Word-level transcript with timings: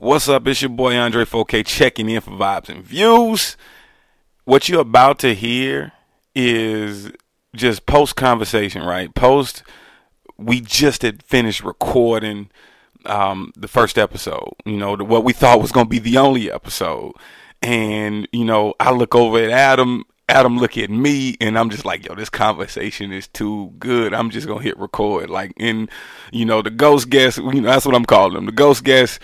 What's 0.00 0.30
up? 0.30 0.48
It's 0.48 0.62
your 0.62 0.70
boy 0.70 0.96
Andre 0.96 1.26
4K 1.26 1.66
checking 1.66 2.08
in 2.08 2.22
for 2.22 2.30
vibes 2.30 2.70
and 2.70 2.82
views. 2.82 3.58
What 4.44 4.66
you're 4.66 4.80
about 4.80 5.18
to 5.18 5.34
hear 5.34 5.92
is 6.34 7.10
just 7.54 7.84
post 7.84 8.16
conversation, 8.16 8.82
right? 8.82 9.14
Post, 9.14 9.62
we 10.38 10.62
just 10.62 11.02
had 11.02 11.22
finished 11.22 11.62
recording 11.62 12.48
um, 13.04 13.52
the 13.54 13.68
first 13.68 13.98
episode, 13.98 14.54
you 14.64 14.78
know, 14.78 14.96
what 14.96 15.22
we 15.22 15.34
thought 15.34 15.60
was 15.60 15.70
going 15.70 15.84
to 15.84 15.90
be 15.90 15.98
the 15.98 16.16
only 16.16 16.50
episode. 16.50 17.12
And, 17.60 18.26
you 18.32 18.46
know, 18.46 18.72
I 18.80 18.92
look 18.92 19.14
over 19.14 19.36
at 19.36 19.50
Adam 19.50 20.06
Adam 20.30 20.58
look 20.58 20.78
at 20.78 20.90
me 20.90 21.36
and 21.40 21.58
I'm 21.58 21.70
just 21.70 21.84
like, 21.84 22.06
yo, 22.06 22.14
this 22.14 22.30
conversation 22.30 23.12
is 23.12 23.26
too 23.26 23.74
good. 23.80 24.14
I'm 24.14 24.30
just 24.30 24.46
gonna 24.46 24.62
hit 24.62 24.78
record. 24.78 25.28
Like 25.28 25.52
in, 25.56 25.88
you 26.30 26.44
know, 26.44 26.62
the 26.62 26.70
ghost 26.70 27.10
guest, 27.10 27.38
you 27.38 27.60
know, 27.60 27.68
that's 27.68 27.84
what 27.84 27.96
I'm 27.96 28.04
calling 28.04 28.34
them. 28.34 28.46
The 28.46 28.52
ghost 28.52 28.84
guest 28.84 29.18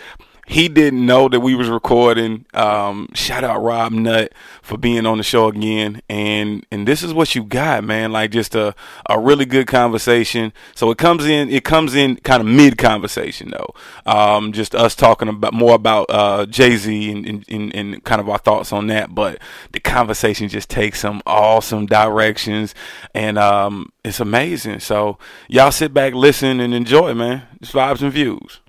he 0.49 0.69
didn't 0.69 1.05
know 1.05 1.29
that 1.29 1.41
we 1.41 1.57
was 1.57 1.69
recording. 1.69 2.47
Um, 2.55 3.09
shout 3.15 3.43
out 3.43 3.63
Rob 3.63 3.91
Nutt 3.91 4.33
for 4.63 4.79
being 4.79 5.05
on 5.05 5.19
the 5.19 5.25
show 5.25 5.49
again. 5.49 6.01
And 6.09 6.65
and 6.71 6.87
this 6.87 7.03
is 7.03 7.13
what 7.13 7.35
you 7.35 7.43
got, 7.43 7.83
man. 7.83 8.13
Like 8.13 8.31
just 8.31 8.55
a, 8.55 8.73
a 9.11 9.19
really 9.19 9.45
good 9.45 9.67
conversation. 9.67 10.53
So 10.77 10.93
it 10.93 10.99
comes 10.99 11.27
in 11.27 11.51
it 11.51 11.65
comes 11.65 11.97
in 11.97 12.17
kind 12.19 12.41
of 12.41 12.47
mid 12.47 12.79
conversation 12.79 13.51
though. 13.51 13.75
Um, 14.11 14.53
just 14.53 14.77
us 14.77 14.95
talking 14.95 15.29
about 15.29 15.53
more 15.53 15.75
about 15.75 16.07
uh, 16.11 16.47
Jay 16.47 16.77
Z 16.77 17.11
and, 17.11 17.27
and, 17.27 17.45
and, 17.49 17.75
and 17.75 18.05
kind 18.05 18.21
of 18.21 18.29
our 18.29 18.39
thoughts 18.39 18.73
on 18.73 18.87
that. 18.87 19.17
But 19.17 19.41
the 19.73 19.81
conversation 19.81 20.49
just 20.49 20.71
takes 20.71 21.01
some 21.01 21.23
awesome 21.27 21.87
directions 21.87 22.73
and 23.15 23.37
um, 23.37 23.91
it's 24.05 24.21
amazing. 24.21 24.79
So 24.79 25.19
y'all 25.49 25.73
sit 25.73 25.93
back, 25.93 26.15
listen, 26.15 26.61
and 26.61 26.73
enjoy, 26.73 27.15
man. 27.15 27.43
Just 27.61 27.73
vibes 27.73 28.01
and 28.01 28.13
views. 28.13 28.61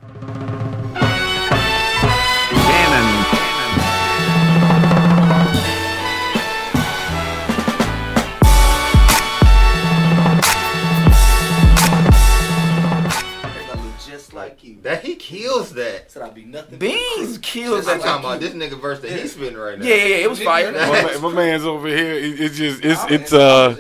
That 14.88 15.04
he 15.04 15.16
kills 15.16 15.74
that. 15.74 16.10
Said 16.12 16.21
I'd 16.24 16.34
be 16.34 16.46
nothing. 16.46 16.80
Beans 16.80 17.38
kills 17.40 17.88
I'm 17.88 17.98
that. 17.99 18.05
talking 18.05 18.26
about 18.26 18.40
this 18.40 18.54
nigga 18.54 18.80
verse 18.80 18.99
that 19.02 19.12
he's 19.12 19.34
spitting 19.34 19.57
right 19.57 19.77
now. 19.77 19.85
Yeah, 19.85 19.96
yeah, 19.96 20.05
yeah, 20.05 20.16
it 20.18 20.29
was 20.29 20.41
fire. 20.41 20.71
my, 20.71 20.77
man- 20.79 21.21
my 21.21 21.34
man's 21.34 21.66
over 21.66 21.88
here. 21.90 22.13
It, 22.13 22.40
it's 22.40 22.57
just 22.57 22.84
it's 22.85 23.02
it's 23.12 23.34
uh. 23.34 23.76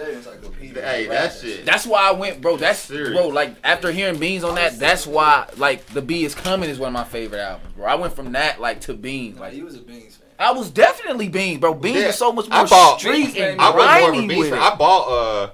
Hey, 0.73 1.07
that 1.07 1.33
shit. 1.33 1.65
That's 1.65 1.85
why 1.87 2.07
I 2.07 2.11
went, 2.11 2.39
bro. 2.39 2.55
That's 2.57 2.79
Serious. 2.79 3.09
bro. 3.17 3.29
Like 3.29 3.55
after 3.63 3.91
hearing 3.91 4.19
Beans 4.19 4.43
on 4.43 4.55
that, 4.55 4.77
that's 4.77 5.07
why 5.07 5.49
like 5.57 5.85
the 5.87 6.01
B 6.01 6.23
is 6.23 6.35
coming 6.35 6.69
is 6.69 6.77
one 6.77 6.89
of 6.89 6.93
my 6.93 7.03
favorite 7.03 7.39
albums, 7.39 7.73
bro. 7.75 7.85
I 7.85 7.95
went 7.95 8.13
from 8.15 8.33
that 8.33 8.61
like 8.61 8.81
to 8.81 8.93
Beans. 8.93 9.39
Like 9.39 9.53
he 9.53 9.63
was 9.63 9.75
a 9.75 9.79
Beans 9.81 10.17
fan. 10.17 10.27
I 10.39 10.51
was 10.51 10.69
definitely 10.69 11.29
Beans, 11.29 11.59
bro. 11.59 11.73
Beans 11.73 11.97
Yeah. 11.97 12.07
was 12.07 12.17
so 12.17 12.31
much 12.31 12.47
I 12.51 12.57
more 12.59 12.67
bought- 12.67 12.99
street 12.99 13.35
and 13.37 13.59
I 13.59 13.69
was 13.71 13.75
more 13.75 13.85
of 13.85 13.89
a 13.89 14.07
grimy 14.11 14.27
Beast 14.27 14.39
with 14.39 14.49
fan. 14.51 14.59
it. 14.59 14.61
I 14.61 14.75
bought 14.75 15.07
uh, 15.09 15.49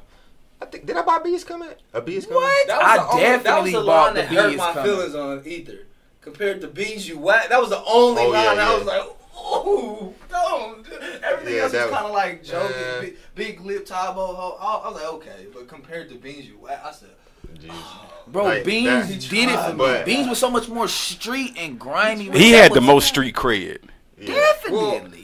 I 0.63 0.65
think 0.65 0.85
did 0.85 0.95
I 0.97 1.01
buy 1.01 1.19
Bees 1.19 1.43
coming? 1.43 1.69
A 1.93 2.01
Beast 2.01 2.27
coming? 2.29 2.43
What? 2.43 2.67
That 2.67 2.77
was 2.81 2.85
I 2.87 2.95
the 2.97 3.09
only, 3.11 3.21
definitely 3.23 3.43
that 3.43 3.61
was 3.63 3.71
the 3.73 3.85
bought 3.87 4.05
line 4.05 4.13
the 4.15 4.21
that 4.21 4.29
B 4.29 4.35
hurt 4.35 4.57
my 4.57 4.73
coming. 4.73 4.91
feelings 4.91 5.15
on 5.15 5.41
Ether. 5.45 5.79
Compared 6.21 6.61
to 6.61 6.67
Beans, 6.67 7.07
you 7.07 7.19
whack. 7.19 7.49
That 7.49 7.59
was 7.59 7.69
the 7.69 7.83
only 7.83 8.23
Oh, 8.23 8.29
line 8.29 8.55
yeah, 8.57 8.69
I 8.71 8.75
was 8.77 8.85
like, 8.85 9.01
ooh, 9.67 10.13
don't. 10.29 10.87
Everything 11.23 11.55
Yeah, 11.55 11.63
else 11.63 11.71
that 11.73 11.81
was 11.83 11.91
was- 11.91 11.93
kind 11.93 12.05
of 12.05 12.11
like 12.13 12.43
joking, 12.43 12.75
Uh, 12.77 13.01
big, 13.01 13.17
big 13.35 13.61
lip, 13.61 13.85
Tybo. 13.85 14.35
ho- 14.35 14.57
I 14.59 14.75
I 14.75 14.87
was 14.89 14.95
like, 15.01 15.13
okay, 15.15 15.45
but 15.53 15.67
compared 15.67 16.07
to 16.09 16.15
Beans, 16.15 16.45
you 16.47 16.57
whack. 16.59 16.81
I 16.85 16.91
said, 16.91 17.09
Bro, 18.27 18.45
Like, 18.45 18.63
Beans 18.63 19.09
that- 19.09 19.29
did 19.29 19.49
it 19.49 19.59
for 19.59 19.71
me. 19.71 19.77
But- 19.77 20.05
Beans 20.05 20.27
was 20.29 20.39
so 20.39 20.49
much 20.49 20.69
more 20.69 20.87
street 20.87 21.53
and 21.57 21.77
grimy. 21.79 22.29
He 22.31 22.51
had 22.51 22.71
the 22.71 22.79
was- 22.79 22.87
most 22.87 23.07
street 23.09 23.35
cred. 23.35 23.79
Yeah. 24.17 24.27
Definitely. 24.33 25.22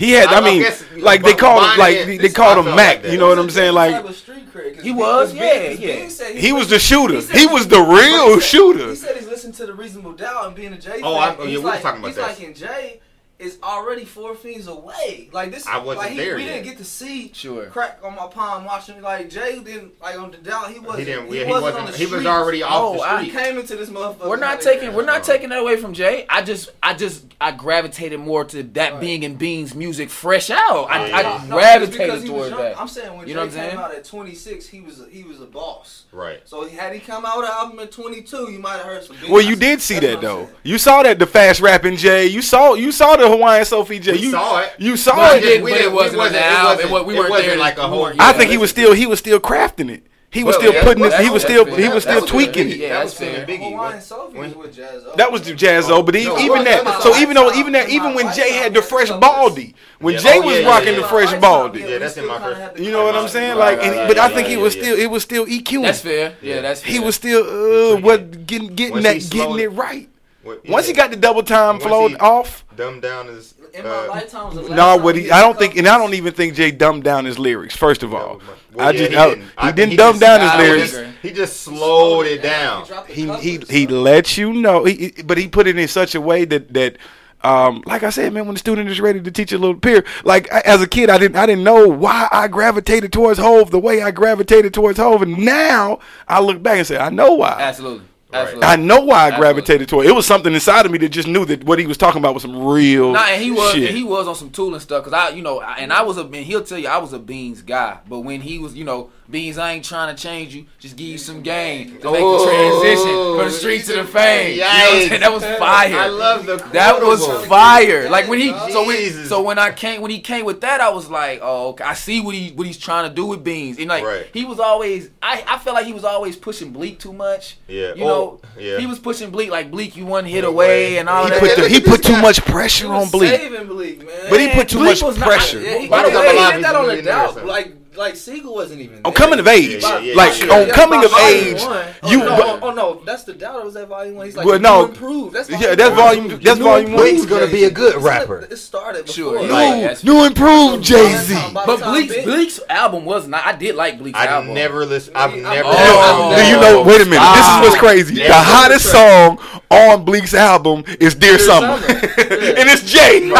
He 0.00 0.12
had. 0.12 0.28
I- 0.28 0.34
I 0.34 0.38
I 0.38 0.40
mean, 0.40 0.62
guess, 0.62 0.82
like 0.98 1.22
they 1.22 1.34
called 1.34 1.62
him 1.62 1.78
like 1.78 1.94
is- 1.96 2.18
they 2.20 2.28
called 2.30 2.66
him 2.66 2.74
Mac. 2.74 3.02
like 3.04 3.12
you 3.12 3.18
know 3.18 3.28
what 3.28 3.38
I'm 3.38 3.50
saying? 3.50 3.74
Type 3.74 3.92
Like 4.02 4.04
of 4.10 4.16
street 4.16 4.52
cred, 4.52 4.74
'cause 4.76 4.82
He 4.84 4.92
was, 4.92 5.34
yeah, 5.34 5.68
Beans- 5.68 5.80
yeah. 5.80 5.96
Beans 5.96 6.16
said 6.16 6.36
he 6.36 6.52
was 6.52 6.68
the 6.68 6.78
shooter. 6.78 7.20
said 7.20 7.36
He 7.36 7.46
was 7.46 7.68
the 7.68 7.80
real 7.80 8.34
he 8.34 8.40
said- 8.40 8.42
shooter. 8.48 8.88
He 8.90 8.96
said 8.96 9.16
he's 9.16 9.28
listening 9.28 9.52
to 9.54 9.66
the 9.66 9.74
Reasonable 9.74 10.12
Doubt 10.12 10.46
and 10.46 10.54
being 10.56 10.72
a 10.72 10.78
Jay 10.78 11.00
Oh, 11.02 11.14
fan. 11.14 11.22
I- 11.22 11.26
yeah, 11.42 11.48
he's 11.48 11.58
we 11.58 11.64
were 11.64 11.70
like, 11.70 11.82
talking 11.82 11.98
about 12.00 12.08
he's 12.08 12.16
that. 12.16 12.28
like, 12.28 12.40
in 12.40 12.54
Jay 12.54 13.00
is 13.40 13.58
already 13.62 14.04
four 14.04 14.34
fiends 14.34 14.66
away. 14.66 15.28
Like 15.32 15.50
this, 15.50 15.66
I 15.66 15.78
wasn't 15.78 15.98
like, 16.06 16.10
he, 16.12 16.18
there 16.18 16.36
We 16.36 16.44
yet. 16.44 16.52
didn't 16.54 16.64
get 16.66 16.78
to 16.78 16.84
see 16.84 17.32
Sure. 17.32 17.66
crack 17.66 17.98
on 18.04 18.14
my 18.14 18.26
palm 18.26 18.64
watching. 18.64 19.00
Like 19.00 19.30
Jay 19.30 19.58
didn't 19.60 20.00
like 20.00 20.18
on 20.18 20.30
the 20.30 20.36
doubt. 20.38 20.70
He 20.70 20.78
wasn't. 20.78 20.98
He 21.00 21.04
didn't. 21.06 21.28
He, 21.32 21.38
yeah, 21.38 21.44
he 21.46 21.50
wasn't, 21.50 21.62
wasn't. 21.74 21.86
on 21.86 21.92
the 21.92 21.98
he 21.98 22.06
was 22.06 22.26
already 22.26 22.62
off 22.62 22.72
Oh, 22.74 22.94
the 22.96 23.02
I- 23.02 23.22
He 23.24 23.30
came 23.30 23.58
into 23.58 23.76
this 23.76 23.88
motherfucker. 23.90 24.28
We're 24.28 24.36
not 24.36 24.56
like, 24.56 24.60
taking 24.60 24.94
we're 24.94 25.04
not 25.04 25.24
taking 25.24 25.48
that 25.48 25.58
away 25.58 25.76
from 25.76 25.94
Jay. 25.94 26.26
I 26.28 26.42
just 26.42 26.70
I 26.82 26.94
just 26.94 27.24
I 27.40 27.52
gravitated 27.52 28.20
more 28.20 28.44
to 28.44 28.62
that 28.62 28.92
Right. 28.92 29.00
being 29.00 29.22
in 29.22 29.36
Beans 29.36 29.74
music 29.74 30.10
fresh 30.10 30.50
out. 30.50 30.84
I, 30.90 31.06
Yeah, 31.08 31.16
I 31.16 31.20
yeah. 31.22 31.44
No, 31.48 31.54
gravitated 31.56 31.98
because 31.98 32.24
towards 32.24 32.50
that. 32.56 32.78
I'm 32.80 32.88
saying 32.88 33.16
when 33.16 33.26
You 33.26 33.32
Jay 33.32 33.34
know 33.34 33.40
what 33.46 33.54
I'm 33.54 33.60
came 33.60 33.70
saying? 33.70 33.76
out 33.78 33.94
at 33.94 34.04
26, 34.04 34.66
he 34.68 34.80
was 34.80 35.00
a, 35.00 35.06
he 35.08 35.24
was 35.24 35.40
a 35.40 35.46
boss. 35.46 36.04
Right. 36.12 36.40
So 36.44 36.68
had 36.68 36.92
he 36.92 37.00
come 37.00 37.24
out 37.24 37.38
with 37.38 37.46
an 37.46 37.52
album 37.52 37.78
at 37.78 37.90
22, 37.92 38.50
you 38.50 38.58
might 38.58 38.76
have 38.76 38.84
heard 38.86 39.04
some. 39.04 39.16
Beans. 39.16 39.30
Well, 39.30 39.40
you 39.42 39.56
did 39.56 39.80
see 39.80 39.98
that 40.00 40.20
though. 40.20 40.48
You 40.62 40.76
saw 40.76 41.02
that 41.02 41.18
the 41.18 41.26
fast 41.26 41.60
rapping 41.60 41.96
Jay. 41.96 42.26
You 42.26 42.42
saw 42.42 42.74
you 42.74 42.92
saw 42.92 43.16
the 43.16 43.28
Hawaiian 43.30 43.64
Sophie 43.64 43.98
J. 43.98 44.12
We 44.12 44.18
you 44.18 44.30
saw 44.30 44.60
it. 44.60 44.72
You 44.78 44.96
saw 44.96 45.16
But 45.16 45.36
it. 45.36 45.42
it 45.44 45.46
didn't- 45.46 45.64
We 45.64 45.70
but 45.70 45.76
it 45.76 45.82
didn't- 45.82 45.92
we 45.92 45.96
wasn't 45.98 46.18
wasn't- 46.18 46.36
an 46.36 46.80
it 46.80 46.90
wasn't- 46.90 47.06
we 47.06 47.14
weren't 47.14 47.30
wasn't 47.30 47.48
there 47.48 47.56
like 47.58 47.78
a 47.78 47.82
whole. 47.88 48.08
Yeah, 48.12 48.16
I 48.18 48.32
think 48.32 48.50
he 48.50 48.56
was 48.58 48.70
still 48.70 48.92
he 48.94 49.06
was 49.06 49.18
still 49.18 49.40
crafting 49.40 49.90
it. 49.90 50.04
He 50.32 50.44
was 50.44 50.52
Well, 50.52 50.60
still 50.60 50.74
yeah, 50.74 50.84
putting 50.84 51.02
it. 51.04 51.08
that's- 51.08 51.24
He 51.26 51.30
was 51.32 51.42
still 51.42 51.64
fair. 51.64 51.74
he 51.80 51.88
was 51.88 52.04
That 52.04 52.18
still 52.18 52.26
tweaking 52.28 52.70
it. 52.70 52.76
Yeah, 52.76 52.90
That 52.90 52.94
that's 53.00 53.04
was 53.06 53.14
still 53.14 53.32
fair. 53.34 53.46
Biggie. 53.46 53.70
Hawaiian 53.72 54.00
Sophie 54.00 54.38
was 54.38 54.54
with 54.54 54.76
Jazz. 54.76 55.02
O. 55.04 55.12
That 55.16 55.32
was 55.32 55.42
the 55.42 55.52
Jaz-O, 55.54 56.02
but 56.04 56.14
he, 56.14 56.24
No, 56.24 56.38
even 56.38 56.62
that. 56.62 56.84
wasn't 56.84 57.02
So 57.02 57.16
even 57.20 57.34
though 57.34 57.42
lifetime. 57.46 57.60
even 57.60 57.72
that 57.72 57.88
even 57.88 58.14
when 58.14 58.32
Jay 58.32 58.52
had 58.52 58.72
the 58.72 58.78
lifetime. 58.78 59.06
fresh 59.06 59.10
baldy, 59.18 59.74
when 59.98 60.14
Yeah. 60.14 60.20
Jay 60.20 60.38
Oh, 60.38 60.42
was 60.46 60.58
yeah, 60.60 60.68
rocking 60.68 60.94
the 60.94 61.00
yeah. 61.00 61.06
fresh 61.08 61.34
baldy, 61.40 61.80
Yeah, 61.80 61.98
that's 61.98 62.16
in 62.16 62.26
my 62.28 62.38
first- 62.38 62.78
you 62.78 62.92
know 62.92 63.04
what 63.06 63.16
I'm 63.16 63.26
saying? 63.26 63.56
Like, 63.58 63.82
and, 63.84 64.06
but 64.06 64.18
I 64.18 64.28
think 64.28 64.46
he 64.46 64.56
was 64.56 64.72
still 64.74 64.96
it 64.96 65.10
was 65.10 65.24
still 65.24 65.46
EQ. 65.46 65.82
That's 65.82 65.98
fair. 66.00 66.34
Yeah, 66.40 66.54
Yeah. 66.54 66.60
that's 66.62 66.80
fair. 66.82 66.92
He 66.92 67.00
was 67.00 67.16
still 67.16 67.40
uh, 67.42 67.96
what 67.96 68.46
getting 68.46 68.68
getting 68.76 69.02
that 69.02 69.28
getting 69.30 69.58
it 69.58 69.72
right. 69.72 70.08
What- 70.42 70.66
Once 70.68 70.86
he 70.86 70.92
got 70.94 71.10
the 71.10 71.16
double 71.16 71.42
time 71.42 71.74
Once 71.74 71.84
flowed 71.84 72.16
off. 72.20 72.64
Dumbed 72.76 73.02
down 73.02 73.26
his. 73.26 73.54
In 73.74 73.86
uh, 73.86 74.06
lifetime 74.08 74.46
was 74.46 74.54
the 74.56 74.62
last 74.62 74.70
No, 74.70 74.76
time 74.96 75.02
what 75.04 75.14
he 75.14 75.22
he 75.24 75.30
I 75.30 75.40
don't 75.42 75.56
think, 75.58 75.76
and 75.76 75.86
I 75.86 75.96
don't 75.96 76.14
even 76.14 76.32
think 76.32 76.54
Jay 76.54 76.72
dumbed 76.72 77.04
down 77.04 77.24
his 77.24 77.38
lyrics. 77.38 77.76
First 77.76 78.02
of 78.02 78.12
all, 78.12 78.40
Well, 78.74 78.88
I 78.88 78.90
yeah, 78.90 78.98
just 78.98 79.10
he 79.12 79.16
I- 79.16 79.28
didn't. 79.28 79.42
he 79.44 79.50
I 79.58 79.72
didn't 79.72 79.90
he 79.90 79.96
dumb 79.96 80.12
just- 80.14 80.20
down 80.22 80.40
his 80.40 80.50
I 80.50 80.58
lyrics. 80.62 80.94
agree. 80.94 81.08
He 81.22 81.30
just 81.32 81.60
slowed 81.60 82.26
it 82.26 82.42
down. 82.42 82.86
dropped 82.86 83.10
He 83.10 83.22
he 83.22 83.26
couplets, 83.26 83.70
he 83.70 83.86
so- 83.86 83.92
let 84.00 84.36
you 84.38 84.52
know. 84.54 84.84
He, 84.84 85.12
he- 85.16 85.22
but 85.22 85.38
he 85.38 85.46
put 85.46 85.66
it 85.68 85.78
in 85.78 85.86
such 85.88 86.14
a 86.14 86.20
way 86.20 86.44
that 86.46 86.72
that. 86.74 86.96
Um, 87.42 87.82
like 87.86 88.02
I 88.02 88.10
said, 88.10 88.34
man, 88.34 88.44
when 88.44 88.52
the 88.54 88.58
student 88.58 88.90
is 88.90 89.00
ready 89.00 89.18
to 89.18 89.30
teach 89.30 89.50
a 89.52 89.56
little 89.56 89.74
peer, 89.74 90.04
like 90.24 90.52
I, 90.52 90.60
as 90.60 90.82
a 90.82 90.86
kid, 90.86 91.08
I 91.08 91.16
didn't, 91.16 91.36
I 91.36 91.46
didn't 91.46 91.64
know 91.64 91.88
why 91.88 92.28
I 92.30 92.48
gravitated 92.48 93.14
towards 93.14 93.38
Hove 93.38 93.70
the 93.70 93.78
way 93.78 94.02
I 94.02 94.10
gravitated 94.10 94.74
towards 94.74 94.98
Hove, 94.98 95.22
and 95.22 95.38
now 95.38 96.00
I 96.28 96.40
look 96.42 96.62
back 96.62 96.76
and 96.76 96.86
say, 96.86 96.98
I 96.98 97.08
know 97.08 97.36
why. 97.36 97.56
Absolutely. 97.58 98.04
Absolutely. 98.32 98.66
I 98.68 98.76
know 98.76 99.00
why 99.00 99.14
I 99.16 99.26
Absolutely. 99.28 99.38
gravitated 99.40 99.88
toward. 99.88 100.06
It 100.06 100.12
was 100.14 100.26
something 100.26 100.52
inside 100.54 100.86
of 100.86 100.92
me 100.92 100.98
that 100.98 101.08
just 101.08 101.26
knew 101.28 101.44
that 101.46 101.64
what 101.64 101.78
he 101.78 101.86
was 101.86 101.96
talking 101.96 102.18
about 102.20 102.34
was 102.34 102.42
some 102.42 102.64
real. 102.64 103.12
Nah, 103.12 103.24
and 103.26 103.42
he 103.42 103.50
was 103.50 103.72
shit. 103.72 103.88
and 103.88 103.96
he 103.96 104.04
was 104.04 104.28
on 104.28 104.34
some 104.34 104.50
tool 104.50 104.72
and 104.72 104.82
stuff. 104.82 105.02
Cause 105.04 105.12
I, 105.12 105.30
you 105.30 105.42
know, 105.42 105.60
I- 105.60 105.78
and 105.78 105.92
I 105.92 106.02
was 106.02 106.16
a, 106.18 106.22
and 106.22 106.34
he'll 106.36 106.62
tell 106.64 106.78
you 106.78 106.88
I 106.88 106.98
was 106.98 107.12
a 107.12 107.18
Beans 107.18 107.62
guy. 107.62 107.98
But 108.08 108.20
when 108.20 108.40
he 108.40 108.58
was, 108.58 108.74
you 108.74 108.84
know, 108.84 109.10
Beans, 109.30 109.58
I 109.58 109.72
ain't 109.72 109.84
trying 109.84 110.14
to 110.14 110.20
change 110.20 110.54
you, 110.54 110.66
just 110.78 110.96
give 110.96 111.06
you 111.06 111.18
some 111.18 111.42
game 111.42 111.98
to 112.00 112.10
make 112.10 112.20
Oh, 112.22 112.44
the 112.44 112.50
transition 112.50 113.36
from 113.36 113.44
the 113.46 113.50
street 113.50 113.84
to 113.84 113.92
the 114.02 114.04
fame. 114.04 114.54
You 114.54 114.60
know 114.60 114.66
what 114.66 114.74
I'm 114.74 114.92
yikes. 115.02 115.08
saying? 115.08 115.20
That 115.20 115.32
was 115.32 115.44
fire. 115.44 115.96
I 115.96 116.06
love 116.08 116.46
the. 116.46 116.56
That 116.72 117.00
was 117.02 117.46
fire. 117.46 118.10
Like 118.10 118.28
when 118.28 118.40
he 118.40 118.48
so 118.70 118.86
when 118.86 119.26
so 119.26 119.42
when 119.42 119.58
I 119.58 119.70
came 119.70 120.00
when 120.00 120.10
he 120.10 120.20
came 120.20 120.44
with 120.44 120.60
that, 120.62 120.80
I 120.80 120.90
was 120.90 121.08
like, 121.08 121.40
oh, 121.42 121.68
okay. 121.70 121.84
I 121.84 121.94
see 121.94 122.20
what 122.20 122.34
he 122.34 122.50
what 122.52 122.66
he's 122.66 122.78
trying 122.78 123.08
to 123.08 123.14
do 123.14 123.26
with 123.26 123.44
Beans. 123.44 123.78
And 123.78 123.88
like 123.88 124.04
Right. 124.04 124.26
he 124.32 124.44
was 124.44 124.58
always, 124.58 125.10
I 125.22 125.44
I 125.46 125.58
felt 125.58 125.74
like 125.74 125.86
he 125.86 125.92
was 125.92 126.04
always 126.04 126.36
pushing 126.36 126.72
Bleak 126.72 126.98
too 126.98 127.12
much. 127.12 127.56
Yeah. 127.68 127.94
You 127.94 128.04
Oh, 128.04 128.08
know, 128.08 128.40
yeah. 128.58 128.78
he 128.78 128.86
was 128.86 128.98
pushing 128.98 129.30
Bleak 129.30 129.50
like 129.50 129.70
Bleak, 129.70 129.96
you 129.96 130.06
one 130.06 130.24
hit 130.24 130.44
away 130.44 130.98
and 130.98 131.08
all 131.08 131.24
he 131.24 131.30
that. 131.30 131.40
put 131.40 131.56
the, 131.56 131.68
he 131.68 131.80
put 131.80 132.02
too 132.02 132.12
guy. 132.14 132.20
much 132.22 132.40
He 132.40 132.50
pressure 132.50 132.88
was 132.88 133.04
on 133.06 133.10
Bleak. 133.10 133.30
saving 133.30 133.66
Bleak, 133.68 133.98
man. 134.06 134.30
But 134.30 134.40
he 134.40 134.48
put 134.48 134.68
too 134.68 134.78
Bleak 134.78 134.90
much 134.90 135.02
was 135.02 135.18
not- 135.18 135.28
pressure. 135.28 135.60
Yeah, 135.60 135.78
he, 135.78 135.88
By 135.88 136.02
by 136.02 136.08
the 136.08 136.14
the 136.14 136.20
way, 136.20 136.26
way, 136.26 136.32
he 136.32 136.38
he 136.38 136.46
did 136.50 136.54
did 136.56 136.64
that 136.64 136.74
on 136.74 136.82
the 136.86 136.92
millionaire 136.94 137.12
doubt. 137.34 137.46
Like, 137.46 137.74
like 137.96 138.16
Sigel 138.16 138.54
wasn't 138.54 138.80
even. 138.80 138.96
On 138.98 139.02
there. 139.04 139.12
coming 139.12 139.38
of 139.40 139.48
age, 139.48 139.82
Yeah, 139.82 139.98
yeah, 139.98 140.14
like 140.14 140.40
yeah. 140.40 140.54
on 140.54 140.66
Yeah, 140.68 140.74
coming 140.74 141.04
of 141.04 141.12
age, 141.14 141.60
one. 141.62 141.86
Oh, 142.02 142.10
you. 142.10 142.18
no, 142.18 142.36
but- 142.36 142.46
oh, 142.46 142.58
oh, 142.62 142.70
no, 142.72 143.02
that's 143.04 143.24
the 143.24 143.32
doubt. 143.34 143.64
Was 143.64 143.74
that 143.74 143.88
volume 143.88 144.14
one. 144.16 144.26
He's 144.26 144.36
like, 144.36 144.46
Well, 144.46 144.58
new 144.58 144.62
no. 144.62 144.84
improved. 144.86 145.34
That's 145.34 145.50
Yeah, 145.50 145.74
that's 145.74 145.94
volume. 145.94 146.28
That's 146.28 146.58
New 146.58 146.64
volume 146.64 146.92
one. 146.92 147.06
improved 147.06 147.28
gonna 147.28 147.46
be 147.48 147.64
a 147.64 147.70
good 147.70 148.00
rapper. 148.02 148.46
It 148.50 148.56
started 148.56 149.06
before. 149.06 149.14
Sure, 149.14 149.42
Like. 149.42 149.74
New, 149.76 149.82
that's 149.82 150.04
new 150.04 150.24
improved 150.24 150.84
Jay 150.84 151.16
Z. 151.16 151.34
But 151.52 151.80
time 151.80 151.92
Bleak's 151.92 152.24
Bleak's 152.24 152.60
album 152.68 153.04
was 153.04 153.26
not. 153.26 153.44
I 153.46 153.52
did 153.52 153.74
like 153.74 153.98
Bleak's 153.98 154.18
album. 154.18 154.32
I 154.32 154.36
album. 154.36 154.54
never 154.54 154.86
listened. 154.86 155.16
I've 155.16 155.30
I'm- 155.32 155.42
never. 155.42 155.68
Oh. 155.70 156.34
Do 156.36 156.44
you 156.44 156.60
know? 156.60 156.82
Wait 156.82 157.00
a 157.00 157.04
minute. 157.04 157.20
This 157.34 157.46
is 157.46 157.60
what's 157.60 157.76
ah, 157.76 157.80
crazy. 157.80 158.14
The 158.14 158.32
hottest 158.32 158.90
song 158.90 159.38
on 159.70 160.04
Bleak's 160.04 160.34
album 160.34 160.84
is 161.00 161.14
"Dear, 161.14 161.38
Summer," 161.38 161.78
Summer. 161.80 161.86
and 161.96 162.68
it's 162.68 162.82
Jay 162.90 163.30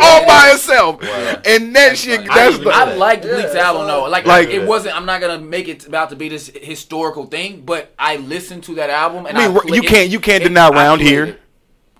all 0.00 0.26
by 0.26 0.48
himself. 0.50 1.02
And 1.46 1.74
that 1.76 1.96
shit, 1.96 2.26
that's 2.26 2.56
didn't 2.56 2.64
the. 2.64 2.70
I 2.70 2.84
that. 2.86 2.98
liked 2.98 3.22
Bleak's 3.22 3.54
album 3.54 3.88
all. 3.90 3.97
Though. 4.04 4.10
Like, 4.10 4.26
Like- 4.26 4.48
it 4.48 4.66
wasn't. 4.66 4.96
I'm 4.96 5.06
not 5.06 5.20
gonna 5.20 5.38
make 5.38 5.68
it 5.68 5.86
about 5.86 6.10
to 6.10 6.16
be 6.16 6.28
this 6.28 6.50
historical 6.54 7.26
thing, 7.26 7.62
but 7.64 7.92
I 7.98 8.16
listened 8.16 8.64
to 8.64 8.74
that 8.76 8.90
album 8.90 9.26
and 9.26 9.36
I 9.38 9.44
I, 9.44 9.48
mean, 9.48 9.60
play- 9.60 9.76
you 9.76 9.82
can't 9.82 10.08
you 10.10 10.20
can't 10.20 10.42
deny 10.42 10.66
I 10.68 10.70
around 10.70 11.00
here. 11.00 11.24
it. 11.24 11.40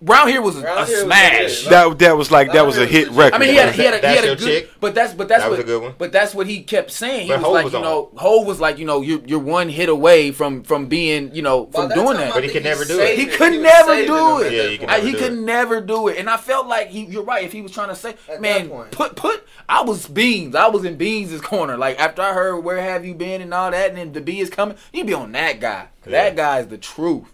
Round 0.01 0.31
Here 0.31 0.41
was 0.41 0.57
a, 0.57 0.63
Round 0.63 0.81
a 0.81 0.85
Here 0.87 0.97
was 0.97 1.05
smash. 1.05 1.63
good. 1.65 1.73
That 1.73 1.99
that 1.99 2.17
was 2.17 2.31
like 2.31 2.53
that 2.53 2.65
was 2.65 2.79
a 2.79 2.87
hit 2.87 3.11
record. 3.11 3.35
I 3.35 3.39
mean, 3.39 3.49
he 3.51 3.57
had, 3.57 3.75
he 3.75 3.83
had, 3.83 3.95
a, 3.95 3.97
he 3.97 4.01
That's 4.03 4.15
had 4.17 4.25
a 4.25 4.27
your 4.29 4.37
good, 4.37 4.47
chick? 4.63 4.71
but 4.81 4.95
that's 4.95 5.13
but 5.15 5.27
that's 5.29 5.43
That 5.43 5.51
what 5.51 5.57
was 5.59 5.65
a 5.65 5.69
good 5.69 5.83
one. 5.83 5.95
but 5.99 6.13
that's 6.13 6.35
what 6.35 6.47
he 6.47 6.63
kept 6.63 6.91
saying. 6.93 7.23
He 7.27 7.29
But 7.29 7.39
was 7.39 7.45
Hov 7.47 7.53
like, 7.55 7.65
was 7.65 7.73
you 7.73 7.79
on. 7.81 7.85
know, 7.85 8.11
Hov 8.17 8.47
was 8.47 8.61
like, 8.61 8.79
you 8.79 8.85
know, 8.85 9.01
you're 9.03 9.21
you're 9.27 9.39
one 9.41 9.69
hit 9.69 9.89
away 9.89 10.31
from 10.31 10.63
from 10.63 10.87
being, 10.87 11.35
you 11.35 11.43
know, 11.43 11.67
By 11.67 11.81
from 11.81 11.89
that 11.89 11.95
doing 11.97 12.07
time, 12.09 12.17
that. 12.19 12.35
But 12.35 12.45
he 12.45 12.51
think 12.51 12.63
could 12.63 12.71
never 12.71 12.85
do 12.85 12.97
saved 12.97 13.11
it. 13.11 13.19
He 13.19 13.25
He 13.31 13.37
could 13.37 13.53
was 13.55 13.61
never 13.61 13.89
saving 13.89 14.07
do 14.07 14.15
them 14.15 14.47
it. 14.47 14.53
Yeah, 14.53 14.63
that 14.63 14.73
you 14.73 14.79
could 14.79 14.89
point. 14.89 14.91
I- 14.91 14.95
never 14.99 15.07
he 15.07 15.13
do 15.13 15.19
could 15.19 15.33
it. 15.33 15.41
never 15.41 15.81
do 15.81 16.09
it, 16.09 16.19
and 16.19 16.31
I 16.31 16.37
felt 16.37 16.67
like 16.69 16.89
he. 16.91 17.05
You're 17.05 17.25
right. 17.25 17.45
If 17.45 17.53
he 17.53 17.63
was 17.63 17.73
trying 17.73 17.89
to 17.89 17.97
say, 17.97 18.15
that 18.29 18.41
man, 18.41 18.69
point. 18.69 18.91
put 18.93 19.17
put. 19.17 19.47
I 19.69 19.83
was 19.83 20.07
Beans. 20.07 20.55
I 20.55 20.69
was 20.69 20.85
in 20.85 20.97
Beans' 20.97 21.41
corner. 21.41 21.77
Like 21.77 21.99
after 21.99 22.23
I 22.23 22.33
heard 22.35 22.61
where 22.61 22.81
have 22.81 23.05
you 23.05 23.15
been 23.15 23.41
and 23.43 23.53
all 23.53 23.71
that, 23.73 23.89
and 23.89 23.99
then 23.99 24.13
the 24.13 24.21
B 24.21 24.39
is 24.41 24.49
coming. 24.49 24.77
You 24.93 25.05
be 25.05 25.13
on 25.15 25.33
that 25.33 25.59
guy. 25.61 25.89
That 26.05 26.37
guy 26.37 26.61
is 26.61 26.69
the 26.69 26.79
truth. 26.79 27.27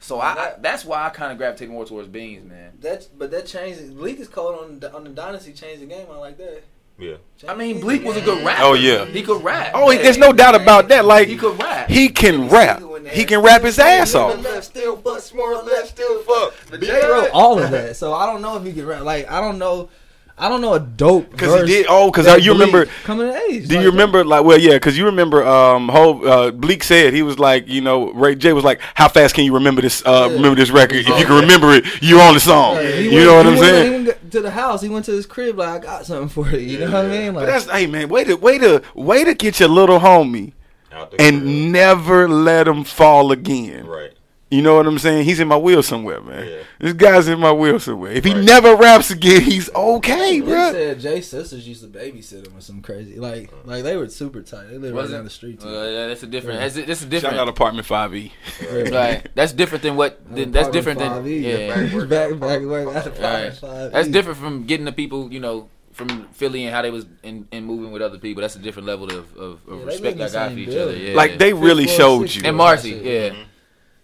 So 0.00 0.20
I, 0.20 0.28
I 0.32 0.54
that's 0.60 0.84
why 0.84 1.04
I 1.04 1.10
kind 1.10 1.32
of 1.32 1.38
gravitated 1.38 1.72
more 1.72 1.84
towards 1.84 2.08
Beans, 2.08 2.48
man. 2.48 2.72
That's 2.80 3.06
but 3.06 3.30
that 3.32 3.46
changed. 3.46 3.80
Leak 3.98 4.20
is 4.20 4.28
cold 4.28 4.58
on 4.60 4.80
the, 4.80 4.94
on 4.94 5.04
the 5.04 5.10
dynasty. 5.10 5.52
Changed 5.52 5.82
the 5.82 5.86
game. 5.86 6.06
I 6.10 6.16
like 6.16 6.38
that. 6.38 6.62
Yeah. 6.98 7.16
I 7.48 7.54
mean, 7.54 7.80
Bleak 7.80 8.02
was 8.02 8.16
a 8.16 8.20
good 8.20 8.44
rapper. 8.44 8.60
Oh, 8.64 8.72
yeah. 8.74 9.04
he 9.04 9.22
could 9.22 9.44
rap. 9.44 9.70
Oh, 9.72 9.92
Yeah. 9.92 10.02
there's 10.02 10.18
no 10.18 10.32
doubt 10.32 10.56
about 10.56 10.88
that. 10.88 11.04
Like 11.04 11.28
he 11.28 11.36
could 11.36 11.60
rap. 11.62 11.88
he 11.88 12.08
can 12.08 12.48
rap. 12.48 12.82
He 13.12 13.24
can 13.24 13.40
rap 13.40 13.62
his 13.62 13.78
ass 13.78 14.14
off. 14.16 14.42
Left 14.42 14.64
still 14.64 14.96
fuck, 14.96 15.20
smart 15.20 15.64
left 15.64 15.88
still 15.88 16.20
fuck. 16.22 16.54
But 16.70 16.80
Be 16.80 16.86
Jay 16.86 17.00
wrote 17.08 17.30
all 17.32 17.58
of 17.58 17.70
that, 17.70 17.96
so 17.96 18.12
I 18.12 18.26
don't 18.26 18.42
know 18.42 18.56
if 18.56 18.64
he 18.64 18.72
can 18.72 18.84
rap. 18.84 19.02
Like 19.02 19.30
I 19.30 19.40
don't 19.40 19.58
know, 19.58 19.88
I 20.40 20.48
don't 20.48 20.60
know 20.60 20.74
a 20.74 20.80
dope 20.80 21.30
Because 21.32 21.60
he 21.62 21.66
did. 21.66 21.86
Oh, 21.88 22.10
because 22.10 22.44
you 22.44 22.52
remember. 22.52 22.86
coming 23.04 23.28
of 23.28 23.34
age. 23.34 23.66
Do 23.68 23.74
like 23.74 23.84
you 23.84 23.90
remember 23.90 24.24
like 24.24 24.44
well 24.44 24.58
yeah 24.58 24.74
because 24.74 24.96
you 24.96 25.04
remember 25.06 25.44
um 25.46 25.88
whole 25.88 26.26
uh, 26.28 26.50
Bleak 26.52 26.84
said 26.84 27.12
he 27.12 27.22
was 27.22 27.38
like 27.38 27.66
you 27.68 27.80
know 27.80 28.12
Ray 28.12 28.34
J 28.36 28.52
was 28.52 28.62
like 28.64 28.80
how 28.94 29.08
fast 29.08 29.34
can 29.34 29.44
you 29.44 29.54
remember 29.54 29.82
this 29.82 30.02
uh 30.06 30.26
Yeah. 30.30 30.36
remember 30.36 30.54
this 30.56 30.70
record 30.70 30.98
if 30.98 31.08
Oh, 31.10 31.16
you 31.18 31.24
can 31.24 31.34
yeah. 31.34 31.40
remember 31.40 31.72
it 31.72 31.84
you 32.02 32.20
on 32.20 32.34
the 32.34 32.40
song 32.40 32.76
that? 32.76 32.94
He 32.94 33.10
you 33.14 33.24
know 33.24 33.34
what 33.36 33.46
went- 33.46 33.56
I'm 33.56 33.60
went- 33.60 33.74
saying 33.74 33.92
He 34.02 34.06
went 34.08 34.30
to 34.32 34.40
the 34.40 34.50
house. 34.50 34.80
He 34.82 34.88
went 34.88 35.04
to 35.06 35.12
his 35.12 35.26
crib. 35.26 35.58
Like 35.58 35.68
I 35.68 35.78
got 35.78 36.06
something 36.06 36.28
for 36.28 36.48
you. 36.50 36.58
You 36.58 36.78
know 36.80 36.86
what 36.92 36.94
I 37.06 37.12
yeah. 37.14 37.20
mean? 37.24 37.34
but 37.34 37.46
that's 37.46 37.68
hey 37.70 37.86
man 37.86 38.08
way 38.08 38.24
to 38.24 38.34
way 38.36 38.58
to 38.58 38.82
way 38.94 39.24
to 39.24 39.34
get 39.34 39.58
your 39.58 39.68
little 39.70 39.98
homie 40.00 40.52
Out 40.92 41.10
the 41.10 41.16
crib. 41.16 41.34
and 41.34 41.72
never 41.72 42.28
let 42.28 42.68
him 42.68 42.84
fall 42.84 43.32
again 43.32 43.86
Right. 43.86 44.12
You 44.50 44.62
know 44.62 44.76
what 44.76 44.86
I'm 44.86 44.98
saying 44.98 45.24
he's 45.24 45.40
in 45.40 45.48
my 45.48 45.56
wheel 45.58 45.82
somewhere 45.82 46.20
man 46.22 46.46
Yeah. 46.48 46.56
this 46.78 46.92
guy's 46.94 47.28
in 47.28 47.38
my 47.38 47.52
wheel 47.52 47.78
somewhere 47.78 48.12
if 48.12 48.24
he 48.24 48.32
Right. 48.32 48.44
never 48.44 48.76
raps 48.76 49.10
again 49.10 49.42
he's 49.42 49.68
okay 49.74 50.34
he 50.34 50.40
bro 50.40 50.72
said 50.72 51.00
Jay's 51.00 51.26
sisters 51.28 51.68
used 51.68 51.82
to 51.82 51.88
babysit 51.88 52.46
him 52.46 52.56
or 52.56 52.60
some 52.60 52.80
crazy. 52.80 53.16
Like 53.18 53.52
like 53.64 53.82
they 53.84 53.96
were 53.96 54.08
super 54.08 54.40
tight. 54.42 54.68
They 54.70 54.78
lived 54.78 54.96
right 54.96 55.04
it? 55.04 55.12
down 55.12 55.24
the 55.24 55.30
street. 55.30 55.60
Too. 55.60 55.68
Uh, 55.68 55.84
yeah, 55.84 56.06
that's 56.08 56.22
a 56.22 56.26
different. 56.26 56.60
That's, 56.60 56.74
that's 56.74 56.88
a 57.00 57.04
shout 57.04 57.10
different. 57.10 57.36
out 57.36 57.48
apartment 57.48 57.86
E. 57.86 57.90
5e 57.90 58.90
Right. 58.92 59.28
That's 59.34 59.52
different 59.52 59.82
than 59.82 59.96
what. 59.96 60.18
Than, 60.34 60.50
that's 60.52 60.68
different 60.68 60.98
than. 60.98 61.26
Yeah. 61.26 61.74
Back- 61.90 62.08
back 62.08 62.40
back 62.40 62.60
work 62.62 62.94
at 62.96 63.04
the 63.04 63.10
Right. 63.22 63.52
five. 63.54 63.92
That's 63.92 64.08
different 64.08 64.38
from 64.38 64.64
getting 64.64 64.86
the 64.86 64.92
people, 64.92 65.32
you 65.32 65.40
know, 65.40 65.68
from 65.92 66.28
Philly 66.32 66.64
and 66.64 66.74
how 66.74 66.82
they 66.82 66.90
was 66.90 67.06
in, 67.22 67.48
in 67.50 67.64
moving 67.64 67.90
with 67.90 68.00
other 68.02 68.18
people. 68.18 68.40
That's 68.40 68.54
a 68.56 68.60
different 68.60 68.86
level 68.86 69.06
of, 69.10 69.36
of, 69.36 69.36
of 69.36 69.60
Yeah, 69.68 69.74
they 69.76 69.84
respect 69.84 70.02
live 70.02 70.14
in 70.16 70.22
I 70.22 70.26
the 70.28 70.32
got 70.32 70.44
for 70.44 70.48
same 70.50 70.58
each 70.60 70.66
building. 70.66 70.82
other. 70.96 70.96
Yeah. 70.96 71.14
like 71.16 71.38
they 71.38 71.52
really 71.52 71.84
Fifth 71.86 71.96
floor, 71.96 72.08
showed 72.08 72.20
sixth 72.22 72.36
you 72.36 72.40
floor. 72.42 72.48
and 72.50 72.56
Marcy, 72.56 72.90
Shit. 72.92 73.04
yeah. 73.34 73.44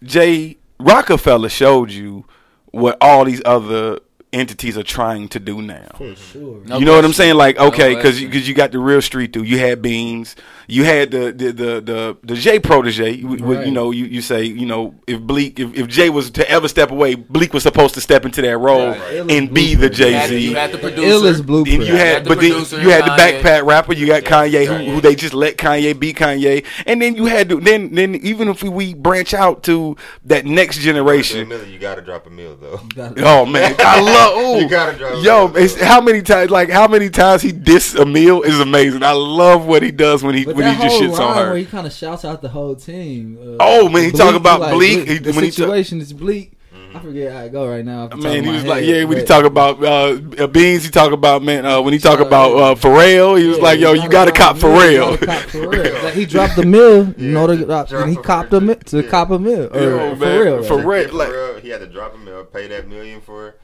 Jay 0.05 0.57
Roc-A-Fella 0.79 1.49
showed 1.49 1.91
you 1.91 2.25
what 2.71 2.97
all 3.01 3.25
these 3.25 3.41
other 3.45 3.99
entities 4.33 4.77
are 4.77 4.83
trying 4.83 5.27
to 5.29 5.39
do 5.39 5.61
now. 5.61 5.87
For 5.97 6.13
sure. 6.15 6.61
No 6.65 6.77
you 6.77 6.85
know 6.85 6.93
what 6.95 7.05
I'm 7.05 7.13
saying? 7.13 7.35
Like, 7.35 7.57
okay, 7.57 7.95
because 7.95 8.19
you, 8.19 8.27
question. 8.27 8.31
'cause 8.41 8.47
you 8.49 8.53
got 8.53 8.71
the 8.71 8.79
real 8.79 9.01
street 9.01 9.31
dude. 9.31 9.47
You 9.47 9.59
had 9.59 9.81
Beans. 9.81 10.35
You 10.67 10.83
had 10.83 11.11
the 11.11 11.31
the 11.31 11.51
the 11.51 11.81
the, 11.81 12.17
the 12.23 12.35
Jay 12.35 12.59
protege. 12.59 13.11
You, 13.11 13.35
you- 13.35 13.45
Right. 13.45 13.65
you 13.65 13.71
know, 13.71 13.91
you, 13.91 14.05
you 14.05 14.21
say, 14.21 14.43
you 14.43 14.65
know, 14.65 14.95
if 15.07 15.21
Bleak, 15.21 15.59
if, 15.59 15.73
if 15.75 15.87
Jay 15.87 16.09
was 16.09 16.31
to 16.31 16.49
ever 16.49 16.67
step 16.67 16.89
away, 16.91 17.13
Bleak 17.15 17.53
was 17.53 17.61
supposed 17.63 17.93
to 17.93 18.01
step 18.01 18.25
into 18.25 18.41
that 18.41 18.57
role 18.57 18.89
Right. 18.89 19.29
and 19.29 19.53
be 19.53 19.75
the 19.75 19.89
Jay 19.89 20.27
Z. 20.27 20.37
you 20.37 20.55
had 20.55 20.71
the 20.71 20.77
The 20.77 20.81
producer. 20.89 21.07
illest 21.07 21.45
blueprint. 21.45 21.79
And 21.81 21.87
you 21.87 21.95
had, 21.95 22.07
had 22.07 22.23
the 22.25 22.29
but 22.29 22.39
then 22.39 22.81
you 22.83 22.89
had 22.89 23.03
the 23.05 23.11
backpack 23.11 23.65
rapper. 23.65 23.93
You 23.93 24.07
got 24.07 24.23
Yeah, 24.23 24.29
Kanye, 24.29 24.65
who, 24.85 24.93
who 24.95 25.01
they 25.01 25.13
just 25.15 25.33
let 25.35 25.57
Kanye 25.57 25.97
be 25.97 26.13
Kanye, 26.13 26.65
and 26.87 27.01
then 27.01 27.15
you 27.15 27.25
had 27.27 27.47
to 27.49 27.59
then 27.61 27.93
then 27.93 28.15
even 28.15 28.47
if 28.49 28.63
we, 28.63 28.69
we 28.69 28.93
branch 28.95 29.33
out 29.33 29.63
to 29.63 29.95
that 30.25 30.45
next 30.45 30.79
generation. 30.79 31.49
You 31.71 31.77
gotta 31.77 32.01
drop 32.01 32.25
a 32.25 32.29
meal 32.31 32.57
though. 32.59 32.81
Oh 33.17 33.45
man, 33.45 33.75
I 33.79 34.01
love. 34.01 34.14
Ooh. 34.37 34.59
You 34.61 34.69
gotta 34.69 34.97
drop 34.97 35.13
a 35.15 35.17
Yo, 35.21 35.51
it's, 35.55 35.79
how 35.79 36.01
many 36.01 36.21
times? 36.21 36.49
Like 36.51 36.69
how 36.69 36.87
many 36.87 37.09
times 37.09 37.41
he 37.41 37.51
diss 37.51 37.95
a 37.95 38.05
meal 38.05 38.41
is 38.41 38.59
amazing. 38.59 39.03
I 39.03 39.11
love 39.11 39.65
what 39.65 39.83
he 39.83 39.91
does 39.91 40.23
when 40.23 40.35
he 40.35 40.45
But 40.45 40.55
when 40.55 40.67
he 40.75 40.81
just 40.81 40.97
whole 40.99 41.01
shits 41.09 41.19
on 41.19 41.37
her. 41.37 41.49
where 41.49 41.57
he 41.57 41.65
kind 41.65 41.85
of 41.87 41.93
shouts 41.93 42.23
out 42.25 42.41
the 42.41 42.49
whole 42.49 42.75
team. 42.75 43.37
Uh, 43.41 43.57
Oh, 43.59 43.89
man, 43.89 44.03
he 44.05 44.11
talk 44.11 44.35
about 44.35 44.59
like, 44.61 44.73
Bleak, 44.73 45.07
he- 45.07 45.17
the 45.19 45.31
when 45.33 45.43
he 45.43 45.49
ta- 45.51 45.55
situation 45.55 46.01
is 46.01 46.13
bleak. 46.13 46.51
I 46.93 46.99
forget 46.99 47.33
how 47.33 47.39
it 47.41 47.51
go 47.51 47.67
right 47.67 47.83
now. 47.83 48.03
off 48.05 48.11
the 48.11 48.15
top 48.15 48.23
Man, 48.23 48.43
he 48.45 48.49
my 48.49 48.55
was 48.55 48.63
like, 48.65 48.85
yeah. 48.85 49.03
When 49.03 49.17
he 49.17 49.25
talk 49.25 49.43
about 49.43 49.83
uh, 49.83 50.17
uh, 50.39 50.47
beans, 50.47 50.85
he 50.85 50.89
talk 50.89 51.11
about 51.11 51.43
man. 51.43 51.65
Uh, 51.65 51.81
when 51.81 51.91
he 51.91 51.99
talk 51.99 52.19
Shout 52.19 52.27
about 52.27 52.51
out, 52.53 52.57
uh, 52.57 52.75
Pharrell, 52.75 53.37
he 53.37 53.47
was 53.47 53.57
Yeah, 53.57 53.63
like, 53.63 53.79
yo, 53.81 53.91
you 53.91 54.07
gotta 54.07 54.31
cop 54.31 54.57
drop 54.59 54.59
the 54.59 54.67
mill, 54.69 55.17
Pharrell. 55.17 55.19
you 55.19 55.27
gotta 55.27 55.41
cop 55.41 55.49
for 55.49 55.69
real. 55.69 56.03
Like, 56.05 56.13
he 56.13 56.25
dropped 56.25 56.55
the 56.55 56.65
mill, 56.65 57.13
you 57.17 57.31
know, 57.31 57.47
to, 57.47 57.65
drop 57.65 57.91
and 57.91 58.09
he 58.11 58.15
copped 58.15 58.51
Pharrell. 58.51 58.57
a 58.57 58.61
mill 58.61 58.75
to 58.77 59.01
Yeah. 59.03 59.09
cop 59.09 59.29
a 59.31 59.39
mill. 59.39 59.69
Or, 59.75 59.81
Yo, 59.81 60.15
for 60.15 60.25
real. 60.43 60.63
for 60.63 60.77
real. 60.77 61.13
Like- 61.13 61.29
real, 61.31 61.59
he 61.59 61.67
had 61.67 61.81
to 61.81 61.87
drop 61.87 62.15
a 62.15 62.17
mill, 62.17 62.45
pay 62.45 62.67
that 62.67 62.87
million 62.87 63.19
for 63.19 63.55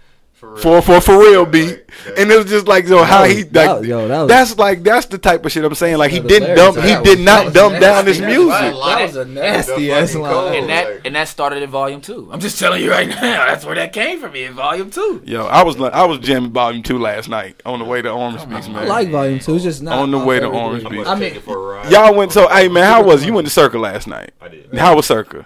for 0.42 0.58
for 0.58 0.82
for 0.82 1.00
for 1.02 1.20
real 1.20 1.46
beat, 1.46 1.86
that- 1.88 2.18
and 2.18 2.32
it 2.32 2.36
was 2.36 2.48
just 2.48 2.68
like 2.68 2.88
so 2.88 3.04
how 3.04 3.22
was- 3.22 3.32
he 3.32 3.44
that 3.44 3.68
like 3.68 3.80
was- 3.82 3.88
yo, 3.88 4.08
that 4.08 4.20
was- 4.22 4.28
that's 4.28 4.58
like 4.58 4.82
that's 4.82 5.06
the 5.06 5.20
type 5.20 5.46
of 5.46 5.52
shit 5.52 5.64
I'm 5.64 5.76
saying. 5.76 5.98
Like 6.00 6.10
he 6.10 6.20
didn't 6.20 6.50
hilarious. 6.58 6.76
dumb, 6.76 6.84
he 6.84 7.04
did 7.16 7.20
not 7.24 7.54
that 7.54 7.72
was 7.72 7.80
down 7.80 8.06
his 8.08 8.20
music. 8.20 8.50
That 8.50 8.74
That 8.74 9.02
was 9.04 9.16
a 9.18 9.26
nasty 9.26 9.92
ass 9.92 10.16
line. 10.16 10.56
and 10.56 10.70
that 10.72 11.02
and 11.06 11.16
that 11.16 11.28
started 11.28 11.62
in 11.62 11.70
volume 11.70 12.02
two. 12.02 12.28
I'm 12.32 12.40
just 12.40 12.58
telling 12.58 12.82
you 12.84 12.90
right 12.90 13.08
now. 13.08 13.16
That's 13.22 13.64
where 13.64 13.76
that 13.76 13.94
came 13.94 14.20
from 14.20 14.36
in 14.36 14.54
volume 14.56 14.90
two. 14.90 15.22
Yo, 15.26 15.46
I 15.46 15.62
was 15.64 15.78
like, 15.78 15.94
I 15.94 16.06
was 16.06 16.18
jamming 16.18 16.52
volume 16.52 16.82
two 16.82 16.98
last 16.98 17.30
night 17.30 17.62
on 17.64 17.78
the 17.78 17.86
way 17.86 18.02
to 18.02 18.10
Orange 18.10 18.40
Beach, 18.50 18.68
I 18.68 18.86
like 18.86 19.10
Volume 19.12 19.38
Two. 19.38 19.54
It's 19.56 19.64
just 19.64 19.84
not 19.84 20.00
On 20.00 20.10
the 20.10 20.18
way 20.18 20.40
to 20.40 20.48
favorite 20.48 20.58
Orange 20.60 20.84
thing. 20.84 20.92
I'm 20.92 20.98
Beach. 20.98 21.08
I 21.08 21.16
mean, 21.16 21.34
it 21.36 21.44
for 21.44 21.56
a 21.76 21.78
ride. 21.84 21.92
Y'all 21.92 22.16
went 22.16 22.32
so 22.32 22.48
hey 22.48 22.68
man, 22.68 22.84
how 22.86 23.04
was 23.04 23.24
you 23.24 23.34
went 23.34 23.46
to 23.46 23.54
Circa 23.54 23.78
last 23.78 24.08
night? 24.08 24.32
I 24.42 24.48
did. 24.48 24.74
How 24.76 24.96
was 24.96 25.06
Circa? 25.06 25.46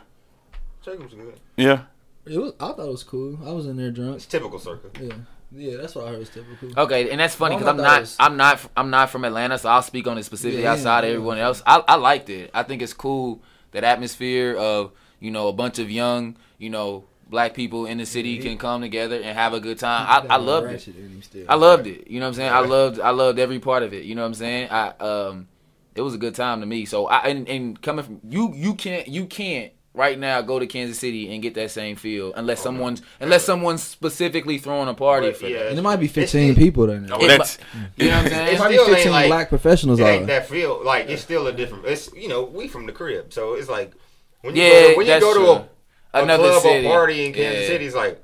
Check 0.86 1.00
was 1.00 1.14
good. 1.14 1.34
Yeah. 1.58 1.82
It 2.25 2.38
was. 2.38 2.54
I 2.60 2.68
thought 2.74 2.80
it 2.88 2.92
was 2.92 3.04
cool. 3.04 3.39
I 3.45 3.51
was 3.51 3.66
in 3.68 3.77
there 3.77 3.92
drunk. 3.92 4.16
It's 4.18 4.25
typical 4.25 4.60
circle. 4.60 4.89
Yeah, 5.01 5.13
yeah. 5.51 5.77
That's 5.77 5.95
what 5.95 6.06
I 6.06 6.10
heard 6.10 6.19
was 6.19 6.30
typical. 6.30 6.80
Okay, 6.80 7.10
and 7.12 7.19
that's 7.19 7.36
funny 7.36 7.56
because 7.56 7.68
I'm 7.68 7.77
Well, 7.77 7.86
I 7.86 7.89
thought 7.89 7.95
not, 7.95 8.01
was- 8.01 8.16
I'm 8.19 8.38
not, 8.38 8.69
I'm 8.77 8.89
not 8.89 9.10
from 9.10 9.25
Atlanta, 9.25 9.57
so 9.57 9.69
I'll 9.69 9.81
speak 9.81 10.07
on 10.07 10.18
it 10.18 10.24
specifically 10.24 10.63
Yeah, 10.63 10.72
outside 10.74 11.04
of 11.04 11.10
yeah. 11.10 11.16
everyone 11.16 11.38
else. 11.38 11.62
I, 11.66 11.83
I 11.88 11.95
liked 11.95 12.30
it. 12.30 12.51
I 12.54 12.63
think 12.63 12.81
it's 12.81 12.94
cool 12.94 13.42
that 13.72 13.83
atmosphere 13.83 14.56
of 14.56 14.92
you 15.19 15.31
know 15.31 15.48
a 15.48 15.54
bunch 15.54 15.80
of 15.80 15.89
young, 15.92 16.38
you 16.57 16.69
know, 16.69 17.04
black 17.30 17.54
people 17.54 17.86
in 17.86 17.98
the 17.98 18.06
city 18.06 18.30
Yeah, 18.31 18.42
he- 18.42 18.50
can 18.50 18.57
come 18.57 18.81
together 18.81 19.16
and 19.16 19.38
have 19.38 19.54
a 19.54 19.60
good 19.60 19.80
time. 19.80 20.06
I, 20.07 20.36
I 20.36 20.38
loved 20.38 20.68
it. 20.68 20.72
Ratchet 20.72 20.95
in 20.95 21.10
him 21.10 21.22
still. 21.22 21.45
I 21.50 21.56
loved 21.56 21.88
it. 21.88 22.08
You 22.08 22.20
know 22.20 22.25
what 22.27 22.29
I'm 22.29 22.34
saying? 22.36 22.51
I 22.51 22.60
loved 22.60 23.00
I 23.00 23.10
loved 23.12 23.39
every 23.39 23.60
part 23.60 23.84
of 23.84 23.94
it. 23.94 24.03
You 24.05 24.15
know 24.15 24.22
what 24.22 24.27
I'm 24.27 24.34
saying? 24.36 24.70
I 24.72 24.89
um 25.00 25.48
it 25.96 26.01
was 26.01 26.13
a 26.13 26.17
good 26.17 26.36
time 26.36 26.60
to 26.60 26.65
me. 26.65 26.86
So 26.86 27.08
I 27.08 27.27
and, 27.27 27.48
and 27.48 27.82
coming 27.82 28.03
from 28.03 28.22
you 28.29 28.53
you 28.53 28.74
can't 28.75 29.08
you 29.08 29.25
can't 29.25 29.72
right 29.96 30.20
now 30.20 30.42
go 30.42 30.60
to 30.60 30.68
Kansas 30.68 31.00
City 31.00 31.34
and 31.34 31.42
get 31.42 31.54
that 31.56 31.72
same 31.72 31.96
feel 31.96 32.34
unless 32.36 32.60
oh, 32.62 32.64
someone's 32.66 33.02
unless 33.20 33.44
someone's 33.46 33.82
specifically 33.82 34.58
throwing 34.58 34.88
a 34.90 34.94
party 34.94 35.28
But, 35.30 35.38
for 35.38 35.48
yeah, 35.48 35.60
that. 35.64 35.68
And 35.70 35.80
it 35.80 35.82
might 35.82 35.96
be 35.98 36.08
15 36.08 36.52
it's- 36.52 36.58
people 36.64 36.88
there 36.88 37.00
now. 37.00 37.18
Oh, 37.20 37.25
It 37.25 37.30
that's 37.38 37.58
You 37.98 38.10
know 38.10 38.18
what 38.18 38.25
I'm 38.25 38.30
saying? 38.32 38.48
It's 38.50 38.60
might 38.60 38.68
be 38.70 38.74
still 38.75 38.86
ain't 38.88 38.96
15 38.96 39.12
like- 39.12 39.28
black 39.28 39.50
professionals 39.50 40.00
It 40.00 40.04
out 40.04 40.10
ain't 40.10 40.28
there. 40.28 40.40
that 40.42 40.50
feel 40.50 40.84
like 40.84 41.10
it's 41.10 41.22
still 41.22 41.48
a 41.48 41.54
different. 41.54 41.86
It's 41.86 42.14
you 42.14 42.28
know 42.28 42.44
we 42.44 42.68
from 42.68 42.86
the 42.86 42.92
crib, 42.92 43.32
so 43.34 43.54
it's 43.56 43.70
like 43.70 43.94
when 44.42 44.56
you 44.56 44.64
Yeah, 44.64 44.70
go 44.70 44.90
to, 44.92 44.98
when 44.98 45.06
you 45.08 45.20
go 45.20 45.34
to 45.34 45.40
true. 45.40 45.50
a, 45.52 46.20
a 46.20 46.24
Another 46.24 46.44
club 46.50 46.62
city. 46.62 46.86
or 46.88 46.90
party 46.92 47.25
in 47.25 47.34
Kansas 47.34 47.62
Yeah. 47.62 47.68
City, 47.68 47.86
it's 47.86 47.96
like 47.96 48.22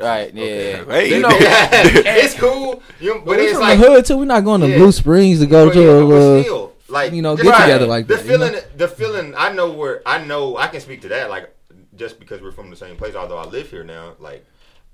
Right, 0.00 0.34
yeah. 0.34 0.44
Okay. 0.44 0.84
Hey, 1.08 1.14
You 1.14 1.20
know, 1.20 1.28
it's 1.32 2.34
cool, 2.34 2.82
you, 3.00 3.14
But 3.14 3.24
but 3.26 3.38
it's 3.40 3.52
from 3.52 3.60
like 3.60 3.78
the 3.78 3.86
hood 3.86 4.04
too. 4.04 4.16
We're 4.18 4.24
not 4.24 4.44
going 4.44 4.60
to 4.62 4.68
Yeah. 4.68 4.78
Blue 4.78 4.90
Springs 4.92 5.38
to 5.40 5.46
go 5.46 5.66
Well, 5.66 5.72
to 5.74 5.80
yeah, 5.80 5.88
a 5.88 6.06
but 6.08 6.42
still, 6.42 6.73
like 6.94 7.12
you 7.12 7.20
know, 7.22 7.36
get 7.36 7.44
like- 7.46 7.60
together 7.62 7.86
like 7.86 8.06
the 8.06 8.16
that, 8.16 8.24
you 8.24 8.38
know? 8.38 8.46
feeling. 8.48 8.62
The 8.76 8.88
feeling. 8.88 9.34
I 9.36 9.52
know 9.52 9.70
where. 9.72 10.00
I 10.06 10.24
know. 10.24 10.56
I 10.56 10.68
can 10.68 10.80
speak 10.80 11.02
to 11.02 11.08
that. 11.08 11.28
Like 11.28 11.54
just 11.94 12.18
because 12.18 12.40
we're 12.40 12.52
from 12.52 12.70
the 12.70 12.76
same 12.76 12.96
place, 12.96 13.14
although 13.14 13.36
I 13.38 13.44
live 13.44 13.70
here 13.70 13.84
now. 13.84 14.14
Like 14.18 14.44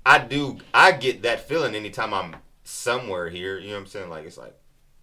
I 0.05 0.17
do. 0.19 0.57
I 0.73 0.91
get 0.91 1.21
that 1.23 1.47
feeling 1.47 1.75
anytime 1.75 2.13
I'm 2.13 2.35
somewhere 2.63 3.29
here. 3.29 3.57
You 3.57 3.67
know 3.69 3.73
what 3.75 3.79
I'm 3.81 3.85
saying? 3.87 4.09
Like 4.09 4.25
it's 4.25 4.37
like 4.37 4.55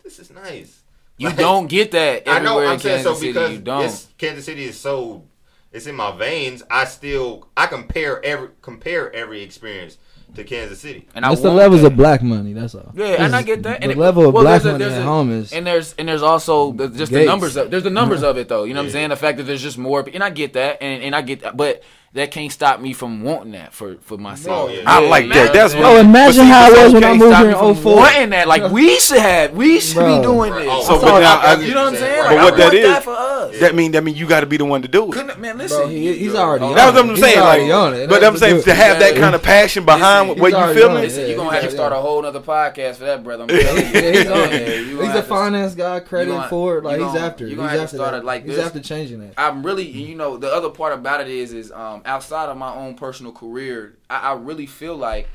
this 0.05 0.19
is 0.19 0.31
nice. 0.31 0.83
you 1.17 1.29
Like, 1.29 1.37
don't 1.39 1.67
get 1.69 1.91
that 1.93 2.29
I 2.29 2.41
know. 2.41 2.59
I'm 2.61 2.75
in 2.75 2.79
saying 2.81 2.97
Kansas 3.05 3.13
so 3.13 3.15
City. 3.21 3.33
because 3.33 3.53
You 3.53 3.59
don't. 3.61 4.07
Kansas 4.19 4.45
City 4.45 4.65
is 4.65 4.79
so. 4.79 5.25
It's 5.71 5.87
in 5.87 5.95
my 5.97 6.17
veins. 6.17 6.63
I 6.71 6.85
still. 6.85 7.49
I 7.57 7.67
compare 7.67 8.25
every 8.25 8.49
compare 8.63 9.15
every 9.15 9.43
experience 9.43 9.99
to 10.39 10.45
Kansas 10.45 10.81
City. 10.81 11.07
And 11.15 11.25
I 11.25 11.33
It's 11.33 11.43
the 11.43 11.51
levels 11.51 11.83
that. 11.83 11.89
of 11.93 11.97
black 11.97 12.23
money. 12.23 12.53
That's 12.55 12.75
all. 12.75 12.91
Yeah, 12.95 13.23
and 13.25 13.37
I 13.37 13.43
get 13.43 13.63
that. 13.65 13.79
The 13.81 13.83
And 13.83 13.93
it- 13.93 13.99
level 13.99 14.27
of 14.27 14.35
well, 14.35 14.43
black 14.45 14.63
there's 14.63 14.65
a- 14.65 14.73
money 14.79 14.85
there's 14.85 14.95
at 14.97 15.03
a- 15.03 15.05
home 15.05 15.31
is. 15.31 15.53
And 15.53 15.67
there's 15.67 15.95
and 15.99 16.09
there's 16.09 16.23
also 16.23 16.73
the, 16.73 16.89
just 16.89 17.13
the 17.13 17.25
numbers 17.25 17.57
of 17.57 17.71
there's 17.71 17.83
the 17.85 17.91
numbers 17.91 18.23
of 18.23 18.37
it 18.39 18.49
though. 18.49 18.65
You 18.65 18.75
know 18.75 18.81
what 18.81 18.87
I'm 18.87 18.93
saying? 18.93 19.11
The 19.11 19.17
fact 19.17 19.39
that 19.39 19.45
there's 19.45 19.63
just 19.63 19.79
more, 19.79 20.05
and 20.13 20.23
I 20.25 20.31
get 20.31 20.55
that, 20.55 20.79
and, 20.83 21.03
and 21.03 21.15
I 21.15 21.23
get 21.23 21.41
that, 21.43 21.57
but 21.57 21.83
that 22.15 22.31
can't 22.31 22.51
stop 22.51 22.81
me 22.81 22.93
from 22.95 23.23
wanting 23.23 23.53
that 23.53 23.73
for 23.75 23.97
for 24.01 24.17
myself. 24.17 24.69
Bro, 24.71 24.77
yeah. 24.79 24.83
I 24.87 25.07
like 25.07 25.29
that. 25.29 25.53
That's 25.53 25.75
man. 25.75 25.83
what. 25.83 25.89
Bro, 25.93 26.01
imagine 26.01 26.33
see, 26.45 26.49
how 26.49 26.71
it 26.73 26.85
was 26.85 26.93
when 26.95 27.05
I 27.05 27.13
moved 27.15 27.33
Stop 27.35 27.43
here 27.45 27.63
me 27.63 27.69
in 27.69 27.75
04. 27.77 27.97
wanting 27.97 28.31
that. 28.31 28.49
Like 28.49 28.73
we 28.73 28.99
should 28.99 29.19
have, 29.19 29.53
we 29.53 29.79
should 29.81 29.95
Bro. 29.97 30.17
be 30.17 30.23
doing 30.23 30.53
this. 30.55 30.67
Oh, 30.69 30.83
So, 30.85 31.01
but 31.01 31.21
now, 31.21 31.39
I, 31.39 31.61
you 31.61 31.75
know 31.75 31.85
what 31.85 31.93
I'm 31.95 31.97
saying? 31.99 32.23
But 32.25 32.35
Like, 32.35 32.45
what 32.45 32.55
I 32.55 32.57
that 32.57 32.63
want 32.65 32.75
is- 32.75 32.89
that 32.89 33.03
for 33.05 33.11
us. 33.11 33.61
that 33.61 33.75
mean 33.75 33.93
that 33.93 34.03
mean 34.05 34.15
you 34.17 34.27
got 34.27 34.41
to 34.41 34.47
be 34.47 34.57
the 34.57 34.65
one 34.65 34.83
to 34.83 34.89
do 34.89 35.05
it. 35.09 35.13
Couldn't, 35.13 35.39
man, 35.39 35.59
listen. 35.59 35.79
Bro, 35.81 35.89
he, 35.89 36.17
he's 36.17 36.35
already 36.35 36.65
on 36.65 36.75
That's 36.75 36.97
what. 36.97 37.05
I'm 37.11 37.17
saying. 37.17 37.39
Like, 37.41 37.73
on 37.73 37.95
it. 37.95 38.09
but 38.09 38.25
I'm 38.25 38.37
saying 38.37 38.63
to 38.63 38.75
have 38.75 38.99
that 39.01 39.15
kind 39.17 39.35
of 39.35 39.43
passion 39.43 39.85
behind 39.85 40.29
what 40.41 40.51
you 40.51 40.57
already 40.57 40.81
feeling. 40.81 40.97
on 40.97 41.03
it. 41.03 41.07
Listen, 41.07 41.21
Yeah, 41.23 41.27
you're 41.29 41.37
gonna 41.37 41.53
have 41.53 41.65
to 41.65 41.71
start 41.71 41.93
a 41.93 41.97
whole 41.97 42.25
other 42.25 42.41
podcast 42.41 42.97
for 42.97 43.05
that, 43.05 43.23
brother. 43.23 43.43
I'm 43.45 43.49
telling 43.49 43.85
you. 43.87 43.93
Yeah, 43.93 44.11
he's 44.13 44.27
on 44.27 44.39
Yeah, 44.51 44.57
it. 44.57 44.87
you 44.87 44.97
gonna 44.97 45.07
He's 45.09 45.15
have 45.15 45.25
a 45.25 45.29
finance 45.29 45.75
guy, 45.75 46.01
credit 46.01 46.49
for 46.49 46.79
it. 46.79 46.85
Like 46.85 47.01
he's 47.01 47.15
after. 47.15 47.45
you 47.45 47.51
He's 47.51 47.57
gonna 47.59 47.69
have 47.71 47.91
to 47.91 47.97
start 47.97 48.13
that. 48.13 48.19
it 48.19 48.25
like 48.25 48.45
He's 48.47 48.59
after 48.59 48.81
changing 48.81 49.21
that. 49.21 49.35
I'm 49.37 49.65
really, 49.65 49.87
you 49.87 50.15
know, 50.15 50.37
the 50.39 50.53
other 50.53 50.71
part 50.71 50.93
about 50.95 51.21
it 51.21 51.29
is, 51.29 51.53
is 51.53 51.71
um, 51.73 51.98
outside 52.05 52.49
of 52.49 52.57
my 52.57 52.75
own 52.75 52.95
personal 52.95 53.33
career, 53.33 53.99
I, 54.09 54.31
I 54.31 54.33
really 54.35 54.67
feel 54.67 54.97
like 54.97 55.29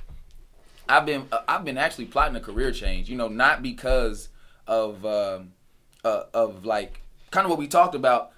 I've 0.88 1.06
been, 1.06 1.28
uh, 1.32 1.40
I've 1.48 1.64
been 1.64 1.78
actually 1.78 2.06
plotting 2.06 2.36
a 2.36 2.42
career 2.42 2.72
change. 2.72 3.10
You 3.10 3.16
know, 3.16 3.28
not 3.28 3.62
because 3.62 4.30
of, 4.68 5.06
um, 5.06 5.54
uh, 6.04 6.24
of 6.34 6.66
like 6.66 7.02
kind 7.32 7.46
of 7.46 7.50
what 7.50 7.60
we 7.60 7.68
talked 7.68 7.96
about. 7.96 8.32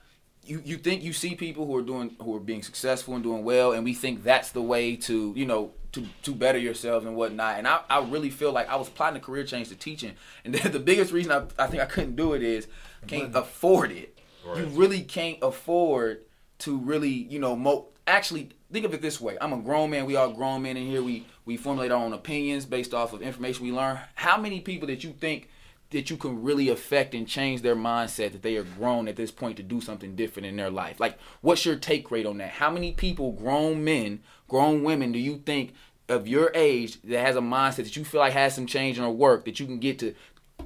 You, 0.46 0.62
you 0.64 0.78
think 0.78 1.02
you 1.02 1.12
see 1.12 1.34
people 1.34 1.66
who 1.66 1.76
are 1.76 1.82
doing 1.82 2.16
who 2.22 2.36
are 2.36 2.40
being 2.40 2.62
successful 2.62 3.16
and 3.16 3.24
doing 3.24 3.44
well, 3.44 3.72
and 3.72 3.84
we 3.84 3.94
think 3.94 4.24
that's 4.24 4.52
the 4.52 4.62
way 4.62 4.96
to 4.98 5.34
you 5.36 5.46
know 5.46 5.72
to 5.94 6.06
to 6.24 6.36
better 6.36 6.60
yourself 6.60 7.04
and 7.04 7.16
whatnot. 7.16 7.58
And 7.58 7.68
I, 7.68 7.80
I 7.90 8.04
really 8.04 8.30
feel 8.30 8.52
like 8.52 8.70
I 8.70 8.76
was 8.76 8.88
plotting 8.90 9.18
a 9.18 9.20
career 9.20 9.44
change 9.44 9.70
to 9.70 9.76
teaching, 9.76 10.14
and 10.44 10.54
the, 10.56 10.70
the 10.70 10.80
biggest 10.80 11.12
reason 11.12 11.32
I, 11.32 11.46
I 11.58 11.68
think 11.68 11.82
I 11.82 11.86
couldn't 11.86 12.16
do 12.16 12.34
it 12.34 12.44
is 12.44 12.68
can't 13.08 13.36
afford 13.36 13.92
it. 13.92 14.18
You 14.56 14.66
really 14.68 15.02
can't 15.02 15.40
afford 15.42 16.22
to 16.60 16.78
really 16.78 17.10
you 17.10 17.40
know 17.40 17.56
mo- 17.56 17.88
actually 18.08 18.50
think 18.72 18.86
of 18.86 18.94
it 18.94 19.02
this 19.02 19.20
way. 19.20 19.38
I'm 19.40 19.54
a 19.54 19.58
grown 19.58 19.92
man. 19.92 20.06
We 20.06 20.16
all 20.16 20.32
grown 20.32 20.62
men 20.62 20.78
in 20.78 20.88
here. 20.88 21.04
We 21.04 21.26
we 21.46 21.58
formulate 21.58 21.92
our 21.92 22.04
own 22.04 22.14
opinions 22.14 22.66
based 22.66 22.94
off 22.94 23.14
of 23.14 23.22
information 23.22 23.66
we 23.66 23.72
learn. 23.72 24.00
How 24.16 24.38
many 24.38 24.62
people 24.62 24.88
that 24.88 25.04
you 25.04 25.12
think 25.12 25.50
that 25.92 26.10
you 26.10 26.18
can 26.18 26.44
really 26.44 26.70
affect 26.70 27.14
and 27.14 27.28
change 27.28 27.62
their 27.62 27.76
mindset 27.76 28.32
that 28.32 28.42
they 28.42 28.58
are 28.58 28.64
grown 28.64 29.08
at 29.08 29.16
this 29.16 29.32
point 29.32 29.58
to 29.58 29.64
do 29.64 29.80
something 29.80 30.16
different 30.16 30.48
in 30.48 30.56
their 30.56 30.72
life? 30.72 31.00
Like, 31.00 31.18
what's 31.42 31.66
your 31.66 31.76
take 31.76 32.10
rate 32.10 32.26
on 32.26 32.40
that? 32.40 32.50
How 32.50 32.72
many 32.72 32.92
people, 32.92 33.32
grown 33.32 33.84
men, 33.84 34.22
grown 34.48 34.84
women, 34.84 35.12
do 35.12 35.20
you 35.20 35.38
think 35.46 35.74
of 36.10 36.28
your 36.28 36.52
age 36.54 37.02
that 37.04 37.26
has 37.26 37.36
a 37.36 37.42
mindset 37.42 37.78
that 37.78 37.96
you 37.96 38.04
feel 38.04 38.22
like 38.22 38.34
has 38.34 38.54
some 38.54 38.66
change 38.66 38.98
in 38.98 39.04
their 39.04 39.12
work 39.12 39.46
that 39.46 39.60
you 39.60 39.66
can 39.66 39.80
get 39.80 40.00
to 40.00 40.14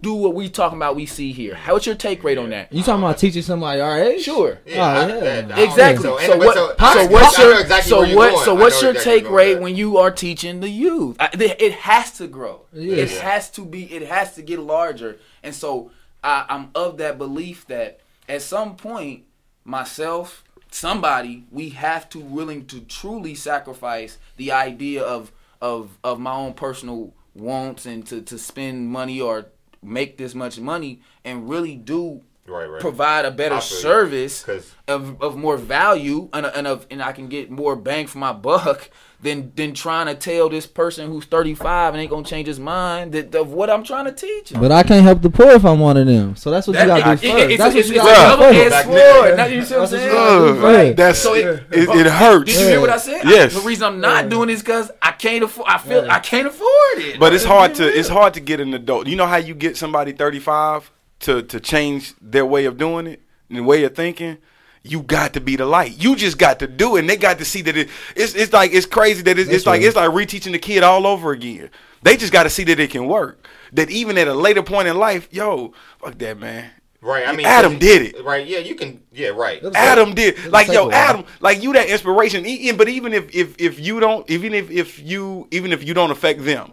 do 0.01 0.13
what 0.13 0.33
we 0.35 0.49
talking 0.49 0.77
about? 0.77 0.95
We 0.95 1.05
see 1.05 1.31
here. 1.31 1.55
How- 1.55 1.73
What's 1.73 1.85
your 1.85 1.95
take 1.95 2.23
rate 2.23 2.37
on 2.37 2.49
that? 2.51 2.71
You 2.73 2.83
talking 2.83 3.03
about 3.03 3.17
teaching 3.17 3.41
somebody 3.41 3.81
our 3.81 3.99
age? 4.01 4.21
Sure. 4.23 4.59
Yeah, 4.65 5.03
Oh, 5.03 5.07
yeah. 5.07 5.41
that- 5.41 5.51
I- 5.57 5.61
Exactly. 5.63 6.03
So, 6.03 6.17
So, 6.19 6.37
what? 6.37 6.53
so- 6.55 6.75
So, 6.77 7.07
what's 7.07 7.37
your? 7.37 7.59
exactly 7.59 7.89
so 7.89 8.15
what? 8.15 8.45
So 8.45 8.55
what's 8.55 8.81
your 8.81 8.91
exactly 8.91 9.21
take 9.21 9.29
rate 9.29 9.53
going. 9.53 9.63
when 9.63 9.75
you 9.75 9.97
are 9.97 10.11
teaching 10.11 10.59
the 10.61 10.69
youth? 10.69 11.17
I, 11.19 11.29
it 11.33 11.73
has 11.73 12.11
to 12.17 12.27
grow. 12.27 12.61
Yes. 12.73 13.11
It 13.13 13.21
has 13.21 13.49
to 13.51 13.65
be. 13.65 13.83
It 13.93 14.07
has 14.07 14.33
to 14.35 14.41
get 14.41 14.59
larger. 14.59 15.17
And 15.43 15.53
so 15.55 15.91
I, 16.23 16.45
I'm 16.49 16.69
of 16.75 16.97
that 16.97 17.17
belief 17.17 17.65
that 17.67 17.99
at 18.27 18.41
some 18.41 18.75
point, 18.75 19.23
myself, 19.65 20.43
somebody, 20.71 21.45
we 21.51 21.69
have 21.69 22.09
to 22.09 22.19
willing 22.19 22.65
to 22.67 22.81
truly 22.81 23.35
sacrifice 23.35 24.17
the 24.37 24.51
idea 24.51 25.03
of 25.03 25.31
of 25.61 25.97
of 26.03 26.19
my 26.19 26.33
own 26.33 26.53
personal 26.53 27.13
wants 27.35 27.85
and 27.85 28.05
to 28.07 28.21
to 28.21 28.37
spend 28.37 28.87
money 28.89 29.19
or 29.21 29.45
make 29.81 30.17
this 30.17 30.35
much 30.35 30.59
money 30.59 31.01
and 31.23 31.49
really 31.49 31.75
do 31.75 32.21
Right, 32.47 32.65
right. 32.65 32.81
provide 32.81 33.25
a 33.25 33.31
better 33.31 33.55
I 33.55 33.59
feel 33.59 33.77
you. 33.77 33.81
service 33.83 34.45
of, 34.87 35.21
of 35.21 35.37
more 35.37 35.55
value 35.55 36.29
and, 36.33 36.47
and 36.47 36.65
of 36.65 36.87
and 36.89 36.99
I 37.01 37.11
can 37.11 37.27
get 37.27 37.51
more 37.51 37.75
bang 37.75 38.07
for 38.07 38.17
my 38.17 38.33
buck 38.33 38.89
than 39.21 39.51
than 39.55 39.73
trying 39.73 40.05
to 40.07 40.15
tell 40.15 40.47
this 40.47 40.65
person 40.65 41.09
who's 41.11 41.25
35 41.25 41.93
and 41.93 42.01
ain't 42.01 42.09
gonna 42.09 42.23
change 42.23 42.47
his 42.47 42.59
mind 42.59 43.11
that 43.11 43.35
of 43.35 43.51
what 43.51 43.69
I'm 43.69 43.83
trying 43.83 44.05
to 44.05 44.13
teach 44.13 44.51
him. 44.51 44.61
But 44.61 44.71
I 44.71 44.83
can't 44.83 45.03
help 45.03 45.21
the 45.21 45.29
poor 45.29 45.49
if 45.51 45.65
I'm 45.65 45.79
one 45.79 45.97
of 45.97 46.07
them. 46.07 46.37
So 46.37 46.49
that's 46.51 46.67
what 46.67 46.79
you 46.79 46.85
gotta 46.85 47.03
do 47.03 47.09
first. 47.09 47.23
it- 47.25 47.51
it's, 47.51 47.57
that's 47.61 47.75
it's, 47.75 47.87
what 47.89 47.95
you 47.95 48.01
gotta 48.01 48.53
do 48.53 48.69
first. 48.69 48.85
Sword. 48.85 49.37
Now, 49.37 49.45
you 49.45 49.65
see 49.65 49.75
what 49.75 49.81
I'm 49.83 49.89
That's 49.89 49.91
what 49.91 49.99
saying? 49.99 50.07
you 50.07 50.11
gotta 50.13 50.53
do 50.53 50.61
first. 50.61 50.97
that's 50.97 51.19
So 51.19 51.33
it, 51.33 51.45
it- 51.45 51.89
it, 51.89 51.89
it 51.89 52.11
hurts. 52.11 52.51
Did 52.53 52.61
you 52.61 52.67
hear 52.67 52.81
what 52.81 52.89
I 52.89 52.97
said? 52.97 53.21
Yes. 53.25 53.53
the 53.53 53.61
reason 53.61 53.83
I'm 53.83 53.99
not 53.99 54.29
doing 54.29 54.49
is 54.49 54.59
because 54.61 54.89
I 55.01 55.11
can't 55.11 55.43
afford. 55.43 55.67
I 55.69 55.77
feel 55.79 56.05
Yeah. 56.05 56.15
I 56.15 56.19
can't 56.19 56.47
afford 56.47 56.69
it. 56.99 57.19
But 57.19 57.33
it's 57.33 57.43
hard 57.43 57.75
to 57.75 57.85
it's 57.87 58.09
hard 58.09 58.33
to 58.35 58.39
get 58.39 58.59
an 58.61 58.73
adult. 58.73 59.07
You 59.07 59.15
know 59.17 59.27
how 59.27 59.37
you 59.37 59.53
get 59.53 59.75
somebody 59.75 60.13
35 60.13 60.91
to 61.21 61.41
to 61.43 61.59
change 61.59 62.13
their 62.21 62.45
way 62.45 62.63
of 62.65 62.77
doing 62.77 63.05
it 63.05 63.21
and 63.49 63.65
way 63.67 63.83
of 63.83 63.95
thinking. 63.95 64.37
You 64.83 65.01
got 65.01 65.33
to 65.33 65.41
be 65.41 65.55
the 65.55 65.65
light. 65.65 66.01
You 66.01 66.15
just 66.15 66.37
got 66.37 66.59
to 66.59 66.67
do 66.67 66.95
it, 66.95 67.01
and 67.01 67.09
they 67.09 67.17
got 67.17 67.37
to 67.39 67.45
see 67.45 67.61
that 67.63 67.75
it. 67.75 67.89
It's 68.15 68.33
it's 68.33 68.53
like 68.53 68.73
it's 68.73 68.85
crazy 68.85 69.21
that 69.23 69.37
it's, 69.37 69.49
it's 69.49 69.65
like 69.65 69.81
it's 69.81 69.95
like 69.95 70.09
reteaching 70.11 70.53
the 70.53 70.59
kid 70.59 70.83
all 70.83 71.05
over 71.05 71.31
again. 71.31 71.69
They 72.01 72.15
just 72.15 72.31
got 72.31 72.43
to 72.43 72.49
see 72.49 72.63
that 72.65 72.79
it 72.79 72.89
can 72.91 73.07
work. 73.07 73.45
That 73.73 73.89
even 73.89 74.17
at 74.17 74.27
a 74.27 74.33
later 74.33 74.63
point 74.63 74.87
in 74.87 74.97
life, 74.97 75.27
yo, 75.31 75.73
fuck 75.99 76.17
that 76.19 76.39
man. 76.39 76.71
Right. 77.01 77.27
I 77.27 77.33
mean, 77.33 77.45
Adam 77.45 77.77
did 77.77 78.13
it. 78.13 78.23
Right. 78.25 78.45
Yeah. 78.47 78.59
You 78.59 78.75
can. 78.75 79.01
Yeah. 79.11 79.29
Right. 79.29 79.61
That's 79.61 79.75
Adam 79.75 80.13
did 80.15 80.45
like 80.47 80.67
yo. 80.69 80.89
Adam 80.91 81.25
like 81.39 81.61
you 81.61 81.73
that 81.73 81.89
inspiration. 81.89 82.45
E- 82.45 82.71
But 82.71 82.89
even 82.89 83.13
if 83.13 83.33
if 83.35 83.59
if 83.59 83.79
you 83.79 83.99
don't 83.99 84.29
even 84.29 84.53
if 84.53 84.69
if 84.71 84.99
you 84.99 85.47
even 85.51 85.71
if 85.73 85.83
you 85.85 85.93
don't 85.93 86.11
affect 86.11 86.43
them, 86.43 86.71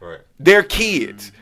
Right. 0.00 0.20
their 0.38 0.62
kids. 0.62 1.32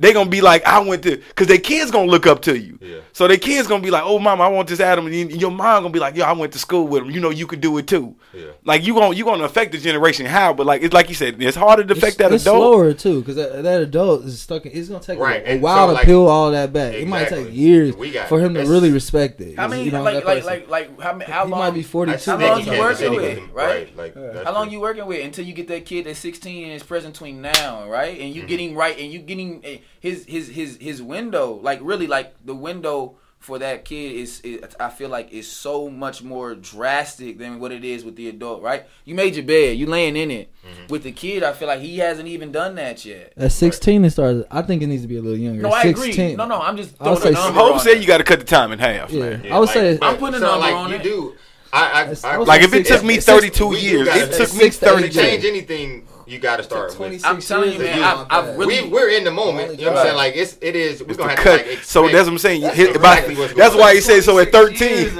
They 0.00 0.12
gonna 0.12 0.28
be 0.28 0.40
like, 0.40 0.64
I 0.66 0.80
went 0.80 1.04
to, 1.04 1.18
cause 1.36 1.46
their 1.46 1.58
kids 1.58 1.90
gonna 1.92 2.10
look 2.10 2.26
up 2.26 2.42
to 2.42 2.58
you. 2.58 2.78
Yeah. 2.80 2.98
So 3.12 3.28
their 3.28 3.36
kids 3.36 3.68
gonna 3.68 3.82
be 3.82 3.92
like, 3.92 4.02
oh 4.04 4.18
mama, 4.18 4.42
I 4.42 4.48
want 4.48 4.68
this 4.68 4.80
Adam, 4.80 5.06
and 5.06 5.30
your 5.40 5.52
mom 5.52 5.84
gonna 5.84 5.92
be 5.92 6.00
like, 6.00 6.16
yo, 6.16 6.24
I 6.24 6.32
went 6.32 6.52
to 6.54 6.58
school 6.58 6.88
with 6.88 7.04
him. 7.04 7.12
You 7.12 7.20
know, 7.20 7.30
you 7.30 7.46
could 7.46 7.60
do 7.60 7.78
it 7.78 7.86
too. 7.86 8.16
Yeah. 8.32 8.46
Like 8.64 8.84
you 8.84 8.92
gonna 8.94 9.14
you 9.14 9.24
gonna 9.24 9.44
affect 9.44 9.70
the 9.70 9.78
generation 9.78 10.26
how, 10.26 10.52
but 10.52 10.66
like 10.66 10.82
it's 10.82 10.92
like 10.92 11.08
you 11.08 11.14
said, 11.14 11.40
it's 11.40 11.56
harder 11.56 11.84
to 11.84 11.92
affect 11.92 12.14
it's, 12.14 12.16
that 12.16 12.32
it's 12.32 12.42
adult. 12.42 12.74
slower 12.74 12.92
too, 12.92 13.20
because 13.20 13.36
that, 13.36 13.62
that 13.62 13.82
adult 13.82 14.24
is 14.24 14.40
stuck. 14.40 14.66
In, 14.66 14.72
it's 14.72 14.88
gonna 14.88 15.02
take 15.02 15.18
Right, 15.18 15.42
a, 15.42 15.48
a 15.48 15.52
and 15.52 15.62
while 15.62 15.86
so, 15.86 15.90
to 15.90 15.92
like- 15.94 16.06
peel 16.06 16.26
all 16.26 16.50
that 16.50 16.72
back. 16.72 16.94
It 16.94 17.06
might 17.06 17.28
take 17.28 17.54
years 17.54 17.94
for 18.28 18.40
him 18.40 18.54
to 18.54 18.64
really 18.64 18.90
respect 18.90 19.40
it. 19.40 19.58
I 19.58 19.68
mean, 19.68 19.84
you 19.84 19.92
know, 19.92 20.02
like, 20.02 20.24
that 20.24 20.26
like, 20.26 20.44
like, 20.44 20.68
like, 20.68 21.00
how, 21.00 21.12
many- 21.12 21.30
how 21.30 21.44
he 21.44 21.50
long? 21.52 21.60
might 21.60 21.70
be 21.74 21.84
forty 21.84 22.10
I 22.12 22.16
two. 22.16 22.20
said 22.22 22.40
How 22.40 22.56
long 22.56 22.66
you 22.66 22.78
working 22.80 23.14
with, 23.14 23.24
anything. 23.24 23.52
right? 23.52 23.96
Like, 23.96 24.14
that's 24.14 24.44
How 24.44 24.52
long 24.52 24.66
true. 24.66 24.72
you 24.72 24.80
working 24.80 25.06
with 25.06 25.24
until 25.24 25.44
you 25.44 25.52
get 25.52 25.68
that 25.68 25.84
kid 25.86 26.06
that's 26.06 26.18
16 26.18 26.64
and 26.64 26.72
is 26.72 26.82
present 26.82 27.14
between 27.14 27.40
now, 27.40 27.88
right? 27.88 28.18
And 28.18 28.34
you 28.34 28.40
mm-hmm. 28.42 28.48
getting 28.48 28.74
right, 28.74 28.98
and 28.98 29.12
you 29.12 29.20
getting 29.20 29.62
his 30.00 30.24
his 30.26 30.48
his 30.48 30.76
his 30.80 31.02
window, 31.02 31.58
like 31.62 31.78
really, 31.82 32.06
like 32.06 32.34
the 32.44 32.54
window 32.54 33.16
for 33.38 33.58
that 33.58 33.84
kid 33.84 34.12
is, 34.16 34.40
is 34.40 34.62
I 34.80 34.88
feel 34.88 35.10
like 35.10 35.30
is 35.30 35.46
so 35.46 35.90
much 35.90 36.22
more 36.22 36.54
drastic 36.54 37.36
than 37.36 37.60
what 37.60 37.72
it 37.72 37.84
is 37.84 38.02
with 38.02 38.16
the 38.16 38.28
adult, 38.30 38.62
right? 38.62 38.86
You 39.04 39.14
made 39.14 39.36
your 39.36 39.44
bed, 39.44 39.76
you 39.76 39.84
laying 39.86 40.16
in 40.16 40.30
it. 40.30 40.50
Mm-hmm. 40.66 40.86
With 40.88 41.02
the 41.02 41.12
kid, 41.12 41.42
I 41.42 41.52
feel 41.52 41.68
like 41.68 41.80
he 41.80 41.98
hasn't 41.98 42.26
even 42.26 42.52
done 42.52 42.74
that 42.76 43.04
yet. 43.04 43.34
At 43.36 43.52
sixteen, 43.52 44.02
it 44.06 44.10
starts. 44.12 44.46
I 44.50 44.62
think 44.62 44.82
it 44.82 44.86
needs 44.86 45.02
to 45.02 45.08
be 45.08 45.18
a 45.18 45.20
little 45.22 45.38
younger. 45.38 45.60
No, 45.60 45.70
I 45.72 45.82
16, 45.82 46.10
agree. 46.12 46.36
No, 46.36 46.46
no, 46.46 46.58
I'm 46.60 46.76
just 46.78 46.94
I 47.00 47.10
would 47.10 47.18
throwing 47.18 47.34
a 47.36 47.38
say 47.38 47.52
Hope 47.52 47.80
said 47.80 48.00
you 48.00 48.06
got 48.06 48.18
to 48.18 48.24
cut 48.24 48.38
the 48.38 48.46
time 48.46 48.72
in 48.72 48.78
half, 48.78 49.10
Yeah. 49.10 49.20
man. 49.36 49.52
I 49.52 49.58
would 49.58 49.68
say- 49.68 49.98
I'm 50.00 50.16
putting 50.16 50.36
a 50.36 50.38
number 50.40 50.58
like, 50.60 50.74
on 50.74 50.90
you 50.90 50.96
it. 50.96 51.02
do. 51.02 51.34
I 51.70 51.80
I, 52.24 52.28
I 52.30 52.34
I 52.34 52.36
Like 52.38 52.62
if 52.62 52.72
it 52.72 52.86
six- 52.86 53.00
took 53.00 53.04
me 53.04 53.18
32 53.18 53.66
we 53.66 53.80
years, 53.80 54.08
it 54.08 54.32
took 54.32 54.52
me 54.54 54.60
six 54.60 54.78
to 54.78 54.86
to 54.96 55.08
change 55.10 55.44
anything, 55.44 56.06
you 56.26 56.38
got 56.38 56.56
to 56.56 56.62
start 56.62 56.88
with. 56.90 56.96
26 56.96 57.24
I'm 57.24 57.40
telling 57.40 57.72
you, 57.72 57.78
man, 57.78 58.02
I've- 58.02 58.26
I've 58.30 58.46
that. 58.46 58.58
really- 58.58 58.82
we 58.82 58.88
we're 58.88 59.08
in 59.10 59.24
the 59.24 59.30
moment. 59.30 59.78
You 59.78 59.86
know 59.86 59.92
what 59.92 60.00
I'm 60.00 60.06
saying? 60.06 60.16
Like 60.16 60.36
it's 60.36 60.56
it 60.60 60.76
is. 60.76 61.02
We're 61.02 61.08
It's 61.10 61.16
gonna 61.18 61.30
the 61.34 61.36
have 61.36 61.44
cut. 61.44 61.64
to 61.64 61.70
like 61.70 61.82
so 61.84 62.02
that's 62.08 62.14
what 62.24 62.28
I'm 62.28 62.38
saying. 62.38 62.60
That's 62.62 62.76
Hit- 62.76 62.96
exactly 62.96 63.34
by- 63.34 63.40
what's 63.40 63.54
that's 63.54 63.70
going 63.74 63.80
why 63.80 63.90
on. 63.90 63.94
he 63.96 64.00
said 64.00 64.22
so 64.24 64.38
at 64.38 64.52
13. 64.52 65.10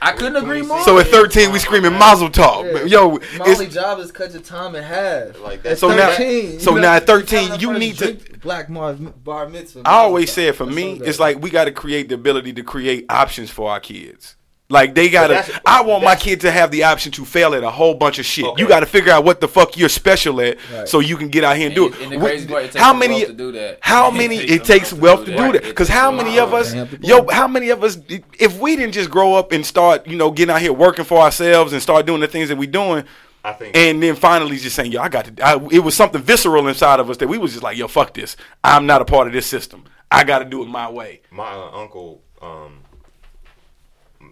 I 0.00 0.12
couldn't 0.12 0.36
agree 0.36 0.62
more. 0.62 0.80
So 0.84 0.96
at 1.00 1.08
13 1.08 1.50
we 1.50 1.58
screaming 1.58 1.92
Mazel 1.92 2.30
Tov. 2.30 2.72
Yeah. 2.88 3.00
Yo, 3.00 3.18
My 3.36 3.46
only 3.46 3.66
job 3.66 3.98
is 3.98 4.12
cut 4.12 4.30
your 4.32 4.40
time 4.42 4.76
in 4.76 4.84
half. 4.84 5.40
Like 5.40 5.54
At 5.58 5.62
that's 5.64 5.80
So 5.80 5.88
now- 5.88 6.10
13, 6.10 6.60
so 6.60 6.76
you 6.76 6.80
now 6.82 6.94
at 6.94 7.06
13, 7.06 7.42
you 7.42 7.48
tell 7.48 7.58
you 7.60 7.72
that 7.72 7.78
need 7.80 7.98
to- 7.98 8.16
Black 8.38 8.70
mar, 8.70 8.92
bar 8.92 9.48
mitzvah. 9.48 9.82
I 9.84 9.94
always 9.94 10.30
said 10.30 10.54
for 10.54 10.64
That's 10.66 10.76
me, 10.76 11.00
it's 11.04 11.18
like 11.18 11.42
we 11.42 11.50
got 11.50 11.64
to 11.64 11.72
create 11.72 12.08
the 12.08 12.14
ability 12.14 12.52
to 12.52 12.62
create 12.62 13.06
options 13.10 13.50
for 13.50 13.72
our 13.72 13.80
kids. 13.80 14.36
Like 14.70 14.94
they 14.94 15.08
gotta. 15.08 15.46
I 15.64 15.80
want 15.80 16.04
my 16.04 16.14
kid 16.14 16.42
to 16.42 16.50
have 16.50 16.70
the 16.70 16.84
option 16.84 17.10
to 17.12 17.24
fail 17.24 17.54
at 17.54 17.62
a 17.64 17.70
whole 17.70 17.94
bunch 17.94 18.18
of 18.18 18.26
shit. 18.26 18.44
Okay. 18.44 18.60
You 18.62 18.68
got 18.68 18.80
to 18.80 18.86
figure 18.86 19.10
out 19.10 19.24
what 19.24 19.40
the 19.40 19.48
fuck 19.48 19.78
you're 19.78 19.88
special 19.88 20.42
at, 20.42 20.58
Right. 20.70 20.86
so 20.86 21.00
you 21.00 21.16
can 21.16 21.28
get 21.28 21.42
out 21.42 21.56
here 21.56 21.68
and, 21.70 21.76
And 21.78 21.88
do 21.90 21.96
it- 21.96 21.98
it. 21.98 22.02
and 22.02 22.12
the 22.12 22.18
We- 22.18 22.24
crazy 22.26 22.46
part, 22.48 22.64
it 22.64 22.72
takes 22.72 22.84
how 22.84 22.92
many? 22.92 23.14
wealth 23.14 23.26
to 23.28 23.32
do 23.32 23.52
that. 23.52 23.78
How 23.80 24.08
It 24.08 24.14
many? 24.14 24.38
takes 24.40 24.52
It 24.52 24.64
takes 24.64 24.92
wealth 24.92 25.02
wealth 25.02 25.20
to 25.20 25.24
to 25.32 25.36
do 25.38 25.46
do 25.46 25.52
that. 25.52 25.62
that. 25.62 25.68
Because 25.70 25.88
how 25.88 26.10
many 26.10 26.38
of 26.38 26.52
of 26.52 26.54
us? 26.54 26.74
Yo, 27.00 27.26
how 27.30 27.48
many 27.48 27.70
of 27.70 27.82
us? 27.82 27.96
If 28.38 28.58
we 28.58 28.76
didn't 28.76 28.92
just 28.92 29.08
grow 29.08 29.34
up 29.36 29.52
and 29.52 29.64
start, 29.64 30.06
you 30.06 30.16
know, 30.18 30.30
getting 30.30 30.54
out 30.54 30.60
here 30.60 30.74
working 30.74 31.06
for 31.06 31.18
ourselves 31.18 31.72
and 31.72 31.80
start 31.80 32.04
doing 32.04 32.20
the 32.20 32.28
things 32.28 32.50
that 32.50 32.56
we're 32.58 32.70
doing. 32.70 33.04
I 33.42 33.52
think 33.52 33.74
And 33.74 34.02
then 34.02 34.16
finally, 34.16 34.58
just 34.58 34.76
saying, 34.76 34.92
"Yo, 34.92 35.00
I 35.00 35.08
got 35.08 35.34
to." 35.34 35.42
I, 35.46 35.54
it 35.72 35.78
was 35.78 35.94
something 35.94 36.20
visceral 36.20 36.68
inside 36.68 37.00
of 37.00 37.08
us 37.08 37.16
that 37.18 37.28
we 37.28 37.38
was 37.38 37.52
just 37.52 37.62
like, 37.62 37.78
"Yo, 37.78 37.88
fuck 37.88 38.12
this! 38.12 38.36
I'm 38.62 38.84
not 38.84 39.00
a 39.00 39.06
part 39.06 39.28
of 39.28 39.32
this 39.32 39.46
system. 39.46 39.84
I 40.10 40.24
got 40.24 40.40
to 40.40 40.44
do 40.44 40.60
it 40.62 40.68
my 40.68 40.90
way." 40.90 41.22
my 41.30 41.48
uh, 41.52 41.70
uncle 41.72 42.20
um 42.42 42.80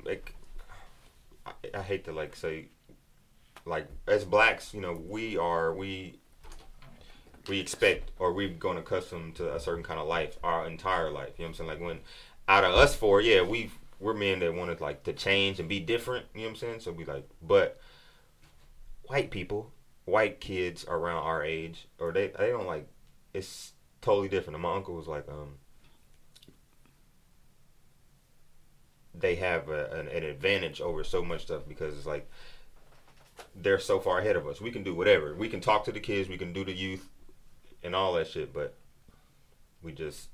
like 0.06 0.34
I, 1.44 1.52
I 1.74 1.82
hate 1.82 2.04
to 2.04 2.12
like 2.12 2.36
say 2.36 2.68
like 3.64 3.88
as 4.06 4.24
blacks 4.24 4.72
you 4.72 4.80
know 4.80 5.00
we 5.08 5.36
are 5.36 5.74
we 5.74 6.18
we 7.48 7.60
expect 7.60 8.10
or 8.18 8.32
we've 8.32 8.58
grown 8.58 8.76
accustomed 8.76 9.36
to 9.36 9.54
a 9.54 9.60
certain 9.60 9.84
kind 9.84 10.00
of 10.00 10.06
life 10.06 10.38
our 10.42 10.66
entire 10.66 11.10
life 11.10 11.32
you 11.36 11.44
know 11.44 11.48
what 11.48 11.48
i'm 11.48 11.54
saying 11.54 11.68
like 11.68 11.80
when 11.80 11.98
out 12.48 12.64
of 12.64 12.74
us 12.74 12.94
four 12.94 13.20
yeah 13.20 13.42
we've 13.42 13.72
we're 13.98 14.14
men 14.14 14.40
that 14.40 14.54
wanted 14.54 14.80
like 14.80 15.02
to 15.04 15.12
change 15.12 15.58
and 15.58 15.68
be 15.68 15.80
different 15.80 16.26
you 16.34 16.42
know 16.42 16.48
what 16.48 16.50
i'm 16.50 16.56
saying 16.56 16.80
so 16.80 16.92
we 16.92 17.04
like 17.04 17.28
but 17.42 17.80
white 19.08 19.30
people, 19.30 19.72
white 20.04 20.40
kids 20.40 20.84
around 20.86 21.22
our 21.22 21.42
age, 21.42 21.88
or 21.98 22.12
they 22.12 22.28
they 22.38 22.50
don't 22.50 22.66
like. 22.66 22.88
It's 23.32 23.72
totally 24.00 24.28
different. 24.28 24.56
And 24.56 24.62
my 24.62 24.74
uncle 24.74 24.94
was 24.94 25.08
like, 25.08 25.28
um, 25.28 25.56
they 29.18 29.36
have 29.36 29.68
a, 29.68 29.90
an, 29.92 30.08
an 30.08 30.22
advantage 30.24 30.80
over 30.80 31.02
so 31.04 31.24
much 31.24 31.42
stuff 31.42 31.62
because 31.68 31.96
it's 31.96 32.06
like 32.06 32.30
they're 33.54 33.78
so 33.78 33.98
far 34.00 34.18
ahead 34.20 34.36
of 34.36 34.46
us. 34.46 34.60
We 34.60 34.70
can 34.70 34.82
do 34.82 34.94
whatever. 34.94 35.34
We 35.34 35.48
can 35.48 35.60
talk 35.60 35.84
to 35.84 35.92
the 35.92 36.00
kids. 36.00 36.28
We 36.28 36.38
can 36.38 36.52
do 36.52 36.64
the 36.64 36.72
youth 36.72 37.08
and 37.82 37.94
all 37.94 38.14
that 38.14 38.28
shit. 38.28 38.52
But 38.52 38.74
we 39.82 39.92
just 39.92 40.28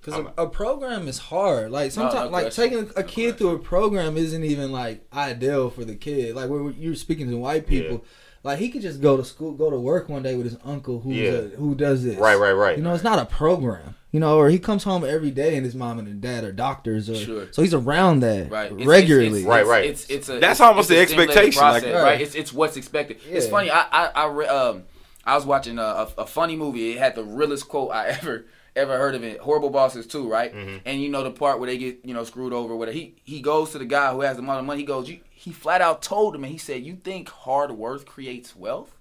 Because 0.00 0.26
a, 0.36 0.42
a 0.42 0.48
program 0.48 1.08
is 1.08 1.18
hard. 1.18 1.70
Like 1.70 1.94
No, 1.96 2.04
no 2.04 2.10
sometimes, 2.10 2.30
like 2.32 2.52
taking 2.52 2.90
a, 2.96 3.00
a 3.00 3.02
kid 3.02 3.38
through 3.38 3.50
a 3.50 3.58
program 3.58 4.16
isn't 4.16 4.44
even 4.44 4.72
like 4.72 5.06
ideal 5.12 5.70
for 5.70 5.84
the 5.84 5.96
kid. 5.96 6.34
Like 6.34 6.48
where 6.50 6.70
you're 6.70 6.94
speaking 6.94 7.30
to 7.30 7.36
white 7.36 7.66
people, 7.66 8.04
like 8.42 8.58
he 8.58 8.70
could 8.70 8.82
just 8.82 9.00
go 9.00 9.16
to 9.16 9.24
school, 9.24 9.52
go 9.52 9.70
to 9.70 9.78
work 9.78 10.08
one 10.08 10.22
day 10.22 10.34
with 10.36 10.46
his 10.46 10.56
uncle 10.64 11.00
who's 11.00 11.16
Yeah. 11.16 11.40
who 11.56 11.74
does 11.74 12.04
this. 12.04 12.18
right, 12.18 12.38
right, 12.38 12.52
right. 12.52 12.76
You 12.76 12.84
know, 12.84 12.94
it's 12.94 13.04
not 13.04 13.18
a 13.18 13.26
program. 13.26 13.94
You 14.18 14.24
know, 14.24 14.36
or 14.36 14.50
he 14.50 14.58
comes 14.58 14.82
home 14.82 15.04
every 15.04 15.30
day 15.30 15.54
and 15.54 15.64
his 15.64 15.76
mom 15.76 16.00
and 16.00 16.08
his 16.08 16.16
dad 16.16 16.42
are 16.42 16.50
doctors, 16.50 17.08
or 17.08 17.14
Sure. 17.14 17.46
so 17.52 17.62
he's 17.62 17.72
around 17.72 18.18
that 18.20 18.50
Right. 18.50 18.72
Regularly. 18.72 19.28
It's, 19.28 19.36
it's, 19.38 19.46
Right, 19.46 19.60
it's, 19.60 19.68
right. 19.68 19.84
It's, 19.84 20.10
it's 20.10 20.28
a, 20.28 20.40
That's 20.40 20.52
it's, 20.58 20.60
almost 20.60 20.90
it's 20.90 20.98
the 20.98 21.04
a 21.04 21.06
stimulated 21.06 21.36
expectation, 21.46 21.62
like- 21.92 22.02
Right. 22.02 22.02
right? 22.14 22.20
It's 22.20 22.34
it's 22.34 22.52
what's 22.52 22.76
expected. 22.76 23.18
It's 23.30 23.46
funny. 23.46 23.70
I 23.70 23.82
I, 23.92 24.06
I 24.08 24.26
re, 24.26 24.46
um 24.48 24.82
I 25.24 25.36
was 25.36 25.46
watching 25.46 25.78
a, 25.78 25.82
a, 25.82 26.08
a 26.18 26.26
funny 26.26 26.56
movie. 26.56 26.90
It 26.90 26.98
had 26.98 27.14
the 27.14 27.22
realest 27.22 27.68
quote 27.68 27.92
I 27.92 28.08
ever 28.20 28.46
ever 28.74 28.98
heard 28.98 29.14
of 29.14 29.22
it. 29.22 29.38
Horrible 29.38 29.70
bosses 29.70 30.04
too, 30.08 30.28
right? 30.28 30.52
And 30.84 31.00
you 31.00 31.08
know 31.10 31.22
the 31.22 31.30
part 31.30 31.60
where 31.60 31.68
they 31.68 31.78
get 31.78 32.00
you 32.04 32.12
know 32.12 32.24
screwed 32.24 32.52
over. 32.52 32.74
Where 32.74 32.90
he 32.90 33.14
he 33.22 33.40
goes 33.40 33.70
to 33.70 33.78
the 33.78 33.84
guy 33.84 34.12
who 34.12 34.22
has 34.22 34.36
the 34.36 34.42
amount 34.42 34.58
of 34.58 34.64
money. 34.64 34.80
He 34.80 34.84
goes, 34.86 35.08
you, 35.08 35.20
he 35.30 35.52
flat 35.52 35.80
out 35.80 36.02
told 36.02 36.34
him, 36.34 36.42
and 36.42 36.50
he 36.52 36.58
said, 36.58 36.82
"You 36.82 36.96
think 36.96 37.28
hard 37.28 37.70
work 37.70 38.04
creates 38.04 38.56
wealth? 38.56 38.96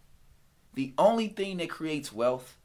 The 0.75 0.93
only 0.99 1.27
thing 1.29 1.57
that 1.57 1.71
creates 1.71 2.13
wealth 2.13 2.55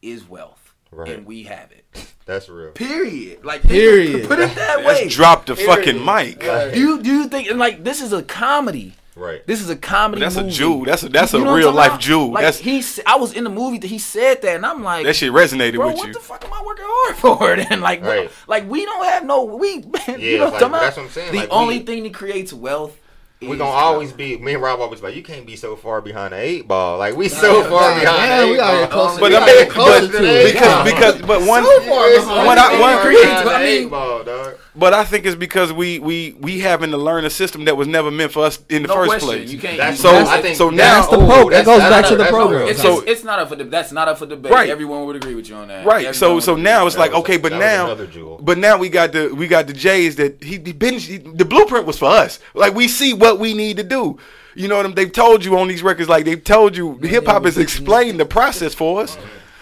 is 0.00 0.26
wealth, 0.26 0.67
Right. 0.90 1.10
and 1.12 1.26
we 1.26 1.44
have 1.44 1.70
it." 1.72 1.84
That's 2.26 2.48
real. 2.48 2.72
Period. 2.72 3.44
Like 3.44 3.62
think- 3.62 3.72
Period. 3.72 4.28
Put 4.28 4.38
it 4.40 4.54
that 4.56 4.84
Let's 4.84 5.00
way. 5.02 5.08
drop 5.08 5.46
the 5.46 5.54
Period. 5.54 5.74
fucking 5.76 6.04
mic. 6.04 6.42
Right. 6.46 6.72
Do 6.74 6.78
you 6.80 7.02
do 7.02 7.10
you 7.10 7.28
think 7.28 7.48
and 7.48 7.58
like 7.58 7.84
this 7.84 8.00
is 8.02 8.12
a 8.12 8.22
comedy? 8.22 8.94
Right. 9.16 9.44
This 9.48 9.60
is 9.60 9.68
a 9.68 9.74
comedy. 9.74 10.20
That's 10.20 10.36
a 10.36 10.42
movie. 10.42 10.52
jewel. 10.54 10.84
That's 10.84 11.02
a 11.02 11.08
that's 11.08 11.32
You 11.32 11.40
a 11.40 11.42
know 11.42 11.46
what 11.50 11.52
I'm 11.54 11.58
real 11.58 11.72
life 11.72 11.88
about? 11.88 12.00
jewel. 12.00 12.30
Like 12.30 12.44
That's 12.44 12.58
he, 12.58 12.78
s- 12.78 13.00
I 13.04 13.16
was 13.16 13.32
in 13.32 13.42
the 13.42 13.50
movie 13.50 13.78
that 13.78 13.88
he 13.88 13.98
said 13.98 14.42
that, 14.42 14.54
and 14.54 14.64
I'm 14.64 14.84
like, 14.84 15.04
that 15.06 15.16
shit 15.16 15.32
resonated 15.32 15.72
with 15.72 15.78
what 15.80 15.96
you. 15.96 16.02
What 16.04 16.12
the 16.12 16.20
fuck 16.20 16.44
am 16.44 16.52
I 16.52 16.62
working 16.64 16.84
hard 16.86 17.16
for? 17.66 17.72
And 17.72 17.80
like, 17.80 18.00
what- 18.02 18.08
Right. 18.10 18.30
like 18.46 18.70
we 18.70 18.84
don't 18.84 19.04
have 19.06 19.24
no 19.24 19.42
we. 19.44 19.70
you 20.18 20.38
know 20.38 20.44
like, 20.44 20.52
what 20.52 20.62
I'm 20.62 20.70
that's 20.70 20.96
what 20.96 21.02
I'm 21.06 21.08
saying, 21.10 21.32
The 21.32 21.38
like, 21.38 21.48
only 21.50 21.78
we- 21.80 21.84
thing 21.86 22.02
that 22.04 22.14
creates 22.14 22.52
wealth. 22.52 22.96
We're 23.40 23.56
gonna 23.56 23.70
always 23.70 24.12
be 24.12 24.36
me 24.36 24.54
and 24.54 24.62
Rob 24.62 24.80
always 24.80 25.00
like 25.00 25.14
you 25.14 25.22
can't 25.22 25.46
be 25.46 25.54
so 25.54 25.76
far 25.76 26.00
behind 26.00 26.32
the 26.32 26.38
eight 26.38 26.66
ball. 26.66 26.98
Like 26.98 27.14
we 27.16 27.28
so 27.28 27.62
far 27.64 27.82
God, 27.94 28.00
behind 28.00 28.28
man, 28.30 28.40
the 28.40 28.46
we 28.48 28.52
eight 28.54 28.56
gotta 28.56 28.86
ball. 28.92 29.06
closer- 29.06 29.20
But 29.20 29.34
I 29.34 29.46
mean, 29.46 29.68
but 29.68 30.10
because 30.44 30.84
because 30.84 31.22
but 31.22 31.42
one 31.46 31.64
So 31.64 31.80
far 31.82 32.08
It's 32.08 32.24
behind. 32.24 32.46
What 32.46 32.58
I- 32.58 32.72
so 32.72 32.80
what 32.80 32.92
far 32.94 33.02
creates- 33.04 33.42
but 33.44 33.54
I 33.54 33.64
mean- 33.64 33.88
ball, 33.88 34.22
dog. 34.24 34.54
But 34.78 34.94
I 34.94 35.04
think 35.04 35.26
it's 35.26 35.34
because 35.36 35.72
we 35.72 35.98
we 35.98 36.36
we 36.40 36.60
having 36.60 36.90
to 36.92 36.96
learn 36.96 37.24
a 37.24 37.30
system 37.30 37.64
that 37.64 37.76
was 37.76 37.88
never 37.88 38.10
meant 38.10 38.32
for 38.32 38.44
us 38.44 38.58
in 38.68 38.82
the 38.82 38.88
No 38.88 38.94
first 38.94 39.08
question. 39.10 39.28
place. 39.28 39.50
You 39.50 39.58
can't. 39.58 39.76
That's 39.76 40.00
So- 40.00 40.12
you, 40.12 40.26
I 40.26 40.40
think 40.40 40.56
so 40.56 40.70
that's 40.70 41.10
now- 41.10 41.18
the 41.18 41.26
Pope. 41.26 41.50
That 41.50 41.64
goes 41.64 41.80
that's- 41.80 42.02
back 42.02 42.08
to 42.10 42.16
the 42.16 42.24
program. 42.26 42.68
it's, 42.68 42.80
So- 42.80 43.00
it's, 43.00 43.10
it's 43.10 43.24
not 43.24 43.38
up 43.40 43.48
for 43.48 43.56
the, 43.56 43.64
that's 43.64 43.92
not 43.92 44.08
up 44.08 44.18
for 44.18 44.26
debate. 44.26 44.52
Right. 44.52 44.70
Everyone 44.70 45.04
would 45.06 45.16
agree 45.16 45.34
with 45.34 45.48
you 45.48 45.56
on 45.56 45.68
that. 45.68 45.84
Right. 45.84 46.14
So 46.14 46.26
Everyone 46.26 46.42
so 46.42 46.54
would 46.54 46.62
now 46.62 46.86
it's 46.86 46.96
like 46.96 47.12
okay, 47.12 47.36
but 47.36 47.52
now 47.52 47.94
but 48.40 48.56
now 48.58 48.78
we 48.78 48.88
got 48.88 49.12
the 49.12 49.34
we 49.34 49.48
got 49.48 49.66
the 49.66 49.72
J's 49.72 50.16
that 50.16 50.42
he, 50.42 50.52
he 50.64 50.72
been 50.72 50.98
he- 50.98 51.18
the 51.18 51.44
blueprint 51.44 51.84
was 51.86 51.98
for 51.98 52.08
us. 52.10 52.38
Like 52.54 52.74
we 52.74 52.86
see 52.88 53.12
what 53.14 53.38
we 53.40 53.54
need 53.54 53.76
to 53.78 53.84
do. 53.84 54.18
You 54.54 54.66
know 54.68 54.76
what 54.76 54.86
I'm, 54.86 54.94
they've 54.94 55.12
told 55.12 55.44
you 55.44 55.56
on 55.58 55.68
these 55.68 55.82
records 55.82 56.08
like 56.08 56.24
they've 56.24 56.42
told 56.42 56.76
you 56.76 56.98
hip 56.98 57.26
hop 57.26 57.44
has 57.44 57.58
explained 57.58 58.18
the 58.18 58.26
process 58.26 58.74
for 58.74 59.02
us. 59.02 59.16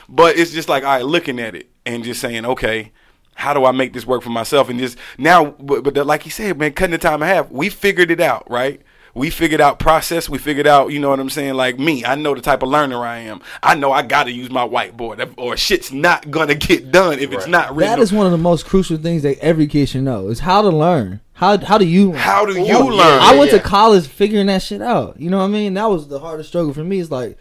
But 0.09 0.37
it's 0.39 0.53
just 0.53 0.69
like 0.69 0.85
all 0.85 0.91
right, 0.91 1.05
looking 1.05 1.41
at 1.41 1.55
it 1.55 1.69
and 1.85 2.05
just 2.05 2.21
saying, 2.21 2.45
okay, 2.47 2.93
how 3.37 3.55
do 3.55 3.65
I 3.65 3.71
make 3.73 3.93
this 3.93 4.07
work 4.07 4.23
for 4.23 4.31
myself? 4.31 4.69
And 4.69 4.79
just 4.81 4.99
now, 5.19 5.45
but, 5.61 5.85
but 5.85 5.95
like 6.07 6.23
he 6.25 6.31
said, 6.31 6.59
man, 6.59 6.73
cutting 6.73 6.93
the 6.93 6.99
time 6.99 7.23
in 7.23 7.29
half, 7.29 7.51
we 7.51 7.69
figured 7.69 8.11
it 8.11 8.21
out, 8.21 8.51
right? 8.51 8.81
We 9.15 9.31
figured 9.31 9.63
out 9.63 9.79
process. 9.79 10.29
We 10.29 10.37
figured 10.37 10.67
out, 10.67 10.93
you 10.93 10.99
know 10.99 11.09
what 11.09 11.21
I'm 11.21 11.31
saying? 11.31 11.55
Like 11.55 11.79
me, 11.79 12.05
I 12.05 12.17
know 12.17 12.35
the 12.35 12.43
type 12.43 12.63
of 12.63 12.69
learner 12.69 12.99
I 13.05 13.21
am. 13.21 13.41
I 13.63 13.75
know 13.75 13.91
I 13.91 14.03
got 14.03 14.25
to 14.25 14.31
use 14.33 14.51
my 14.51 14.69
whiteboard, 14.69 15.33
or 15.39 15.57
shit's 15.57 15.91
not 15.91 16.31
gonna 16.31 16.55
get 16.69 16.93
done 16.93 17.19
if 17.19 17.33
it's 17.33 17.47
not 17.47 17.75
written. 17.75 17.93
That 17.97 17.99
is 18.03 18.13
one 18.13 18.27
of 18.27 18.33
the 18.33 18.37
most 18.39 18.67
crucial 18.67 18.99
things 18.99 19.23
that 19.23 19.39
every 19.39 19.69
kid 19.69 19.89
should 19.89 20.03
know 20.03 20.29
is 20.29 20.41
how 20.41 20.61
to 20.61 20.69
learn. 20.69 21.21
How 21.33 21.57
how 21.59 21.79
do 21.79 21.87
you 21.87 22.09
learn? 22.11 22.17
How 22.17 22.45
do 22.45 22.59
you 22.61 22.75
Oh, 22.77 22.85
learn? 22.87 23.21
I 23.23 23.37
went 23.39 23.53
yeah. 23.53 23.59
to 23.59 23.65
college 23.65 24.07
figuring 24.07 24.49
that 24.49 24.63
shit 24.63 24.83
out. 24.83 25.19
You 25.19 25.31
know 25.31 25.39
what 25.39 25.45
I 25.45 25.49
mean? 25.49 25.73
That 25.75 25.89
was 25.89 26.09
the 26.09 26.19
hardest 26.21 26.51
struggle 26.51 26.75
for 26.75 26.85
me. 26.85 27.01
It's 27.01 27.11
like 27.11 27.39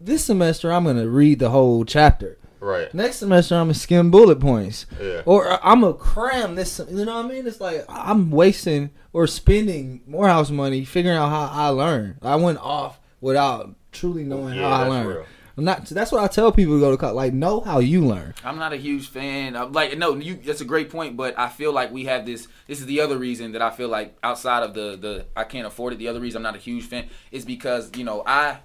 this 0.00 0.24
semester 0.24 0.72
I'm 0.72 0.84
gonna 0.84 1.08
read 1.08 1.40
the 1.40 1.50
whole 1.50 1.84
chapter. 1.84 2.38
Right. 2.60 2.92
Next 2.94 3.16
semester 3.16 3.54
I'm 3.54 3.64
gonna 3.66 3.74
skim 3.74 4.10
bullet 4.10 4.40
points. 4.40 4.86
Yeah. 5.00 5.22
Or 5.26 5.48
uh, 5.48 5.58
I'm 5.62 5.80
gonna 5.82 5.94
cram 5.94 6.54
this. 6.54 6.80
You 6.90 7.04
know 7.04 7.16
what 7.16 7.26
I 7.26 7.28
mean? 7.28 7.46
It's 7.46 7.60
like 7.60 7.84
I'm 7.88 8.30
wasting 8.30 8.90
or 9.12 9.26
spending 9.26 10.00
Morehouse 10.06 10.50
money 10.50 10.84
figuring 10.84 11.16
out 11.16 11.28
how 11.30 11.50
I 11.52 11.68
learn. 11.68 12.18
I 12.22 12.36
went 12.36 12.58
off 12.58 13.00
without 13.20 13.74
truly 13.92 14.24
knowing 14.24 14.54
Yeah, 14.54 14.68
how 14.68 14.74
I 14.74 14.78
that's 14.80 14.90
learn. 14.90 15.06
real. 15.06 15.24
I'm 15.56 15.64
not. 15.64 15.86
That's 15.86 16.12
what 16.12 16.22
I 16.22 16.28
tell 16.28 16.52
people 16.52 16.74
to 16.74 16.80
go 16.80 16.92
to 16.92 16.96
college. 16.96 17.16
Like 17.16 17.32
know 17.32 17.60
how 17.60 17.80
you 17.80 18.06
learn. 18.06 18.32
I'm 18.44 18.58
not 18.58 18.72
a 18.72 18.76
huge 18.76 19.08
fan. 19.08 19.56
of 19.56 19.72
like, 19.72 19.98
no, 19.98 20.14
you. 20.14 20.36
That's 20.36 20.60
a 20.60 20.64
great 20.64 20.88
point, 20.88 21.16
but 21.16 21.36
I 21.36 21.48
feel 21.48 21.72
like 21.72 21.90
we 21.90 22.04
have 22.04 22.24
this. 22.26 22.46
This 22.68 22.78
is 22.78 22.86
the 22.86 23.00
other 23.00 23.18
reason 23.18 23.50
that 23.52 23.62
I 23.62 23.70
feel 23.70 23.88
like 23.88 24.16
outside 24.22 24.62
of 24.62 24.74
the 24.74 24.96
the 24.96 25.26
I 25.36 25.42
can't 25.42 25.66
afford 25.66 25.94
it. 25.94 25.98
The 25.98 26.06
other 26.06 26.20
reason 26.20 26.36
I'm 26.38 26.42
not 26.44 26.54
a 26.54 26.60
huge 26.62 26.84
fan 26.84 27.08
is 27.32 27.44
because 27.44 27.90
you 27.96 28.04
know 28.04 28.22
I 28.24 28.58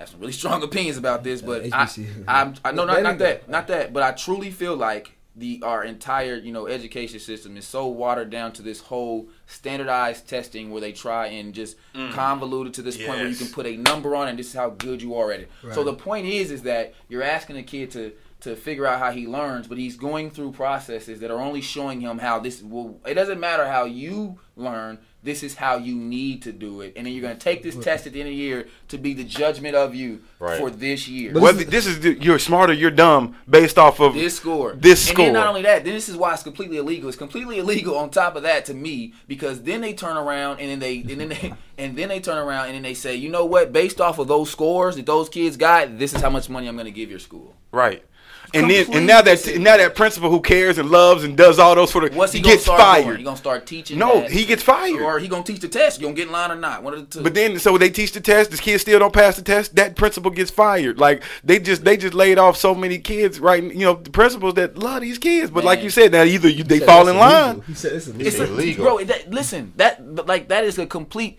have 0.00 0.08
some 0.08 0.20
really 0.20 0.32
strong 0.42 0.62
opinions 0.62 0.96
about 0.96 1.22
this, 1.22 1.40
but 1.42 1.62
Uh, 1.64 1.68
I, 1.72 1.84
HBCU. 1.84 2.24
I'm 2.26 2.54
I 2.64 2.72
no 2.72 2.84
not 2.84 3.02
not 3.02 3.18
that 3.18 3.48
not 3.48 3.66
that, 3.68 3.92
but 3.92 4.02
I 4.02 4.12
truly 4.12 4.50
feel 4.50 4.76
like 4.76 5.16
the 5.36 5.60
our 5.62 5.84
entire 5.84 6.34
you 6.36 6.52
know 6.52 6.66
education 6.66 7.20
system 7.20 7.56
is 7.56 7.64
so 7.64 7.86
watered 7.86 8.30
down 8.30 8.52
to 8.52 8.62
this 8.62 8.80
whole 8.80 9.28
standardized 9.46 10.28
testing 10.28 10.70
where 10.72 10.80
they 10.80 10.90
try 10.92 11.26
and 11.28 11.54
just 11.54 11.76
convolute 11.94 12.66
it 12.66 12.74
to 12.74 12.82
this 12.82 12.96
point 12.96 13.18
where 13.20 13.28
you 13.28 13.36
can 13.36 13.46
put 13.48 13.64
a 13.66 13.76
number 13.76 14.16
on 14.16 14.26
it 14.26 14.30
and 14.30 14.38
this 14.38 14.48
is 14.48 14.54
how 14.54 14.70
good 14.70 15.00
you 15.00 15.14
are 15.14 15.30
at 15.30 15.40
it. 15.40 15.50
So 15.72 15.84
the 15.84 15.94
point 15.94 16.26
is 16.26 16.50
is 16.50 16.62
that 16.62 16.94
you're 17.08 17.22
asking 17.22 17.58
a 17.58 17.62
kid 17.62 17.92
to 17.92 18.12
to 18.40 18.56
figure 18.56 18.86
out 18.86 18.98
how 18.98 19.10
he 19.12 19.26
learns, 19.26 19.66
but 19.68 19.78
he's 19.78 19.96
going 19.96 20.30
through 20.30 20.52
processes 20.52 21.20
that 21.20 21.30
are 21.30 21.40
only 21.40 21.60
showing 21.60 22.00
him 22.00 22.18
how 22.18 22.38
this 22.38 22.62
will 22.62 23.00
it 23.06 23.14
doesn't 23.14 23.40
matter 23.40 23.66
how 23.66 23.84
you 23.84 24.38
learn, 24.56 24.98
this 25.22 25.42
is 25.42 25.54
how 25.56 25.76
you 25.76 25.94
need 25.94 26.42
to 26.42 26.52
do 26.52 26.80
it. 26.80 26.94
And 26.96 27.06
then 27.06 27.12
you're 27.12 27.22
gonna 27.22 27.34
take 27.34 27.62
this 27.62 27.76
test 27.76 28.06
at 28.06 28.12
the 28.12 28.20
end 28.20 28.28
of 28.28 28.32
the 28.34 28.40
year 28.40 28.68
to 28.88 28.98
be 28.98 29.12
the 29.14 29.24
judgment 29.24 29.74
of 29.74 29.94
you 29.94 30.20
Right. 30.38 30.58
for 30.58 30.70
this 30.70 31.06
year. 31.08 31.32
But 31.34 31.42
Whether 31.42 31.64
this 31.64 31.86
is 31.86 32.02
you're 32.22 32.38
smarter, 32.38 32.72
you're 32.72 32.90
dumb, 32.90 33.36
based 33.48 33.78
off 33.78 34.00
of 34.00 34.14
this 34.14 34.36
score. 34.36 34.72
This 34.72 35.08
And 35.10 35.18
then 35.18 35.26
score. 35.26 35.32
not 35.34 35.46
only 35.46 35.62
that, 35.62 35.84
then 35.84 35.92
this 35.92 36.08
is 36.08 36.16
why 36.16 36.32
it's 36.32 36.42
completely 36.42 36.78
illegal. 36.78 37.08
It's 37.08 37.18
completely 37.18 37.58
illegal 37.58 37.96
on 37.96 38.10
top 38.10 38.36
of 38.36 38.42
that 38.44 38.64
to 38.66 38.74
me 38.74 39.12
because 39.28 39.62
then 39.62 39.82
they 39.82 39.92
turn 39.92 40.16
around 40.16 40.60
and 40.60 40.70
then 40.70 40.78
they 40.78 41.00
and 41.00 41.20
then 41.20 41.28
they 41.28 41.52
and 41.78 41.96
then 41.96 42.08
they 42.08 42.20
turn 42.20 42.38
around 42.38 42.66
and 42.66 42.74
then 42.74 42.82
they 42.82 42.94
say, 42.94 43.14
you 43.14 43.28
know 43.28 43.44
what? 43.44 43.72
Based 43.72 44.00
off 44.00 44.18
of 44.18 44.28
those 44.28 44.50
scores 44.50 44.96
that 44.96 45.04
those 45.06 45.28
kids 45.28 45.56
got, 45.58 45.98
this 45.98 46.14
is 46.14 46.22
how 46.22 46.30
much 46.30 46.48
money 46.48 46.66
I'm 46.66 46.76
going 46.76 46.86
to 46.86 46.90
give 46.90 47.10
your 47.10 47.18
school. 47.18 47.54
Right. 47.72 48.02
And 48.52 48.70
then 48.70 48.86
and 48.92 49.06
now 49.06 49.22
that 49.22 49.38
Completely 49.38 49.62
now 49.62 49.76
that 49.76 49.94
principal 49.94 50.30
who 50.30 50.40
cares 50.40 50.78
and 50.78 50.90
loves 50.90 51.24
and 51.24 51.36
does 51.36 51.58
all 51.58 51.74
those 51.74 51.92
for 51.92 52.08
the 52.08 52.16
What's 52.16 52.32
he, 52.32 52.40
gonna 52.40 52.54
gets 52.54 52.64
start 52.64 52.80
fired. 52.80 53.04
doing? 53.04 53.18
He 53.18 53.24
gonna 53.24 53.36
start 53.36 53.66
teaching? 53.66 53.98
No, 53.98 54.20
that? 54.20 54.30
he 54.30 54.44
gets 54.44 54.62
fired. 54.62 55.00
or 55.00 55.18
he 55.18 55.28
gonna 55.28 55.44
teach 55.44 55.60
the 55.60 55.68
test. 55.68 56.00
You 56.00 56.06
gonna 56.06 56.16
get 56.16 56.26
in 56.26 56.32
line 56.32 56.50
or 56.50 56.56
not? 56.56 56.82
One 56.82 56.94
of 56.94 57.00
the 57.00 57.18
two. 57.18 57.22
But 57.22 57.34
then, 57.34 57.58
so 57.58 57.78
they 57.78 57.90
teach 57.90 58.12
the 58.12 58.20
test. 58.20 58.50
The 58.50 58.56
kids 58.56 58.82
still 58.82 58.98
don't 58.98 59.12
pass 59.12 59.36
the 59.36 59.42
test. 59.42 59.76
That 59.76 59.96
principal 59.96 60.30
gets 60.30 60.50
fired. 60.50 60.98
Like 60.98 61.22
they 61.44 61.58
just 61.58 61.84
they 61.84 61.96
just 61.96 62.14
laid 62.14 62.38
off 62.38 62.56
so 62.56 62.74
many 62.74 62.98
kids. 62.98 63.38
Right? 63.38 63.62
You 63.62 63.80
know, 63.80 63.94
the 63.94 64.10
principals 64.10 64.54
that 64.54 64.76
love 64.76 65.02
these 65.02 65.18
kids. 65.18 65.50
But 65.50 65.64
like 65.64 65.82
you 65.82 65.90
said, 65.90 66.12
now 66.12 66.22
either 66.22 66.48
you, 66.48 66.64
they 66.64 66.80
fall 66.80 67.02
it's 67.02 67.10
in 67.10 67.18
line. 67.18 67.62
He 67.62 67.74
said 67.74 67.92
it's 67.92 68.08
illegal. 68.08 68.26
it's 68.26 68.38
a, 68.38 68.44
illegal. 68.44 68.84
bro. 68.84 69.04
That, 69.04 69.30
listen, 69.30 69.72
that 69.76 70.14
but 70.14 70.26
like 70.26 70.48
that 70.48 70.64
is 70.64 70.78
a 70.78 70.86
complete. 70.86 71.38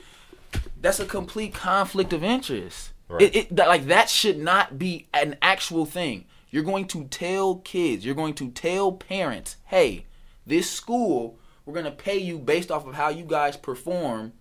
That's 0.79 0.99
a 0.99 1.05
complete 1.05 1.53
conflict 1.53 2.13
of 2.13 2.23
interest. 2.23 2.91
Right. 3.07 3.23
It, 3.23 3.35
it 3.51 3.55
like 3.55 3.87
that 3.87 4.09
should 4.09 4.39
not 4.39 4.79
be 4.79 5.07
an 5.13 5.35
actual 5.41 5.85
thing. 5.85 6.25
You're 6.51 6.63
going 6.63 6.85
to 6.87 7.05
tell 7.05 7.55
kids. 7.55 8.05
You're 8.05 8.13
going 8.15 8.35
to 8.35 8.49
tell 8.51 8.91
parents, 8.91 9.55
hey, 9.65 10.05
this 10.45 10.69
school, 10.69 11.39
we're 11.65 11.73
gonna 11.73 11.91
pay 11.91 12.17
you 12.17 12.37
based 12.37 12.69
off 12.71 12.85
of 12.85 12.95
how 12.95 13.09
you 13.09 13.23
guys 13.23 13.55
perform, 13.55 14.33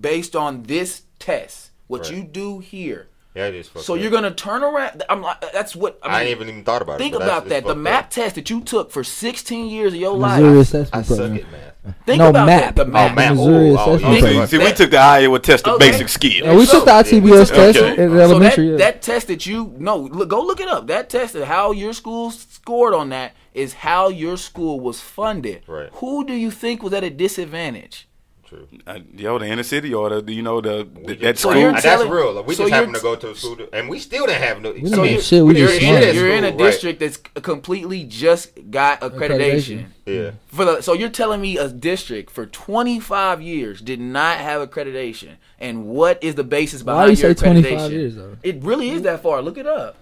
based 0.00 0.36
on 0.36 0.62
this 0.64 1.02
test. 1.18 1.70
What 1.88 2.02
Right. 2.02 2.12
you 2.12 2.22
do 2.22 2.60
here. 2.60 3.08
Yeah, 3.34 3.46
it 3.46 3.54
is. 3.54 3.70
So 3.82 3.94
up. 3.94 4.00
you're 4.00 4.10
gonna 4.10 4.32
turn 4.32 4.64
around. 4.64 5.04
I'm 5.08 5.22
like, 5.22 5.40
that's 5.52 5.76
what 5.76 5.98
I, 6.02 6.08
mean, 6.08 6.14
I 6.16 6.20
ain't 6.22 6.30
even 6.30 6.48
even 6.48 6.64
thought 6.64 6.82
about 6.82 6.98
Think 6.98 7.14
it. 7.14 7.18
but 7.18 7.26
that's- 7.26 7.38
about 7.38 7.48
that. 7.50 7.62
The 7.62 7.68
fucked 7.70 7.78
map 7.80 8.04
up. 8.06 8.10
test 8.10 8.34
that 8.34 8.50
you 8.50 8.60
took 8.60 8.90
for 8.90 9.04
16 9.04 9.66
years 9.70 9.92
of 9.94 10.00
your 10.00 10.16
Missouri 10.18 10.42
life. 10.50 10.56
I 10.56 10.60
assessment 10.60 11.06
suck 11.06 11.16
program. 11.18 11.36
at 11.36 11.52
math. 11.52 11.94
Think 12.06 12.18
No, 12.18 12.28
about 12.30 12.46
map. 12.46 12.62
that. 12.62 12.76
The 12.76 12.82
Oh, 12.82 12.92
map. 12.92 13.14
map. 13.14 13.34
Missouri 13.36 13.70
Oh, 13.70 13.76
oh, 13.78 13.92
yeah. 13.98 14.20
program. 14.20 14.46
See, 14.48 14.58
we 14.58 14.72
took 14.72 14.90
the 14.90 14.98
Iowa 14.98 15.38
test 15.38 15.66
of 15.68 15.74
Okay. 15.76 15.90
basic 15.92 16.08
skill. 16.08 16.30
Yeah, 16.44 16.54
we 16.56 16.66
took 16.66 16.84
the 16.84 17.02
So, 17.04 17.16
ITBS 17.16 17.50
yeah, 17.50 17.56
test 17.56 17.78
okay. 17.78 18.02
in 18.02 18.10
So 18.10 18.16
elementary. 18.18 18.70
that, 18.70 18.78
that 18.78 19.02
test 19.02 19.28
that 19.28 19.46
you 19.46 19.74
no 19.78 19.96
look, 19.96 20.28
go 20.28 20.42
look 20.42 20.60
it 20.60 20.68
up. 20.68 20.88
That 20.88 21.08
test 21.08 21.36
of 21.36 21.44
how 21.44 21.70
your 21.70 21.92
school 21.92 22.32
scored 22.32 22.94
on 22.94 23.10
that 23.10 23.32
is 23.54 23.74
how 23.74 24.08
your 24.08 24.36
school 24.36 24.80
was 24.80 25.00
funded. 25.00 25.62
Right. 25.68 25.88
Who 25.94 26.26
do 26.26 26.34
you 26.34 26.50
think 26.50 26.82
was 26.82 26.92
at 26.92 27.04
a 27.04 27.10
disadvantage? 27.10 28.08
True. 28.50 28.66
Uh, 28.84 28.98
yo, 29.14 29.38
the 29.38 29.46
inner 29.46 29.62
city 29.62 29.94
or 29.94 30.20
the 30.20 30.32
you 30.32 30.42
know 30.42 30.60
the, 30.60 30.84
We 30.92 31.14
the 31.14 31.14
that 31.22 31.38
So 31.38 31.50
school. 31.50 31.60
you're 31.62 31.70
that's 31.70 31.84
telling- 31.84 32.10
real. 32.10 32.32
Like, 32.32 32.48
we 32.48 32.54
so 32.56 32.64
just 32.64 32.70
you're 32.70 32.76
happened 32.78 32.96
to 32.96 33.00
go 33.00 33.14
to 33.14 33.30
a 33.30 33.34
school, 33.36 33.54
to, 33.54 33.72
and 33.72 33.88
we 33.88 34.00
still 34.00 34.26
didn't 34.26 34.42
have 34.42 34.60
no. 34.60 34.72
We 34.72 34.80
so 34.86 34.96
didn't 34.96 35.04
you- 35.04 35.10
have 35.12 35.22
shit, 35.22 35.44
we 35.44 35.56
you're 35.56 35.68
just 35.68 35.80
in 35.80 35.86
smart. 35.88 36.00
that 36.02 36.14
You're 36.16 36.30
in 36.30 36.42
a 36.44 36.48
school, 36.48 36.58
right. 36.58 36.70
district 36.72 36.98
that's 36.98 37.16
completely 37.16 38.02
just 38.02 38.50
got 38.72 39.02
accreditation. 39.02 39.86
Accreditation. 39.86 39.86
Yeah. 40.06 40.30
For 40.48 40.64
the 40.64 40.80
so 40.82 40.94
you're 40.94 41.10
telling 41.10 41.40
me 41.40 41.58
a 41.58 41.68
district 41.68 42.30
for 42.32 42.44
25 42.44 43.40
years 43.40 43.80
did 43.80 44.00
not 44.00 44.38
have 44.38 44.68
accreditation, 44.68 45.34
and 45.60 45.86
what 45.86 46.18
is 46.24 46.34
the 46.34 46.42
basis 46.42 46.82
Why 46.82 46.92
behind 47.06 47.16
do 47.16 47.22
you 47.22 47.28
your 47.28 47.36
say 47.36 47.44
25 47.44 47.72
accreditation? 47.72 47.90
years 47.92 48.16
though? 48.16 48.36
It 48.42 48.64
really 48.64 48.90
is 48.90 49.02
that 49.02 49.22
far. 49.22 49.42
Look 49.42 49.58
it 49.58 49.66
up. 49.68 49.94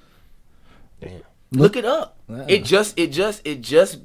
Damn. 1.02 1.20
Look 1.52 1.76
it 1.76 1.84
up. 1.84 2.16
Yeah. 2.30 2.46
It 2.48 2.64
just 2.64 2.98
it 2.98 3.08
just 3.12 3.46
it 3.46 3.60
just 3.60 3.98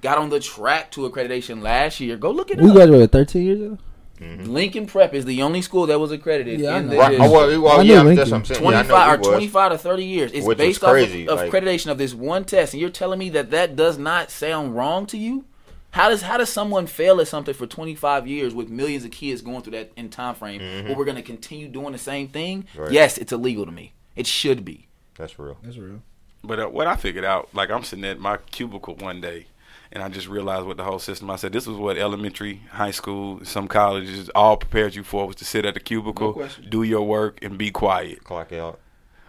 got 0.00 0.16
on 0.16 0.30
the 0.30 0.40
track 0.40 0.90
to 0.92 1.02
accreditation 1.10 1.62
last 1.62 2.00
year. 2.00 2.16
Go 2.16 2.30
look 2.30 2.50
it 2.50 2.56
We 2.56 2.62
up. 2.64 2.68
We 2.70 2.72
graduated 2.72 3.12
13 3.12 3.42
years 3.44 3.60
ago. 3.60 3.78
Lincoln 4.20 4.86
Prep 4.86 5.14
is 5.14 5.24
the 5.24 5.42
only 5.42 5.62
school 5.62 5.86
that 5.86 5.98
was 5.98 6.12
accredited 6.12 6.60
Yeah, 6.60 6.76
in 6.78 6.88
the 6.88 6.96
Right. 6.96 7.10
district. 7.10 7.30
Oh, 7.30 7.48
well, 7.48 7.60
well, 7.62 7.82
yeah, 7.84 8.02
that's 8.02 8.30
what 8.30 8.36
I'm 8.38 8.44
saying. 8.44 8.60
25 8.60 8.88
know 9.22 9.28
or 9.28 9.32
25 9.32 9.72
to 9.72 9.78
30 9.78 10.04
years. 10.04 10.32
It's 10.32 10.46
Which 10.46 10.58
based 10.58 10.84
off 10.84 10.96
of, 10.96 11.10
like- 11.14 11.50
accreditation 11.50 11.90
of 11.90 11.98
this 11.98 12.12
one 12.14 12.44
test, 12.44 12.74
and 12.74 12.80
you're 12.80 12.90
telling 12.90 13.18
me 13.18 13.30
that 13.30 13.50
that 13.50 13.76
does 13.76 13.96
not 13.98 14.30
sound 14.30 14.76
wrong 14.76 15.06
to 15.06 15.16
you? 15.18 15.44
How 15.92 16.08
does 16.08 16.22
how 16.22 16.36
does 16.36 16.48
someone 16.50 16.86
fail 16.86 17.20
at 17.20 17.26
something 17.28 17.54
for 17.54 17.66
25 17.66 18.26
years 18.28 18.54
with 18.54 18.68
millions 18.68 19.04
of 19.04 19.10
kids 19.10 19.42
going 19.42 19.62
through 19.62 19.72
that 19.72 19.90
in 19.96 20.08
time 20.08 20.34
frame, 20.36 20.60
where 20.84 20.94
we're 20.94 21.04
going 21.04 21.16
to 21.16 21.22
continue 21.22 21.66
doing 21.66 21.92
the 21.92 21.98
same 21.98 22.28
thing? 22.28 22.62
Mm-hmm. 22.74 22.80
Right. 22.82 22.92
Yes, 22.92 23.18
it's 23.18 23.32
illegal 23.32 23.66
to 23.66 23.72
me. 23.72 23.92
It 24.14 24.26
should 24.26 24.64
be. 24.64 24.86
That's 25.16 25.38
real. 25.38 25.56
That's 25.62 25.78
real. 25.78 26.02
But 26.44 26.60
uh, 26.60 26.66
what 26.68 26.86
I 26.86 26.94
figured 26.96 27.24
out, 27.24 27.48
like 27.54 27.70
I'm 27.70 27.82
sitting 27.82 28.04
at 28.04 28.20
my 28.20 28.36
cubicle 28.52 28.94
one 28.96 29.20
day, 29.20 29.46
and 29.92 30.02
I 30.02 30.08
just 30.08 30.28
realized 30.28 30.66
what 30.66 30.76
the 30.76 30.84
whole 30.84 30.98
system. 30.98 31.30
I 31.30 31.36
said 31.36 31.52
this 31.52 31.66
was 31.66 31.76
what 31.76 31.96
elementary, 31.96 32.62
high 32.70 32.90
school, 32.92 33.44
some 33.44 33.68
colleges 33.68 34.30
all 34.34 34.56
prepared 34.56 34.94
you 34.94 35.02
for 35.02 35.26
was 35.26 35.36
to 35.36 35.44
sit 35.44 35.64
at 35.64 35.74
the 35.74 35.80
cubicle, 35.80 36.36
No 36.36 36.48
do 36.68 36.82
your 36.82 37.02
work, 37.06 37.42
and 37.42 37.58
be 37.58 37.70
quiet. 37.70 38.24
Clock 38.24 38.52
out. 38.52 38.78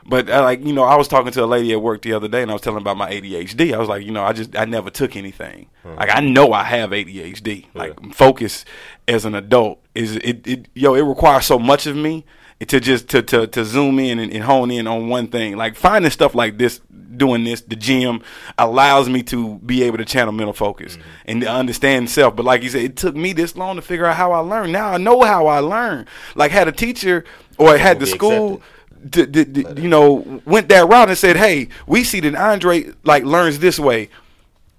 But 0.05 0.29
uh, 0.29 0.41
like 0.41 0.65
you 0.65 0.73
know, 0.73 0.83
I 0.83 0.95
was 0.95 1.07
talking 1.07 1.31
to 1.31 1.43
a 1.43 1.45
lady 1.45 1.71
at 1.73 1.81
work 1.81 2.01
the 2.01 2.13
other 2.13 2.27
day, 2.27 2.41
and 2.41 2.49
I 2.49 2.53
was 2.53 2.61
telling 2.61 2.77
her 2.77 2.81
about 2.81 2.97
my 2.97 3.11
ADHD. 3.11 3.73
I 3.73 3.77
was 3.77 3.87
like, 3.89 4.03
you 4.03 4.11
know, 4.11 4.23
I 4.23 4.33
just 4.33 4.55
I 4.55 4.65
never 4.65 4.89
took 4.89 5.15
anything. 5.15 5.67
Like 5.83 6.09
I 6.11 6.21
know 6.21 6.53
I 6.53 6.63
have 6.63 6.89
ADHD. 6.91 7.67
Like 7.73 8.13
focus 8.13 8.65
as 9.07 9.25
an 9.25 9.35
adult 9.35 9.79
is 9.93 10.15
it, 10.17 10.47
it 10.47 10.67
yo 10.73 10.95
it 10.95 11.01
requires 11.01 11.45
so 11.45 11.59
much 11.59 11.85
of 11.85 11.95
me 11.95 12.25
to 12.67 12.79
just 12.79 13.09
to 13.09 13.21
to, 13.23 13.47
to 13.47 13.65
zoom 13.65 13.99
in 13.99 14.19
and, 14.19 14.31
and 14.31 14.43
hone 14.43 14.71
in 14.71 14.87
on 14.87 15.07
one 15.09 15.27
thing. 15.27 15.57
Like 15.57 15.75
finding 15.75 16.11
stuff 16.11 16.35
like 16.35 16.57
this, 16.57 16.79
doing 17.15 17.43
this, 17.43 17.61
the 17.61 17.75
gym 17.75 18.21
allows 18.57 19.09
me 19.09 19.23
to 19.23 19.55
be 19.59 19.83
able 19.83 19.97
to 19.97 20.05
channel 20.05 20.31
mental 20.31 20.53
focus 20.53 20.97
and 21.25 21.41
to 21.41 21.47
understand 21.51 22.09
self. 22.09 22.35
But 22.35 22.45
like 22.45 22.63
you 22.63 22.69
said, 22.69 22.81
it 22.83 22.95
took 22.95 23.15
me 23.15 23.33
this 23.33 23.55
long 23.55 23.75
to 23.77 23.81
figure 23.81 24.05
out 24.05 24.15
how 24.15 24.31
I 24.31 24.39
learned. 24.39 24.71
Now 24.73 24.89
I 24.93 24.97
know 24.97 25.21
how 25.21 25.47
I 25.47 25.59
learned. 25.59 26.07
Like 26.35 26.51
had 26.51 26.67
a 26.67 26.71
teacher 26.71 27.25
or 27.57 27.77
had 27.77 27.99
the 27.99 28.05
school 28.07 28.61
accepted. 29.03 29.31
d- 29.31 29.43
d- 29.43 29.63
d- 29.63 29.81
you 29.81 29.89
know, 29.89 30.41
went 30.45 30.69
that 30.69 30.87
route 30.87 31.09
and 31.09 31.17
said, 31.17 31.35
"Hey, 31.37 31.69
we 31.87 32.03
see 32.03 32.19
that 32.21 32.35
Andre 32.35 32.91
like 33.03 33.23
learns 33.23 33.59
this 33.59 33.79
way." 33.79 34.09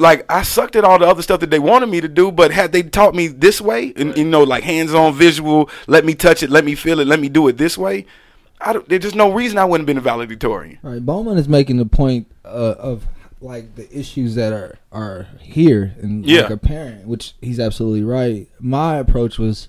Like 0.03 0.25
I 0.31 0.43
sucked 0.43 0.75
at 0.77 0.85
all 0.85 0.99
the 0.99 1.07
other 1.07 1.23
stuff 1.23 1.41
that 1.41 1.51
they 1.51 1.59
wanted 1.61 1.89
me 1.89 2.01
to 2.01 2.09
do, 2.09 2.33
but 2.33 2.51
had 2.51 2.73
they 2.73 2.83
taught 2.83 3.15
me 3.15 3.29
this 3.29 3.61
way, 3.61 3.93
and 3.97 4.17
you 4.17 4.25
know, 4.25 4.43
like 4.43 4.65
hands-on 4.65 5.15
visual, 5.15 5.71
let 5.87 6.05
me 6.05 6.15
touch 6.15 6.43
it, 6.43 6.51
let 6.51 6.65
me 6.65 6.75
feel 6.75 6.99
it, 7.01 7.07
let 7.07 7.21
me 7.21 7.29
do 7.29 7.47
it 7.49 7.57
this 7.57 7.79
way, 7.79 8.05
I 8.61 8.73
don't, 8.73 8.89
there's 8.89 9.03
just 9.03 9.15
no 9.15 9.33
reason 9.33 9.59
I 9.59 9.65
wouldn't 9.65 9.83
have 9.83 9.95
been 9.95 9.99
a 9.99 10.01
valedictorian. 10.01 10.79
All 10.85 10.91
right, 10.91 11.05
Bowman 11.05 11.39
is 11.39 11.49
making 11.49 11.77
the 11.77 11.87
point 11.87 12.27
uh, 12.45 12.75
of 12.79 13.07
like 13.41 13.75
the 13.75 13.87
issues 13.97 14.35
that 14.37 14.53
are 14.53 14.79
are 14.93 15.27
here 15.41 15.95
and 16.01 16.25
Yeah. 16.27 16.43
like 16.43 16.51
apparent, 16.51 17.07
which 17.07 17.35
he's 17.41 17.59
absolutely 17.61 18.03
right. 18.03 18.49
My 18.61 18.97
approach 18.97 19.39
was, 19.39 19.69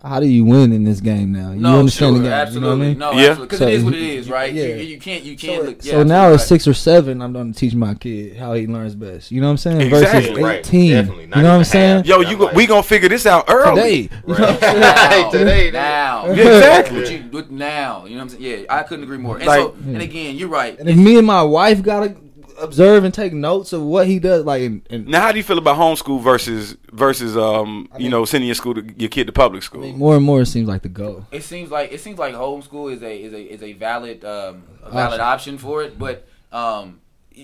how 0.00 0.20
do 0.20 0.26
you 0.28 0.44
win 0.44 0.72
in 0.72 0.84
this 0.84 1.00
game 1.00 1.32
now? 1.32 1.50
You 1.50 1.58
No, 1.60 1.80
understand 1.80 2.14
sure, 2.14 2.18
the 2.22 2.24
game, 2.28 2.32
absolutely. 2.32 2.68
you 2.68 2.70
know 2.70 2.78
what 2.78 2.84
I 2.84 2.88
mean? 2.88 2.98
No, 2.98 3.10
Yeah. 3.20 3.30
absolutely. 3.30 3.44
Because 3.46 3.58
So 3.58 3.66
it 3.66 3.74
is 3.74 3.84
what 3.84 3.94
it 3.94 4.00
is, 4.00 4.30
right? 4.30 4.52
yeah. 4.54 4.64
You, 4.66 4.74
you 4.76 4.98
can't 5.00 5.24
you 5.24 5.36
can't 5.36 5.60
So, 5.62 5.66
look. 5.68 5.84
Yeah, 5.84 5.90
so 5.92 6.02
now 6.04 6.14
absolutely 6.32 6.34
at 6.34 6.40
six 6.48 6.68
or 6.68 6.74
seven, 6.74 7.20
I'm 7.20 7.32
going 7.32 7.52
to 7.52 7.58
teach 7.58 7.74
my 7.74 7.94
kid 7.94 8.36
how 8.36 8.54
he 8.54 8.68
learns 8.68 8.94
best. 8.94 9.32
You 9.32 9.40
know 9.40 9.48
what 9.48 9.50
I'm 9.52 9.56
saying? 9.56 9.80
Exactly. 9.80 10.20
Versus 10.30 10.40
Right, 10.44 10.58
eighteen. 10.60 10.92
definitely. 10.92 11.24
You 11.24 11.30
know 11.30 11.42
what 11.42 11.58
I'm 11.58 11.64
saying? 11.64 12.04
Yo, 12.04 12.20
you 12.20 12.36
go, 12.36 12.44
like- 12.44 12.54
we 12.54 12.66
gonna 12.68 12.82
figure 12.84 13.08
this 13.08 13.26
out 13.26 13.46
early. 13.48 13.74
Today. 13.74 14.00
You 14.28 14.34
know 14.34 14.34
what 14.34 14.40
I'm 14.40 14.60
Right. 14.60 14.80
now, 14.80 15.30
Today, 15.32 15.70
now, 15.72 16.26
Yeah, 16.26 16.32
exactly. 16.32 16.98
What 17.00 17.10
you, 17.12 17.18
what 17.30 17.50
now, 17.50 18.04
you 18.04 18.10
know 18.12 18.16
what 18.24 18.32
I'm 18.34 18.40
saying? 18.40 18.60
Yeah, 18.62 18.66
I 18.76 18.82
couldn't 18.84 19.02
agree 19.02 19.18
more. 19.18 19.38
And 19.38 19.46
Like- 19.46 19.58
so, 19.60 19.74
and 19.84 20.00
again, 20.00 20.36
you're 20.36 20.48
right. 20.48 20.78
And 20.78 20.88
if 20.88 20.96
me 20.96 21.18
and 21.18 21.26
my 21.26 21.42
wife 21.42 21.82
gotta 21.82 22.14
observe 22.60 23.04
and 23.04 23.12
take 23.12 23.32
notes 23.32 23.72
of 23.72 23.82
what 23.82 24.06
he 24.06 24.18
does, 24.18 24.44
like, 24.44 24.62
and, 24.62 24.82
and 24.90 25.06
Now, 25.06 25.22
how 25.22 25.32
do 25.32 25.38
you 25.38 25.44
feel 25.44 25.58
about 25.58 25.76
homeschool 25.76 26.22
versus 26.22 26.76
versus 26.92 27.36
um 27.36 27.88
you 27.98 28.08
know 28.08 28.24
sending 28.24 28.48
your 28.48 28.54
school 28.54 28.74
to 28.74 28.84
your 28.96 29.08
kid 29.08 29.26
to 29.26 29.32
public 29.32 29.62
school? 29.62 29.82
I 29.82 29.86
mean, 29.86 29.98
more 29.98 30.16
and 30.16 30.24
more 30.24 30.42
it 30.42 30.46
seems 30.46 30.68
like 30.68 30.82
the 30.82 30.88
go. 30.88 31.26
It 31.32 31.44
seems 31.44 31.70
like 31.70 31.92
it 31.92 32.00
seems 32.00 32.18
like 32.18 32.34
homeschool 32.34 32.92
is 32.92 33.02
a 33.02 33.22
is 33.22 33.32
a 33.32 33.40
is 33.42 33.62
a 33.62 33.72
valid 33.72 34.24
um 34.24 34.64
a 34.82 34.90
valid 34.90 35.20
option 35.20 35.58
for 35.58 35.82
it. 35.82 35.98
But 35.98 36.26
um, 36.52 37.00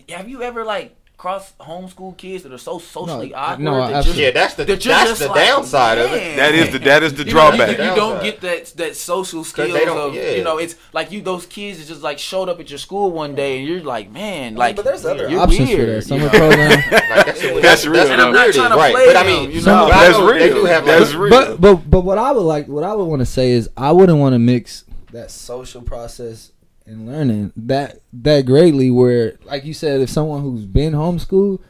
have 0.09 0.29
you 0.29 0.43
ever 0.43 0.65
like 0.65 0.97
crossed 1.17 1.57
homeschool 1.59 2.17
kids 2.17 2.43
that 2.43 2.53
are 2.53 2.59
so 2.59 2.79
socially 2.79 3.31
No, 3.31 3.37
awkward? 3.37 3.65
no, 3.65 3.89
that 3.89 4.05
you're- 4.07 4.19
Yeah, 4.25 4.31
that's 4.33 4.55
the 4.55 4.65
that 4.65 4.81
that's 4.83 4.85
just 4.85 5.21
the 5.21 5.29
like, 5.29 5.47
downside 5.47 5.99
of 5.99 6.13
it. 6.13 6.37
That 6.37 6.55
is 6.55 6.71
the 6.73 6.79
that 6.81 7.03
is 7.03 7.15
the 7.15 7.19
You 7.21 7.25
know, 7.27 7.31
drawback. 7.31 7.79
You, 7.79 7.85
you 7.85 7.95
don't 7.95 8.23
get 8.23 8.41
that 8.43 8.67
that 8.77 8.97
social 8.97 9.45
skills 9.45 9.73
of 9.75 10.15
yeah. 10.15 10.31
you 10.33 10.45
know. 10.45 10.59
It's 10.59 10.75
like 10.93 11.13
you 11.13 11.23
those 11.23 11.47
kids 11.47 11.79
that 11.79 11.87
just 11.87 12.03
like 12.03 12.19
showed 12.19 12.49
up 12.49 12.61
at 12.61 12.69
your 12.69 12.79
school 12.79 13.11
one 13.11 13.35
day 13.35 13.59
and 13.59 13.67
you're 13.69 13.81
like, 13.83 14.11
man, 14.11 14.57
like 14.57 14.77
but 14.77 14.85
there's 14.85 15.05
other 15.05 15.29
you're 15.29 15.41
Options 15.41 15.71
for 15.71 15.77
weird, 15.77 15.89
that 16.03 16.03
summer 16.03 16.29
program. 16.29 16.71
Like, 17.15 17.27
that's, 17.27 17.41
That's 17.41 17.63
that's, 17.63 17.87
real, 17.87 17.95
That's 17.95 18.09
though. 18.09 18.17
what 18.17 18.21
I'm 18.21 18.33
not 18.33 18.53
trying 18.55 18.71
to 18.71 18.77
right? 18.77 18.93
play 18.95 19.07
But 19.07 19.17
I 19.17 19.23
them, 19.23 19.33
mean, 19.33 19.51
you 19.53 19.61
but 19.65 19.67
know? 19.67 19.85
I 19.87 19.89
That's 20.07 20.19
know 20.19 20.33
They 20.33 20.47
real. 20.51 20.55
do 20.57 20.65
have 20.67 20.85
That's 20.85 21.15
real. 21.15 21.31
But 21.31 21.61
but 21.61 21.91
but 21.91 22.01
what 22.01 22.19
I 22.19 22.33
would 22.33 22.41
like, 22.43 22.67
what 22.67 22.85
I 22.85 22.93
would 22.95 23.05
want 23.05 23.21
to 23.21 23.27
say 23.27 23.51
is, 23.53 23.71
I 23.77 23.93
wouldn't 23.93 24.19
want 24.19 24.35
to 24.35 24.39
mix 24.39 24.85
that 25.13 25.31
social 25.31 25.81
process 25.83 26.51
and 26.87 27.07
learning 27.07 27.53
that 27.57 28.01
that 28.13 28.47
greatly. 28.47 28.91
Where, 28.91 29.35
like 29.45 29.65
you 29.65 29.75
said, 29.75 30.01
if 30.01 30.11
someone 30.11 30.43
who's 30.43 30.67
been 30.67 30.93
homeschooled, 30.93 31.61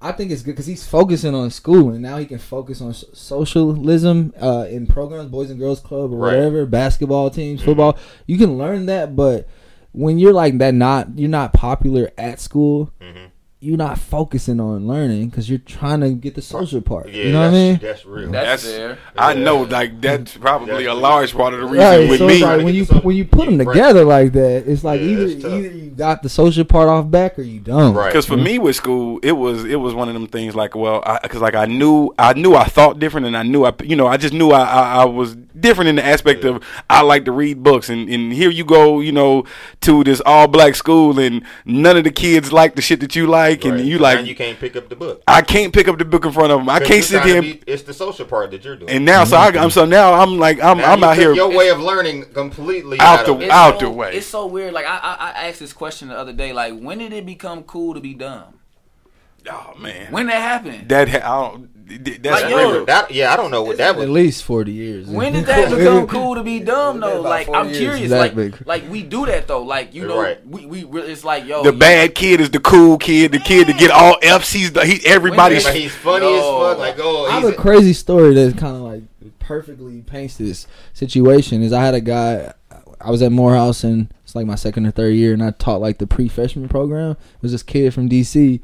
I 0.00 0.12
think 0.12 0.30
it's 0.30 0.42
good 0.42 0.52
because 0.52 0.66
he's 0.66 0.86
focusing 0.86 1.34
on 1.34 1.50
school 1.50 1.90
and 1.90 2.02
now 2.02 2.18
he 2.18 2.26
can 2.26 2.38
focus 2.38 2.80
on 2.80 2.92
socialism 2.92 4.32
uh, 4.40 4.66
in 4.68 4.86
programs, 4.86 5.30
boys 5.30 5.50
and 5.50 5.58
girls 5.58 5.80
club 5.80 6.12
or 6.12 6.16
Right. 6.16 6.36
whatever, 6.36 6.66
basketball 6.66 7.30
teams, 7.30 7.62
football. 7.62 7.98
You 8.26 8.36
can 8.38 8.58
learn 8.58 8.86
that, 8.86 9.16
but 9.16 9.48
when 9.92 10.18
you're 10.18 10.32
like 10.34 10.58
that, 10.58 10.74
not 10.74 11.18
you're 11.18 11.30
not 11.30 11.52
popular 11.52 12.10
at 12.18 12.40
school. 12.40 12.90
Mhm. 13.00 13.30
You're 13.58 13.78
not 13.78 13.98
focusing 13.98 14.60
on 14.60 14.86
learning 14.86 15.30
because 15.30 15.48
you're 15.48 15.58
trying 15.58 16.00
to 16.00 16.10
get 16.10 16.34
the 16.34 16.42
social 16.42 16.82
part. 16.82 17.08
yeah, 17.08 17.24
you 17.24 17.32
know 17.32 17.40
what 17.40 17.46
I 17.48 17.50
mean? 17.52 17.78
That's 17.80 18.04
real. 18.04 18.30
That's, 18.30 18.62
That's- 18.64 18.76
fair. 18.96 18.98
I 19.16 19.32
know, 19.32 19.62
like 19.62 19.98
that's 20.02 20.36
probably 20.36 20.74
a 20.84 20.88
That's- 20.88 20.98
large 21.02 21.32
part 21.34 21.54
of 21.54 21.60
the 21.60 21.66
reason 21.66 21.78
Right, 21.78 22.08
with 22.10 22.18
so 22.18 22.26
me. 22.26 22.34
it's 22.34 22.42
like 22.42 22.62
when 22.64 22.74
you 22.74 22.84
social- 22.84 23.02
when 23.02 23.16
you 23.16 23.24
put 23.24 23.46
them 23.46 23.56
Right. 23.56 23.72
together 23.72 24.04
like 24.04 24.32
that, 24.34 24.64
it's 24.70 24.84
like 24.84 25.00
Yeah, 25.00 25.06
either 25.06 25.24
either 25.48 25.68
you 25.74 25.90
got 25.96 26.22
the 26.22 26.28
social 26.28 26.64
part 26.64 26.90
off 26.90 27.10
back 27.10 27.38
or 27.38 27.42
you 27.42 27.60
don't. 27.60 27.94
Right. 27.94 28.08
Because 28.12 28.26
for 28.26 28.36
me 28.36 28.58
with 28.58 28.76
school, 28.76 29.20
it 29.22 29.32
was 29.32 29.64
it 29.64 29.76
was 29.80 29.94
one 29.94 30.08
of 30.08 30.14
them 30.14 30.26
things 30.26 30.54
like, 30.54 30.76
well, 30.76 31.02
because 31.22 31.40
like 31.40 31.54
I 31.54 31.64
knew 31.64 32.12
I 32.18 32.34
knew 32.34 32.54
I 32.54 32.64
thought 32.64 32.98
different, 32.98 33.26
and 33.26 33.36
I 33.38 33.42
knew 33.42 33.64
I 33.64 33.72
you 33.82 33.96
know 33.96 34.06
I 34.06 34.18
just 34.18 34.34
knew 34.34 34.50
I 34.50 34.64
I, 34.64 34.82
I 35.00 35.04
was 35.06 35.34
different 35.58 35.88
in 35.88 35.96
the 35.96 36.04
aspect 36.04 36.44
of 36.44 36.62
I 36.90 37.00
like 37.00 37.24
to 37.24 37.32
read 37.32 37.62
books, 37.62 37.88
and 37.88 38.06
and 38.10 38.34
here 38.34 38.50
you 38.50 38.66
go, 38.66 39.00
you 39.00 39.12
know, 39.12 39.44
to 39.80 40.04
this 40.04 40.20
all 40.26 40.46
black 40.46 40.74
school, 40.74 41.18
and 41.18 41.42
none 41.64 41.96
of 41.96 42.04
the 42.04 42.10
kids 42.10 42.52
like 42.52 42.74
the 42.76 42.82
shit 42.82 43.00
that 43.00 43.16
you 43.16 43.26
like, 43.26 43.45
Right. 43.48 43.64
and 43.64 43.80
you 43.80 43.96
Now 43.96 44.02
like 44.02 44.26
you 44.26 44.34
can't 44.34 44.58
pick 44.58 44.76
up 44.76 44.88
the 44.88 44.96
book. 44.96 45.22
I 45.26 45.42
can't 45.42 45.72
pick 45.72 45.88
up 45.88 45.98
the 45.98 46.04
book 46.04 46.24
in 46.24 46.32
front 46.32 46.52
of 46.52 46.60
them. 46.60 46.68
I 46.68 46.80
can't 46.80 47.04
sit 47.04 47.22
trying 47.22 47.32
there. 47.32 47.42
be- 47.42 47.62
it's 47.66 47.82
the 47.82 47.94
social 47.94 48.26
part 48.26 48.50
that 48.50 48.64
you're 48.64 48.76
doing. 48.76 48.90
and 48.90 49.04
now, 49.04 49.24
so 49.24 49.36
I, 49.36 49.48
I'm 49.48 49.70
so 49.70 49.84
now 49.84 50.14
I'm 50.14 50.38
like 50.38 50.62
I'm 50.62 50.78
Now 50.78 50.92
I'm 50.92 50.98
you 51.00 51.04
out 51.04 51.14
took 51.14 51.22
here. 51.22 51.34
Your 51.34 51.56
way 51.56 51.68
of 51.68 51.80
learning 51.80 52.26
completely 52.32 52.98
Out 53.00 53.20
out, 53.20 53.26
the- 53.26 53.32
of 53.46 53.50
out 53.50 53.80
so, 53.80 53.86
the 53.86 53.90
way. 53.90 54.14
It's 54.16 54.26
so 54.26 54.46
weird. 54.46 54.72
Like 54.72 54.86
I, 54.86 54.96
I, 54.98 55.14
I 55.44 55.48
asked 55.48 55.60
this 55.60 55.72
question 55.72 56.08
the 56.08 56.16
other 56.18 56.32
day. 56.32 56.52
Like, 56.52 56.78
when 56.78 56.98
did 56.98 57.12
it 57.12 57.26
become 57.26 57.62
cool 57.64 57.94
to 57.94 58.00
be 58.00 58.14
dumb? 58.14 58.54
oh 59.50 59.74
man, 59.78 60.10
When 60.12 60.26
that 60.26 60.40
happened? 60.42 60.88
that 60.88 61.08
ha- 61.08 61.18
I 61.18 61.50
don't. 61.52 61.70
That's 61.88 62.24
Like, 62.42 62.50
yo, 62.50 62.72
real. 62.72 62.84
That, 62.86 63.12
yeah, 63.12 63.32
I 63.32 63.36
don't 63.36 63.52
know 63.52 63.62
what 63.62 63.76
that 63.76 63.94
was. 63.94 64.04
At 64.06 64.10
least 64.10 64.42
forty 64.42 64.72
years. 64.72 65.06
When 65.06 65.32
did 65.34 65.46
that 65.46 65.70
become 65.70 66.08
cool 66.08 66.34
to 66.34 66.42
be 66.42 66.58
dumb 66.58 66.98
though? 66.98 67.20
Like 67.20 67.48
I'm 67.48 67.72
curious. 67.72 68.10
That 68.10 68.18
Like 68.18 68.34
big. 68.34 68.66
like 68.66 68.90
we 68.90 69.04
do 69.04 69.24
that 69.26 69.46
though. 69.46 69.62
Like 69.62 69.94
you 69.94 70.06
know 70.06 70.20
Right. 70.20 70.44
we 70.44 70.66
we 70.66 70.82
re- 70.84 71.02
it's 71.02 71.22
like 71.22 71.46
yo 71.46 71.62
The 71.62 71.72
you- 71.72 71.78
bad 71.78 72.14
kid 72.16 72.40
is 72.40 72.50
the 72.50 72.58
cool 72.58 72.98
kid. 72.98 73.30
The 73.30 73.38
kid 73.38 73.68
to 73.68 73.72
get 73.72 73.92
all 73.92 74.16
F's. 74.20 74.52
He's 74.52 74.72
the, 74.72 74.84
he 74.84 75.04
everybody's. 75.06 75.62
But 75.64 75.76
he's 75.76 75.94
funny 75.94 76.26
No. 76.26 76.36
as 76.70 76.70
fuck. 76.72 76.78
Like, 76.78 76.96
oh, 76.98 77.26
I 77.26 77.34
have 77.34 77.42
he's 77.44 77.52
a 77.52 77.56
crazy 77.56 77.92
story 77.92 78.34
that 78.34 78.58
kind 78.58 78.74
of 78.76 78.82
like 78.82 79.02
perfectly 79.38 80.02
paints 80.02 80.38
this 80.38 80.66
situation. 80.92 81.62
Is 81.62 81.72
I 81.72 81.82
had 81.84 81.94
a 81.94 82.00
guy, 82.00 82.52
I 83.00 83.10
was 83.12 83.22
at 83.22 83.30
Morehouse 83.30 83.84
and 83.84 84.12
it's 84.24 84.34
like 84.34 84.46
my 84.46 84.56
second 84.56 84.86
or 84.86 84.90
third 84.90 85.14
year, 85.14 85.32
and 85.32 85.42
I 85.42 85.50
taught 85.52 85.80
like 85.80 85.98
the 85.98 86.06
pre-freshman 86.06 86.68
program. 86.68 87.12
It 87.12 87.42
was 87.42 87.52
this 87.52 87.62
kid 87.62 87.94
from 87.94 88.08
DC. 88.08 88.60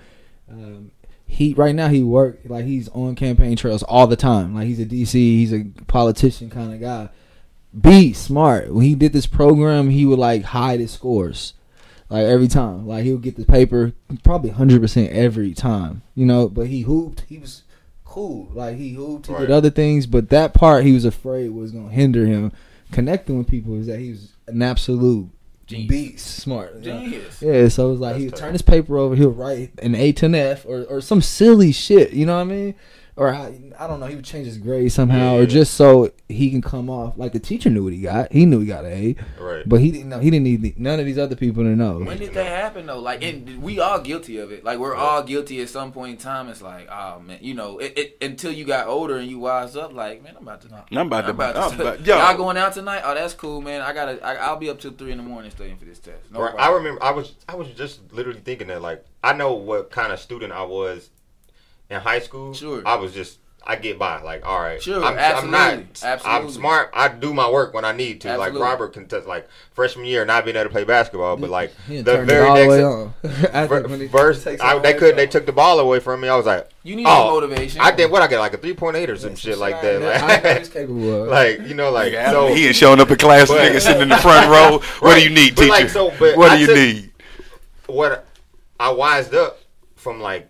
Um, 0.51 0.91
he 1.33 1.55
right 1.55 1.75
now 1.75 1.89
he 1.89 2.03
work 2.03 2.41
like 2.45 2.67
he's 2.67 2.89
on 2.91 3.15
campaign 3.15 3.57
trails 3.57 3.83
all 3.85 4.07
the 4.07 4.17
time. 4.17 4.55
Like 4.55 4.67
he's 4.67 4.81
a 4.81 4.85
DC, 4.85 5.13
he's 5.15 5.53
a 5.53 5.65
politician 5.87 6.51
kind 6.51 6.75
of 6.75 6.81
guy. 6.81 7.09
Be 7.79 8.13
smart. 8.13 8.71
When 8.73 8.85
he 8.85 8.95
did 8.95 9.15
this 9.15 9.27
program, 9.27 9.89
he 9.89 10.05
would 10.05 10.19
like 10.19 10.43
hide 10.45 10.81
his 10.81 10.91
scores. 10.91 11.55
Like 12.11 12.25
every 12.27 12.49
time, 12.49 12.87
like 12.87 13.05
he 13.05 13.13
would 13.13 13.23
get 13.23 13.37
the 13.37 13.47
paper, 13.47 13.93
probably 14.23 14.51
hundred 14.51 14.83
percent 14.83 15.11
every 15.13 15.55
time, 15.55 16.03
you 16.15 16.27
know. 16.27 16.49
But 16.51 16.67
he 16.67 16.83
hooped. 16.83 17.25
He 17.27 17.39
was 17.39 17.63
cool. 18.05 18.51
Like 18.53 18.77
he 18.77 18.93
hooped, 18.93 19.29
he 19.29 19.33
Right. 19.33 19.41
did 19.41 19.51
other 19.51 19.71
things, 19.71 20.07
but 20.07 20.29
that 20.29 20.53
part 20.53 20.85
he 20.85 20.93
was 20.93 21.07
afraid 21.07 21.49
was 21.53 21.73
gonna 21.73 21.89
hinder 21.89 22.27
him 22.27 22.53
connecting 22.91 23.39
with 23.39 23.49
people. 23.49 23.75
Is 23.81 23.87
that 23.87 24.01
he 24.01 24.11
was 24.11 24.33
an 24.47 24.61
absolute 24.61 25.31
Genius. 25.67 25.89
beast, 25.89 26.27
smart. 26.27 26.77
Yeah. 26.81 26.99
Genius. 26.99 27.43
Yeah, 27.43 27.69
so 27.69 27.89
it 27.89 27.91
was 27.93 28.01
like 28.01 28.13
That's 28.13 28.19
he 28.21 28.25
would 28.27 28.31
tough. 28.35 28.41
turn 28.41 28.53
his 28.53 28.63
paper 28.63 28.99
over, 28.99 29.15
he'll 29.17 29.31
write 29.31 29.73
an 29.81 29.95
A 29.95 30.13
to 30.13 30.27
an 30.27 30.35
F 30.35 30.65
or, 30.67 30.85
or 30.85 31.01
some 31.01 31.23
silly 31.23 31.73
shit, 31.73 32.13
you 32.13 32.27
know 32.27 32.37
what 32.37 32.43
I 32.43 32.45
mean? 32.45 32.75
Or 33.15 33.29
I, 33.29 33.61
I 33.79 33.87
don't 33.87 34.01
know, 34.01 34.07
he 34.07 34.15
would 34.17 34.25
change 34.25 34.47
his 34.47 34.57
grade 34.57 34.91
somehow, 34.91 35.35
Yeah, 35.35 35.41
or 35.43 35.47
just 35.47 35.75
so 35.75 36.11
he 36.31 36.51
can 36.51 36.63
come 36.63 36.89
off 36.89 37.19
like 37.19 37.33
the 37.35 37.39
teacher 37.41 37.69
knew 37.69 37.85
what 37.85 37.93
he 37.93 38.01
got. 38.01 38.33
He 38.33 38.47
knew 38.47 38.61
he 38.61 38.67
got 38.67 38.87
an 38.87 38.93
A, 38.93 39.17
Right. 39.39 39.69
but 39.69 39.81
he 39.81 39.91
didn't 39.91 40.09
know. 40.09 40.19
He 40.19 40.31
didn't 40.31 40.45
need 40.45 40.63
the- 40.63 40.75
none 40.79 40.99
of 40.99 41.05
these 41.05 41.19
other 41.19 41.37
people 41.37 41.63
to 41.63 41.69
know. 41.77 41.99
When 41.99 42.17
did 42.17 42.33
that 42.33 42.47
happen 42.47 42.87
though? 42.87 43.01
Like, 43.01 43.23
and 43.23 43.63
we 43.63 43.79
all 43.81 43.99
guilty 44.01 44.39
of 44.39 44.51
it. 44.51 44.65
Like, 44.65 44.79
we're 44.79 44.95
all 44.97 45.23
guilty 45.23 45.61
at 45.61 45.69
some 45.69 45.93
point 45.93 46.13
in 46.13 46.17
time. 46.17 46.49
It's 46.49 46.63
like, 46.63 46.89
oh 46.91 47.21
man, 47.21 47.37
you 47.43 47.53
know, 47.53 47.79
it, 47.81 47.93
it 47.99 48.17
until 48.23 48.51
you 48.51 48.65
got 48.65 48.87
older 48.87 49.19
and 49.19 49.29
you 49.29 49.39
wise 49.39 49.77
up. 49.77 49.93
Like, 49.93 50.23
man, 50.23 50.35
I'm 50.35 50.45
about 50.45 50.63
to. 50.63 50.69
Not 50.69 50.89
I'm 50.91 51.07
about 51.09 51.21
to- 51.27 51.61
I'm 51.61 51.81
about- 51.81 52.07
yo. 52.07 52.17
y'all 52.17 52.35
going 52.39 52.57
out 52.57 52.73
tonight? 52.73 53.03
Oh, 53.05 53.15
that's 53.15 53.35
cool, 53.35 53.61
man. 53.61 53.83
I 53.83 53.93
gotta. 53.93 54.25
I, 54.27 54.37
I'll 54.37 54.57
be 54.57 54.71
up 54.71 54.81
till 54.81 54.93
three 54.93 55.13
in 55.13 55.19
the 55.19 55.23
morning 55.25 55.51
studying 55.51 55.77
for 55.77 55.85
this 55.85 55.99
test. 55.99 56.33
No 56.33 56.41
Right. 56.41 56.55
I 56.59 56.71
remember 56.73 57.03
I 57.05 57.11
was 57.11 57.35
I 57.47 57.57
was 57.57 57.69
just 57.69 58.11
literally 58.11 58.41
thinking 58.41 58.69
that 58.69 58.81
like 58.81 59.05
I 59.23 59.35
know 59.35 59.53
what 59.53 59.91
kind 59.91 60.13
of 60.15 60.19
student 60.19 60.53
I 60.55 60.63
was 60.63 61.11
in 61.93 62.01
high 62.01 62.21
school. 62.21 62.55
Sure. 62.55 62.83
I 62.87 62.97
was 62.97 63.13
just 63.13 63.39
I 63.65 63.77
get 63.77 63.97
by 63.97 64.21
like 64.23 64.45
all 64.45 64.59
right. 64.61 64.83
Sure, 64.83 65.05
I'm, 65.05 65.13
I'm 65.13 65.19
absolutely, 65.21 65.87
not. 66.03 66.27
I'm 66.27 66.51
smart. 66.51 66.91
I 66.93 67.07
do 67.07 67.33
my 67.33 67.49
work 67.49 67.75
when 67.75 67.85
I 67.85 67.93
need 67.93 68.21
to. 68.23 68.29
Absolutely. 68.31 68.59
Like 68.61 68.69
Robert 68.71 68.93
can 68.95 69.07
test 69.07 69.29
like 69.29 69.49
freshman 69.73 70.05
year 70.05 70.25
not 70.25 70.45
being 70.45 70.57
able 70.57 70.65
to 70.65 70.71
play 70.71 70.83
basketball, 70.83 71.37
but 71.37 71.49
like 71.49 71.73
the 71.87 72.03
very 72.03 72.25
it 72.25 72.27
the 72.27 73.13
next 73.23 73.53
way 73.53 73.67
ver- 73.69 73.87
when 73.87 74.01
he 74.01 74.07
verse 74.09 74.43
takes 74.43 74.61
it 74.61 74.65
I, 74.67 74.79
they 74.81 74.95
could 74.95 75.15
way 75.15 75.25
they 75.25 75.27
took 75.29 75.47
the 75.47 75.53
ball 75.53 75.79
away 75.79 76.01
from 76.01 76.21
me. 76.23 76.29
I 76.29 76.35
was 76.37 76.47
like, 76.47 76.69
You 76.83 76.97
need 76.97 77.07
Oh, 77.07 77.41
that 77.41 77.47
motivation. 77.49 77.81
I 77.83 77.93
did 77.93 78.11
what 78.11 78.21
I 78.21 78.27
get 78.27 78.41
like 78.41 78.53
a 78.55 78.59
three 78.59 78.75
point 78.75 78.97
eight 78.97 79.09
or 79.09 79.17
some 79.17 79.37
shit 79.37 79.59
like 79.59 79.81
that. 79.81 79.97
I 80.03 80.27
know 80.27 80.27
Like, 80.51 80.59
he's 80.59 80.69
capable 80.81 81.23
of. 81.23 81.29
like 81.29 81.61
you 81.61 81.75
know 81.75 81.93
like 81.93 82.13
Nigga, 82.15 82.31
so 82.33 82.53
he 82.53 82.67
ain't 82.67 82.75
showing 82.75 82.99
up 82.99 83.13
in 83.13 83.17
class. 83.17 83.47
But- 83.47 83.59
nigga 83.73 83.81
sitting 83.81 84.03
in 84.03 84.09
the 84.09 84.17
front 84.29 84.49
row. 84.49 84.81
What 84.99 85.15
do 85.15 85.23
you 85.23 85.31
need, 85.31 85.57
teacher? 85.57 85.69
like, 85.71 85.89
so, 85.89 86.13
but 86.19 86.37
what 86.37 86.51
I 86.51 86.57
do 86.57 86.61
you 86.63 86.67
took- 86.67 86.77
need? 86.77 87.11
what 87.87 88.27
I 88.81 88.91
wised 88.91 89.35
up 89.35 89.61
from 89.95 90.21
like, 90.21 90.49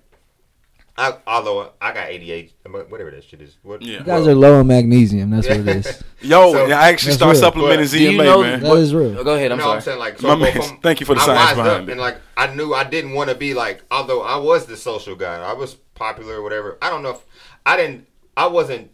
I, 0.96 1.14
although 1.26 1.72
I 1.80 1.92
got 1.94 2.08
ADHD, 2.08 2.50
whatever 2.90 3.10
that 3.12 3.24
shit 3.24 3.40
is. 3.40 3.56
What, 3.62 3.80
Yeah. 3.80 3.98
you 4.00 4.04
guys 4.04 4.26
are 4.26 4.34
low 4.34 4.60
on 4.60 4.66
magnesium. 4.66 5.30
That's 5.30 5.48
what 5.48 5.60
it 5.60 5.68
is. 5.68 6.02
Yo, 6.20 6.52
So- 6.52 6.66
I 6.66 6.88
actually 6.90 7.06
That's 7.12 7.16
start 7.16 7.32
real. 7.32 7.40
supplementing 7.40 7.84
But- 7.86 7.90
Do 7.92 8.02
you 8.02 8.10
ZMA, 8.12 8.24
know- 8.24 8.42
man. 8.42 8.60
That 8.60 8.76
is 8.76 8.94
real. 8.94 9.24
Go 9.24 9.34
ahead. 9.34 9.52
I'm 9.52 9.58
no, 9.58 9.64
sorry. 9.64 9.76
I'm 9.76 9.82
saying 9.82 9.98
like, 9.98 10.18
so 10.20 10.28
My 10.28 10.34
man, 10.36 10.52
from- 10.52 10.78
thank 10.80 11.00
you 11.00 11.06
for 11.06 11.14
the 11.14 11.22
I 11.22 11.24
science 11.24 11.54
behind 11.54 11.68
up 11.84 11.88
it. 11.88 11.92
And 11.92 12.00
like, 12.00 12.18
I 12.36 12.54
knew 12.54 12.74
I 12.74 12.84
didn't 12.84 13.12
want 13.12 13.30
to 13.30 13.34
be 13.36 13.54
like, 13.54 13.82
although 13.90 14.22
I 14.22 14.36
was 14.36 14.66
the 14.66 14.76
social 14.76 15.16
guy, 15.16 15.36
I 15.40 15.54
was 15.54 15.74
popular 15.94 16.34
or 16.34 16.42
whatever. 16.42 16.76
I 16.82 16.90
don't 16.90 17.02
know 17.02 17.10
if 17.12 17.24
I 17.64 17.76
didn't, 17.78 18.06
I 18.36 18.46
wasn't 18.46 18.90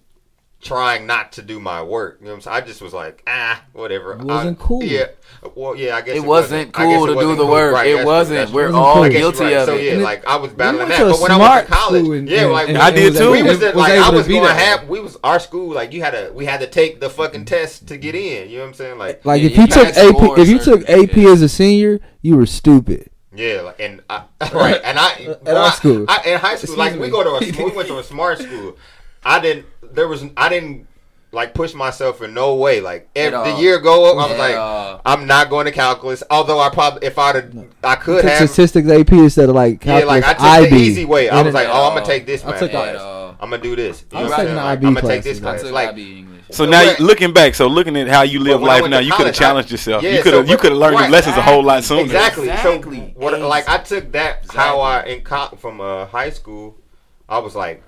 trying 0.61 1.07
not 1.07 1.33
to 1.33 1.43
do 1.43 1.61
my 1.61 1.83
work. 1.83 2.19
You 2.21 2.27
know 2.27 2.33
what 2.33 2.37
I'm 2.37 2.41
saying? 2.43 2.57
I 2.57 2.61
just 2.63 2.83
was 2.83 2.93
like, 2.93 3.23
ah, 3.29 3.63
whatever. 3.73 4.13
It 4.15 4.23
wasn't 4.23 4.59
I- 4.61 4.63
cool. 4.65 4.83
Yeah. 4.83 5.07
Well, 5.55 5.77
yeah, 5.77 5.95
I 5.97 6.01
guess 6.01 6.17
It 6.17 6.25
wasn't 6.25 6.77
I 6.77 6.85
guess 6.85 6.97
cool 6.97 7.05
it 7.05 7.07
to 7.11 7.15
wasn't 7.15 7.33
do 7.33 7.37
the 7.37 7.43
cool. 7.45 7.51
work. 7.53 7.75
Right, 7.75 7.87
It 7.87 8.05
wasn't. 8.05 8.39
that's 8.39 8.51
We're 8.51 8.69
true. 8.69 8.77
all 8.77 9.05
I 9.05 9.09
guilty 9.09 9.45
right. 9.45 9.53
of 9.53 9.67
so, 9.67 9.77
it. 9.77 9.85
yeah, 9.85 9.93
And 9.93 10.03
like 10.03 10.27
I 10.27 10.35
was 10.37 10.51
battling 10.53 10.89
went 10.89 10.99
that. 10.99 11.11
But 11.11 11.21
when 11.21 11.31
I 11.31 11.37
went 11.37 11.47
smart 11.49 11.67
to 11.67 11.73
college, 11.73 12.07
and- 12.19 12.29
yeah, 12.29 12.45
like 12.47 12.69
and- 12.71 12.79
I 12.79 12.91
did 12.91 13.15
too. 13.15 13.31
we 13.31 13.43
was, 13.45 13.61
was 13.61 13.75
like 13.77 13.93
I 13.93 14.11
was 14.11 14.27
be 14.27 14.35
going 14.35 14.47
there. 14.47 14.55
have 14.55 14.89
we 14.89 14.99
was 14.99 15.17
our 15.23 15.39
school 15.39 15.73
like 15.73 15.93
you 15.93 16.03
had 16.03 16.11
to 16.11 16.33
we 16.35 16.45
had 16.45 16.59
to 16.61 16.67
take 16.67 16.99
the 16.99 17.09
fucking 17.09 17.45
test 17.45 17.87
to 17.89 17.97
get 17.97 18.17
in. 18.17 18.51
You 18.51 18.57
know 18.59 18.63
what 18.65 18.69
I'm 18.71 18.75
saying? 18.75 18.99
Like 18.99 19.25
Like 19.25 19.43
Yeah, 19.43 19.51
if 19.51 19.57
you 19.57 19.63
you 19.63 19.69
took 19.69 19.87
had 19.87 19.95
to 19.95 20.01
AP, 20.33 20.39
if 20.39 20.49
you 20.49 20.59
took 20.59 20.91
AP 20.91 21.17
yeah. 21.17 21.31
as 21.31 21.43
a 21.43 21.49
senior, 21.49 22.01
you 22.21 22.37
were 22.37 22.47
stupid. 22.47 23.09
yeah, 23.33 23.61
like, 23.61 23.79
and 23.79 24.03
I, 24.11 24.25
right, 24.53 24.81
and 24.83 24.99
I 24.99 25.11
At 25.13 25.43
well, 25.45 25.57
our 25.59 25.69
I- 25.69 25.71
school. 25.71 26.05
I, 26.09 26.23
in 26.27 26.39
high 26.41 26.57
school, 26.57 26.75
Excuse 26.75 26.77
like 26.79 26.95
me. 26.95 26.99
we 26.99 27.11
go 27.11 27.23
to 27.23 27.31
a 27.47 27.65
we 27.65 27.71
went 27.77 27.87
to 27.89 27.99
a 27.99 28.03
smart 28.03 28.41
school. 28.41 28.77
I 29.25 29.41
didn't. 29.41 29.67
There 29.93 30.09
was 30.09 30.25
I 30.37 30.49
didn't 30.49 30.87
like 31.31 31.53
push 31.53 31.75
myself 31.75 32.23
in 32.23 32.33
no 32.33 32.55
way. 32.55 32.81
Like 32.81 33.09
At 33.15 33.35
every, 33.35 33.53
the 33.53 33.59
year 33.59 33.79
go 33.81 34.11
up, 34.11 34.17
I 34.25 34.31
was 34.33 34.39
At 34.41 34.57
like. 34.57 35.01
I'm 35.05 35.27
not 35.27 35.51
going 35.51 35.67
to 35.67 35.73
calculus. 35.73 36.23
Although 36.31 36.59
I 36.61 36.71
probably 36.71 37.07
if 37.07 37.19
I'd 37.19 37.35
have, 37.37 37.67
I 37.85 37.97
could 37.97 38.23
took 38.23 38.31
have. 38.31 38.49
statistics 38.49 38.89
AP 38.91 39.13
instead 39.13 39.49
of 39.49 39.55
like 39.55 39.85
Yeah, 39.85 40.01
calculus 40.01 40.09
like 40.09 40.25
I 40.25 40.33
took 40.35 40.43
IB. 40.67 40.71
the 40.71 40.77
easy 40.83 41.05
way. 41.05 41.29
I 41.29 41.43
was 41.43 41.55
like, 41.55 41.69
oh, 41.69 41.89
I'm 41.89 41.95
gonna 41.95 42.07
take 42.07 42.25
this 42.27 42.45
I 42.45 42.51
math 42.51 42.61
took 42.61 42.71
class. 42.71 42.97
I'm 43.41 43.51
gonna 43.51 43.63
do 43.63 43.77
this. 43.77 44.05
You 44.11 44.19
I 44.19 44.21
know 44.21 44.25
was 44.25 44.31
what 44.31 44.41
I'm 44.41 44.47
taking 44.47 44.57
saying? 44.57 44.57
Like, 44.67 44.79
IB 44.79 44.87
I'm 44.87 44.95
gonna 44.95 45.07
take 45.07 45.23
this 45.23 45.41
classes, 45.41 45.61
class. 45.63 45.63
took 45.63 45.73
Like, 45.73 45.89
IB 45.91 46.19
English. 46.19 46.45
So 46.51 46.65
now, 46.65 46.83
what- 46.85 46.99
you, 46.99 47.05
looking 47.07 47.33
back, 47.35 47.55
so 47.55 47.67
looking 47.69 47.95
at 47.97 48.09
how 48.09 48.23
you 48.23 48.41
live 48.41 48.61
when 48.63 48.71
I 48.71 48.73
life 48.75 48.83
went 48.83 48.91
now, 48.93 48.99
to 49.01 49.05
you 49.05 49.11
could 49.13 49.27
have 49.27 49.35
college, 49.35 49.37
I- 49.37 49.39
challenged 49.39 49.71
yourself. 49.71 50.03
Yeah, 50.03 50.11
you 50.17 50.23
could 50.23 50.33
have, 50.33 50.45
so 50.47 50.49
you 50.51 50.55
what- 50.57 50.61
could 50.61 50.73
have 50.73 50.79
learned 50.81 50.95
right. 50.97 51.03
your 51.03 51.11
lessons 51.11 51.37
a 51.37 51.43
whole 51.43 51.63
lot 51.63 51.85
sooner. 51.85 52.01
Exactly. 52.03 52.49
Exactly. 52.49 53.13
So 53.15 53.21
what, 53.21 53.39
like 53.41 53.69
I 53.69 53.77
took 53.79 54.11
that 54.13 54.47
how 54.53 54.81
I 54.81 55.03
in 55.05 55.21
co- 55.21 55.55
from 55.59 55.81
uh, 55.81 56.07
high 56.07 56.31
school, 56.31 56.77
I 57.29 57.39
was 57.39 57.55
like, 57.55 57.83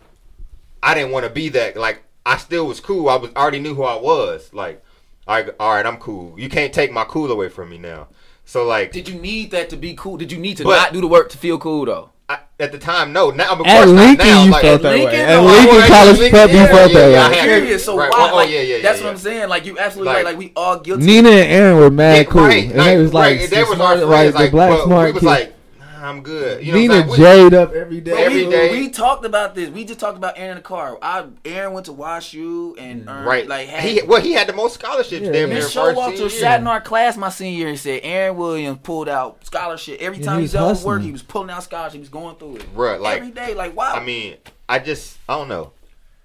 I 0.83 0.95
didn't 0.95 1.13
want 1.13 1.25
to 1.27 1.31
be 1.31 1.49
that. 1.51 1.77
Like 1.77 2.03
I 2.25 2.37
still 2.37 2.67
was 2.67 2.81
cool. 2.81 3.09
I 3.09 3.17
was 3.17 3.31
already 3.37 3.59
knew 3.61 3.75
who 3.75 3.83
I 3.85 3.97
was. 3.97 4.53
Like, 4.53 4.83
all 5.27 5.37
right, 5.37 5.49
all 5.61 5.75
right, 5.75 5.87
I'm 5.87 5.97
cool. 5.99 6.39
You 6.39 6.49
can't 6.49 6.73
take 6.73 6.93
my 6.93 7.05
cool 7.05 7.31
away 7.31 7.49
from 7.49 7.71
me 7.71 7.79
now. 7.79 8.09
So 8.45 8.65
like 8.65 8.93
Did 8.93 9.09
you 9.09 9.21
need 9.21 9.51
that 9.53 9.71
to 9.71 9.77
be 9.77 9.95
cool? 9.95 10.17
Did 10.17 10.33
you 10.33 10.39
need 10.39 10.57
to 10.59 10.65
But- 10.65 10.77
not 10.77 10.93
do 10.93 11.01
the 11.01 11.07
work 11.07 11.29
to 11.31 11.39
feel 11.39 11.59
cool 11.59 11.85
though? 11.87 12.11
I, 12.29 12.39
at 12.61 12.71
the 12.71 12.79
time, 12.79 13.13
no. 13.13 13.31
Now, 13.31 13.55
of 13.55 13.61
At 13.61 13.67
course 13.67 13.87
not 13.91 14.07
Lincoln, 14.07 14.27
now. 14.29 14.45
you 14.45 14.51
like, 14.53 14.63
felt 14.63 14.83
that 14.83 14.91
Lincoln, 14.93 15.11
way. 15.19 15.21
At 15.25 15.31
I 15.31 15.41
Lincoln 15.43 15.75
was- 15.75 15.87
College 15.89 16.19
Lincoln, 16.19 16.31
Prep, 16.31 16.51
you 16.51 16.67
felt 16.69 16.93
yeah, 16.93 16.99
that 17.01 17.11
yeah, 17.11 17.27
I 17.27 17.29
way. 17.31 17.35
had- 17.35 17.45
Serious. 17.45 17.85
So 17.85 17.97
right, 17.99 18.11
why? 18.13 18.19
oh, 18.21 18.31
oh, 18.33 18.37
like, 18.37 18.51
yeah, 18.51 18.61
yeah, 18.61 18.83
that's 18.83 18.99
yeah, 19.01 19.05
what 19.05 19.11
I'm 19.11 19.19
saying. 19.19 19.49
Like 19.49 19.67
you 19.67 19.79
absolutely 19.81 20.07
Like- 20.15 20.17
right. 20.17 20.25
Like 20.27 20.39
we 20.39 20.53
all 20.55 20.79
guilty. 20.79 21.07
Nina 21.07 21.29
and 21.29 21.53
Aaron 21.53 21.77
were 21.79 21.91
mad 21.91 22.17
Yeah, 22.19 22.23
cool, 22.25 22.43
right, 22.43 22.71
and 22.71 22.79
they 22.81 22.97
was 22.99 23.13
like, 23.13 23.41
right, 23.41 23.51
the 23.51 23.57
they 23.57 23.63
was 23.65 23.75
smart, 23.75 23.99
our 23.99 24.05
like 24.05 24.33
friends, 24.33 24.45
the 24.45 24.51
black 24.53 24.81
smart 24.85 25.07
We 25.07 25.13
was 25.13 25.23
like, 25.25 25.49
nah, 25.49 25.55
I'm 26.03 26.23
good. 26.23 26.65
You 26.65 26.73
know 26.73 26.79
Nina 26.79 27.03
what 27.07 27.19
jade 27.19 27.55
up 27.55 27.73
every 27.73 28.01
day. 28.01 28.11
But 28.13 28.21
Every 28.21 28.45
we, 28.47 28.51
day. 28.51 28.71
we 28.73 28.89
talked 28.89 29.25
about 29.25 29.55
this. 29.55 29.69
We 29.71 29.85
just 29.85 30.01
talked 30.01 30.17
about 30.17 30.39
Aaron 30.39 30.53
in 30.53 30.57
the 30.57 30.63
car. 30.63 30.99
I 31.03 31.27
Aaron 31.45 31.73
went 31.75 31.87
to 31.87 31.93
WashU 31.93 32.75
and 32.79 33.05
mm. 33.07 33.11
earned, 33.15 33.27
Right. 33.27 33.47
like 33.47 33.69
had, 33.69 33.85
he 33.85 34.03
well, 34.03 34.21
he 34.21 34.33
had 34.33 34.49
the 34.49 34.53
most 34.53 34.75
scholarships 34.75 35.25
Yeah, 35.27 35.33
damn 35.33 35.49
yeah. 35.49 35.55
near 35.55 35.63
Miss 35.65 35.75
Showalter 35.75 36.17
senior 36.17 36.29
sat 36.31 36.61
in 36.61 36.67
our 36.67 36.81
class 36.81 37.17
my 37.17 37.29
senior 37.29 37.59
year 37.59 37.69
and 37.69 37.79
said 37.79 38.01
Aaron 38.03 38.37
Williams 38.37 38.79
pulled 38.83 39.09
out 39.09 39.45
scholarship 39.45 40.01
every 40.01 40.19
Yeah, 40.19 40.25
time 40.25 40.35
he 40.37 40.41
he 40.41 40.43
was 40.45 40.55
was 40.55 40.79
done 40.81 40.87
work. 40.87 41.03
He 41.03 41.13
was 41.13 41.23
pulling 41.23 41.51
out 41.51 41.63
scholarship. 41.63 41.93
He 41.95 41.99
was 42.01 42.09
going 42.09 42.37
through 42.37 42.57
it. 42.57 42.67
Right. 42.75 43.01
like- 43.01 43.19
every 43.19 43.33
day. 43.33 43.55
Like 43.55 43.77
wow. 43.77 43.93
I 43.93 44.03
mean, 44.05 44.37
I 44.69 44.79
just 44.79 45.19
I 45.29 45.37
don't 45.37 45.49
know. 45.49 45.73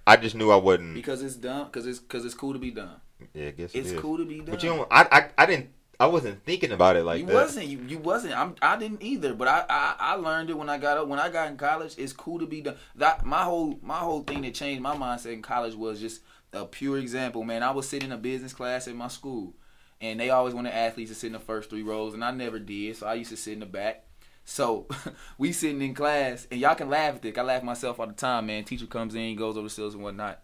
I 0.06 0.16
just 0.16 0.34
knew 0.36 0.50
I 0.50 0.56
wouldn't 0.56 0.94
because 0.94 1.22
it's 1.22 1.34
dumb. 1.36 1.66
Because 1.66 1.86
it's 1.86 1.98
because 1.98 2.24
it's 2.24 2.34
cool 2.34 2.52
to 2.52 2.58
be 2.58 2.70
done. 2.70 3.00
Yeah, 3.34 3.48
I 3.48 3.50
guess 3.50 3.74
It's 3.74 3.90
it 3.90 3.94
is. 3.94 4.00
cool 4.00 4.18
to 4.18 4.24
be 4.24 4.36
done. 4.38 4.46
But 4.50 4.62
you 4.62 4.70
know, 4.70 4.86
I, 4.90 5.02
I 5.10 5.42
I 5.42 5.46
didn't. 5.46 5.70
I 5.98 6.06
wasn't 6.06 6.44
thinking 6.44 6.72
about 6.72 6.96
it 6.96 7.04
like 7.04 7.20
you 7.20 7.26
that. 7.26 7.34
wasn't. 7.34 7.68
You, 7.68 7.80
you 7.88 7.98
wasn't. 7.98 8.36
I'm. 8.36 8.54
I 8.60 8.76
didn't 8.76 9.02
either. 9.02 9.34
But 9.34 9.48
I, 9.48 9.64
I. 9.68 9.94
I 9.98 10.14
learned 10.14 10.50
it 10.50 10.58
when 10.58 10.68
I 10.68 10.78
got 10.78 10.98
up. 10.98 11.08
When 11.08 11.18
I 11.18 11.30
got 11.30 11.50
in 11.50 11.56
college, 11.56 11.94
it's 11.96 12.12
cool 12.12 12.38
to 12.38 12.46
be 12.46 12.60
done. 12.60 12.76
That 12.96 13.24
my 13.24 13.42
whole 13.42 13.78
my 13.82 13.98
whole 13.98 14.22
thing 14.22 14.42
that 14.42 14.54
changed 14.54 14.82
my 14.82 14.94
mindset 14.94 15.32
in 15.32 15.42
college 15.42 15.74
was 15.74 16.00
just 16.00 16.20
a 16.52 16.64
pure 16.64 16.98
example. 16.98 17.44
Man, 17.44 17.62
I 17.62 17.70
was 17.70 17.88
sitting 17.88 18.10
in 18.10 18.12
a 18.12 18.18
business 18.18 18.52
class 18.52 18.88
at 18.88 18.94
my 18.94 19.08
school, 19.08 19.54
and 20.00 20.20
they 20.20 20.30
always 20.30 20.54
wanted 20.54 20.74
athletes 20.74 21.10
to 21.10 21.14
sit 21.14 21.28
in 21.28 21.32
the 21.32 21.38
first 21.38 21.70
three 21.70 21.82
rows, 21.82 22.14
and 22.14 22.24
I 22.24 22.30
never 22.30 22.58
did. 22.58 22.96
So 22.96 23.06
I 23.06 23.14
used 23.14 23.30
to 23.30 23.36
sit 23.36 23.54
in 23.54 23.60
the 23.60 23.66
back. 23.66 24.04
So 24.44 24.86
we 25.38 25.52
sitting 25.52 25.82
in 25.82 25.94
class, 25.94 26.46
and 26.50 26.60
y'all 26.60 26.74
can 26.74 26.90
laugh 26.90 27.16
at 27.16 27.22
this. 27.22 27.36
I 27.36 27.42
laugh 27.42 27.58
at 27.58 27.64
myself 27.64 27.98
all 27.98 28.06
the 28.06 28.12
time, 28.12 28.46
man. 28.46 28.64
Teacher 28.64 28.86
comes 28.86 29.14
in, 29.14 29.22
he 29.22 29.34
goes 29.34 29.56
over 29.56 29.66
the 29.66 29.70
sills 29.70 29.94
and 29.94 30.02
whatnot. 30.02 30.40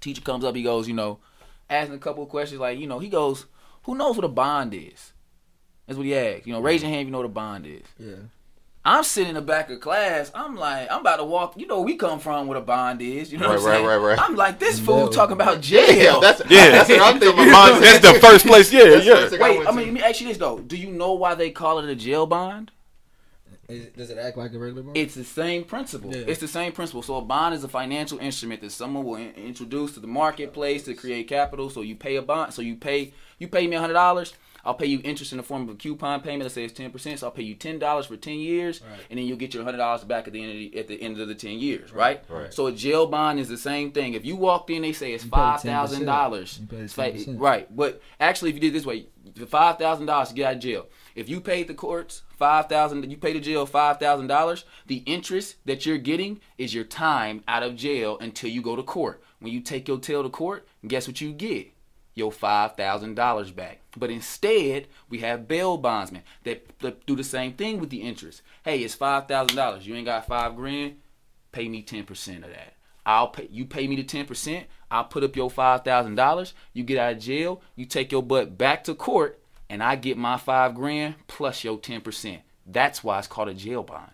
Teacher 0.00 0.22
comes 0.22 0.44
up, 0.44 0.56
he 0.56 0.62
goes, 0.62 0.88
you 0.88 0.94
know, 0.94 1.18
asking 1.68 1.94
a 1.94 1.98
couple 1.98 2.22
of 2.22 2.28
questions, 2.28 2.60
like, 2.60 2.78
you 2.78 2.86
know, 2.86 2.98
he 2.98 3.08
goes, 3.08 3.46
"Who 3.84 3.94
knows 3.94 4.16
what 4.16 4.24
a 4.24 4.28
bond 4.28 4.74
is?" 4.74 5.12
That's 5.86 5.96
what 5.96 6.06
he 6.06 6.14
asked. 6.16 6.46
You 6.46 6.52
know, 6.52 6.60
raise 6.60 6.82
your 6.82 6.90
hand 6.90 7.02
if 7.02 7.06
you 7.06 7.10
know 7.12 7.18
what 7.18 7.26
a 7.26 7.30
bond 7.30 7.66
is. 7.66 7.82
Yeah. 7.98 8.14
I'm 8.82 9.04
sitting 9.04 9.28
in 9.30 9.34
the 9.34 9.42
back 9.42 9.68
of 9.70 9.78
class. 9.80 10.30
I'm 10.34 10.56
like, 10.56 10.90
I'm 10.90 11.02
about 11.02 11.16
to 11.16 11.24
walk. 11.24 11.52
You 11.58 11.66
know, 11.66 11.76
where 11.78 11.84
we 11.84 11.96
come 11.96 12.18
from 12.18 12.46
what 12.46 12.56
a 12.56 12.62
bond 12.62 13.02
is. 13.02 13.30
You 13.30 13.36
know 13.38 13.48
what 13.48 13.58
I'm 13.58 13.64
Right, 13.64 13.70
right, 13.72 13.76
saying? 13.76 13.86
right, 13.86 13.96
right. 13.96 14.18
I'm 14.18 14.36
like, 14.36 14.58
this 14.58 14.78
fool 14.80 15.04
Yeah. 15.04 15.10
talking 15.10 15.32
about 15.34 15.68
Yeah, 15.68 15.86
jail. 15.86 16.20
that's 16.20 16.40
Yeah. 16.48 16.70
That's 16.70 16.88
what 16.88 17.00
I'm 17.02 17.20
thinking. 17.20 17.50
Bond- 17.52 17.82
that's 17.84 18.00
the 18.00 18.14
first 18.20 18.46
place. 18.46 18.72
Yeah, 18.72 18.84
That's 18.84 19.04
the 19.04 19.10
yeah. 19.10 19.14
first 19.16 19.30
thing 19.32 19.42
I 19.42 19.44
Wait, 19.50 19.58
went 19.58 19.68
I 19.68 19.72
mean, 19.72 19.80
to. 19.88 19.92
let 19.92 19.94
me 19.94 20.02
ask 20.02 20.20
you 20.22 20.28
this 20.28 20.38
though. 20.38 20.58
Do 20.60 20.76
you 20.78 20.90
know 20.90 21.12
why 21.12 21.34
they 21.34 21.50
call 21.50 21.78
it 21.80 21.90
a 21.90 21.94
jail 21.94 22.24
bond? 22.26 22.70
Is 23.70 23.84
it- 23.86 23.96
does 23.96 24.10
it 24.10 24.18
act 24.18 24.36
like 24.36 24.52
a 24.54 24.58
regular 24.58 24.82
bond? 24.82 24.96
It's 24.96 25.14
the 25.14 25.24
same 25.24 25.64
principle. 25.64 26.10
Yeah. 26.14 26.24
It's 26.26 26.40
the 26.40 26.48
same 26.48 26.72
principle. 26.72 27.02
So 27.02 27.16
a 27.16 27.22
bond 27.22 27.54
is 27.54 27.64
a 27.64 27.68
financial 27.68 28.18
instrument 28.18 28.60
that 28.62 28.72
someone 28.72 29.04
will 29.04 29.16
in- 29.16 29.32
introduce 29.34 29.92
to 29.94 30.00
the 30.00 30.06
marketplace 30.06 30.84
to 30.84 30.94
create 30.94 31.28
capital. 31.28 31.70
So 31.70 31.80
you 31.82 31.96
pay 31.96 32.16
a 32.16 32.22
bond. 32.22 32.52
So 32.54 32.62
you 32.62 32.76
pay 32.76 33.12
you 33.38 33.48
pay 33.48 33.66
me 33.66 33.76
hundred 33.76 33.94
dollars. 33.94 34.34
I'll 34.62 34.74
pay 34.74 34.84
you 34.84 35.00
interest 35.04 35.32
in 35.32 35.38
the 35.38 35.42
form 35.42 35.62
of 35.62 35.70
a 35.70 35.74
coupon 35.74 36.20
payment. 36.20 36.42
Let's 36.42 36.54
say 36.54 36.64
it's 36.64 36.74
ten 36.74 36.90
percent. 36.90 37.18
So 37.18 37.28
I'll 37.28 37.32
pay 37.32 37.42
you 37.44 37.54
ten 37.54 37.78
dollars 37.78 38.04
for 38.04 38.16
ten 38.18 38.34
years, 38.38 38.82
Right. 38.82 39.00
and 39.08 39.18
then 39.18 39.24
you'll 39.26 39.38
get 39.38 39.54
your 39.54 39.64
hundred 39.64 39.78
dollars 39.78 40.04
back 40.04 40.26
at 40.26 40.34
the 40.34 40.42
end 40.42 40.50
of 40.52 40.56
the, 40.58 40.78
at 40.78 40.86
the 40.86 41.00
end 41.00 41.18
of 41.18 41.28
the 41.28 41.34
ten 41.34 41.58
years, 41.58 41.94
right? 41.94 42.22
Right. 42.28 42.52
So 42.52 42.66
a 42.66 42.72
jail 42.72 43.06
bond 43.06 43.40
is 43.40 43.48
the 43.48 43.56
same 43.56 43.90
thing. 43.92 44.12
If 44.12 44.26
you 44.26 44.36
walked 44.36 44.68
in, 44.68 44.82
they 44.82 44.92
say 44.92 45.14
it's 45.14 45.24
You 45.24 45.30
five 45.30 45.62
thousand 45.62 46.04
dollars. 46.04 46.58
10%. 46.58 46.60
You 46.60 46.66
pay 46.66 46.76
the 46.76 46.82
It's 46.84 46.98
like- 46.98 47.14
10%. 47.14 47.40
Right, 47.40 47.74
but 47.74 48.02
actually, 48.20 48.50
if 48.50 48.56
you 48.56 48.60
did 48.60 48.68
it 48.68 48.72
this 48.72 48.84
way, 48.84 49.06
for 49.34 49.46
five 49.46 49.78
thousand 49.78 50.04
dollars 50.04 50.28
to 50.28 50.34
get 50.34 50.46
out 50.46 50.54
of 50.56 50.60
jail, 50.60 50.88
if 51.14 51.30
you 51.30 51.40
paid 51.40 51.66
the 51.66 51.72
courts 51.74 52.22
five 52.40 52.68
thousand, 52.68 53.08
you 53.08 53.18
pay 53.18 53.34
the 53.34 53.38
jail 53.38 53.66
five 53.66 54.00
thousand 54.00 54.26
dollars. 54.26 54.64
The 54.86 55.02
interest 55.06 55.56
that 55.66 55.86
you're 55.86 55.98
getting 55.98 56.40
is 56.58 56.74
your 56.74 56.84
time 56.84 57.44
out 57.46 57.62
of 57.62 57.76
jail 57.76 58.18
until 58.18 58.50
you 58.50 58.62
go 58.62 58.74
to 58.74 58.82
court. 58.82 59.22
When 59.38 59.52
you 59.52 59.60
take 59.60 59.86
your 59.86 59.98
tail 59.98 60.22
to 60.22 60.30
court, 60.30 60.66
guess 60.84 61.06
what 61.06 61.20
you 61.20 61.32
get? 61.32 61.68
Your 62.14 62.32
five 62.32 62.76
thousand 62.76 63.14
dollars 63.14 63.52
back. 63.52 63.80
But 63.96 64.10
instead, 64.10 64.88
we 65.08 65.18
have 65.18 65.46
bail 65.46 65.76
bondsmen 65.76 66.22
that, 66.44 66.66
that 66.80 67.06
do 67.06 67.14
the 67.14 67.24
same 67.24 67.52
thing 67.52 67.78
with 67.78 67.90
the 67.90 68.02
interest. 68.02 68.42
Hey, 68.64 68.80
it's 68.80 68.94
five 68.94 69.28
thousand 69.28 69.56
dollars. 69.56 69.86
You 69.86 69.94
ain't 69.94 70.06
got 70.06 70.26
five 70.26 70.56
grand. 70.56 70.96
Pay 71.52 71.68
me 71.68 71.82
ten 71.82 72.04
percent 72.04 72.44
of 72.44 72.50
that. 72.50 72.74
I'll 73.04 73.28
pay 73.28 73.48
you 73.50 73.66
pay 73.66 73.86
me 73.86 73.96
the 73.96 74.04
ten 74.04 74.26
percent. 74.26 74.66
I'll 74.90 75.04
put 75.04 75.24
up 75.24 75.36
your 75.36 75.50
five 75.50 75.84
thousand 75.84 76.14
dollars. 76.14 76.54
You 76.72 76.84
get 76.84 76.98
out 76.98 77.12
of 77.12 77.20
jail. 77.20 77.60
You 77.76 77.84
take 77.84 78.10
your 78.12 78.22
butt 78.22 78.56
back 78.56 78.84
to 78.84 78.94
court, 78.94 79.40
and 79.70 79.82
I 79.82 79.96
get 79.96 80.18
my 80.18 80.36
five 80.36 80.74
grand 80.74 81.14
plus 81.28 81.64
your 81.64 81.78
ten 81.78 82.02
percent. 82.02 82.42
That's 82.66 83.02
why 83.02 83.18
it's 83.18 83.28
called 83.28 83.48
a 83.48 83.54
jail 83.54 83.82
bond. 83.82 84.10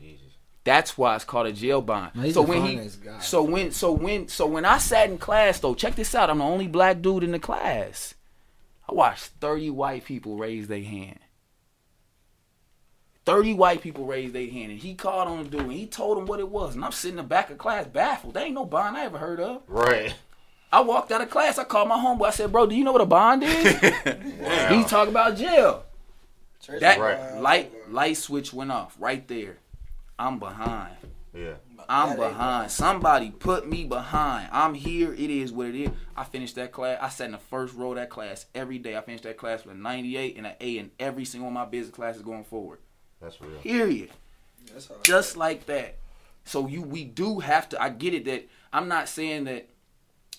Jesus. 0.00 0.26
That's 0.64 0.98
why 0.98 1.14
it's 1.14 1.24
called 1.24 1.46
a 1.46 1.52
jail 1.52 1.80
bond. 1.80 2.10
Now, 2.14 2.22
he's 2.22 2.34
so 2.34 2.42
when 2.42 2.62
he, 2.64 2.76
guy. 3.02 3.20
so 3.20 3.42
when, 3.42 3.70
so 3.70 3.92
when, 3.92 4.28
so 4.28 4.46
when 4.46 4.64
I 4.64 4.78
sat 4.78 5.08
in 5.08 5.18
class 5.18 5.60
though, 5.60 5.74
check 5.74 5.94
this 5.94 6.14
out. 6.14 6.28
I'm 6.28 6.38
the 6.38 6.44
only 6.44 6.66
black 6.66 7.00
dude 7.00 7.22
in 7.22 7.30
the 7.30 7.38
class. 7.38 8.14
I 8.88 8.92
watched 8.92 9.26
30 9.40 9.70
white 9.70 10.04
people 10.04 10.36
raise 10.36 10.66
their 10.68 10.82
hand. 10.82 11.20
30 13.24 13.54
white 13.54 13.82
people 13.82 14.04
raised 14.04 14.34
their 14.34 14.50
hand, 14.50 14.72
and 14.72 14.80
he 14.80 14.94
called 14.94 15.28
on 15.28 15.44
the 15.44 15.48
dude, 15.48 15.60
and 15.60 15.72
he 15.72 15.86
told 15.86 16.18
him 16.18 16.26
what 16.26 16.40
it 16.40 16.48
was. 16.48 16.74
And 16.74 16.84
I'm 16.84 16.90
sitting 16.90 17.18
in 17.18 17.22
the 17.24 17.28
back 17.28 17.50
of 17.50 17.58
class 17.58 17.86
baffled. 17.86 18.34
There 18.34 18.44
ain't 18.44 18.54
no 18.54 18.64
bond 18.64 18.96
I 18.96 19.04
ever 19.04 19.18
heard 19.18 19.38
of. 19.38 19.62
Right. 19.68 20.12
I 20.72 20.80
walked 20.80 21.12
out 21.12 21.20
of 21.20 21.28
class. 21.30 21.58
I 21.58 21.64
called 21.64 21.88
my 21.88 21.96
homeboy. 21.96 22.26
I 22.28 22.30
said, 22.30 22.50
"Bro, 22.50 22.66
do 22.68 22.74
you 22.74 22.82
know 22.84 22.92
what 22.92 23.02
a 23.02 23.06
bond 23.06 23.42
is?" 23.44 23.78
He 24.70 24.84
talk 24.84 25.08
about 25.08 25.36
jail. 25.36 25.84
Church 26.60 26.80
That 26.80 26.98
Right. 26.98 27.40
light 27.40 27.90
light 27.92 28.16
switch 28.16 28.52
went 28.52 28.70
off 28.72 28.96
right 28.98 29.26
there. 29.28 29.58
I'm 30.18 30.38
behind. 30.38 30.96
Yeah. 31.34 31.54
I'm 31.88 32.10
That 32.10 32.18
behind. 32.18 32.70
Somebody 32.70 33.30
put 33.30 33.68
me 33.68 33.84
behind. 33.84 34.48
I'm 34.52 34.74
here. 34.74 35.12
It 35.12 35.30
is 35.30 35.52
what 35.52 35.66
it 35.66 35.74
is. 35.74 35.90
I 36.16 36.22
finished 36.24 36.54
that 36.54 36.70
class. 36.72 36.98
I 37.02 37.08
sat 37.08 37.26
in 37.26 37.32
the 37.32 37.38
first 37.38 37.74
row 37.74 37.90
of 37.90 37.96
that 37.96 38.08
class 38.08 38.46
every 38.54 38.78
day. 38.78 38.96
I 38.96 39.00
finished 39.00 39.24
that 39.24 39.36
class 39.36 39.64
with 39.64 39.74
a 39.74 39.78
98 39.78 40.36
and 40.36 40.46
an 40.46 40.54
A 40.60 40.78
in 40.78 40.90
every 41.00 41.24
single 41.24 41.50
one 41.50 41.56
of 41.56 41.66
my 41.66 41.70
business 41.70 41.94
classes 41.94 42.22
going 42.22 42.44
forward. 42.44 42.78
That's 43.20 43.40
real. 43.40 43.58
Period. 43.60 44.10
That's 44.72 44.86
how 44.88 44.94
Just 45.02 45.36
like 45.36 45.66
that. 45.66 45.96
So 46.44 46.68
you, 46.68 46.82
we 46.82 47.04
do 47.04 47.40
have 47.40 47.68
to. 47.70 47.82
I 47.82 47.88
get 47.88 48.14
it 48.14 48.24
that 48.26 48.48
I'm 48.72 48.86
not 48.88 49.08
saying 49.08 49.44
that 49.44 49.68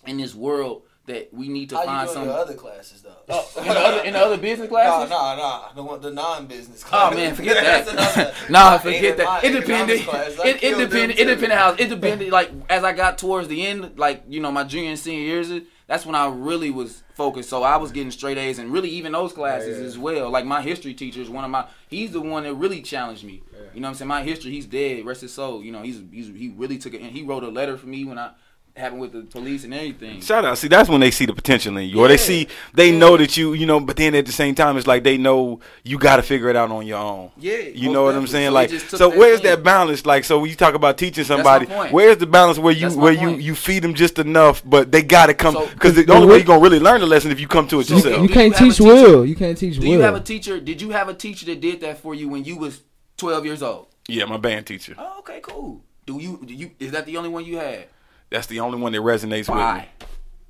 in 0.06 0.18
this 0.18 0.34
world 0.36 0.84
that 1.06 1.34
we 1.34 1.50
need 1.50 1.70
to 1.70 1.76
How 1.76 1.84
find 1.86 2.08
you 2.08 2.14
doing 2.16 2.28
some. 2.30 2.36
other 2.36 2.54
classes 2.54 3.02
though? 3.02 3.12
Oh, 3.28 3.50
in 3.58 3.64
the 3.66 3.72
other 3.80 4.02
in 4.04 4.14
the 4.14 4.20
other 4.20 4.38
business 4.38 4.70
No, 4.72 4.76
classes. 4.76 5.10
no, 5.10 5.36
no. 5.36 5.66
The 5.76 5.84
one, 5.84 6.02
the 6.02 6.12
non-business 6.12 6.86
Oh 6.92 7.12
man, 7.14 7.36
forget 7.36 7.56
that. 7.56 7.86
That's 7.86 8.16
another- 8.18 8.34
nah, 8.50 8.78
forget 8.78 9.18
that. 9.18 9.44
It 9.44 9.52
depended. 9.52 10.00
economics 10.00 10.06
class, 10.06 10.40
I 10.40 10.48
It, 10.50 10.64
it 10.64 10.78
depended. 10.78 11.20
It 11.20 11.26
depended 11.26 11.52
how. 11.58 11.74
It 11.74 11.90
depended. 11.90 12.32
Like 12.32 12.52
as 12.70 12.84
I 12.86 12.94
got 12.94 13.18
towards 13.18 13.48
the 13.50 13.66
end, 13.68 13.98
like 14.00 14.24
you 14.30 14.40
know, 14.40 14.52
my 14.52 14.64
junior 14.64 14.92
and 14.92 15.00
senior 15.00 15.24
years, 15.26 15.52
that's 15.88 16.06
when 16.06 16.16
I 16.16 16.28
really 16.30 16.72
was 16.72 17.04
focused. 17.16 17.50
So 17.50 17.64
I 17.64 17.76
was 17.76 17.92
getting 17.92 18.10
straight 18.12 18.38
A's, 18.38 18.58
and 18.58 18.72
really 18.72 18.90
even 18.92 19.12
those 19.12 19.34
classes 19.34 19.80
yeah. 19.80 19.86
as 19.86 19.98
well. 19.98 20.30
Like 20.30 20.46
my 20.46 20.62
history 20.62 20.94
teacher 20.94 21.20
is 21.20 21.30
one 21.30 21.44
of 21.44 21.52
my. 21.52 21.66
He's 21.90 22.12
the 22.12 22.22
one 22.22 22.44
that 22.44 22.54
really 22.54 22.82
challenged 22.82 23.26
me. 23.26 23.44
You 23.74 23.82
know 23.82 23.88
what 23.88 23.90
I'm 23.90 23.96
saying? 23.96 24.08
My 24.08 24.24
history. 24.24 24.52
He's 24.52 24.68
dead. 24.68 25.04
Rest 25.06 25.20
his 25.20 25.34
soul. 25.34 25.62
You 25.64 25.74
know, 25.74 25.82
he's 25.82 26.02
he's 26.14 26.28
he 26.28 26.54
really 26.56 26.78
took 26.78 26.94
it. 26.94 27.02
And 27.02 27.12
he 27.12 27.24
wrote 27.24 27.44
a 27.44 27.50
letter 27.50 27.78
for 27.78 27.88
me 27.88 28.06
when 28.06 28.18
I 28.18 28.32
happened 28.76 29.02
with 29.02 29.12
the 29.12 29.22
police 29.22 29.64
and 29.64 29.74
everything. 29.74 30.20
Shout 30.22 30.46
out. 30.46 30.58
See, 30.58 30.68
that's 30.68 30.90
when 30.90 31.00
they 31.00 31.12
see 31.12 31.26
the 31.26 31.34
potential 31.34 31.78
in 31.78 31.88
you, 31.90 32.00
or 32.00 32.08
they 32.08 32.18
see 32.18 32.48
they 32.74 32.92
know 32.92 33.16
that 33.18 33.38
you, 33.38 33.54
you 33.54 33.66
know. 33.68 33.80
But 33.80 33.98
then 33.98 34.16
at 34.16 34.26
the 34.26 34.32
same 34.32 34.56
time, 34.56 34.78
it's 34.78 34.88
like 34.88 35.04
they 35.04 35.18
know 35.18 35.60
you 35.84 35.98
got 36.00 36.16
to 36.18 36.24
figure 36.24 36.50
it 36.50 36.56
out 36.56 36.72
on 36.72 36.88
your 36.88 36.98
own. 36.98 37.32
Yeah, 37.38 37.58
you 37.58 37.92
know 37.92 38.04
what 38.04 38.16
I'm 38.16 38.26
saying. 38.28 38.48
So 38.50 38.54
like, 38.54 38.70
so 38.72 38.98
that 38.98 39.18
where's 39.18 39.42
thing. 39.42 39.52
that 39.52 39.64
balance? 39.64 40.06
Like, 40.06 40.24
so 40.24 40.40
when 40.40 40.50
you 40.50 40.56
talk 40.56 40.74
about 40.74 40.98
teaching 40.98 41.24
somebody, 41.24 41.66
where's 41.68 42.18
the 42.18 42.26
balance 42.28 42.58
where 42.58 42.74
you 42.74 42.90
where 42.92 43.14
you 43.14 43.30
point. 43.30 43.42
you 43.42 43.56
feed 43.56 43.84
them 43.84 43.94
just 43.94 44.18
enough, 44.18 44.64
but 44.66 44.92
they 44.92 45.04
got 45.04 45.28
to 45.28 45.34
come 45.34 45.54
So- 45.54 45.68
because 45.68 45.94
the 45.96 46.04
the 46.04 46.14
only 46.14 46.26
way 46.28 46.32
way- 46.34 46.38
you're 46.40 46.48
gonna 46.48 46.62
really 46.62 46.80
learn 46.80 47.02
the 47.02 47.08
lesson 47.08 47.32
if 47.32 47.40
you 47.40 47.48
come 47.48 47.68
to 47.68 47.80
it 47.80 47.88
So- 47.88 47.96
yourself. 47.96 48.22
You 48.24 48.28
Do 48.28 48.34
can't 48.34 48.54
have 48.56 48.62
a 48.62 48.66
teach 48.70 48.78
teacher? 48.78 48.88
Will. 48.90 49.26
You 49.26 49.36
can't 49.36 49.58
teach 49.58 49.76
Do 49.76 49.82
Will. 49.88 49.88
you 49.98 50.00
have 50.02 50.16
a 50.16 50.20
teacher? 50.20 50.60
Did 50.60 50.82
you 50.82 50.90
have 50.92 51.10
a 51.10 51.14
teacher 51.14 51.46
that 51.46 51.62
did 51.62 51.82
that 51.82 52.00
for 52.00 52.16
you 52.16 52.28
when 52.28 52.44
you 52.44 52.58
was 52.58 52.82
12 53.18 53.46
years 53.46 53.62
old? 53.62 53.88
yeah, 54.08 54.26
my 54.26 54.38
band 54.38 54.66
teacher. 54.66 54.96
Oh, 54.98 55.20
okay, 55.20 55.40
cool. 55.42 55.82
Do 56.06 56.20
you 56.20 56.40
do 56.46 56.54
you 56.54 56.72
is 56.80 56.92
that 56.92 57.06
the 57.06 57.16
only 57.18 57.30
one 57.30 57.46
you 57.46 57.58
had? 57.58 57.86
That's 58.34 58.48
the 58.48 58.62
only 58.62 58.80
one 58.80 58.94
that 58.94 59.02
resonates 59.02 59.48
with 59.48 59.60
me. 59.60 60.08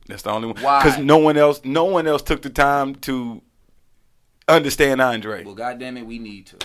That's 0.07 0.21
the 0.21 0.29
only 0.29 0.53
one. 0.53 0.63
Why? 0.63 0.81
Because 0.81 0.99
no 0.99 1.17
one 1.17 1.35
else, 1.35 1.59
no 1.65 1.83
one 1.83 2.07
else 2.07 2.21
took 2.21 2.41
the 2.41 2.49
time 2.49 2.95
to 2.95 3.41
understand 4.47 5.01
Andre. 5.01 5.43
Well, 5.43 5.53
goddamn 5.53 5.97
it, 5.97 6.05
we 6.05 6.17
need 6.17 6.47
to. 6.47 6.57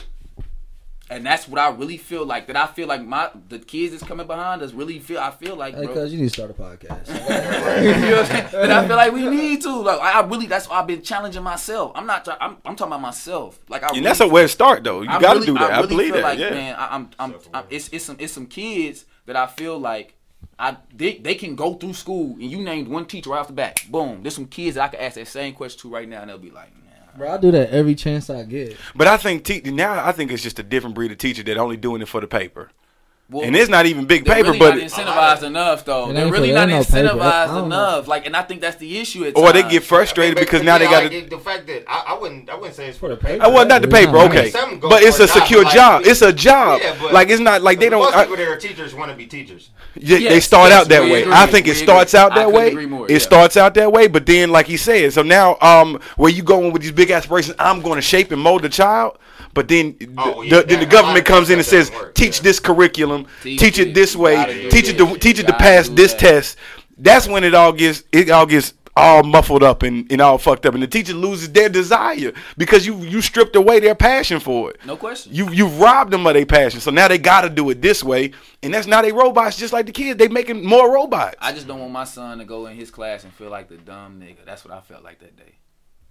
And 1.10 1.26
that's 1.26 1.48
what 1.48 1.58
I 1.58 1.70
really 1.70 1.96
feel 1.96 2.24
like. 2.24 2.46
That 2.46 2.54
I 2.54 2.68
feel 2.68 2.86
like 2.86 3.02
my 3.04 3.30
the 3.48 3.58
kids 3.58 3.92
that's 3.92 4.04
coming 4.04 4.28
behind 4.28 4.62
us 4.62 4.72
really 4.72 5.00
feel. 5.00 5.18
I 5.18 5.32
feel 5.32 5.56
like, 5.56 5.74
Hey, 5.74 5.86
bro. 5.86 5.94
cuz 5.94 6.12
you 6.12 6.20
need 6.20 6.28
to 6.28 6.34
start 6.34 6.50
a 6.50 6.54
podcast. 6.54 7.08
you 7.82 7.90
know 8.10 8.16
what 8.18 8.20
I'm 8.20 8.26
saying? 8.26 8.62
And 8.62 8.72
I 8.72 8.86
feel 8.86 8.96
like 8.96 9.12
we 9.12 9.26
need 9.28 9.60
to. 9.62 9.72
Like 9.74 9.98
I 10.00 10.20
I 10.20 10.24
really, 10.24 10.46
that's 10.46 10.68
why 10.68 10.78
I've 10.78 10.86
been 10.86 11.02
challenging 11.02 11.42
myself. 11.42 11.90
I'm 11.96 12.06
not. 12.06 12.28
I'm, 12.40 12.58
I'm 12.64 12.76
talking 12.76 12.92
about 12.92 13.00
myself. 13.00 13.58
Like 13.68 13.82
I. 13.82 13.86
and 13.86 13.96
really 13.96 14.04
that's 14.04 14.20
a 14.20 14.28
way 14.28 14.42
to 14.42 14.48
start, 14.48 14.84
though. 14.84 15.00
You 15.00 15.08
got 15.08 15.20
to 15.20 15.26
really- 15.40 15.46
do 15.46 15.54
that. 15.54 15.72
I, 15.72 15.76
really 15.78 15.88
believe 15.88 16.12
feel 16.12 16.22
that. 16.22 16.22
Like, 16.22 16.38
yeah. 16.38 16.50
man, 16.50 16.74
I, 16.76 16.94
I'm, 16.94 17.10
I'm, 17.18 17.34
I'm, 17.52 17.64
it's, 17.70 17.88
it's 17.88 18.04
some, 18.04 18.16
it's 18.20 18.32
some 18.32 18.46
kids 18.46 19.04
that 19.26 19.34
I 19.34 19.48
feel 19.48 19.78
like, 19.78 20.14
I, 20.58 20.76
they, 20.92 21.18
they 21.18 21.34
can 21.34 21.54
go 21.54 21.74
through 21.74 21.94
school 21.94 22.32
and 22.32 22.50
you 22.50 22.60
named 22.60 22.88
one 22.88 23.06
teacher 23.06 23.30
right 23.30 23.38
off 23.38 23.46
the 23.46 23.52
bat. 23.52 23.80
Boom, 23.90 24.22
there's 24.22 24.34
some 24.34 24.46
kids 24.46 24.74
that 24.74 24.82
I 24.84 24.88
can 24.88 25.00
ask 25.00 25.14
that 25.14 25.28
same 25.28 25.54
question 25.54 25.80
to 25.82 25.88
right 25.88 26.08
now, 26.08 26.20
and 26.20 26.30
they'll 26.30 26.38
be 26.38 26.50
like, 26.50 26.72
nah. 26.84 27.16
Bro, 27.16 27.32
I 27.32 27.36
do 27.38 27.50
that 27.52 27.70
every 27.70 27.94
chance 27.94 28.28
I 28.28 28.42
get. 28.42 28.76
But 28.94 29.06
I 29.06 29.16
think 29.16 29.44
te- 29.44 29.60
now 29.70 30.04
I 30.04 30.12
think 30.12 30.32
it's 30.32 30.42
just 30.42 30.58
a 30.58 30.64
different 30.64 30.96
breed 30.96 31.12
of 31.12 31.18
teacher 31.18 31.42
that 31.44 31.56
only 31.56 31.76
doing 31.76 32.02
it 32.02 32.08
for 32.08 32.20
the 32.20 32.26
paper. 32.26 32.70
Well, 33.30 33.44
and 33.44 33.54
it's 33.54 33.68
not 33.68 33.84
even 33.84 34.06
big 34.06 34.24
paper, 34.24 34.52
but 34.52 34.52
they're 34.52 34.52
paper, 34.52 34.64
really 34.76 34.88
but 34.88 34.96
not 34.96 35.06
incentivized 35.38 35.42
enough, 35.42 35.84
though. 35.84 36.10
They're 36.14 36.32
really 36.32 36.50
not 36.50 36.70
no 36.70 36.80
incentivized 36.80 37.48
don't 37.48 37.66
enough. 37.66 38.08
Like, 38.08 38.24
and 38.24 38.34
I 38.34 38.40
think 38.40 38.62
that's 38.62 38.76
the 38.76 38.96
issue. 38.98 39.26
At 39.26 39.36
or 39.36 39.52
they 39.52 39.62
get 39.68 39.82
frustrated 39.82 40.36
But- 40.36 40.46
because 40.46 40.62
now 40.62 40.78
they 40.78 40.86
got 40.86 41.02
like, 41.04 41.12
it- 41.12 41.28
the 41.28 41.38
fact 41.38 41.66
that 41.66 41.84
I, 41.86 42.04
I 42.14 42.18
wouldn't 42.18 42.48
I 42.48 42.54
wouldn't 42.54 42.74
say 42.74 42.88
it's 42.88 42.96
for 42.96 43.10
the 43.10 43.18
paper. 43.18 43.44
Oh, 43.44 43.52
well, 43.52 43.66
not 43.66 43.82
the 43.82 43.88
Yeah, 43.88 44.06
paper, 44.06 44.16
I 44.16 44.28
mean, 44.28 44.38
okay, 44.38 44.50
but 44.80 45.02
it's 45.02 45.18
for 45.18 45.24
a 45.24 45.26
a 45.26 45.28
job, 45.28 45.42
secure 45.42 45.64
like, 45.64 45.74
job. 45.74 46.02
It's 46.06 46.22
a 46.22 46.32
job. 46.32 46.80
Yeah, 46.82 46.96
but- 46.98 47.12
like 47.12 47.28
it's 47.28 47.40
not 47.40 47.60
like 47.60 47.78
they 47.78 47.90
don't. 47.90 48.00
Most 48.00 48.14
people 48.16 48.36
that 48.36 48.48
are 48.48 48.56
teachers 48.56 48.94
want 48.94 49.10
to 49.10 49.16
be 49.16 49.26
teachers. 49.26 49.68
Yeah, 49.94 50.30
they 50.30 50.40
start 50.40 50.70
yes, 50.70 50.80
out 50.80 50.88
that 50.88 51.02
way. 51.02 51.20
agree, 51.22 51.32
I 51.34 51.46
think 51.48 51.66
we 51.66 51.72
it 51.72 51.74
starts 51.74 52.14
out 52.14 52.34
that 52.34 52.50
way. 52.50 52.74
more, 52.86 53.04
It 53.06 53.12
yeah. 53.12 53.18
starts 53.18 53.58
out 53.58 53.74
that 53.74 53.92
way, 53.92 54.06
but 54.08 54.24
then, 54.24 54.48
like 54.50 54.66
he 54.66 54.78
said, 54.78 55.12
so 55.12 55.20
now, 55.20 55.58
um, 55.60 56.00
where 56.16 56.30
you 56.32 56.42
going 56.42 56.72
with 56.72 56.80
these 56.80 56.92
big 56.92 57.10
aspirations? 57.10 57.56
I'm 57.58 57.82
going 57.82 57.96
to 57.96 58.02
shape 58.02 58.32
and 58.32 58.40
mold 58.40 58.62
the 58.62 58.70
child, 58.70 59.18
but 59.58 59.66
then, 59.66 59.96
Oh, 60.16 60.44
the, 60.44 60.62
then 60.62 60.78
the 60.78 60.86
government 60.86 61.26
comes 61.26 61.50
in 61.50 61.58
and 61.58 61.66
says, 61.66 61.90
work, 61.90 62.14
teach 62.14 62.36
yeah. 62.38 62.44
this 62.44 62.60
curriculum, 62.60 63.26
Teach 63.42 63.58
teach, 63.58 63.78
it. 63.80 63.88
it 63.88 63.94
this 63.94 64.14
way, 64.14 64.68
teach 64.70 64.88
it, 64.88 64.96
this. 64.98 65.12
to, 65.12 65.18
teach 65.18 65.38
it 65.40 65.46
to 65.48 65.52
pass 65.52 65.88
this 65.88 66.12
that. 66.12 66.20
test. 66.20 66.56
That's 66.96 67.26
when 67.26 67.42
it 67.42 67.54
all 67.54 67.72
gets 67.72 68.04
it 68.12 68.30
all 68.30 68.46
gets 68.46 68.74
all 68.96 69.22
muffled 69.22 69.62
up 69.62 69.82
and, 69.84 70.10
and 70.12 70.20
all 70.20 70.38
fucked 70.38 70.66
up, 70.66 70.74
and 70.74 70.82
the 70.82 70.86
teacher 70.86 71.12
loses 71.12 71.50
their 71.52 71.68
desire 71.68 72.32
because 72.56 72.86
you 72.86 72.96
you 73.02 73.20
stripped 73.20 73.54
away 73.56 73.80
their 73.80 73.94
passion 73.96 74.38
for 74.40 74.70
it. 74.70 74.78
No 74.86 74.96
question. 74.96 75.34
You 75.34 75.50
you 75.50 75.66
robbed 75.66 76.12
them 76.12 76.26
of 76.26 76.34
their 76.34 76.46
passion, 76.46 76.78
so 76.80 76.90
now 76.92 77.08
they 77.08 77.18
got 77.18 77.40
to 77.42 77.48
do 77.50 77.68
it 77.70 77.80
this 77.82 78.02
way, 78.04 78.32
and 78.62 78.72
that's 78.74 78.86
now 78.86 79.02
they 79.02 79.12
robots 79.12 79.56
just 79.56 79.72
like 79.72 79.86
the 79.86 79.92
kids. 79.92 80.18
They 80.18 80.28
making 80.28 80.64
more 80.64 80.92
robots. 80.92 81.36
I 81.40 81.52
just 81.52 81.66
don't 81.66 81.80
want 81.80 81.92
my 81.92 82.04
son 82.04 82.38
to 82.38 82.44
go 82.44 82.66
in 82.66 82.76
his 82.76 82.90
class 82.92 83.24
and 83.24 83.32
feel 83.32 83.50
like 83.50 83.68
the 83.68 83.76
dumb 83.76 84.20
nigga. 84.20 84.44
That's 84.46 84.64
what 84.64 84.72
I 84.74 84.80
felt 84.80 85.02
like 85.04 85.18
that 85.20 85.36
day. 85.36 85.54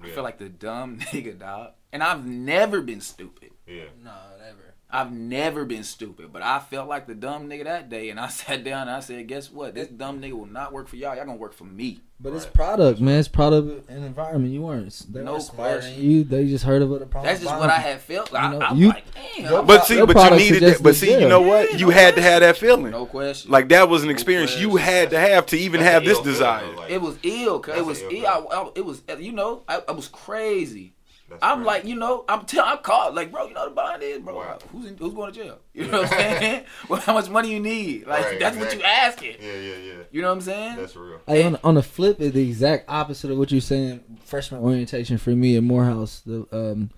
I 0.01 0.09
feel 0.09 0.23
like 0.23 0.37
the 0.37 0.49
dumb 0.49 0.99
nigga, 1.11 1.37
dog. 1.39 1.71
And 1.91 2.03
I've 2.03 2.25
never 2.25 2.81
been 2.81 3.01
stupid. 3.01 3.51
Yeah. 3.65 3.85
No, 4.03 4.13
never. 4.39 4.66
I've 4.89 5.11
never 5.11 5.65
been 5.65 5.83
stupid, 5.83 6.31
but 6.31 6.41
I 6.41 6.59
felt 6.59 6.87
like 6.87 7.07
the 7.07 7.15
dumb 7.15 7.49
nigga 7.49 7.65
that 7.65 7.89
day, 7.89 8.09
and 8.09 8.19
I 8.19 8.27
sat 8.29 8.63
down 8.63 8.83
and 8.87 8.91
I 8.91 9.01
said, 9.01 9.27
"Guess 9.27 9.51
what? 9.51 9.75
This 9.75 9.87
dumb 9.89 10.21
nigga 10.21 10.31
will 10.33 10.45
not 10.45 10.71
work 10.71 10.87
for 10.87 10.95
y'all. 10.95 11.15
Y'all 11.15 11.25
gonna 11.25 11.37
work 11.37 11.53
for 11.53 11.65
me." 11.65 11.99
But 12.19 12.33
it's 12.33 12.47
product, 12.47 12.99
man. 12.99 13.19
It's 13.19 13.27
product 13.27 13.87
and 13.91 14.03
environment. 14.03 14.51
You 14.51 14.63
weren't. 14.63 15.05
They 15.13 15.21
No 15.21 15.33
weren't 15.33 15.49
question. 15.49 16.01
you. 16.01 16.23
They 16.23 16.47
just 16.47 16.63
heard 16.63 16.81
of 16.81 16.91
it. 16.93 17.11
That's 17.11 17.41
just 17.41 17.55
what 17.59 17.69
I 17.69 17.75
had 17.77 18.01
felt. 18.01 18.31
Like, 18.31 18.43
You 18.53 18.57
know, 18.59 18.65
I, 18.65 18.69
am 18.71 18.77
you- 18.77 18.87
like, 18.87 19.03
damn. 19.13 19.65
but 19.67 19.85
see, 19.85 20.03
but 20.03 20.31
you 20.31 20.37
needed 20.37 20.63
that. 20.63 20.81
But 20.81 20.95
see, 20.95 21.11
you 21.11 21.27
know 21.29 21.41
what? 21.41 21.73
Yeah, 21.73 21.77
You 21.77 21.85
no 21.87 21.91
had 21.91 22.15
to 22.15 22.21
have 22.23 22.39
that 22.39 22.57
feeling. 22.57 22.89
no 22.89 23.05
question. 23.05 23.51
Like 23.51 23.69
that 23.69 23.87
was 23.87 24.01
an 24.01 24.07
No 24.07 24.13
experience 24.13 24.57
you 24.57 24.77
had 24.77 25.11
to 25.11 25.19
have 25.19 25.45
to 25.47 25.57
even 25.57 25.81
That's 25.81 25.91
have 25.93 26.05
this 26.05 26.17
ill 26.17 26.23
feeling, 26.23 26.33
desire. 26.33 26.75
like- 26.75 26.89
it 26.89 27.01
was 27.01 27.19
ill. 27.21 27.59
Cause 27.59 27.77
it 27.77 27.85
was 27.85 28.01
ill. 28.01 28.09
ill 28.11 28.25
I, 28.25 28.55
I- 28.63 28.71
it 28.75 28.85
was. 28.85 29.03
You 29.19 29.33
know, 29.33 29.61
I, 29.67 29.81
I 29.87 29.91
was 29.91 30.07
crazy. 30.07 30.93
That's 31.29 31.43
I'm 31.43 31.57
crazy. 31.57 31.67
like, 31.67 31.85
you 31.85 31.95
know, 31.95 32.23
I'm 32.29 32.45
tell 32.45 32.63
I'm 32.65 32.77
called 32.77 33.15
like, 33.15 33.31
bro, 33.31 33.47
you 33.47 33.53
know 33.53 33.61
what 33.61 33.69
the 33.69 33.75
bond 33.75 34.03
is, 34.03 34.19
bro. 34.19 34.35
Wow. 34.37 34.59
Who's 34.71 34.85
in, 34.85 34.97
who's 34.97 35.13
going 35.13 35.33
to 35.33 35.39
jail? 35.43 35.59
You 35.73 35.87
know 35.87 36.01
what 36.01 36.13
I'm 36.13 36.19
saying? 36.19 36.63
well, 36.89 37.01
how 37.01 37.13
much 37.13 37.29
money 37.29 37.51
you 37.51 37.59
need? 37.59 38.07
Like 38.07 38.23
Right, 38.23 38.39
that's 38.39 38.55
what 38.57 38.71
you 38.73 38.79
exactly. 38.79 39.29
asking. 39.31 39.45
Yeah, 39.47 39.59
yeah, 39.59 39.75
yeah. 39.75 40.03
You 40.11 40.21
know 40.21 40.29
what 40.29 40.35
I'm 40.35 40.41
saying? 40.41 40.75
That's 40.77 40.95
real. 40.95 41.19
Hey, 41.27 41.43
on, 41.43 41.57
on 41.63 41.75
the 41.75 41.83
flip, 41.83 42.21
it's 42.21 42.33
the 42.33 42.47
exact 42.47 42.85
opposite 42.87 43.29
of 43.29 43.37
what 43.37 43.51
you're 43.51 43.61
saying. 43.61 44.19
Freshman 44.23 44.61
orientation 44.61 45.17
for 45.17 45.31
me 45.31 45.57
at 45.57 45.63
Morehouse, 45.63 46.21
the 46.25 46.47
um, 46.51 46.91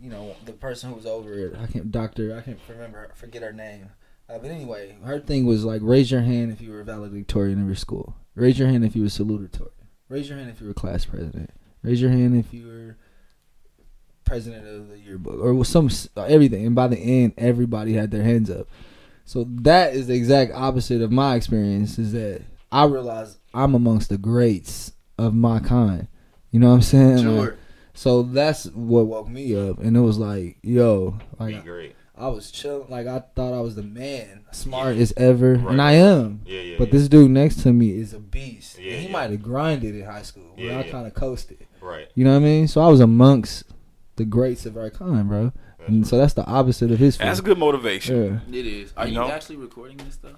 you 0.00 0.10
know, 0.10 0.34
the 0.44 0.52
person 0.52 0.90
who 0.90 0.96
was 0.96 1.06
over 1.06 1.32
it, 1.32 1.54
I 1.56 1.66
can't, 1.66 1.92
doctor, 1.92 2.36
I 2.36 2.40
can't 2.40 2.58
remember, 2.68 3.10
forget 3.14 3.42
her 3.42 3.52
name. 3.52 3.90
Uh, 4.28 4.38
but 4.38 4.50
anyway, 4.50 4.96
her 5.04 5.20
thing 5.20 5.46
was 5.46 5.64
like, 5.64 5.80
raise 5.84 6.10
your 6.10 6.22
hand 6.22 6.52
if 6.52 6.60
you 6.60 6.72
were 6.72 6.82
valedictorian 6.82 7.60
of 7.60 7.66
your 7.66 7.76
school. 7.76 8.16
Raise 8.34 8.58
your 8.58 8.66
hand 8.68 8.84
if 8.84 8.96
you 8.96 9.02
were 9.02 9.08
salutatorian. 9.08 9.68
Raise 10.08 10.28
your 10.28 10.38
hand 10.38 10.50
if 10.50 10.60
you 10.60 10.66
were 10.68 10.74
class 10.74 11.04
president. 11.04 11.50
Raise 11.82 12.00
your 12.00 12.10
hand 12.10 12.36
if 12.36 12.52
you 12.52 12.66
were 12.66 12.96
president 14.32 14.66
of 14.66 14.88
the 14.88 14.98
yearbook 14.98 15.38
or 15.40 15.52
was 15.52 15.68
some 15.68 15.90
everything. 16.16 16.64
And 16.64 16.74
by 16.74 16.88
the 16.88 16.96
end, 16.98 17.34
everybody 17.36 17.92
had 17.92 18.10
their 18.10 18.22
hands 18.22 18.48
up. 18.50 18.66
So 19.26 19.44
that 19.60 19.94
is 19.94 20.06
the 20.06 20.14
exact 20.14 20.52
opposite 20.54 21.02
of 21.02 21.12
my 21.12 21.34
experience. 21.34 21.98
Is 21.98 22.12
that 22.12 22.40
I 22.70 22.86
realize 22.86 23.36
I'm 23.52 23.74
amongst 23.74 24.08
the 24.08 24.16
greats 24.16 24.92
of 25.18 25.34
my 25.34 25.58
kind. 25.60 26.08
You 26.50 26.60
know 26.60 26.68
what 26.70 26.76
I'm 26.76 26.82
saying? 26.82 27.16
Like, 27.36 27.44
Sure. 27.44 27.56
so 27.92 28.22
that's 28.22 28.64
what 28.66 29.06
woke 29.06 29.28
me 29.28 29.54
up, 29.54 29.78
and 29.80 29.96
it 29.96 30.00
was 30.00 30.16
like, 30.18 30.56
yo, 30.62 31.18
Be 31.38 31.52
great. 31.56 31.94
I 32.16 32.28
was 32.28 32.50
chilling, 32.50 32.88
like 32.88 33.06
I 33.06 33.20
thought 33.34 33.52
I 33.54 33.60
was 33.60 33.74
the 33.74 33.82
man, 33.82 34.44
smart 34.52 34.96
as 34.96 35.12
ever, 35.16 35.54
Right. 35.56 35.72
and 35.72 35.82
I 35.82 35.92
am. 35.92 36.40
Yeah, 36.46 36.60
yeah. 36.60 36.76
But 36.78 36.88
yeah. 36.88 36.92
this 36.92 37.08
dude 37.08 37.30
next 37.30 37.62
to 37.62 37.72
me 37.72 37.90
is 37.98 38.12
a 38.14 38.18
beast. 38.18 38.78
Yeah, 38.78 38.92
and 38.92 39.00
he 39.00 39.06
yeah. 39.06 39.12
might 39.12 39.30
have 39.30 39.42
grinded 39.42 39.94
in 39.94 40.04
high 40.06 40.22
school, 40.22 40.52
but 40.56 40.64
Yeah, 40.64 40.78
I 40.78 40.84
yeah. 40.84 40.90
kind 40.90 41.06
of 41.06 41.12
coasted. 41.14 41.66
right. 41.82 42.08
You 42.14 42.24
know 42.24 42.30
what 42.32 42.36
I 42.42 42.50
mean? 42.50 42.68
So 42.68 42.80
I 42.80 42.88
was 42.88 43.00
amongst 43.00 43.64
the 44.16 44.24
greats 44.24 44.66
of 44.66 44.76
our 44.76 44.90
kind, 44.90 45.28
bro. 45.28 45.52
And 45.86 46.06
so 46.06 46.16
that's 46.16 46.34
the 46.34 46.44
opposite 46.46 46.90
of 46.92 46.98
his. 46.98 47.18
That's 47.18 47.38
field. 47.40 47.46
good 47.46 47.58
motivation. 47.58 48.40
Yeah. 48.48 48.58
It 48.58 48.66
is. 48.66 48.92
Are 48.96 49.06
You 49.06 49.14
you, 49.14 49.18
know? 49.20 49.30
actually 49.30 49.56
recording 49.56 49.96
this 49.96 50.14
stuff? 50.14 50.32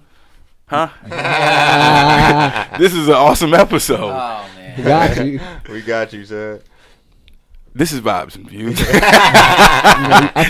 Huh? 0.67 0.89
this 2.79 2.93
is 2.93 3.07
an 3.07 3.13
awesome 3.13 3.53
episode. 3.53 3.99
Oh 4.11 4.45
man. 4.55 4.77
we 4.77 4.83
Got 4.83 5.25
you. 5.25 5.39
we 5.73 5.81
got 5.81 6.13
you, 6.13 6.25
son. 6.25 6.59
This 7.77 7.91
is 7.91 7.99
Vibes 7.99 8.35
and 8.35 8.49
Views. 8.49 8.79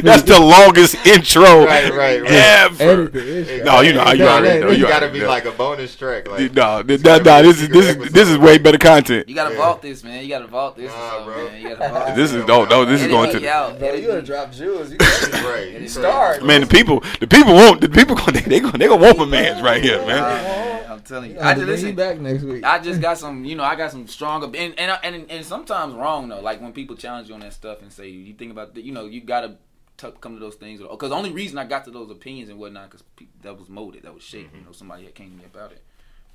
That's 0.03 0.21
the 0.23 0.39
longest 0.39 0.93
intro 1.07 1.65
Right, 1.65 1.91
right, 1.91 2.21
right. 2.21 2.31
ever. 2.31 3.09
Edit. 3.17 3.65
No, 3.65 3.81
you 3.81 3.93
know, 3.93 4.11
you 4.11 4.19
No, 4.19 4.27
already 4.27 4.59
know. 4.59 4.69
You 4.69 4.87
got 4.87 4.99
to 4.99 5.09
be 5.09 5.21
know. 5.21 5.27
like 5.27 5.45
a 5.45 5.51
bonus 5.51 5.95
track. 5.95 6.27
Like, 6.27 6.53
No, 6.53 6.83
it's 6.87 7.03
no, 7.03 7.19
gotta 7.19 7.23
no, 7.23 7.41
this 7.51 7.61
is 7.63 7.69
this 7.69 7.95
is 7.95 8.11
this 8.11 8.29
is 8.29 8.37
way 8.37 8.59
better 8.59 8.77
content. 8.77 9.27
You 9.27 9.33
gotta 9.33 9.55
Yeah. 9.55 9.61
vault 9.61 9.81
this, 9.81 10.03
man. 10.03 10.21
You 10.23 10.29
gotta 10.29 10.45
vault 10.47 10.75
this. 10.77 10.91
or 10.91 10.95
Nah, 10.95 11.09
something, 11.09 11.33
bro. 11.33 11.45
Man. 11.49 11.61
You 11.61 11.69
gotta 11.75 11.93
vault 11.93 12.15
This 12.15 12.31
is 12.33 12.45
no, 12.45 12.65
no. 12.65 12.85
This 12.85 13.01
is 13.01 13.07
going 13.07 13.31
to 13.31 13.39
the, 13.39 13.49
out. 13.49 13.79
Bro, 13.79 13.93
you 13.93 14.01
me. 14.01 14.07
gonna 14.07 14.21
drop 14.21 14.51
jewels. 14.51 14.91
You 14.91 14.97
Right. 14.99 15.67
It 15.75 15.81
is 15.81 15.93
Start. 15.93 16.43
man. 16.43 16.61
The 16.61 16.67
people, 16.67 17.03
the 17.19 17.27
people 17.27 17.53
want 17.53 17.81
the 17.81 17.89
people. 17.89 18.15
They 18.35 18.41
they 18.41 18.59
gonna 18.59 18.77
they 18.77 18.87
gonna 18.87 19.01
want 19.03 19.17
my 19.17 19.25
man's 19.25 19.61
right 19.63 19.81
here, 19.81 19.97
man. 19.99 20.07
Man, 20.21 20.91
I'm 20.91 20.99
telling 21.01 21.31
you. 21.31 21.39
I 21.39 21.51
I 21.51 21.53
just 21.55 21.55
just 21.55 21.65
bring 21.67 21.79
you 21.79 21.83
listen. 21.83 21.95
back 21.95 22.19
next 22.19 22.43
week. 22.43 22.63
I 22.63 22.79
just 22.79 23.01
got 23.01 23.17
some, 23.17 23.45
you 23.45 23.55
know, 23.55 23.63
I 23.63 23.75
got 23.75 23.91
some 23.91 24.07
stronger, 24.07 24.45
and 24.57 24.77
and 24.79 24.97
and, 25.03 25.25
and 25.31 25.45
sometimes 25.45 25.93
wrong 25.95 26.27
though. 26.27 26.41
Like 26.41 26.61
when 26.61 26.71
people 26.73 26.95
challenge 26.95 27.14
you 27.23 27.33
on 27.33 27.39
that 27.41 27.53
stuff 27.53 27.81
and 27.81 27.91
say 27.91 28.07
you 28.07 28.33
think 28.33 28.51
about, 28.51 28.75
the, 28.75 28.81
you 28.81 28.91
know, 28.91 29.05
you 29.05 29.21
gotta 29.21 29.57
t- 29.97 30.07
come 30.21 30.33
to 30.33 30.39
those 30.39 30.55
things. 30.55 30.81
Because 30.81 31.09
the 31.09 31.15
only 31.15 31.31
reason 31.31 31.57
I 31.57 31.65
got 31.65 31.85
to 31.85 31.91
those 31.91 32.11
opinions 32.11 32.49
and 32.49 32.59
whatnot, 32.59 32.91
because 32.91 33.03
that 33.41 33.57
was 33.57 33.69
molded, 33.69 34.03
that 34.03 34.13
was 34.13 34.23
shaped. 34.23 34.49
Mm-hmm. 34.49 34.59
You 34.59 34.65
know, 34.65 34.71
somebody 34.71 35.05
had 35.05 35.15
came 35.15 35.31
to 35.31 35.37
me 35.37 35.45
about 35.45 35.71
it. 35.71 35.81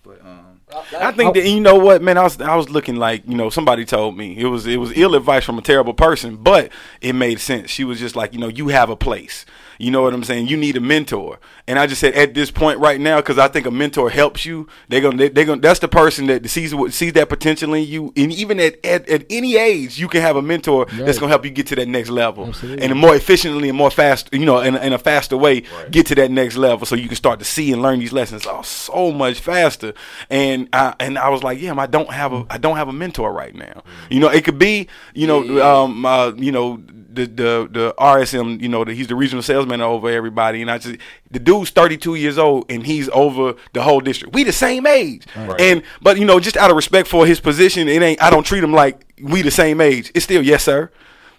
But 0.03 0.21
um, 0.25 0.61
I 0.99 1.13
think 1.13 1.35
that 1.35 1.47
you 1.47 1.61
know 1.61 1.77
what, 1.77 2.01
man. 2.03 2.17
I 2.17 2.23
was 2.23 2.41
I 2.41 2.57
was 2.57 2.71
looking 2.71 2.97
like 2.97 3.23
you 3.27 3.37
know 3.37 3.51
somebody 3.51 3.85
told 3.85 4.17
me 4.17 4.37
it 4.39 4.47
was 4.47 4.67
it 4.67 4.79
was 4.79 4.97
ill 4.97 5.15
advice 5.15 5.45
from 5.45 5.59
a 5.59 5.63
terrible 5.63 5.93
person, 5.95 6.37
but 6.37 6.71
it 7.01 7.15
made 7.15 7.39
sense. 7.41 7.71
She 7.71 7.85
was 7.85 7.99
just 7.99 8.17
like 8.17 8.33
you 8.33 8.39
know 8.41 8.49
you 8.49 8.69
have 8.69 8.89
a 8.89 8.97
place. 8.97 9.45
You 9.79 9.91
know 9.91 10.03
what 10.03 10.13
I'm 10.13 10.25
saying? 10.25 10.49
You 10.49 10.59
need 10.59 10.77
a 10.77 10.81
mentor, 10.81 11.39
and 11.67 11.79
I 11.79 11.87
just 11.87 12.03
said 12.03 12.13
at 12.13 12.35
this 12.35 12.51
point 12.51 12.79
right 12.81 13.01
now 13.01 13.17
because 13.17 13.39
I 13.39 13.49
think 13.49 13.65
a 13.67 13.71
mentor 13.71 14.11
helps 14.11 14.45
you. 14.45 14.69
They're 14.89 15.01
gonna 15.01 15.17
they, 15.17 15.29
they're 15.31 15.47
gonna 15.47 15.63
that's 15.63 15.81
the 15.81 15.89
person 15.89 16.27
that 16.27 16.49
sees 16.51 16.75
what 16.75 16.93
sees 16.93 17.15
that 17.15 17.31
potential 17.31 17.73
in 17.73 17.87
you, 17.87 18.13
and 18.15 18.31
even 18.31 18.61
at, 18.61 18.85
at, 18.85 19.09
at 19.09 19.25
any 19.31 19.57
age 19.57 19.99
you 19.99 20.07
can 20.07 20.21
have 20.21 20.37
a 20.37 20.43
mentor 20.43 20.85
that's 20.93 21.19
gonna 21.19 21.31
help 21.31 21.47
you 21.47 21.51
get 21.51 21.67
to 21.69 21.77
that 21.77 21.89
next 21.89 22.11
level, 22.11 22.49
Absolutely. 22.49 22.85
and 22.85 22.99
more 22.99 23.15
efficiently 23.15 23.71
and 23.71 23.79
more 23.79 23.91
fast, 23.91 24.29
you 24.33 24.45
know, 24.45 24.59
in, 24.61 24.77
in 24.77 24.93
a 24.93 24.99
faster 24.99 25.37
way, 25.37 25.63
Right. 25.75 25.91
get 25.91 26.07
to 26.07 26.15
that 26.17 26.31
next 26.31 26.57
level 26.57 26.85
so 26.87 26.95
you 26.95 27.07
can 27.09 27.17
start 27.17 27.39
to 27.39 27.45
see 27.47 27.73
and 27.73 27.81
learn 27.81 28.01
these 28.01 28.13
lessons 28.13 28.47
oh, 28.47 28.61
so 28.63 29.11
much 29.13 29.41
faster. 29.41 29.90
And 30.29 30.69
I 30.73 30.95
and 31.01 31.19
I 31.19 31.29
was 31.29 31.43
like, 31.43 31.61
yeah, 31.61 31.75
I 31.79 31.87
don't 31.87 32.11
have 32.13 32.33
a 32.33 32.47
I 32.51 32.59
don't 32.59 32.77
have 32.77 32.89
a 32.89 32.93
mentor 32.93 33.33
right 33.33 33.55
now. 33.55 33.83
You 34.11 34.21
know, 34.21 34.29
it 34.29 34.45
could 34.45 34.59
be, 34.59 34.89
you 35.15 35.27
know, 35.27 35.43
Yeah. 35.43 35.83
um, 35.83 36.05
uh, 36.07 36.33
you 36.37 36.53
know. 36.53 36.83
The, 37.13 37.27
the 37.27 37.69
the 37.69 37.95
RSM 37.99 38.63
you 38.63 38.69
know 38.69 38.85
the, 38.85 38.95
he's 38.95 39.09
the 39.09 39.17
regional 39.17 39.43
salesman 39.43 39.81
over 39.81 40.09
everybody 40.09 40.63
and 40.63 40.71
I 40.71 40.79
just 40.79 40.97
the 41.29 41.41
dude's 41.41 41.71
32 41.71 42.15
years 42.15 42.39
old 42.39 42.67
and 42.71 42.87
he's 42.87 43.09
over 43.09 43.57
the 43.73 43.83
whole 43.83 43.99
district 44.01 44.33
we 44.33 44.45
the 44.45 44.53
same 44.53 44.87
age 44.87 45.27
Right. 45.37 45.61
and 45.61 45.83
but 46.01 46.19
you 46.21 46.25
know 46.25 46.39
just 46.39 46.57
out 46.57 46.71
of 46.71 46.77
respect 46.77 47.09
for 47.09 47.27
his 47.27 47.41
position 47.41 47.89
it 47.89 48.01
ain't 48.01 48.23
I 48.23 48.31
don't 48.31 48.47
treat 48.47 48.63
him 48.63 48.73
like 48.73 49.13
we 49.21 49.43
the 49.43 49.51
same 49.51 49.81
age 49.81 50.13
it's 50.15 50.23
still 50.25 50.41
yes 50.41 50.63
sir 50.63 50.89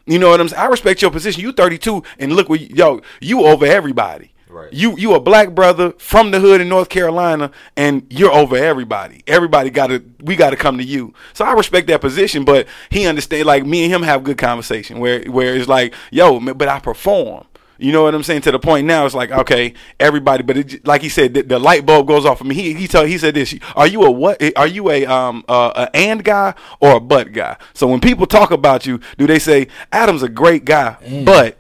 you 0.06 0.20
know 0.20 0.32
what 0.32 0.42
I'm 0.42 0.50
saying 0.50 0.62
I 0.62 0.66
respect 0.66 1.02
your 1.02 1.10
position 1.10 1.42
you 1.42 1.54
32 1.54 2.04
and 2.20 2.34
look 2.34 2.50
what 2.50 2.60
yo 2.60 3.00
you 3.22 3.46
over 3.46 3.66
everybody 3.66 4.31
Right. 4.52 4.74
you 4.74 4.98
you 4.98 5.14
a 5.14 5.20
black 5.20 5.52
brother 5.56 5.94
from 5.98 6.32
the 6.32 6.40
hood 6.40 6.60
in 6.60 6.68
North 6.70 6.90
Carolina, 6.90 7.52
and 7.78 8.06
you're 8.10 8.32
over 8.32 8.56
everybody. 8.58 9.24
Everybody 9.28 9.70
got 9.70 9.88
to 9.88 10.04
we 10.22 10.36
got 10.36 10.50
to 10.50 10.58
come 10.58 10.78
to 10.78 10.84
you. 10.84 11.14
So 11.34 11.46
I 11.46 11.54
respect 11.54 11.88
that 11.88 12.02
position, 12.02 12.44
but 12.44 12.68
he 12.90 13.06
understand. 13.08 13.46
Like 13.46 13.66
me 13.66 13.84
and 13.86 13.94
him 13.94 14.04
have 14.04 14.24
good 14.24 14.38
conversation 14.38 15.00
where 15.00 15.24
where 15.24 15.56
it's 15.56 15.68
like, 15.70 15.94
yo, 16.12 16.40
but 16.54 16.68
I 16.68 16.80
perform. 16.80 17.46
You 17.78 17.92
know 17.92 18.04
what 18.04 18.14
I'm 18.14 18.22
saying? 18.22 18.42
To 18.42 18.52
the 18.52 18.60
point 18.60 18.86
now, 18.86 19.08
it's 19.08 19.16
like 19.16 19.32
okay, 19.32 19.74
everybody. 20.00 20.44
But 20.44 20.58
it, 20.58 20.86
like 20.86 21.02
he 21.02 21.10
said, 21.10 21.34
the, 21.34 21.42
the 21.42 21.58
light 21.58 21.84
bulb 21.84 22.08
goes 22.08 22.26
off 22.28 22.38
for 22.38 22.44
me. 22.44 22.54
He 22.54 22.74
he 22.76 22.88
told 22.88 23.08
he 23.08 23.18
said 23.18 23.34
this. 23.34 23.56
Are 23.76 23.88
you 23.88 24.04
a 24.04 24.12
what? 24.12 24.40
Are 24.56 24.68
you 24.68 24.92
a 24.92 25.06
um 25.08 25.44
uh, 25.50 25.88
a 25.90 25.96
and 25.96 26.24
guy 26.24 26.54
or 26.80 26.98
a 26.98 27.00
but 27.00 27.32
guy? 27.32 27.58
So 27.74 27.88
when 27.88 28.00
people 28.00 28.28
talk 28.28 28.52
about 28.52 28.86
you, 28.86 29.00
do 29.18 29.26
they 29.26 29.40
say 29.40 29.68
Adam's 29.92 30.22
a 30.22 30.30
great 30.30 30.64
guy, 30.64 30.98
And. 31.02 31.26
but 31.26 31.58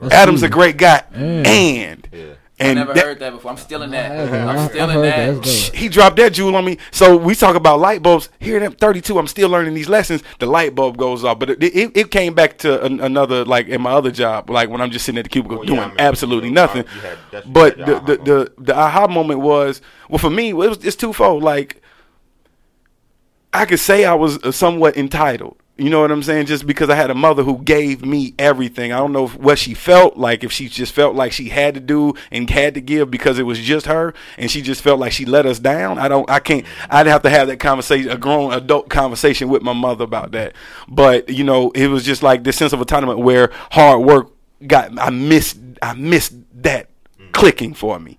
That's 0.00 0.14
Adam's 0.14 0.42
a 0.42 0.48
great 0.48 0.76
guy, 0.76 1.02
And. 1.12 1.46
and 1.46 2.08
Yeah. 2.12 2.24
I 2.62 2.64
and 2.64 2.78
never 2.78 2.92
that- 2.92 3.04
heard 3.04 3.18
that 3.20 3.32
before. 3.32 3.50
I'm 3.52 3.56
still 3.56 3.82
in 3.82 3.90
that. 3.92 4.10
I 4.12 4.14
haven't. 4.16 4.34
I- 4.48 4.52
I'm 4.62 4.68
still 4.68 4.90
in 4.90 5.00
that. 5.02 5.42
that. 5.42 5.70
He 5.74 5.88
dropped 5.88 6.16
that 6.16 6.34
jewel 6.34 6.54
on 6.56 6.64
me. 6.66 6.76
So 6.90 7.16
we 7.16 7.34
talk 7.34 7.56
about 7.56 7.80
light 7.80 8.02
bulbs. 8.02 8.28
Here 8.38 8.58
at 8.62 8.78
32, 8.78 9.18
I'm 9.18 9.26
still 9.28 9.48
learning 9.48 9.72
these 9.72 9.88
lessons. 9.88 10.22
The 10.40 10.46
light 10.46 10.74
bulb 10.74 10.98
goes 10.98 11.24
off, 11.24 11.38
but 11.38 11.48
it, 11.50 11.62
it, 11.62 11.96
it 11.96 12.10
came 12.10 12.34
back 12.34 12.58
to 12.58 12.82
an, 12.84 13.00
another 13.00 13.46
like 13.46 13.68
in 13.68 13.80
my 13.80 13.92
other 13.92 14.10
job, 14.10 14.50
like 14.50 14.68
when 14.68 14.82
I'm 14.82 14.90
just 14.90 15.06
sitting 15.06 15.18
at 15.18 15.24
the 15.24 15.30
cubicle 15.30 15.56
Well, 15.58 15.64
yeah, 15.64 15.68
doing 15.68 15.78
I 15.80 15.82
remember 15.84 16.02
absolutely 16.02 16.48
you- 16.50 16.54
nothing. 16.54 16.84
you 16.94 17.00
had- 17.00 17.44
but 17.52 17.78
had 17.78 17.86
the 17.86 17.94
the, 17.94 18.14
aha 18.18 18.24
the 18.24 18.52
the 18.58 18.78
aha 18.78 19.06
moment 19.08 19.40
was 19.40 19.80
well 20.10 20.18
for 20.18 20.28
me. 20.30 20.50
It 20.50 20.54
was 20.54 20.84
it's 20.84 20.96
twofold. 20.96 21.42
Like 21.42 21.80
I 23.54 23.64
could 23.64 23.80
say 23.80 24.04
I 24.04 24.14
was 24.14 24.36
uh, 24.44 24.52
somewhat 24.52 24.96
entitled. 24.98 25.56
You 25.80 25.88
know 25.88 26.02
what 26.02 26.10
I'm 26.10 26.22
saying? 26.22 26.44
Just 26.44 26.66
because 26.66 26.90
I 26.90 26.94
had 26.94 27.10
a 27.10 27.14
mother 27.14 27.42
who 27.42 27.56
gave 27.56 28.04
me 28.04 28.34
everything. 28.38 28.92
I 28.92 28.98
don't 28.98 29.14
know 29.14 29.28
what 29.28 29.58
she 29.58 29.72
felt 29.72 30.18
like, 30.18 30.44
if 30.44 30.52
she 30.52 30.68
just 30.68 30.92
felt 30.92 31.14
like 31.14 31.32
she 31.32 31.48
had 31.48 31.72
to 31.72 31.80
do 31.80 32.12
and 32.30 32.50
had 32.50 32.74
to 32.74 32.82
give 32.82 33.10
because 33.10 33.38
it 33.38 33.44
was 33.44 33.58
just 33.58 33.86
her, 33.86 34.12
and 34.36 34.50
she 34.50 34.60
just 34.60 34.82
felt 34.82 35.00
like 35.00 35.12
she 35.12 35.24
let 35.24 35.46
us 35.46 35.58
down. 35.58 35.98
I 35.98 36.06
don't, 36.08 36.28
I 36.28 36.38
can't, 36.38 36.66
I'd 36.90 37.06
have 37.06 37.22
to 37.22 37.30
have 37.30 37.48
that 37.48 37.60
conversation, 37.60 38.10
a 38.10 38.18
grown 38.18 38.52
adult 38.52 38.90
conversation 38.90 39.48
with 39.48 39.62
my 39.62 39.72
mother 39.72 40.04
about 40.04 40.32
that. 40.32 40.54
But 40.86 41.30
you 41.30 41.44
know, 41.44 41.70
it 41.70 41.86
was 41.86 42.04
just 42.04 42.22
like 42.22 42.44
this 42.44 42.58
sense 42.58 42.74
of 42.74 42.80
autonomy 42.82 43.14
where 43.14 43.50
hard 43.70 44.02
work 44.02 44.32
got, 44.66 44.98
I 44.98 45.08
missed, 45.08 45.58
I 45.80 45.94
missed 45.94 46.34
that 46.62 46.90
mm. 47.18 47.32
clicking 47.32 47.72
for 47.72 47.98
me. 47.98 48.18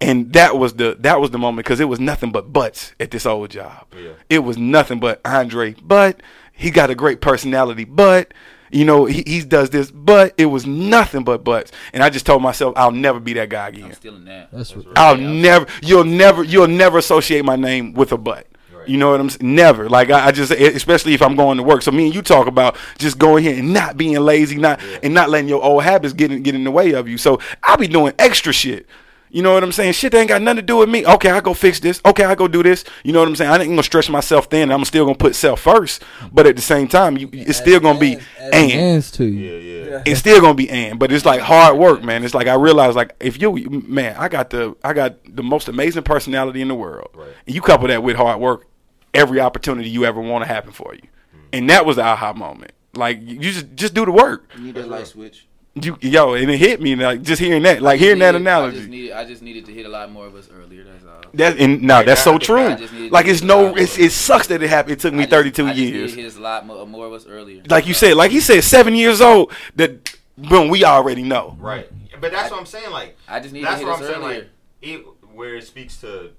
And 0.00 0.32
that 0.32 0.56
was 0.56 0.74
the 0.74 0.96
that 1.00 1.20
was 1.20 1.30
the 1.30 1.38
moment 1.38 1.66
because 1.66 1.78
it 1.80 1.84
was 1.84 2.00
nothing 2.00 2.32
but 2.32 2.52
butts 2.52 2.94
at 2.98 3.10
this 3.10 3.26
old 3.26 3.50
job. 3.50 3.86
Yeah. 3.94 4.12
It 4.30 4.38
was 4.38 4.56
nothing 4.56 4.98
but 4.98 5.20
Andre, 5.26 5.74
but 5.82 6.22
he 6.60 6.70
got 6.70 6.90
a 6.90 6.94
great 6.94 7.20
personality, 7.22 7.84
but 7.84 8.34
you 8.70 8.84
know 8.84 9.06
he, 9.06 9.24
he 9.26 9.40
does 9.42 9.70
this, 9.70 9.90
but 9.90 10.34
it 10.36 10.46
was 10.46 10.66
nothing 10.66 11.24
but 11.24 11.42
butts. 11.42 11.72
And 11.94 12.02
I 12.02 12.10
just 12.10 12.26
told 12.26 12.42
myself 12.42 12.74
I'll 12.76 12.92
never 12.92 13.18
be 13.18 13.32
that 13.32 13.48
guy 13.48 13.68
again. 13.68 13.86
I'm 13.86 13.92
still 13.94 14.16
in 14.16 14.26
that. 14.26 14.52
That's 14.52 14.70
That's 14.70 14.86
what. 14.86 14.96
right. 14.96 14.98
I'll 14.98 15.16
never, 15.16 15.66
you'll 15.82 16.04
never, 16.04 16.44
you'll 16.44 16.68
never 16.68 16.98
associate 16.98 17.44
my 17.44 17.56
name 17.56 17.94
with 17.94 18.12
a 18.12 18.18
butt. 18.18 18.46
Right. 18.72 18.88
You 18.88 18.98
know 18.98 19.10
what 19.10 19.20
I'm 19.20 19.30
saying? 19.30 19.54
Never. 19.54 19.88
Like 19.88 20.10
I, 20.10 20.26
I 20.26 20.32
just, 20.32 20.52
especially 20.52 21.14
if 21.14 21.22
I'm 21.22 21.34
going 21.34 21.56
to 21.56 21.62
work. 21.62 21.80
So 21.80 21.90
me 21.90 22.06
and 22.06 22.14
you 22.14 22.20
talk 22.20 22.46
about 22.46 22.76
just 22.98 23.18
going 23.18 23.42
here 23.42 23.58
and 23.58 23.72
not 23.72 23.96
being 23.96 24.18
lazy, 24.20 24.56
not 24.56 24.82
and 25.02 25.14
not 25.14 25.30
letting 25.30 25.48
your 25.48 25.62
old 25.62 25.82
habits 25.82 26.12
get 26.12 26.30
in, 26.30 26.42
get 26.42 26.54
in 26.54 26.64
the 26.64 26.70
way 26.70 26.92
of 26.92 27.08
you. 27.08 27.16
So 27.16 27.40
I'll 27.62 27.78
be 27.78 27.88
doing 27.88 28.12
extra 28.18 28.52
shit. 28.52 28.86
You 29.30 29.42
know 29.42 29.54
what 29.54 29.62
I'm 29.62 29.72
saying? 29.72 29.92
Shit 29.92 30.12
that 30.12 30.18
ain't 30.18 30.28
got 30.28 30.42
nothing 30.42 30.56
to 30.56 30.62
do 30.62 30.78
with 30.78 30.88
me. 30.88 31.06
Okay, 31.06 31.30
I 31.30 31.40
go 31.40 31.54
fix 31.54 31.78
this. 31.80 32.00
Okay, 32.04 32.24
I 32.24 32.34
go 32.34 32.48
do 32.48 32.62
this. 32.62 32.84
You 33.04 33.12
know 33.12 33.20
what 33.20 33.28
I'm 33.28 33.36
saying? 33.36 33.50
I 33.50 33.58
ain't 33.58 33.68
gonna 33.70 33.82
stretch 33.82 34.10
myself 34.10 34.46
thin. 34.46 34.72
I'm 34.72 34.84
still 34.84 35.04
gonna 35.04 35.16
put 35.16 35.34
self 35.36 35.60
first. 35.60 36.02
But 36.32 36.46
at 36.46 36.56
the 36.56 36.62
same 36.62 36.88
time, 36.88 37.16
you, 37.16 37.28
it's 37.32 37.58
still 37.58 37.78
gonna 37.80 37.98
be 37.98 38.18
and 38.52 38.70
hands 38.70 39.10
to 39.12 39.24
you. 39.24 39.50
Yeah, 39.50 39.90
yeah. 39.90 40.02
it's 40.06 40.20
still 40.20 40.40
gonna 40.40 40.54
be 40.54 40.68
and 40.70 40.98
but 40.98 41.12
it's 41.12 41.24
like 41.24 41.40
hard 41.40 41.76
work 41.76 42.02
man 42.02 42.22
it's 42.24 42.34
like 42.34 42.46
i 42.46 42.54
realize 42.54 42.94
like 42.94 43.14
if 43.20 43.40
you 43.40 43.68
man 43.86 44.14
i 44.16 44.28
got 44.28 44.50
the 44.50 44.76
i 44.84 44.92
got 44.92 45.16
the 45.24 45.42
most 45.42 45.68
amazing 45.68 46.02
personality 46.02 46.60
in 46.60 46.68
the 46.68 46.74
world 46.74 47.08
Right. 47.14 47.30
and 47.46 47.54
you 47.54 47.60
couple 47.60 47.88
that 47.88 48.02
with 48.02 48.16
hard 48.16 48.40
work 48.40 48.66
every 49.14 49.40
opportunity 49.40 49.90
you 49.90 50.04
ever 50.04 50.20
want 50.20 50.42
to 50.42 50.48
happen 50.48 50.70
for 50.72 50.94
you 50.94 51.02
mm. 51.02 51.40
and 51.52 51.68
that 51.70 51.84
was 51.84 51.96
the 51.96 52.04
aha 52.04 52.32
moment 52.32 52.72
like 52.94 53.18
you 53.20 53.38
just 53.40 53.74
just 53.74 53.94
do 53.94 54.04
the 54.04 54.12
work 54.12 54.48
You 54.56 54.64
need 54.64 54.74
that 54.76 54.88
light 54.88 55.06
switch. 55.08 55.46
You 55.84 55.96
yo 56.00 56.34
and 56.34 56.50
it 56.50 56.58
hit 56.58 56.80
me 56.80 56.94
like 56.96 57.22
just 57.22 57.40
hearing 57.40 57.62
that 57.62 57.82
like 57.82 57.98
hearing 57.98 58.18
that 58.20 58.32
Needed- 58.34 58.46
I 58.48 58.60
just 58.70 58.76
analogy 58.76 58.88
needed, 58.90 59.12
I 59.12 59.24
just 59.24 59.42
needed 59.42 59.66
to 59.66 59.72
hit 59.72 59.86
a 59.86 59.88
lot 59.88 60.10
more 60.10 60.26
of 60.26 60.34
us 60.34 60.48
earlier. 60.52 60.84
That's 60.84 61.04
all. 61.04 61.30
that 61.34 61.58
and 61.58 61.82
now 61.82 62.02
that's 62.02 62.22
so 62.22 62.38
true 62.38 62.76
like 63.10 63.26
it's 63.26 63.42
no 63.42 63.74
it's, 63.76 63.98
it 63.98 64.12
sucks 64.12 64.46
that 64.48 64.62
it 64.62 64.70
happened 64.70 64.92
it 64.94 65.00
took 65.00 65.14
me 65.14 65.26
32 65.26 65.64
I 65.66 65.68
just 65.68 65.78
years 65.78 66.14
to 66.14 66.22
hit 66.22 66.36
a 66.36 66.40
lot 66.40 66.66
more, 66.66 66.86
more 66.86 67.06
of 67.06 67.12
us 67.12 67.26
earlier. 67.26 67.62
like 67.68 67.86
you 67.86 67.94
said 67.94 68.14
like 68.16 68.30
he 68.30 68.40
said 68.40 68.62
seven 68.64 68.94
years 68.94 69.20
old 69.20 69.52
that 69.76 70.14
boom 70.36 70.68
we 70.68 70.84
already 70.84 71.22
know 71.22 71.56
Right. 71.58 71.88
But 72.20 72.32
that's 72.32 72.50
what 72.50 72.60
I'm 72.60 72.66
saying. 72.66 72.90
Like 72.90 73.16
I 73.26 73.40
just 73.40 73.54
needed 73.54 73.64
to 73.66 73.70
that's 73.70 73.80
hit 73.80 73.88
what 73.88 73.94
us 73.94 74.00
I'm 74.02 74.12
saying. 74.12 74.24
earlier. 74.24 74.38
Like 74.40 74.48
it, 74.82 75.06
where 75.34 75.54
it 75.56 75.64
speaks 75.66 75.96
to 76.02 76.32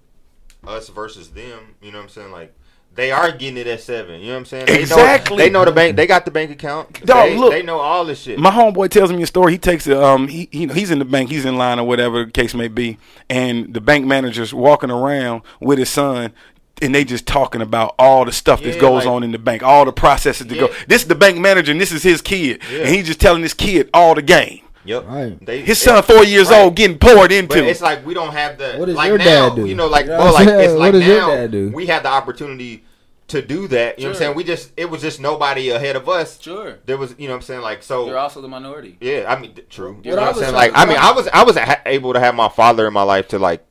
us 0.68 0.89
versus 0.89 1.32
them. 1.32 1.74
You 1.82 1.92
know 1.92 1.98
what 1.98 2.04
I'm 2.04 2.10
saying? 2.10 2.32
Like 2.32 2.54
they 2.96 3.12
are 3.12 3.32
getting 3.32 3.58
it 3.58 3.68
at 3.68 3.80
seven. 3.82 4.20
You 4.20 4.28
know 4.28 4.34
what 4.34 4.39
I'm 4.39 4.46
saying? 4.46 4.66
They 4.66 4.82
Exactly. 4.82 5.38
Know, 5.38 5.44
they 5.44 5.50
know 5.50 5.66
the 5.66 5.72
bank. 5.72 5.96
They 5.96 6.08
got 6.08 6.26
the 6.26 6.32
bank 6.32 6.52
account. 6.52 7.06
Dog, 7.06 7.30
they, 7.30 7.38
look. 7.38 7.52
they 7.52 7.62
know 7.64 7.80
all 7.80 8.04
this 8.06 8.22
shit. 8.22 8.38
My 8.38 8.52
homeboy 8.52 8.89
tells 8.89 9.12
me 9.12 9.22
a 9.24 9.28
story. 9.28 9.54
He 9.54 9.58
takes 9.58 9.88
a 9.88 10.04
um 10.04 10.28
he, 10.28 10.50
he 10.52 10.68
he's 10.68 10.92
in 10.92 11.00
the 11.00 11.06
bank, 11.06 11.30
he's 11.30 11.46
in 11.46 11.58
line 11.58 11.80
or 11.80 11.88
whatever 11.88 12.26
the 12.26 12.32
case 12.32 12.54
may 12.54 12.68
be, 12.68 12.98
and 13.30 13.74
the 13.74 13.82
bank 13.82 14.06
manager's 14.06 14.54
walking 14.54 14.92
around 14.92 15.42
with 15.60 15.80
his 15.80 15.89
son. 15.89 16.34
And 16.84 16.96
they 16.96 17.04
just 17.04 17.28
talking 17.28 17.62
about 17.62 17.94
all 18.00 18.26
the 18.26 18.32
stuff 18.32 18.64
that 18.64 18.80
goes 18.82 19.06
like- 19.06 19.14
on 19.14 19.22
in 19.24 19.32
the 19.32 19.38
bank, 19.38 19.62
all 19.62 19.86
the 19.86 19.94
processes 19.94 20.48
to 20.48 20.56
go. 20.56 20.68
This 20.88 21.04
is 21.04 21.08
the 21.08 21.14
bank 21.16 21.38
manager, 21.38 21.72
and 21.72 21.80
this 21.80 21.92
is 21.92 22.02
his 22.02 22.24
kid, 22.24 22.60
Yeah. 22.72 22.80
and 22.80 22.89
he's 22.89 23.06
just 23.06 23.22
telling 23.22 23.44
this 23.44 23.54
kid 23.54 23.88
all 23.94 24.16
the 24.16 24.24
game. 24.24 24.62
Yep. 24.86 25.05
Right. 25.07 25.45
They, 25.45 25.61
His 25.61 25.79
son, 25.82 26.01
four 26.03 26.23
years 26.23 26.49
right. 26.49 26.63
old, 26.63 26.75
getting 26.75 26.97
poured 26.97 27.32
into. 27.32 27.47
But 27.49 27.57
into. 27.59 27.69
it's 27.69 27.82
like 27.82 28.05
we 28.05 28.13
don't 28.13 28.34
have 28.34 28.57
the 28.57 28.75
What 28.77 28.86
does 28.86 28.95
like 28.95 29.09
your 29.09 29.17
now, 29.17 29.49
dad 29.49 29.55
do? 29.55 29.65
You 29.65 29.75
know, 29.75 29.88
like 29.88 30.05
You 30.05 30.11
know 30.11 30.17
well, 30.17 30.34
what 30.34 30.45
like 30.45 30.47
it's 30.65 30.73
like 30.73 30.93
What 30.93 30.99
does 30.99 31.07
your 31.07 31.17
now 31.17 31.27
dad 31.29 31.51
do? 31.51 31.71
we 31.71 31.86
have 31.88 32.03
the 32.03 32.09
opportunity 32.09 32.84
to 33.27 33.41
do 33.41 33.67
that. 33.69 33.97
You 33.97 34.05
know 34.05 34.09
what 34.09 34.15
I'm 34.15 34.19
saying? 34.19 34.36
We 34.36 34.43
just 34.43 34.71
it 34.75 34.89
was 34.89 35.01
just 35.01 35.19
nobody 35.21 35.69
ahead 35.69 35.95
of 35.95 36.09
us. 36.09 36.41
Sure. 36.41 36.79
There 36.86 36.97
was 36.97 37.15
you 37.17 37.27
know 37.27 37.34
what 37.34 37.38
I'm 37.38 37.41
saying 37.43 37.61
like 37.61 37.84
so 37.84 38.07
You're 38.07 38.17
also 38.17 38.41
the 38.41 38.47
minority. 38.47 38.97
yeah. 38.99 39.25
I 39.27 39.39
mean 39.39 39.55
true. 39.69 39.99
You 40.03 40.11
know 40.15 40.21
what 40.21 40.36
I'm 40.36 40.36
saying? 40.36 40.53
Like 40.55 40.71
I 40.75 40.86
mean 40.86 40.97
I 40.97 41.11
was 41.11 41.27
I 41.27 41.43
was 41.43 41.57
able 41.86 42.13
to 42.13 42.19
have 42.19 42.36
my 42.36 42.49
father 42.49 42.88
in 42.88 42.93
my 42.93 43.03
life 43.03 43.29
to 43.29 43.39
like 43.39 43.65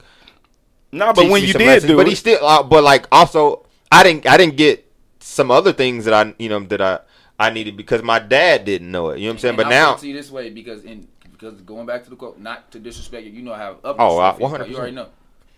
nah, 0.93 1.13
but 1.13 1.23
teach 1.23 1.31
when 1.31 1.43
me 1.43 1.49
you 1.49 1.53
did 1.55 1.67
lessons, 1.67 1.91
do 1.91 1.97
but 1.97 2.07
he 2.07 2.15
still 2.15 2.39
uh, 2.45 2.63
but 2.63 2.83
like 2.85 3.07
also 3.13 3.67
I 3.93 4.03
didn't 4.03 4.27
I 4.27 4.37
didn't 4.37 4.57
get 4.57 4.87
some 5.19 5.51
other 5.51 5.73
things 5.73 6.07
that 6.07 6.15
I 6.15 6.35
you 6.39 6.49
know 6.49 6.61
that 6.61 6.81
I 6.81 7.01
I 7.41 7.51
needed 7.51 7.77
because 7.77 8.03
my 8.03 8.19
dad 8.19 8.65
didn't 8.65 8.91
know 8.91 9.11
it. 9.11 9.19
You 9.19 9.25
know 9.25 9.31
what 9.31 9.35
I'm 9.35 9.39
saying? 9.41 9.51
And 9.53 9.57
But 9.57 9.67
I'll 9.67 9.71
now 9.73 9.97
say 9.97 9.99
it 9.99 10.01
to 10.03 10.09
you 10.09 10.15
this 10.15 10.31
way 10.31 10.51
because 10.51 10.85
in 10.85 11.09
because 11.33 11.61
going 11.63 11.87
back 11.87 12.05
to 12.05 12.11
the 12.11 12.17
quote, 12.17 12.39
not 12.39 12.71
to 12.73 12.79
disrespect 12.79 13.25
you, 13.27 13.33
you 13.33 13.43
know 13.43 13.55
how 13.55 13.79
up. 13.83 13.97
Oh, 13.99 14.19
I- 14.19 14.33
100%. 14.39 14.69
You 14.69 14.77
already 14.77 14.93
know. 14.95 15.07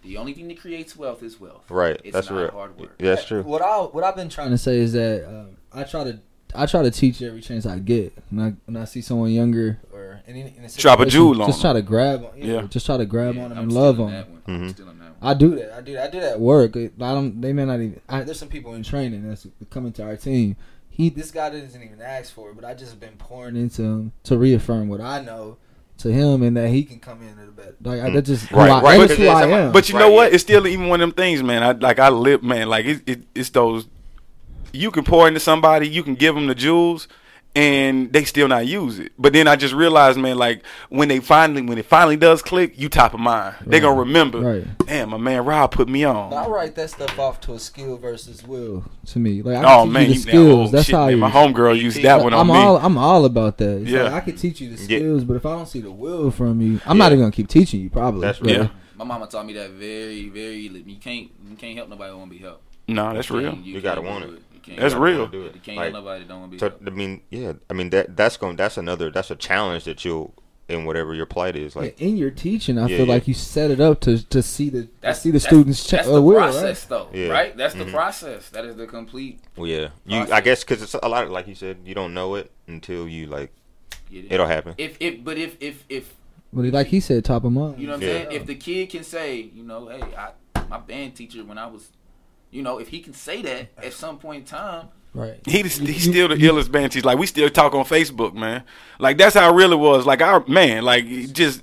The 0.05 0.17
only 0.17 0.33
thing 0.33 0.49
that 0.49 0.59
creates 0.61 0.97
wealth 0.97 1.23
is 1.23 1.41
wealth. 1.41 1.65
right, 1.71 2.01
It's 2.03 2.13
that's 2.13 2.29
not 2.31 2.37
real. 2.37 2.51
hard 2.51 2.77
work. 2.79 2.95
Yeah, 2.99 3.11
that's 3.15 3.25
true. 3.25 3.43
What 3.43 3.63
I 3.63 3.77
what 3.79 4.03
I've 4.05 4.17
been 4.17 4.29
trying 4.29 4.51
to 4.51 4.59
say 4.59 4.79
is 4.79 4.93
that 4.95 5.25
um, 5.29 5.57
I 5.73 5.85
try 5.85 6.03
to 6.05 6.19
I 6.55 6.67
try 6.67 6.83
to 6.83 6.91
teach 6.91 7.23
every 7.23 7.41
chance 7.41 7.67
I 7.67 7.79
get. 7.79 8.13
When 8.31 8.45
I 8.47 8.53
when 8.67 8.77
I 8.77 8.85
see 8.85 9.01
someone 9.01 9.31
younger 9.31 9.79
or 9.93 10.21
in, 10.27 10.37
any- 10.37 10.55
in 10.57 10.65
a 10.65 10.69
Drop 10.69 11.01
a 11.01 11.07
jewel 11.07 11.41
on 11.43 11.49
just 11.49 11.61
try 11.61 11.73
to 11.73 11.83
grab 11.83 12.25
on. 12.25 12.31
Yeah, 12.37 12.45
Yeah. 12.47 12.63
just 12.63 12.85
try 12.87 12.97
to 12.97 13.07
grab 13.07 13.35
Yeah, 13.37 13.43
on 13.45 13.49
them 13.51 13.59
I'm 13.59 13.65
and 13.65 13.73
love 13.73 14.01
on 14.01 14.11
them. 14.13 14.27
one. 14.33 14.43
I'm 14.47 14.69
Mhm. 14.69 14.71
still 14.71 14.89
in 14.91 14.99
that. 14.99 15.13
I 15.23 15.35
do 15.35 15.55
that. 15.57 15.73
I 15.73 15.81
do. 15.81 15.99
I 15.99 16.09
do 16.09 16.21
that 16.21 16.33
at 16.33 16.41
work. 16.41 16.77
I 16.77 16.91
don't. 16.99 17.41
They 17.41 17.53
may 17.53 17.65
not 17.65 17.75
even. 17.81 18.01
I, 18.09 18.23
there's 18.23 18.39
some 18.41 18.49
people 18.49 18.75
in 18.75 18.83
training 18.83 19.29
that's 19.29 19.47
coming 19.71 19.93
to 19.93 20.03
our 20.05 20.17
team. 20.17 20.57
He, 20.95 21.09
this 21.09 21.31
guy 21.31 21.49
doesn't 21.49 21.83
even 21.83 22.03
ask 22.03 22.33
for 22.35 22.51
it, 22.51 22.55
but 22.57 22.65
I 22.67 22.75
just 22.75 23.01
been 23.01 23.17
pouring 23.17 23.57
into 23.57 23.83
him 23.83 24.13
to 24.25 24.37
reaffirm 24.37 24.89
what 24.91 25.01
I 25.01 25.23
know 25.23 25.57
to 25.99 26.13
him, 26.13 26.43
and 26.43 26.55
that 26.57 26.69
he 26.69 26.85
can 26.85 26.99
come 27.01 27.23
in 27.23 27.39
at 27.39 27.47
the 27.47 27.53
bed. 27.53 27.77
Like 27.83 28.01
I, 28.03 28.11
Mm. 28.11 28.13
that's 28.15 28.29
just 28.29 28.49
who 28.49 28.57
Right, 28.59 28.71
I, 28.71 28.83
right, 28.83 29.01
and 29.01 29.11
it's 29.11 29.15
who 29.21 29.27
I 29.27 29.47
am. 29.47 29.73
But 29.73 29.89
you 29.89 29.95
Right, 29.95 30.01
know 30.01 30.11
what? 30.11 30.31
yeah. 30.31 30.35
It's 30.35 30.43
still 30.43 30.67
even 30.67 30.89
one 30.89 31.01
of 31.01 31.09
them 31.09 31.15
things, 31.17 31.43
man. 31.43 31.63
I 31.63 31.73
like 31.73 31.99
I 31.99 32.11
live, 32.11 32.43
man. 32.43 32.69
Like 32.69 32.85
it, 32.85 33.03
it, 33.07 33.23
it's 33.35 33.49
those. 33.51 33.89
You 34.75 34.91
can 34.91 35.05
pour 35.05 35.27
into 35.29 35.41
somebody, 35.41 35.89
you 35.89 36.03
can 36.03 36.15
give 36.15 36.35
them 36.35 36.47
the 36.47 36.55
jewels, 36.55 37.09
and 37.55 38.11
they 38.13 38.25
still 38.25 38.49
not 38.49 38.67
use 38.67 38.99
it. 38.99 39.13
But 39.19 39.33
then 39.35 39.47
I 39.47 39.57
just 39.57 39.75
realized, 39.75 40.19
man, 40.19 40.39
like 40.39 40.65
when 40.89 41.09
they 41.09 41.21
finally, 41.21 41.61
when 41.63 41.77
it 41.79 41.85
finally 41.85 42.17
does 42.17 42.41
click, 42.43 42.79
you 42.79 42.89
top 42.89 43.13
of 43.15 43.21
mind. 43.21 43.57
They 43.67 43.79
gonna 43.81 44.01
remember. 44.01 44.41
Right. 44.41 44.87
Damn, 44.87 45.11
my 45.11 45.19
man 45.19 45.45
Rob 45.45 45.71
put 45.71 45.89
me 45.89 46.05
on. 46.05 46.33
I 46.33 46.47
write 46.47 46.75
that 46.77 46.91
stuff 46.91 47.19
off 47.19 47.41
to 47.43 47.53
a 47.55 47.59
skill 47.59 47.97
versus 47.99 48.43
will 48.47 48.85
to 49.07 49.19
me. 49.19 49.43
Like 49.43 49.59
I 49.65 49.75
Oh 49.75 49.85
can 49.85 49.87
teach 49.87 49.93
man, 49.93 50.03
you 50.03 50.09
the 50.09 50.15
you- 50.15 50.21
skills. 50.21 50.73
That's 50.73 50.87
shit, 50.87 50.95
how 50.95 51.03
man, 51.07 51.11
you. 51.11 51.17
my 51.19 51.31
homegirl 51.31 51.79
used 51.79 52.03
that 52.03 52.23
one 52.23 52.33
on 52.33 52.41
I'm 52.41 52.47
me. 52.49 52.55
all 52.55 52.77
I'm 52.79 52.97
all 52.99 53.25
about 53.27 53.59
that. 53.59 53.83
It's 53.83 53.91
Yeah. 53.91 54.05
like, 54.05 54.13
I 54.15 54.21
can 54.21 54.37
teach 54.37 54.61
you 54.61 54.69
the 54.75 54.77
Yeah. 54.81 54.99
skills, 54.99 55.25
but 55.25 55.35
if 55.37 55.45
I 55.45 55.51
don't 55.55 55.69
see 55.69 55.81
the 55.81 55.91
will 55.93 56.31
from 56.31 56.61
you, 56.61 56.81
I'm 56.87 56.97
not 56.99 57.13
even 57.13 57.21
gonna 57.21 57.33
keep 57.33 57.49
teaching 57.49 57.81
you. 57.81 57.91
Probably. 57.91 58.23
That's 58.23 58.39
but- 58.39 58.49
Yeah. 58.51 58.69
My 58.97 59.05
mama 59.05 59.27
taught 59.27 59.45
me 59.47 59.53
that 59.55 59.71
very, 59.71 60.29
very. 60.29 60.59
You 60.61 60.97
can't, 61.01 61.29
you 61.51 61.57
can't 61.59 61.77
help 61.77 61.89
nobody 61.89 62.13
who 62.13 62.19
want 62.19 62.31
to 62.31 62.39
be 62.39 62.43
helped. 62.43 62.63
no, 62.89 63.13
that's 63.13 63.29
You 63.31 63.39
real. 63.39 63.53
can't- 63.53 63.65
You 63.65 63.81
gotta 63.81 64.01
want 64.01 64.25
do 64.27 64.35
it. 64.35 64.43
You 64.67 64.75
can't 64.75 64.81
That's 64.81 64.95
real. 64.95 65.27
gotta 65.27 65.31
Do 65.33 65.39
You 65.45 65.61
can't 65.63 65.77
Like, 65.77 65.93
nobody 65.93 66.25
don't 66.25 66.41
want 66.41 66.53
to 66.53 66.57
be 66.57 66.59
So. 66.59 66.73
I 66.87 66.91
mean, 66.91 67.23
yeah, 67.31 67.55
I 67.69 67.73
mean 67.73 67.91
that 67.91 68.17
that's 68.17 68.37
going 68.37 68.57
that's 68.57 68.77
another 68.77 69.11
that's 69.11 69.31
a 69.31 69.37
challenge 69.37 69.85
that 69.85 70.05
you'll 70.05 70.35
in 70.69 70.85
whatever 70.85 71.13
your 71.13 71.27
plight 71.27 71.57
is 71.57 71.75
like. 71.75 72.01
in 72.01 72.17
your 72.17 72.31
teaching, 72.31 72.79
I 72.79 72.83
Yeah, 72.87 72.97
feel 72.99 73.07
yeah. 73.07 73.13
like 73.15 73.27
you 73.29 73.35
set 73.35 73.71
it 73.73 73.81
up 73.81 74.01
to 74.03 74.23
to 74.29 74.43
see 74.43 74.71
the 74.71 74.89
to 75.03 75.15
see 75.15 75.31
the 75.31 75.39
that's- 75.39 75.43
students 75.45 75.85
check 75.85 76.01
That's 76.01 76.09
uh, 76.09 76.15
the 76.15 76.23
will, 76.23 76.37
process, 76.37 76.85
though, 76.85 77.09
Yeah. 77.13 77.29
right? 77.29 77.57
That's 77.57 77.75
the 77.75 77.85
Mhm. 77.85 77.91
process. 77.93 78.49
That 78.51 78.65
is 78.65 78.77
the 78.77 78.87
complete. 78.87 79.41
Well, 79.57 79.67
yeah, 79.67 79.89
you 80.07 80.19
I 80.33 80.41
guess 80.41 80.63
because 80.63 80.81
it's 80.83 80.95
a 80.95 81.09
lot 81.09 81.25
of 81.25 81.31
like 81.31 81.49
you 81.49 81.57
said, 81.57 81.79
you 81.85 81.95
don't 81.95 82.15
know 82.15 82.37
it 82.37 82.51
until 82.69 83.09
you 83.09 83.27
like 83.27 83.53
Get 84.11 84.27
it. 84.27 84.33
it'll 84.33 84.47
happen. 84.47 84.75
If 84.79 84.97
if 85.01 85.23
but 85.25 85.37
if 85.37 85.57
if 85.61 85.85
if 85.89 86.15
But 86.53 86.67
like 86.67 86.87
he 86.87 87.01
said, 87.01 87.25
top 87.25 87.45
of 87.45 87.53
mind. 87.53 87.81
you 87.81 87.87
know 87.89 87.95
what 87.95 88.03
I'm 88.03 88.09
Yeah. 88.09 88.15
saying, 88.25 88.27
if 88.31 88.47
the 88.47 88.55
kid 88.55 88.89
can 88.91 89.03
say, 89.05 89.51
you 89.55 89.65
know, 89.65 89.89
hey, 89.89 90.01
I 90.17 90.31
my 90.71 90.79
band 90.79 91.17
teacher 91.17 91.45
when 91.45 91.59
I 91.59 91.67
was, 91.67 91.91
you 92.53 92.63
know, 92.63 92.79
if 92.79 92.89
he 92.89 93.01
can 93.01 93.15
say 93.15 93.43
that 93.43 93.69
at 93.79 93.93
some 93.93 94.19
point 94.19 94.41
in 94.41 94.45
time, 94.45 94.89
right. 95.15 95.41
He 95.47 95.63
he's 95.63 96.05
still 96.05 96.29
the 96.29 96.37
illest 96.37 96.71
band. 96.71 96.95
He's 96.95 97.05
like 97.05 97.19
we 97.19 97.27
still 97.27 97.51
talk 97.51 97.75
on 97.75 97.85
Facebook, 97.85 98.35
man. 98.35 98.63
Like 99.01 99.19
that's 99.19 99.35
how 99.35 99.53
real 99.53 99.73
it 99.73 99.79
was. 99.79 100.07
Like 100.07 100.23
our 100.23 100.47
man, 100.47 100.85
like 100.85 101.07
just 101.33 101.63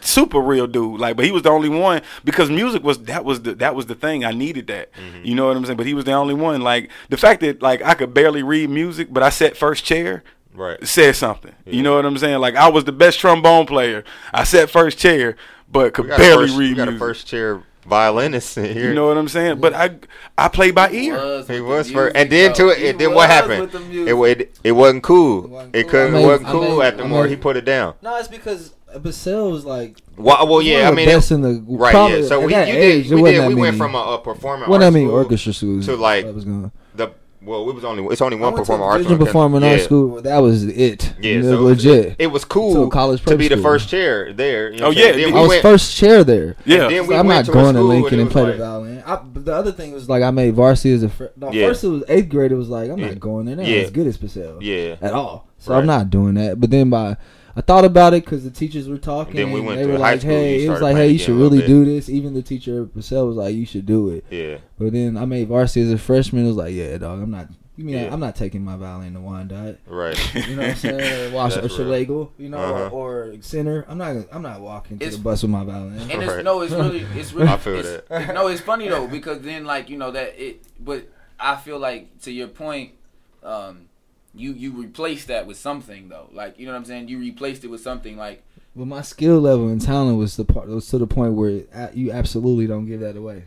super 0.00 0.40
real 0.40 0.66
dude. 0.66 1.00
Like, 1.00 1.16
but 1.16 1.24
he 1.24 1.30
was 1.30 1.42
the 1.42 1.50
only 1.50 1.68
one 1.68 2.02
because 2.24 2.50
music 2.50 2.82
was 2.82 2.98
that 3.04 3.24
was 3.24 3.42
the 3.42 3.54
that 3.56 3.74
was 3.74 3.86
the 3.86 3.94
thing. 3.94 4.24
I 4.24 4.32
needed 4.32 4.66
that. 4.68 4.92
Mm-hmm. 4.92 5.24
You 5.24 5.34
know 5.34 5.48
what 5.48 5.56
I'm 5.56 5.64
saying? 5.64 5.76
But 5.76 5.86
he 5.86 5.94
was 5.94 6.04
the 6.04 6.12
only 6.12 6.34
one. 6.34 6.62
Like 6.62 6.90
the 7.08 7.16
fact 7.16 7.40
that 7.42 7.62
like 7.62 7.82
I 7.82 7.94
could 7.94 8.14
barely 8.14 8.42
read 8.42 8.70
music, 8.70 9.08
but 9.12 9.22
I 9.22 9.30
sat 9.30 9.56
first 9.56 9.84
chair. 9.84 10.22
Right. 10.54 10.86
Said 10.86 11.16
something. 11.16 11.52
Yeah. 11.64 11.74
You 11.74 11.82
know 11.82 11.96
what 11.96 12.06
I'm 12.06 12.16
saying? 12.16 12.38
Like 12.38 12.54
I 12.54 12.68
was 12.68 12.84
the 12.84 12.92
best 12.92 13.18
trombone 13.18 13.66
player. 13.66 14.04
I 14.32 14.44
sat 14.44 14.70
first 14.70 14.98
chair, 14.98 15.36
but 15.68 15.94
could 15.94 16.04
We 16.04 16.10
got, 16.10 16.18
barely 16.18 16.44
a 16.44 16.46
first, 16.46 16.58
read 16.58 16.70
we 16.70 16.74
got 16.76 16.88
a 16.88 16.92
music. 16.92 17.06
first 17.06 17.26
chair 17.26 17.62
violinist 17.84 18.56
here. 18.56 18.88
You 18.88 18.94
know 18.94 19.06
what 19.06 19.16
I'm 19.18 19.28
saying? 19.28 19.60
But 19.60 19.74
I 19.74 19.96
I 20.36 20.48
play 20.48 20.70
by 20.70 20.90
ear. 20.90 21.14
was 21.14 21.48
he 21.48 21.60
with 21.60 21.68
was 21.70 21.88
the 21.88 21.94
first, 21.94 22.16
and 22.16 22.30
then 22.30 22.52
to 22.54 22.68
it, 22.68 22.82
and 22.90 22.98
then 23.00 23.14
what 23.14 23.28
happened? 23.30 23.74
It, 23.74 23.80
music. 23.88 24.40
it 24.40 24.58
it 24.64 24.72
wasn't 24.72 25.02
cool. 25.02 25.44
It 25.44 25.50
wasn't 25.50 25.76
It 25.76 25.82
cool. 25.82 25.90
couldn't 25.90 26.14
I 26.14 26.18
it 26.18 26.26
wasn't 26.26 26.42
made- 26.42 26.48
I 26.48 26.52
cool 26.52 26.82
after 26.82 27.02
I 27.04 27.06
more. 27.06 27.26
He 27.26 27.36
put 27.36 27.56
it 27.56 27.64
down. 27.64 27.94
No, 28.02 28.16
it's 28.16 28.28
because 28.28 28.74
Basile 29.00 29.50
was 29.50 29.64
like. 29.64 29.98
Well, 30.16 30.46
well, 30.46 30.54
one 30.56 30.64
yeah. 30.66 30.88
of 30.88 30.92
I 30.92 30.96
mean, 30.96 31.08
best 31.08 31.30
it, 31.30 31.34
in 31.36 31.42
the 31.42 31.64
right. 31.66 31.90
probably 31.92 32.20
Yeah. 32.22 32.28
So 32.28 32.40
we 32.40 32.52
you 32.54 32.58
age, 32.60 33.08
did 33.08 33.20
we 33.20 33.30
did 33.32 33.48
we 33.48 33.54
went 33.54 33.76
from 33.76 33.94
a, 33.94 33.98
a 33.98 34.18
performing 34.18 34.68
What 34.68 34.82
arts 34.82 34.94
I 34.94 34.98
mean, 34.98 35.10
orchestra 35.10 35.52
schools 35.52 35.86
to, 35.86 35.96
like, 35.96 36.24
that 36.24 36.34
was 36.34 36.44
going. 36.44 36.70
the 36.94 37.08
well, 37.44 37.68
it 37.68 37.74
was 37.74 37.84
only 37.84 38.04
it's 38.12 38.20
only 38.22 38.36
one 38.36 38.52
went 38.54 38.56
to 38.56 38.72
performing 38.72 38.82
a 38.84 38.86
arts 38.86 38.96
division 39.02 39.16
school. 39.18 39.26
performing 39.26 39.62
yeah. 39.62 39.70
arts 39.72 39.84
school. 39.84 40.22
That 40.22 40.38
was 40.38 40.64
it. 40.64 41.14
Yeah, 41.20 41.32
It 41.32 41.36
was 41.38 41.46
so 41.46 41.60
legit. 41.62 42.16
It 42.18 42.26
was 42.28 42.44
cool 42.44 42.86
a 42.86 42.90
college 42.90 43.20
to 43.20 43.26
prep 43.26 43.38
be 43.38 43.48
the 43.48 43.54
school. 43.56 43.62
first 43.64 43.88
chair 43.88 44.32
there. 44.32 44.72
You 44.72 44.78
know 44.80 44.86
Oh, 44.86 44.90
yeah. 44.90 45.12
Then 45.12 45.20
it- 45.20 45.26
we 45.26 45.32
I 45.32 45.40
was 45.40 45.48
went- 45.48 45.62
first 45.62 45.96
chair 45.96 46.24
there. 46.24 46.56
Yeah. 46.64 46.88
then 46.88 47.06
So 47.06 47.14
I'm 47.14 47.26
not 47.28 47.44
to 47.46 47.52
going 47.52 47.74
to 47.74 47.82
Lincoln 47.82 48.18
it 48.18 48.22
and 48.22 48.30
play 48.30 48.42
like- 48.42 48.52
the 48.52 48.58
violin. 48.58 49.02
I, 49.06 49.20
the 49.34 49.54
other 49.54 49.72
thing 49.72 49.92
was 49.92 50.08
like 50.08 50.22
I 50.22 50.30
made 50.30 50.54
varsity 50.54 50.92
as 50.94 51.02
a 51.02 51.08
fr- 51.08 51.24
no, 51.36 51.52
Yeah. 51.52 51.68
first 51.68 51.84
it 51.84 51.88
was 51.88 52.02
eighth 52.08 52.28
grade. 52.30 52.52
It 52.52 52.56
was 52.56 52.68
like 52.68 52.90
I'm 52.90 52.98
Yeah. 52.98 53.08
not 53.08 53.20
going 53.20 53.46
there. 53.46 53.56
Not 53.56 53.66
Yeah. 53.66 53.78
as 53.82 53.90
good 53.90 54.06
as 54.06 54.16
Purcell 54.16 54.58
Yeah, 54.62 54.96
at 55.02 55.12
all. 55.12 55.46
So 55.58 55.72
Right. 55.72 55.80
I'm 55.80 55.86
not 55.86 56.10
doing 56.10 56.34
that. 56.34 56.60
But 56.60 56.70
then 56.70 56.88
by 56.90 57.16
I 57.56 57.60
thought 57.60 57.84
about 57.84 58.14
it 58.14 58.24
because 58.24 58.42
the 58.44 58.50
teachers 58.50 58.88
were 58.88 58.98
talking. 58.98 59.36
Then 59.36 59.52
we 59.52 59.60
went 59.60 59.78
they 59.78 59.86
to 59.86 59.92
were 59.92 59.98
high 59.98 60.12
like, 60.12 60.20
school, 60.20 60.32
you 60.32 60.38
"Hey, 60.38 60.64
it 60.66 60.70
was 60.70 60.82
like, 60.82 60.96
hey, 60.96 61.08
you 61.10 61.18
should 61.18 61.36
really 61.36 61.64
do 61.66 61.84
this." 61.84 62.08
Even 62.08 62.34
the 62.34 62.42
teacher 62.42 62.82
at 62.82 62.94
Purcell 62.94 63.26
was 63.28 63.36
like, 63.36 63.54
"You 63.54 63.64
should 63.66 63.86
do 63.86 64.10
it." 64.10 64.24
yeah. 64.30 64.58
But 64.78 64.92
then 64.92 65.16
I 65.16 65.24
made 65.24 65.48
varsity 65.48 65.82
as 65.82 65.92
a 65.92 65.98
freshman. 65.98 66.44
It 66.44 66.48
was 66.48 66.56
like, 66.56 66.74
"Yeah, 66.74 66.98
dog, 66.98 67.22
I'm 67.22 67.30
not." 67.30 67.48
You 67.76 67.84
mean 67.84 67.96
Yeah. 67.96 68.12
I'm 68.12 68.20
not 68.20 68.36
taking 68.36 68.64
my 68.64 68.76
violin 68.76 69.14
to 69.14 69.20
Wyandotte. 69.20 69.78
Right. 69.86 70.34
You 70.34 70.54
know 70.54 70.62
what 70.62 70.70
I'm 70.70 70.76
saying? 70.76 71.30
Or 71.32 71.34
Wash 71.34 71.56
or 71.56 71.60
That's 71.62 71.76
you 72.38 72.48
know, 72.48 72.58
Uh-huh. 72.58 72.88
or, 72.92 73.30
or 73.30 73.34
center. 73.40 73.84
I'm 73.88 73.98
not. 73.98 74.16
I'm 74.30 74.42
not 74.42 74.60
walking 74.60 74.98
to 74.98 75.04
It's- 75.04 75.16
the 75.18 75.22
bus 75.24 75.42
with 75.42 75.50
my 75.50 75.64
violin. 75.64 75.98
And 75.98 76.22
it's, 76.22 76.32
Right. 76.32 76.44
no, 76.44 76.60
it's 76.60 76.72
really, 76.72 77.00
it's 77.16 77.32
really. 77.32 77.48
I 77.48 77.56
feel 77.56 77.74
it's, 77.78 78.08
that. 78.08 78.32
No, 78.34 78.46
it's 78.46 78.60
funny 78.60 78.88
though 78.88 79.08
because 79.08 79.40
then 79.40 79.64
like 79.64 79.90
you 79.90 79.98
know 79.98 80.12
that 80.12 80.40
it, 80.40 80.62
but 80.78 81.08
I 81.40 81.56
feel 81.56 81.78
like 81.80 82.20
to 82.22 82.30
your 82.30 82.46
point, 82.46 82.92
um, 83.42 83.86
you 84.36 84.52
you 84.52 84.72
replace 84.72 85.24
that 85.26 85.46
with 85.46 85.56
something 85.56 86.08
though. 86.08 86.28
Like 86.32 86.58
you 86.58 86.66
know 86.66 86.72
what 86.72 86.78
I'm 86.78 86.84
saying. 86.84 87.08
You 87.08 87.18
replaced 87.18 87.64
it 87.64 87.68
with 87.68 87.80
something 87.82 88.16
like 88.16 88.42
But 88.76 88.86
my 88.86 89.02
skill 89.02 89.40
level 89.40 89.68
and 89.68 89.80
talent 89.80 90.18
was 90.18 90.36
the 90.36 90.44
part 90.44 90.68
was 90.68 90.88
to 90.88 90.98
the 90.98 91.06
point 91.06 91.34
where 91.34 91.50
it, 91.50 91.70
you 91.94 92.10
absolutely 92.12 92.66
don't 92.66 92.86
give 92.86 93.00
that 93.00 93.16
away. 93.16 93.44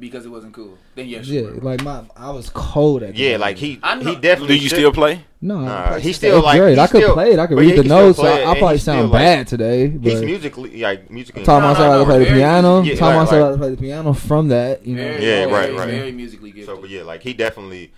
because 0.00 0.26
it 0.26 0.30
wasn't 0.30 0.52
cool. 0.52 0.76
Then 0.96 1.06
yes, 1.08 1.26
Yeah, 1.28 1.42
you 1.42 1.46
were. 1.46 1.60
like 1.60 1.82
my 1.84 2.02
I 2.16 2.30
was 2.30 2.50
cold 2.50 3.02
at. 3.04 3.14
Yeah, 3.14 3.36
violin. 3.36 3.40
like 3.40 3.56
he 3.58 3.76
know- 3.76 3.98
he 4.10 4.16
definitely. 4.16 4.56
Do 4.58 4.62
you 4.62 4.68
should- 4.68 4.78
still 4.78 4.92
play? 4.92 5.24
No, 5.44 5.58
I 5.58 5.64
Nah, 5.64 5.88
played 5.88 6.02
he 6.04 6.12
still, 6.12 6.40
like, 6.40 6.60
grade. 6.60 6.76
he 6.76 6.80
I 6.80 6.86
could 6.86 7.02
still- 7.02 7.14
play 7.14 7.32
it. 7.32 7.38
I 7.40 7.46
could 7.48 7.58
read 7.58 7.76
the 7.76 7.82
notes. 7.82 8.18
play 8.20 8.30
I, 8.44 8.46
I 8.46 8.50
and 8.52 8.58
probably 8.60 8.78
sound 8.78 9.10
like- 9.10 9.20
bad 9.20 9.46
today. 9.48 9.88
He's 9.90 10.22
musically 10.22 10.80
like 10.80 11.10
musically. 11.10 11.42
taught 11.44 11.62
myself 11.62 11.86
how 11.92 11.98
to 11.98 12.04
play 12.04 12.18
the 12.20 12.24
piano. 12.26 12.80
music- 12.82 12.98
Taught 13.00 13.16
myself 13.16 13.42
how 13.46 13.50
to 13.50 13.58
play 13.58 13.70
the 13.70 13.76
piano 13.76 14.12
from 14.12 14.48
that. 14.48 14.86
You 14.86 14.96
know. 14.96 15.16
Yeah, 15.20 15.44
right, 15.44 15.72
right. 15.74 15.88
Very 15.88 16.12
musically 16.12 16.50
gifted. 16.52 16.66
So, 16.66 16.80
but 16.80 16.90
yeah, 16.90 17.02
like 17.02 17.22
he 17.22 17.32
definitely 17.32 17.92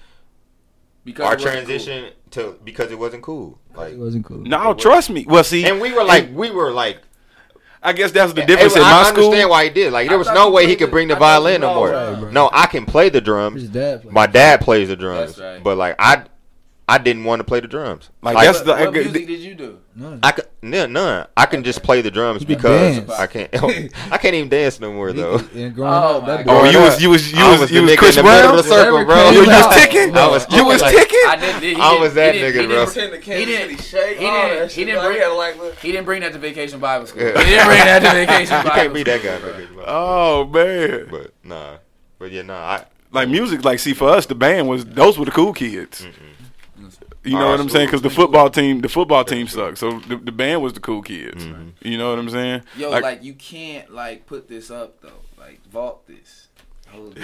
because 1.05 1.26
our 1.26 1.32
it 1.34 1.36
wasn't 1.40 1.55
transition 1.66 2.12
to 2.32 2.59
because 2.64 2.90
it 2.90 2.98
wasn't 2.98 3.22
cool. 3.22 3.59
Like, 3.74 3.92
It 3.94 3.98
wasn't 3.98 4.24
cool. 4.24 4.38
No, 4.38 4.74
trust 4.74 5.11
me. 5.11 5.24
Well, 5.28 5.44
see, 5.44 5.64
and 5.66 5.80
we 5.80 5.92
were 5.92 6.05
like, 6.05 6.30
we 6.32 6.50
were 6.50 6.70
like, 6.70 6.98
I 7.82 7.92
guess 7.92 8.12
that's 8.12 8.32
the 8.32 8.44
difference 8.46 8.74
I, 8.76 8.78
in 8.78 8.82
my 8.82 8.92
I 8.92 9.05
school. 9.05 9.24
understand 9.24 9.50
why 9.50 9.64
he 9.64 9.70
did. 9.70 9.92
Like, 9.92 10.09
there 10.09 10.16
was 10.18 10.28
no 10.28 10.50
way 10.50 10.66
he 10.66 10.74
could 10.76 10.90
bring 10.90 11.09
the 11.09 11.16
I 11.16 11.18
violin 11.18 11.61
no 11.61 11.74
more. 11.74 11.94
always, 11.94 12.18
bro. 12.20 12.30
No, 12.30 12.50
I 12.52 12.66
can 12.66 12.86
play 12.86 13.09
the 13.11 13.20
drums. 13.20 13.64
Dad. 13.68 14.05
My 14.11 14.26
dad 14.26 14.61
plays 14.62 14.88
the 14.88 14.96
drums, 14.96 15.36
That's 15.36 15.40
right. 15.57 15.62
but 15.62 15.76
like 15.76 15.96
I, 15.98 16.24
I 16.87 16.99
didn't 16.99 17.24
want 17.24 17.41
to 17.41 17.45
play 17.45 17.61
the 17.61 17.66
drums. 17.68 18.11
Like, 18.20 18.35
Like, 18.35 18.45
that's 18.47 18.59
What, 18.59 18.64
the. 18.66 18.72
what 18.72 18.80
I 18.80 18.85
get- 18.93 19.05
music 19.07 19.26
did 19.26 19.41
you 19.41 19.55
do? 19.55 19.78
None. 19.97 20.20
I 20.22 20.32
could 20.32 20.49
none, 20.61 20.93
none. 20.93 21.26
I 21.35 21.47
can 21.47 21.64
just 21.64 21.82
play 21.82 22.03
the 22.03 22.11
drums 22.11 22.43
You 22.43 22.47
because 22.49 22.99
dance. 22.99 23.11
I 23.11 23.26
can't. 23.26 23.49
I 24.12 24.18
can't 24.18 24.35
even 24.35 24.51
dance 24.51 24.80
no 24.80 24.93
more 24.93 25.12
though. 25.14 25.37
And 25.55 25.74
growing 25.74 25.93
Oh, 25.95 26.18
up, 26.18 26.22
my 26.26 26.43
that 26.43 26.47
Oh, 26.49 26.64
you 26.68 26.80
was 26.80 27.01
you 27.03 27.09
was 27.09 27.32
you 27.32 27.39
I 27.43 27.51
was, 27.53 27.61
was 27.61 27.70
you 27.70 27.76
the 27.76 27.82
was 27.87 27.93
nigga 27.93 27.97
Chris 27.99 28.16
in 28.18 28.24
the 28.24 28.30
middle 28.30 28.43
Brown. 28.51 28.59
of 28.59 28.64
the 28.64 28.70
circle, 28.70 29.05
bro. 29.07 29.14
came 29.16 29.32
You 29.35 29.41
was 29.41 29.49
out. 29.49 29.72
ticking. 29.72 30.16
I 30.16 30.28
was 30.28 30.47
You 30.53 30.64
was 30.66 30.82
like- 30.82 30.95
ticking. 30.97 31.18
I 31.26 31.37
did. 31.37 31.76
He 31.76 31.80
I 31.82 31.95
was 31.99 32.14
that 32.14 32.35
he 32.35 32.41
nigga, 32.43 32.61
he 32.61 32.66
bro. 32.66 32.85
didn't- 32.87 33.22
He 33.22 33.45
didn't. 33.47 33.78
City 33.78 33.82
shake. 33.82 34.18
He 34.18 34.24
didn't. 34.26 34.72
He 34.72 34.85
didn't 34.85 35.05
bring. 35.05 35.20
He 35.20 35.26
like. 35.26 35.78
He 35.78 35.93
didn't 35.93 36.05
bring 36.05 36.20
that 36.20 36.32
to 36.35 36.39
Vacation 36.39 36.80
Bible 36.80 37.07
School. 37.07 37.20
He 37.24 37.32
didn't 37.32 37.66
bring 37.66 37.78
that 37.78 38.01
to 38.01 38.11
Vacation 38.26 38.57
You 38.59 38.62
Bible 38.64 38.70
can't 38.70 38.93
be 38.95 39.03
that 39.05 39.22
guy. 39.22 39.39
bro. 39.39 39.85
Oh 39.87 40.45
man. 40.53 41.07
But 41.11 41.30
nah. 41.43 41.76
But 42.18 42.30
yeah, 42.30 42.43
nah. 42.43 42.80
Like 43.11 43.28
music, 43.30 43.64
like 43.64 43.78
see 43.78 43.95
for 43.95 44.09
us, 44.11 44.26
the 44.26 44.35
band 44.35 44.68
was 44.68 44.85
those 44.85 45.18
were 45.18 45.24
the 45.24 45.30
cool 45.30 45.55
kids. 45.55 46.05
You 47.24 47.32
know 47.38 47.46
Our 47.46 47.50
what 47.52 47.60
I'm 47.60 47.68
saying? 47.70 47.86
Because 47.86 48.02
the 48.02 48.10
football 48.10 48.50
team, 48.50 48.80
the 48.80 48.88
football 48.88 49.24
team 49.24 49.48
sucks. 49.48 49.80
So 49.80 49.98
the, 50.00 50.16
the 50.16 50.32
band 50.32 50.62
was 50.62 50.74
the 50.74 50.80
cool 50.80 51.02
kids. 51.02 51.44
Mm-hmm. 51.44 51.68
You 51.88 51.96
know 51.98 52.10
what 52.10 52.18
I'm 52.18 52.28
saying? 52.30 52.62
Yo, 52.76 52.90
like, 52.90 53.22
you 53.22 53.34
can't 53.34 53.90
like 53.90 54.26
put 54.26 54.46
this 54.48 54.70
up 54.70 55.00
though. 55.00 55.10
Like 55.38 55.60
vault 55.68 56.06
this. 56.06 56.48
Hold 56.90 57.16
it. 57.18 57.22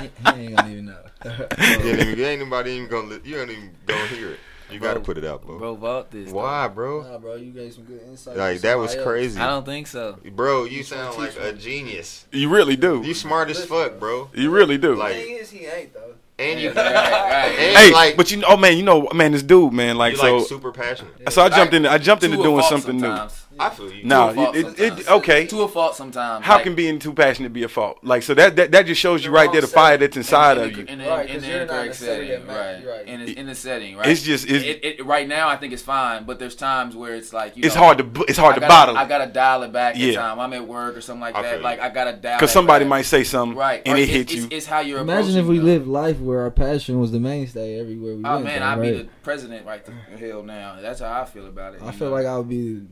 he, 0.00 0.10
he 0.32 0.40
ain't 0.46 0.56
gonna 0.56 0.70
even 0.72 0.86
know. 0.86 0.98
You 1.24 1.90
ain't, 1.90 2.00
even, 2.00 2.20
ain't 2.24 2.40
nobody 2.42 2.72
even 2.72 2.88
gonna. 2.88 3.08
li- 3.08 3.20
You 3.24 3.40
ain't 3.40 3.50
even 3.50 3.70
gonna 3.86 4.06
hear 4.08 4.30
it. 4.32 4.40
You 4.70 4.78
gotta 4.78 5.00
put 5.00 5.16
it 5.16 5.24
out, 5.24 5.46
bro. 5.46 5.58
Bro, 5.58 5.74
vault 5.76 6.10
this. 6.10 6.30
Why, 6.30 6.68
bro? 6.68 7.02
Nah, 7.02 7.18
bro, 7.18 7.36
you 7.36 7.52
gave 7.52 7.72
some 7.72 7.84
good 7.84 8.02
insight. 8.02 8.36
Like 8.36 8.60
that 8.60 8.78
was 8.78 8.94
crazy, 8.96 9.40
I 9.40 9.46
don't 9.46 9.64
think 9.64 9.86
so. 9.86 10.18
bro. 10.32 10.64
You 10.64 10.78
You 10.78 10.82
sound 10.82 11.16
like 11.16 11.36
a 11.38 11.52
genius. 11.54 12.26
you 12.32 12.50
really 12.50 12.76
do. 12.76 13.00
You 13.02 13.14
smart 13.14 13.48
as 13.48 13.64
fuck, 13.64 13.98
bro. 13.98 14.30
You 14.34 14.50
really 14.50 14.76
do. 14.76 14.94
Like- 14.94 15.14
thing 15.14 15.36
is, 15.36 15.50
he 15.50 15.64
ain't 15.66 15.94
though. 15.94 16.14
And 16.40 16.60
you, 16.60 16.68
Right, 16.68 16.76
right. 16.76 17.58
and 17.58 17.76
hey, 17.76 17.92
like, 17.92 18.16
but 18.16 18.30
you, 18.30 18.42
oh 18.46 18.56
man, 18.56 18.76
you 18.76 18.84
know, 18.84 19.08
man, 19.12 19.32
this 19.32 19.42
dude, 19.42 19.72
man, 19.72 19.96
like 19.96 20.12
you 20.12 20.18
so. 20.18 20.36
like 20.36 20.46
super 20.46 20.70
passionate. 20.70 21.32
so 21.32 21.42
I 21.42 21.48
jumped 21.48 21.74
in. 21.74 21.84
I 21.84 21.98
jumped 21.98 22.22
into 22.22 22.36
doing 22.36 22.60
fault 22.60 22.66
something 22.66 22.96
new. 22.98 23.28
Sometimes. 23.58 23.72
I 23.72 23.76
feel 23.76 23.92
you. 23.92 24.04
No, 24.04 24.26
To 24.26 24.30
a 24.30 24.34
fault 24.44 24.56
it, 24.56 24.66
it, 24.80 24.98
it 25.00 25.08
okay. 25.10 25.46
To 25.46 25.62
a 25.62 25.68
fault 25.68 25.96
sometimes. 25.96 26.44
How 26.44 26.54
like, 26.54 26.64
can 26.64 26.74
being 26.74 26.98
too 26.98 27.12
passionate 27.12 27.52
be 27.52 27.62
a 27.64 27.68
fault? 27.68 27.98
Like 28.02 28.22
so 28.22 28.34
that 28.34 28.56
that, 28.56 28.72
that 28.72 28.86
just 28.86 29.00
shows 29.00 29.24
you 29.24 29.30
right 29.30 29.50
there 29.50 29.60
the 29.60 29.66
fire 29.66 29.96
that's 29.96 30.16
inside 30.16 30.58
in, 30.58 30.64
of 30.64 30.72
the- 30.72 30.80
you. 30.80 30.86
In, 30.86 30.98
the- 30.98 31.08
Right, 31.08 31.26
in 31.28 31.34
'cause 31.34 31.42
the 31.42 31.48
you're 31.48 31.62
incorrect 31.62 31.94
setting, 31.94 32.46
right? 32.46 32.86
right. 32.86 33.06
In, 33.08 33.46
the, 33.46 33.54
setting, 33.54 33.96
right? 33.96 34.06
It's 34.08 34.22
just 34.22 34.46
it's 34.46 34.64
it, 34.64 34.84
it, 34.84 35.06
right 35.06 35.26
now, 35.26 35.48
I 35.48 35.56
think 35.56 35.72
it's 35.72 35.82
fine, 35.82 36.24
but 36.24 36.38
there's 36.38 36.54
times 36.54 36.94
where 36.94 37.14
it's 37.14 37.32
like 37.32 37.56
you 37.56 37.64
it's 37.64 37.74
know, 37.74 37.80
hard 37.82 37.98
to 37.98 38.04
bu- 38.04 38.24
it's 38.28 38.38
hard 38.38 38.52
I 38.52 38.54
to 38.56 38.60
gotta, 38.60 38.70
bottle 38.70 38.96
I 38.96 39.06
gotta 39.06 39.26
dial 39.32 39.62
it 39.62 39.72
back. 39.72 39.96
Yeah. 39.96 40.08
Yeah. 40.08 40.20
Time 40.20 40.38
I'm 40.40 40.52
at 40.52 40.66
work 40.66 40.96
or 40.96 41.00
something 41.00 41.20
like 41.20 41.34
I 41.34 41.42
that. 41.42 41.62
Like 41.62 41.80
I 41.80 41.88
gotta 41.88 42.12
dial. 42.12 42.36
because 42.38 42.50
somebody 42.52 42.84
back. 42.84 42.90
might 42.90 43.02
say 43.02 43.24
something 43.24 43.56
right, 43.56 43.82
and 43.86 43.98
it 43.98 44.08
hits 44.08 44.32
hit 44.32 44.42
you. 44.42 44.48
It's, 44.50 44.66
how 44.66 44.80
you're. 44.80 45.00
Imagine 45.00 45.36
if 45.36 45.46
we 45.46 45.60
lived 45.60 45.86
life 45.86 46.20
where 46.20 46.40
our 46.40 46.50
passion 46.50 47.00
was 47.00 47.12
the 47.12 47.20
mainstay 47.20 47.80
everywhere 47.80 48.14
we 48.16 48.24
oh, 48.24 48.34
went. 48.34 48.40
Oh 48.40 48.44
man, 48.44 48.62
I'd 48.62 48.80
be 48.80 48.90
the 48.92 49.08
president 49.22 49.66
right 49.66 49.84
the 49.84 49.92
hell 50.18 50.42
now. 50.42 50.78
That's 50.80 51.00
how 51.00 51.22
I 51.22 51.24
feel 51.24 51.46
about 51.46 51.74
it. 51.74 51.82
I 51.82 51.92
feel 51.92 52.10
like 52.10 52.26
I 52.26 52.36
would 52.36 52.48
be. 52.48 52.82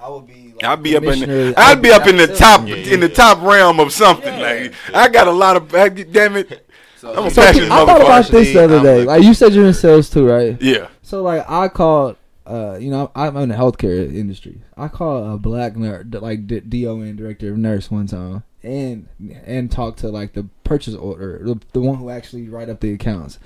I 0.00 0.08
would 0.10 0.26
be. 0.26 0.52
Like, 0.54 0.64
I'd 0.64 0.82
be 0.82 0.96
up 0.96 1.02
in 1.04 1.20
the, 1.20 1.26
Commissioner- 1.26 1.54
I'd 1.56 1.82
be 1.82 1.90
up 1.90 2.06
in 2.06 2.16
the 2.16 2.26
top 2.28 2.66
Yeah, 2.68 2.74
yeah, 2.76 2.94
in 2.94 3.00
the 3.00 3.08
yeah. 3.08 3.14
top 3.14 3.42
realm 3.42 3.80
of 3.80 3.92
something. 3.92 4.32
Yeah. 4.38 4.68
Like 4.70 4.74
I 4.94 5.08
got 5.08 5.26
a 5.26 5.32
lot 5.32 5.56
of 5.56 5.70
damn 6.12 6.36
it. 6.36 6.68
So, 6.98 7.12
I'm 7.14 7.26
a 7.26 7.30
So 7.30 7.42
passionate 7.42 7.70
I 7.70 7.84
thought 7.84 8.00
about 8.00 8.26
this 8.26 8.52
the 8.52 8.64
other 8.64 8.82
day. 8.82 8.98
like- 8.98 9.06
Like 9.18 9.22
you 9.24 9.34
said, 9.34 9.52
you're 9.52 9.66
in 9.66 9.74
sales 9.74 10.08
too, 10.10 10.26
right? 10.28 10.60
Yeah. 10.62 10.88
So 11.02 11.22
like 11.22 11.48
I 11.48 11.68
called, 11.68 12.16
uh, 12.46 12.78
you 12.80 12.90
know, 12.90 13.10
I'm 13.14 13.36
in 13.38 13.48
the 13.50 13.54
healthcare 13.54 14.12
industry. 14.14 14.62
I 14.76 14.88
called 14.88 15.34
a 15.34 15.38
black 15.38 15.76
nurse, 15.76 16.04
like 16.10 16.46
D- 16.46 16.60
DON 16.60 17.16
director 17.16 17.50
of 17.52 17.58
nurse 17.58 17.90
one 17.90 18.06
time, 18.06 18.44
and 18.62 19.08
and 19.44 19.70
talked 19.70 19.98
to 20.00 20.08
like 20.08 20.32
the 20.34 20.46
purchase 20.64 20.94
order, 20.94 21.40
the, 21.42 21.60
the 21.72 21.80
one 21.80 21.96
who 21.96 22.10
actually 22.10 22.48
write 22.48 22.68
up 22.68 22.80
the 22.80 22.92
accounts 22.92 23.38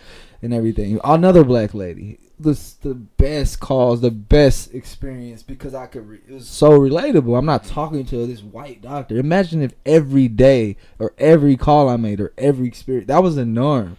and 0.43 0.53
everything. 0.55 0.99
Another 1.05 1.45
black 1.45 1.75
lady. 1.75 2.19
The 2.41 2.59
the 2.83 2.95
best 2.95 3.61
calls, 3.61 4.01
the 4.01 4.11
best 4.11 4.73
experience 4.75 5.43
because 5.43 5.75
I 5.75 5.87
could. 5.87 6.09
Re- 6.09 6.21
it 6.27 6.33
was 6.33 6.49
so 6.49 6.71
relatable. 6.71 7.37
I'm 7.39 7.45
not 7.45 7.65
talking 7.65 8.05
to 8.07 8.27
this 8.27 8.43
white 8.43 8.81
doctor. 8.81 9.19
Imagine 9.19 9.61
if 9.63 9.75
every 9.85 10.27
day 10.29 10.77
or 10.99 11.13
every 11.19 11.57
call 11.57 11.89
I 11.91 11.97
made 11.97 12.19
or 12.21 12.33
every 12.39 12.67
experience 12.67 13.09
that 13.09 13.23
was 13.23 13.37
the 13.37 13.45
norm. 13.45 13.99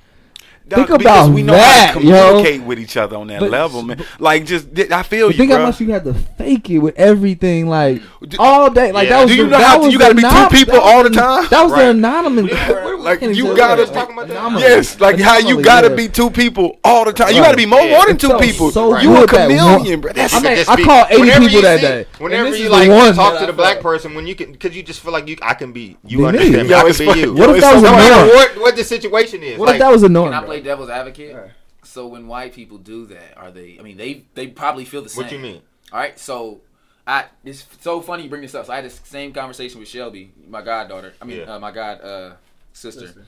Think 0.70 0.90
about 0.90 1.32
we 1.34 1.44
know 1.44 1.52
that, 1.54 1.96
how 1.96 2.00
to 2.00 2.06
yo. 2.06 2.28
communicate 2.30 2.62
with 2.66 2.80
each 2.80 2.96
other 2.96 3.18
on 3.18 3.28
that 3.28 3.42
But- 3.42 3.50
level, 3.52 3.82
man. 3.84 4.06
Like 4.20 4.46
just 4.46 4.68
I 4.92 5.04
feel 5.04 5.30
you, 5.30 5.38
think 5.38 5.52
how 5.52 5.58
bro. 5.58 5.66
much 5.66 5.82
you 5.82 5.92
had 5.92 6.06
to 6.06 6.14
fake 6.14 6.70
it 6.70 6.80
with 6.80 6.96
everything, 6.98 7.68
like 7.68 8.02
all 8.40 8.70
day. 8.70 8.92
Like 8.94 9.10
Yeah. 9.10 9.18
that 9.18 9.22
was. 9.24 9.32
Do 9.32 9.36
you 9.38 9.44
the- 9.44 9.50
know 9.50 9.60
how 9.62 9.80
was 9.82 9.92
you 9.92 10.00
gotta 10.00 10.16
be 10.16 10.22
two 10.22 10.48
people 10.66 10.80
all 10.80 11.04
the 11.04 11.10
time? 11.10 11.46
That 11.50 11.64
was 11.64 11.74
Right. 11.74 11.84
the 11.84 11.90
anomaly. 11.90 12.52
Like 13.02 13.22
you 13.22 13.56
gotta 13.56 13.88
say 13.88 13.94
talking 13.94 14.16
about 14.16 14.28
that? 14.28 14.60
Yes, 14.60 15.00
like 15.00 15.20
how 15.20 15.38
you 15.40 15.62
gotta 15.62 15.90
be 15.96 16.08
two 16.08 16.30
people 16.30 16.80
all 16.84 17.06
the 17.06 17.14
time. 17.14 17.30
You 17.36 17.42
gotta 17.42 17.58
be 17.58 17.66
more, 17.66 17.82
Yeah. 17.82 17.98
more 17.98 18.06
than 18.08 18.16
It 18.16 18.20
two 18.20 18.38
people. 18.38 18.72
so 18.72 18.98
you 19.00 19.16
a 19.24 19.28
chameleon, 19.28 20.02
bro. 20.02 20.14
That's 20.14 20.34
I 20.34 20.40
mean, 20.40 20.66
I 20.68 20.76
be- 20.76 20.84
called 20.84 21.08
80 21.10 21.20
whenever 21.22 21.46
people 21.48 21.62
that 21.64 21.80
see- 21.80 21.86
day. 21.88 22.06
Whenever 22.20 22.56
you 22.56 22.70
like 22.70 22.90
one 22.90 23.14
talk 23.16 23.40
to 23.40 23.46
the 23.46 23.54
black 23.54 23.76
felt. 23.76 23.84
person, 23.84 24.14
when 24.16 24.28
you 24.28 24.36
can, 24.36 24.52
because 24.52 24.76
you 24.76 24.84
just 24.84 25.00
feel 25.02 25.12
like 25.12 25.28
you, 25.28 25.38
I 25.42 25.54
can 25.56 25.72
be, 25.72 25.98
you 26.06 26.20
Be 26.20 26.26
understand, 26.26 26.64
me, 26.64 26.70
Yo, 26.70 26.78
I 26.78 26.92
can 26.92 27.14
be 27.14 27.20
you. 27.20 27.34
What 27.34 27.50
if 27.56 27.62
that 27.62 27.74
was 27.74 27.84
a 27.84 27.86
no 27.86 27.92
funny. 27.92 28.04
matter 28.10 28.16
norm? 28.26 28.36
what, 28.36 28.62
what 28.62 28.76
the 28.76 28.84
situation 28.84 29.44
is. 29.44 29.58
What 29.60 29.70
if 29.74 29.80
that 29.80 29.92
was 29.92 30.04
a 30.04 30.10
norm? 30.10 30.32
Can 30.32 30.44
I 30.44 30.46
play 30.46 30.62
devil's 30.62 30.90
advocate? 30.90 31.36
So 31.84 32.08
when 32.08 32.28
white 32.28 32.54
people 32.54 32.78
do 32.78 33.06
that, 33.08 33.38
are 33.38 33.52
they? 33.52 33.78
I 33.80 33.84
mean, 33.84 33.98
they 33.98 34.24
they 34.36 34.48
probably 34.48 34.86
feel 34.86 35.02
the 35.02 35.10
same. 35.10 35.24
What 35.24 35.32
you 35.32 35.40
mean? 35.40 35.62
All 35.92 36.00
right, 36.00 36.18
so 36.18 36.62
I 37.06 37.26
it's 37.44 37.66
so 37.82 38.00
funny 38.02 38.24
you 38.24 38.30
bring 38.30 38.44
this 38.44 38.56
up. 38.56 38.68
So 38.68 38.72
I 38.72 38.78
had 38.78 38.86
this 38.86 39.02
same 39.04 39.34
conversation 39.34 39.80
with 39.80 39.90
Shelby, 39.90 40.32
my 40.48 40.62
goddaughter. 40.62 41.14
I 41.22 41.26
mean, 41.26 41.40
Yeah. 41.40 41.56
uh, 41.56 41.60
my 41.60 41.72
god 41.72 42.00
uh, 42.02 42.32
sister, 42.74 43.26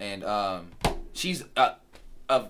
and 0.00 0.24
um, 0.24 0.70
she's 1.12 1.44
uh, 1.56 1.74
uh, 2.28 2.46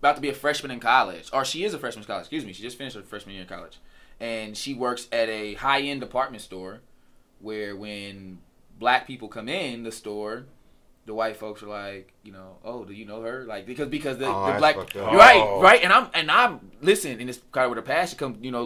about 0.00 0.16
to 0.16 0.22
be 0.22 0.28
a 0.28 0.34
freshman 0.34 0.70
in 0.70 0.80
college, 0.80 1.30
or 1.32 1.44
she 1.44 1.64
is 1.64 1.74
a 1.74 1.78
freshman 1.78 2.02
in 2.02 2.06
college. 2.06 2.22
Excuse 2.22 2.44
me, 2.44 2.52
she 2.52 2.62
just 2.62 2.78
finished 2.78 2.96
her 2.96 3.02
freshman 3.02 3.34
year 3.34 3.42
in 3.42 3.48
college, 3.48 3.78
and 4.20 4.56
she 4.56 4.74
works 4.74 5.08
at 5.12 5.28
a 5.28 5.54
high 5.54 5.80
end 5.80 6.00
department 6.00 6.42
store, 6.42 6.80
where 7.40 7.74
when 7.76 8.38
black 8.78 9.06
people 9.06 9.28
come 9.28 9.48
in 9.48 9.82
the 9.84 9.92
store. 9.92 10.44
The 11.06 11.12
white 11.12 11.36
folks 11.36 11.62
are 11.62 11.66
like, 11.66 12.14
you 12.22 12.32
know, 12.32 12.56
oh, 12.64 12.86
do 12.86 12.94
you 12.94 13.04
know 13.04 13.20
her? 13.20 13.44
Like 13.44 13.66
because 13.66 13.88
because 13.88 14.16
the, 14.16 14.26
Oh, 14.26 14.50
the 14.50 14.58
black 14.58 14.74
right 14.94 15.36
Oh. 15.38 15.60
right 15.60 15.84
and 15.84 15.92
I'm 15.92 16.08
and 16.14 16.30
I'm 16.30 16.70
listen 16.80 17.20
and 17.20 17.28
it's 17.28 17.40
kind 17.52 17.66
of 17.66 17.70
with 17.76 17.78
a 17.78 17.82
passion 17.82 18.16
come 18.16 18.38
you 18.40 18.50
know 18.50 18.64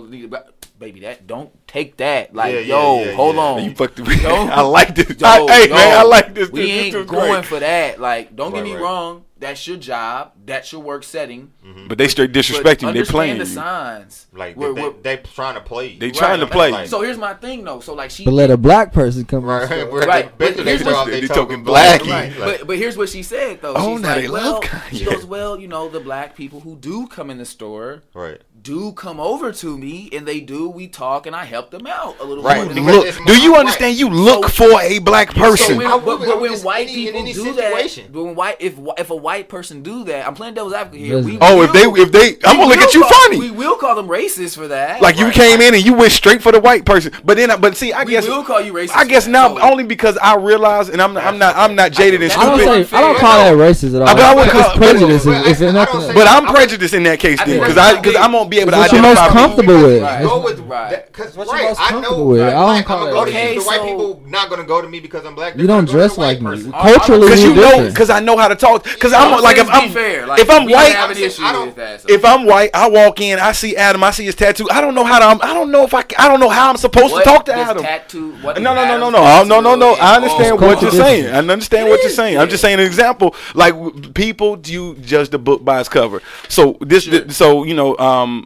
baby 0.78 1.00
that 1.00 1.26
don't 1.26 1.50
take 1.66 1.96
that 1.96 2.34
like 2.34 2.54
Yeah, 2.54 2.60
yeah, 2.60 2.66
yo 2.66 3.04
yeah, 3.04 3.12
hold 3.12 3.34
yeah. 3.36 3.40
on 3.42 3.64
You 3.64 3.74
fucked 3.74 3.98
me. 3.98 4.14
Yo. 4.22 4.28
I 4.30 4.60
like 4.60 4.94
this. 4.94 5.18
Yo, 5.20 5.26
I- 5.26 5.52
hey 5.52 5.68
yo, 5.68 5.74
man, 5.74 5.98
I 5.98 6.02
like 6.04 6.34
this. 6.34 6.50
we 6.50 6.62
this, 6.62 6.70
ain't 6.70 6.92
this 6.94 7.06
going 7.06 7.32
great. 7.32 7.44
for 7.44 7.58
that 7.60 8.00
like 8.00 8.34
don't 8.36 8.54
get 8.54 8.62
me 8.64 8.74
right. 8.74 8.82
wrong 8.82 9.24
that's 9.40 9.66
your 9.68 9.76
job 9.76 10.32
that's 10.44 10.72
your 10.72 10.80
work 10.82 11.04
setting 11.04 11.52
mm-hmm. 11.64 11.86
But 11.88 11.96
they 11.98 12.08
straight 12.08 12.32
but 12.32 12.40
disrespecting 12.40 12.82
you. 12.82 12.92
They 12.92 12.98
understand 13.00 13.08
playing 13.08 13.38
the 13.38 13.46
signs 13.46 14.26
Like 14.32 14.56
We're- 14.56 14.74
they, 14.74 14.82
we're- 14.82 14.94
they, 15.02 15.16
they 15.16 15.22
trying 15.22 15.54
to 15.54 15.60
play. 15.60 15.88
you. 15.92 15.98
They 16.00 16.10
trying 16.10 16.40
to 16.40 16.46
play. 16.46 16.70
Like- 16.72 16.88
so 16.88 17.02
here's 17.02 17.18
my 17.18 17.34
thing 17.34 17.64
though 17.64 17.80
so 17.80 17.94
like 17.94 18.10
she 18.10 18.24
But 18.24 18.34
let 18.34 18.50
a 18.50 18.56
black 18.56 18.92
person 18.92 19.24
come. 19.24 19.40
in 19.40 19.46
Right, 19.46 19.66
store. 19.66 19.98
Right, 20.00 20.08
right. 20.08 20.38
but 20.38 20.56
they 20.56 20.62
here's 20.64 20.82
what- 20.84 21.06
they 21.06 21.20
they 21.20 21.26
talking 21.28 21.36
talking 21.36 21.64
black. 21.64 22.02
black. 22.02 22.36
Like, 22.38 22.58
but 22.58 22.66
but 22.68 22.78
here's 22.78 22.96
what 22.96 23.08
she 23.08 23.22
said 23.22 23.60
though. 23.62 23.74
Oh, 23.76 23.94
She's 23.94 24.02
now 24.02 24.08
like, 24.14 24.22
they 24.22 24.28
well, 24.28 24.52
love 24.54 24.62
Kanye. 24.64 24.98
she 24.98 25.04
goes, 25.04 25.24
well, 25.24 25.58
you 25.58 25.68
know, 25.68 25.88
the 25.88 26.00
black 26.00 26.34
people 26.36 26.60
who 26.60 26.76
do 26.76 27.06
come 27.06 27.30
in 27.30 27.38
the 27.38 27.44
store 27.44 28.02
right. 28.14 28.40
Do 28.62 28.92
come 28.92 29.20
over 29.20 29.52
to 29.52 29.76
me, 29.78 30.08
and 30.12 30.26
they 30.26 30.40
do. 30.40 30.68
We 30.68 30.88
talk, 30.88 31.26
and 31.26 31.34
I 31.36 31.44
help 31.44 31.70
them 31.70 31.86
out 31.86 32.16
a 32.20 32.24
little 32.24 32.42
Right, 32.42 32.56
more. 32.56 32.66
You 32.66 32.74
than- 32.74 32.84
because 32.86 33.16
look. 33.18 33.26
Do 33.26 33.40
you 33.40 33.52
my- 33.52 33.58
understand? 33.58 33.96
You 33.96 34.08
look 34.10 34.48
So- 34.48 34.70
for 34.70 34.80
a 34.82 34.98
black 34.98 35.32
So 35.32 35.38
person. 35.40 35.76
when, 35.76 35.90
would- 35.90 36.04
but, 36.04 36.18
but 36.20 36.40
when 36.40 36.52
white 36.60 36.88
any- 36.88 36.94
people 37.06 37.20
any 37.20 37.32
do 37.32 37.44
situation. 37.44 38.04
that, 38.04 38.12
but 38.12 38.22
when 38.24 38.34
white 38.34 38.56
if 38.60 38.74
if 38.98 39.10
a 39.10 39.16
white 39.16 39.48
person 39.48 39.82
do 39.82 40.04
that, 40.04 40.26
I'm 40.26 40.34
playing 40.34 40.54
devil's 40.54 40.72
advocate 40.72 41.00
here. 41.06 41.16
We 41.18 41.32
Listen. 41.32 41.38
oh, 41.42 41.62
if 41.62 41.72
they 41.72 41.82
if 41.84 42.12
they, 42.12 42.28
I'm 42.48 42.56
gonna 42.56 42.68
look 42.68 42.78
at 42.78 42.94
you 42.94 43.00
call- 43.02 43.10
funny. 43.10 43.38
We 43.38 43.50
will 43.50 43.76
call 43.76 43.94
them 43.94 44.08
racist 44.08 44.56
for 44.56 44.68
that. 44.68 45.00
Like 45.00 45.18
you 45.18 45.26
Right, 45.26 45.34
came 45.34 45.60
in 45.60 45.74
and 45.74 45.84
you 45.84 45.94
went 45.94 46.12
straight 46.12 46.42
for 46.42 46.52
the 46.52 46.60
white 46.60 46.84
person, 46.84 47.12
but 47.24 47.36
then, 47.36 47.50
I- 47.50 47.56
but 47.56 47.76
see, 47.76 47.92
I 47.92 48.04
we 48.04 48.12
guess, 48.12 48.26
will 48.26 48.42
call 48.42 48.60
you 48.60 48.72
racist. 48.72 48.92
I 48.96 49.04
guess 49.04 49.24
for 49.24 49.30
now 49.30 49.48
that. 49.54 49.62
So- 49.62 49.70
only 49.70 49.84
because 49.84 50.16
I 50.18 50.36
realize, 50.36 50.88
and 50.88 51.00
I'm, 51.02 51.14
not, 51.14 51.24
I'm 51.24 51.38
not, 51.38 51.56
I'm 51.56 51.74
not 51.74 51.92
jaded 51.92 52.22
and 52.22 52.30
That's 52.30 52.40
I 52.40 52.44
don't 52.46 52.58
stupid. 52.60 52.88
say 52.88 52.96
I 52.96 53.00
don't 53.00 53.18
call 53.18 53.38
that 53.38 53.54
racist 53.54 53.94
at 53.94 54.02
all. 54.02 54.08
I- 54.08 54.14
but 54.14 54.22
I 54.22 54.34
would 54.34 54.48
call 54.50 54.70
prejudice 54.76 55.24
but 55.24 56.26
i'm 56.26 56.46
prejudiced 56.54 56.94
in 56.94 57.02
that 57.04 57.18
case 57.20 57.40
I 57.40 57.44
then, 57.44 57.60
because 57.60 57.76
I, 57.76 57.92
not 57.92 58.02
because. 58.02 58.16
I'm 58.18 58.34
gonna 58.48 58.56
be 58.56 58.58
able 58.60 58.72
to 58.72 58.78
what 58.78 58.92
you're 58.92 59.02
most 59.02 59.18
comfortable 59.30 59.82
with. 59.82 60.02
Right. 60.02 60.22
Go 60.22 60.40
with 60.40 60.58
Right. 60.60 60.90
that, 60.90 61.12
cause 61.12 61.36
What 61.36 61.46
you 61.48 61.52
right, 61.52 61.68
most 61.68 61.80
I 61.80 61.88
comfortable 61.88 62.18
know 62.18 62.24
with. 62.24 62.38
black, 62.40 62.48
I 62.48 62.52
don't 62.58 62.66
black, 62.68 62.86
call 62.86 62.98
I'm 62.98 63.04
that 63.06 63.12
gonna 63.12 63.30
go 63.30 63.32
to 63.32 63.48
you. 63.54 63.60
The 63.60 63.66
white 63.66 63.78
Okay, 63.80 63.88
so- 63.88 63.96
people 63.96 64.22
not 64.26 64.50
gonna 64.50 64.64
go 64.64 64.82
to 64.82 64.88
me 64.88 65.00
because 65.00 65.24
I'm 65.24 65.34
black. 65.34 65.54
You 65.54 65.58
They're 65.58 65.66
don't 65.66 65.84
gonna 65.84 65.86
go 65.86 65.92
to 65.92 65.98
dress 65.98 66.18
like 66.18 66.40
me. 66.40 66.46
person. 66.50 66.72
Culturally, 66.72 67.26
Because 67.28 67.42
you 67.44 67.52
we 67.54 67.60
know, 67.60 67.88
because 67.88 68.10
I 68.10 68.20
know 68.20 68.36
how 68.36 68.48
to 68.48 68.54
talk. 68.54 68.84
Because 68.84 69.12
I'm 69.12 69.30
Let's 69.30 69.42
like, 69.42 69.56
if 69.58 69.70
I'm, 69.70 69.90
fair. 69.90 70.26
Like, 70.26 70.40
if 70.40 70.50
I'm 70.50 70.64
we 70.64 70.72
don't 70.72 70.80
white, 70.82 70.92
have 70.92 71.10
an 71.10 71.16
issue 71.16 71.30
saying, 71.42 71.56
I 71.56 71.70
that. 71.76 72.00
so- 72.02 72.08
if 72.10 72.24
I'm 72.24 72.46
white, 72.46 72.70
I 72.74 72.88
walk 72.88 73.20
in, 73.20 73.38
I 73.38 73.52
see 73.52 73.76
Adam, 73.76 74.02
I 74.04 74.10
see 74.10 74.24
his 74.24 74.34
tattoo. 74.34 74.66
I 74.70 74.80
don't 74.80 74.94
know 74.94 75.04
how 75.04 75.18
to. 75.18 75.24
I'm, 75.24 75.40
I 75.42 75.54
don't 75.54 75.70
know 75.70 75.84
if 75.84 75.94
I. 75.94 76.04
I 76.18 76.28
don't 76.28 76.40
know 76.40 76.48
how 76.48 76.70
I'm 76.70 76.76
supposed 76.76 77.12
What 77.12 77.24
to 77.24 77.30
talk 77.30 77.44
to 77.46 77.54
Adam. 77.54 77.82
Tattoo, 77.82 78.34
No, 78.42 78.52
no, 78.54 78.74
no, 78.74 78.98
no, 78.98 79.10
no, 79.10 79.44
no, 79.44 79.60
no, 79.60 79.74
no. 79.74 79.94
I 79.94 80.16
understand 80.16 80.60
what 80.60 80.82
you're 80.82 80.90
saying. 80.90 81.26
I 81.26 81.38
understand 81.38 81.88
what 81.88 82.00
you're 82.02 82.10
saying. 82.10 82.38
I'm 82.38 82.48
just 82.48 82.62
saying 82.62 82.78
an 82.78 82.86
example. 82.86 83.34
Like 83.54 83.74
people, 84.14 84.56
do 84.56 84.72
you 84.72 84.94
judge 84.96 85.30
the 85.30 85.38
book 85.38 85.64
by 85.64 85.80
its 85.80 85.88
cover? 85.88 86.22
So 86.48 86.76
this, 86.80 87.04
Sure. 87.04 87.20
th- 87.20 87.30
so 87.32 87.64
you 87.64 87.74
know, 87.74 87.96
um, 87.98 88.37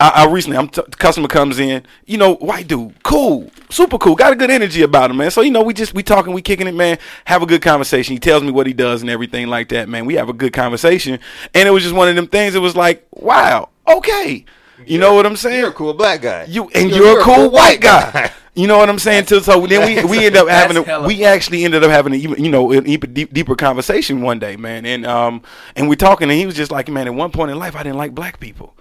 I, 0.00 0.24
I 0.24 0.26
recently, 0.30 0.56
I'm 0.56 0.68
t- 0.68 0.82
the 0.88 0.96
customer 0.96 1.28
comes 1.28 1.58
in, 1.58 1.82
you 2.06 2.18
know, 2.18 2.34
white 2.36 2.68
dude, 2.68 3.02
cool, 3.02 3.50
super 3.68 3.98
cool, 3.98 4.14
got 4.14 4.32
a 4.32 4.36
good 4.36 4.50
energy 4.50 4.82
about 4.82 5.10
him, 5.10 5.16
man. 5.16 5.30
So 5.30 5.40
you 5.40 5.50
know, 5.50 5.62
we 5.62 5.74
just 5.74 5.94
we 5.94 6.02
talking, 6.02 6.32
we 6.32 6.42
kicking 6.42 6.66
it, 6.66 6.74
man. 6.74 6.98
Have 7.24 7.42
a 7.42 7.46
good 7.46 7.62
conversation. 7.62 8.12
He 8.12 8.20
tells 8.20 8.42
me 8.42 8.50
what 8.50 8.66
he 8.66 8.72
does 8.72 9.02
and 9.02 9.10
everything 9.10 9.48
like 9.48 9.70
that, 9.70 9.88
man. 9.88 10.06
We 10.06 10.14
have 10.14 10.28
a 10.28 10.32
good 10.32 10.52
conversation, 10.52 11.18
and 11.54 11.68
it 11.68 11.72
was 11.72 11.82
just 11.82 11.94
one 11.94 12.08
of 12.08 12.14
them 12.14 12.28
things. 12.28 12.54
It 12.54 12.60
was 12.60 12.76
like, 12.76 13.06
wow, 13.12 13.70
okay. 13.86 14.44
You 14.86 14.98
know 14.98 15.14
what 15.14 15.26
I'm 15.26 15.36
saying? 15.36 15.58
You're 15.58 15.70
a 15.70 15.72
cool 15.72 15.94
black 15.94 16.22
guy. 16.22 16.44
You 16.44 16.70
and 16.74 16.90
you're, 16.90 17.20
a 17.20 17.22
cool 17.22 17.50
white 17.50 17.80
guy. 17.80 18.32
You 18.54 18.66
know 18.66 18.76
what 18.76 18.88
I'm 18.88 18.98
saying? 18.98 19.26
Too. 19.26 19.38
So 19.38 19.64
then 19.68 19.86
we 19.86 20.04
we 20.04 20.26
end 20.26 20.36
up 20.36 20.48
having 20.48 20.78
a, 20.78 21.06
we 21.06 21.24
actually 21.24 21.64
ended 21.64 21.84
up 21.84 21.92
having 21.92 22.12
a 22.12 22.16
you 22.16 22.50
know 22.50 22.72
an 22.72 22.88
even 22.88 23.14
deep, 23.14 23.32
deeper 23.32 23.54
conversation 23.54 24.20
one 24.20 24.40
day, 24.40 24.56
man. 24.56 24.84
And 24.84 25.06
um 25.06 25.42
and 25.76 25.88
we're 25.88 25.94
talking, 25.94 26.28
and 26.28 26.36
he 26.36 26.44
was 26.44 26.56
just 26.56 26.72
like, 26.72 26.88
man, 26.88 27.06
at 27.06 27.14
one 27.14 27.30
point 27.30 27.52
in 27.52 27.58
life, 27.60 27.76
I 27.76 27.84
didn't 27.84 27.98
like 27.98 28.16
black 28.16 28.40
people. 28.40 28.74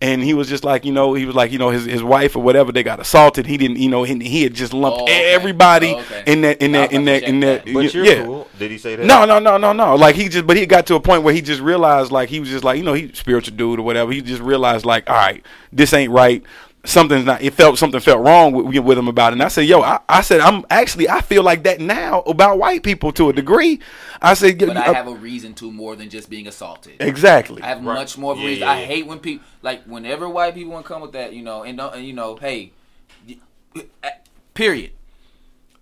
And 0.00 0.22
he 0.22 0.34
was 0.34 0.48
just 0.48 0.62
like, 0.64 0.84
you 0.84 0.92
know, 0.92 1.14
he 1.14 1.24
was 1.24 1.34
like, 1.34 1.52
you 1.52 1.58
know, 1.58 1.70
his 1.70 1.84
his 1.86 2.02
wife 2.02 2.36
or 2.36 2.42
whatever 2.42 2.70
they 2.72 2.82
got 2.82 3.00
assaulted. 3.00 3.46
He 3.46 3.56
didn't, 3.56 3.78
you 3.78 3.88
know, 3.88 4.02
he, 4.02 4.18
he 4.18 4.42
had 4.42 4.52
just 4.54 4.74
lumped 4.74 5.00
Oh, 5.00 5.02
okay. 5.04 5.32
everybody 5.32 5.94
Oh, 5.94 6.00
okay. 6.00 6.24
in 6.26 6.42
that 6.42 6.60
in 6.60 6.72
that 6.72 6.92
in 6.92 7.04
that 7.06 7.22
in 7.22 7.40
that. 7.40 7.64
But 7.72 7.94
you're 7.94 8.04
yeah. 8.04 8.24
cool. 8.24 8.48
Did 8.58 8.70
he 8.70 8.78
say 8.78 8.96
that? 8.96 9.06
No, 9.06 9.24
no, 9.24 9.38
no, 9.38 9.56
no, 9.56 9.72
no. 9.72 9.94
Like 9.94 10.14
he 10.16 10.28
just, 10.28 10.46
but 10.46 10.56
he 10.56 10.66
got 10.66 10.86
to 10.86 10.94
a 10.96 11.00
point 11.00 11.22
where 11.22 11.32
he 11.34 11.40
just 11.42 11.60
realized, 11.60 12.10
like 12.12 12.28
he 12.28 12.40
was 12.40 12.48
just 12.48 12.64
like, 12.64 12.76
you 12.78 12.84
know, 12.84 12.92
he 12.94 13.12
spiritual 13.12 13.56
dude 13.56 13.78
or 13.78 13.82
whatever. 13.82 14.12
He 14.12 14.20
just 14.22 14.42
realized, 14.42 14.84
like, 14.84 15.08
all 15.08 15.16
right, 15.16 15.44
this 15.72 15.92
ain't 15.92 16.12
right. 16.12 16.42
Something's 16.86 17.24
not. 17.24 17.42
It 17.42 17.52
felt 17.52 17.78
something 17.78 18.00
felt 18.00 18.24
wrong 18.24 18.52
with, 18.52 18.78
with 18.84 18.96
him 18.96 19.08
about 19.08 19.32
it. 19.32 19.34
And 19.34 19.42
I 19.42 19.48
said, 19.48 19.66
yo, 19.66 19.82
I, 19.82 19.98
I 20.08 20.20
said, 20.22 20.40
I'm 20.40 20.64
actually, 20.70 21.08
I 21.08 21.20
feel 21.20 21.42
like 21.42 21.64
that 21.64 21.80
now 21.80 22.20
about 22.22 22.58
white 22.58 22.82
people 22.82 23.12
to 23.12 23.28
a 23.28 23.32
degree. 23.32 23.80
I 24.22 24.34
said, 24.34 24.58
But 24.58 24.76
I 24.76 24.86
uh, 24.86 24.94
have 24.94 25.08
a 25.08 25.14
reason 25.14 25.52
to 25.54 25.70
more 25.72 25.96
than 25.96 26.08
just 26.10 26.30
being 26.30 26.46
assaulted. 26.46 26.96
exactly. 27.00 27.60
I 27.62 27.66
have 27.68 27.84
Right. 27.84 27.94
much 27.94 28.16
more 28.16 28.32
of 28.32 28.38
a 28.38 28.42
Yeah, 28.42 28.46
reason. 28.48 28.62
yeah, 28.62 28.72
I 28.72 28.84
hate 28.84 29.06
when 29.06 29.18
people 29.18 29.44
like 29.62 29.84
whenever 29.84 30.28
white 30.28 30.54
people 30.54 30.72
want 30.72 30.86
to 30.86 30.92
come 30.92 31.02
with 31.02 31.12
that, 31.12 31.32
you 31.32 31.42
know, 31.42 31.62
and, 31.64 31.76
don't, 31.76 31.94
and 31.94 32.04
you 32.06 32.12
know, 32.12 32.36
hey, 32.36 32.72
period. 34.54 34.92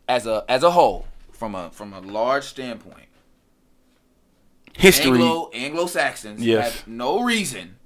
As 0.09 0.27
a 0.27 0.45
as 0.49 0.63
a 0.63 0.71
whole, 0.71 1.07
from 1.33 1.55
a 1.55 1.71
from 1.71 1.93
a 1.93 2.01
large 2.01 2.45
standpoint, 2.45 3.07
History. 4.77 5.13
Anglo 5.13 5.51
Anglo 5.55 5.87
Saxons 5.87 6.41
Yes. 6.45 6.75
have 6.81 6.89
no 6.89 7.23
reason 7.23 7.77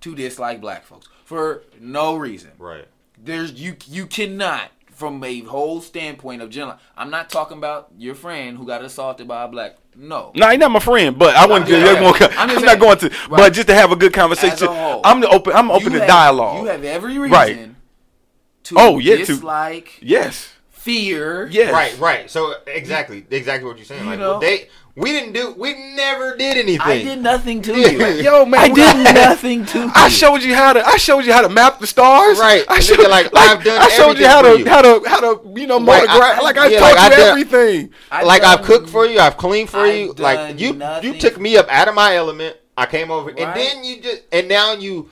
to 0.00 0.14
dislike 0.14 0.60
black 0.60 0.84
folks 0.84 1.08
for 1.30 1.62
no 1.80 2.16
reason. 2.16 2.50
Right. 2.58 2.86
There's 3.16 3.52
you 3.52 3.76
you 3.86 4.06
cannot 4.06 4.72
from 4.90 5.22
a 5.22 5.42
whole 5.42 5.80
standpoint 5.80 6.42
of 6.42 6.50
general. 6.50 6.76
I'm 6.96 7.08
not 7.08 7.30
talking 7.30 7.56
about 7.56 7.88
your 7.96 8.16
friend 8.16 8.58
who 8.58 8.66
got 8.66 8.82
assaulted 8.82 9.28
by 9.28 9.44
a 9.44 9.48
black. 9.48 9.76
No. 9.94 10.32
No, 10.34 10.48
he's 10.48 10.58
not 10.58 10.72
my 10.72 10.80
friend, 10.80 11.16
but 11.16 11.36
I 11.36 11.46
wouldn't. 11.46 11.70
Yeah, 11.70 11.76
I'm, 11.76 11.84
yeah. 11.84 12.00
gonna- 12.18 12.26
I'm 12.34 12.38
I'm 12.40 12.48
just 12.48 12.64
not 12.64 12.80
going 12.80 12.98
to. 12.98 13.10
saying. 13.12 13.28
But 13.30 13.52
just 13.52 13.68
to 13.68 13.74
have 13.74 13.92
a 13.92 13.96
good 13.96 14.12
conversation, 14.12 14.54
As 14.54 14.62
a 14.62 14.74
whole. 14.74 15.02
I'm 15.04 15.20
the 15.20 15.28
open. 15.28 15.52
I'm 15.54 15.70
open 15.70 15.84
You 15.84 15.90
to 15.90 15.98
have- 16.00 16.08
dialogue. 16.08 16.62
You 16.64 16.68
have 16.68 16.82
every 16.84 17.16
reason 17.16 17.30
Right. 17.30 17.70
to 18.64 18.74
Oh, 18.76 18.98
yeah, 18.98 19.16
to- 19.18 19.24
dislike, 19.26 19.98
yes, 20.02 20.52
fear. 20.70 21.46
yes, 21.52 21.72
Right, 21.72 21.96
right. 22.00 22.28
So 22.28 22.54
exactly, 22.66 23.24
exactly 23.30 23.68
what 23.68 23.76
you're 23.76 23.84
saying. 23.86 24.02
You 24.02 24.10
Like 24.10 24.18
know? 24.18 24.40
they, 24.40 24.68
we 24.96 25.12
didn't 25.12 25.32
do, 25.32 25.54
we 25.56 25.74
never 25.94 26.36
did 26.36 26.56
anything. 26.56 26.80
I 26.80 27.02
did 27.02 27.20
nothing 27.20 27.62
to 27.62 27.74
you. 27.74 28.06
Yo, 28.22 28.44
man, 28.44 28.60
I 28.60 28.68
we- 28.68 28.74
did 28.74 29.14
nothing 29.14 29.64
to 29.66 29.78
you. 29.84 29.90
I 29.94 30.08
showed 30.08 30.42
you 30.42 30.54
how 30.54 30.72
to. 30.72 30.84
I 30.86 30.96
showed 30.96 31.24
you 31.24 31.32
how 31.32 31.42
to 31.42 31.48
map 31.48 31.78
the 31.78 31.86
stars. 31.86 32.38
Right. 32.38 32.64
I 32.68 32.80
showed 32.80 32.98
nigga, 32.98 33.08
like, 33.10 33.26
I've 33.36 33.62
done 33.64 33.80
I 33.80 33.88
showed 33.88 34.18
you 34.18 34.26
how 34.26 34.42
to 34.42 34.58
you. 34.58 34.66
how 34.68 34.82
to 34.82 35.08
how 35.08 35.20
to 35.20 35.60
you 35.60 35.66
know 35.66 35.78
Like, 35.78 36.08
motor 36.08 36.22
I- 36.22 36.40
Like 36.40 36.58
I 36.58 36.66
yeah, 36.68 36.78
taught 36.80 36.94
like, 36.94 36.98
I 36.98 37.04
you 37.04 37.10
done- 37.16 37.28
everything. 37.30 37.90
I've 38.10 38.26
like 38.26 38.42
I've 38.42 38.62
cooked 38.62 38.88
for 38.88 39.06
you, 39.06 39.20
I've 39.20 39.36
cleaned 39.36 39.70
for 39.70 39.78
I've 39.80 39.94
you. 39.96 40.12
Like 40.14 40.58
you, 40.60 40.74
nothing. 40.74 41.14
you 41.14 41.20
took 41.20 41.38
me 41.40 41.56
up 41.56 41.68
out 41.68 41.88
of 41.88 41.94
my 41.94 42.16
element. 42.16 42.56
I 42.76 42.86
came 42.86 43.10
over, 43.10 43.30
Right. 43.30 43.38
and 43.40 43.54
then 43.56 43.84
you 43.84 44.00
just, 44.00 44.22
and 44.32 44.48
now 44.48 44.72
you, 44.72 45.10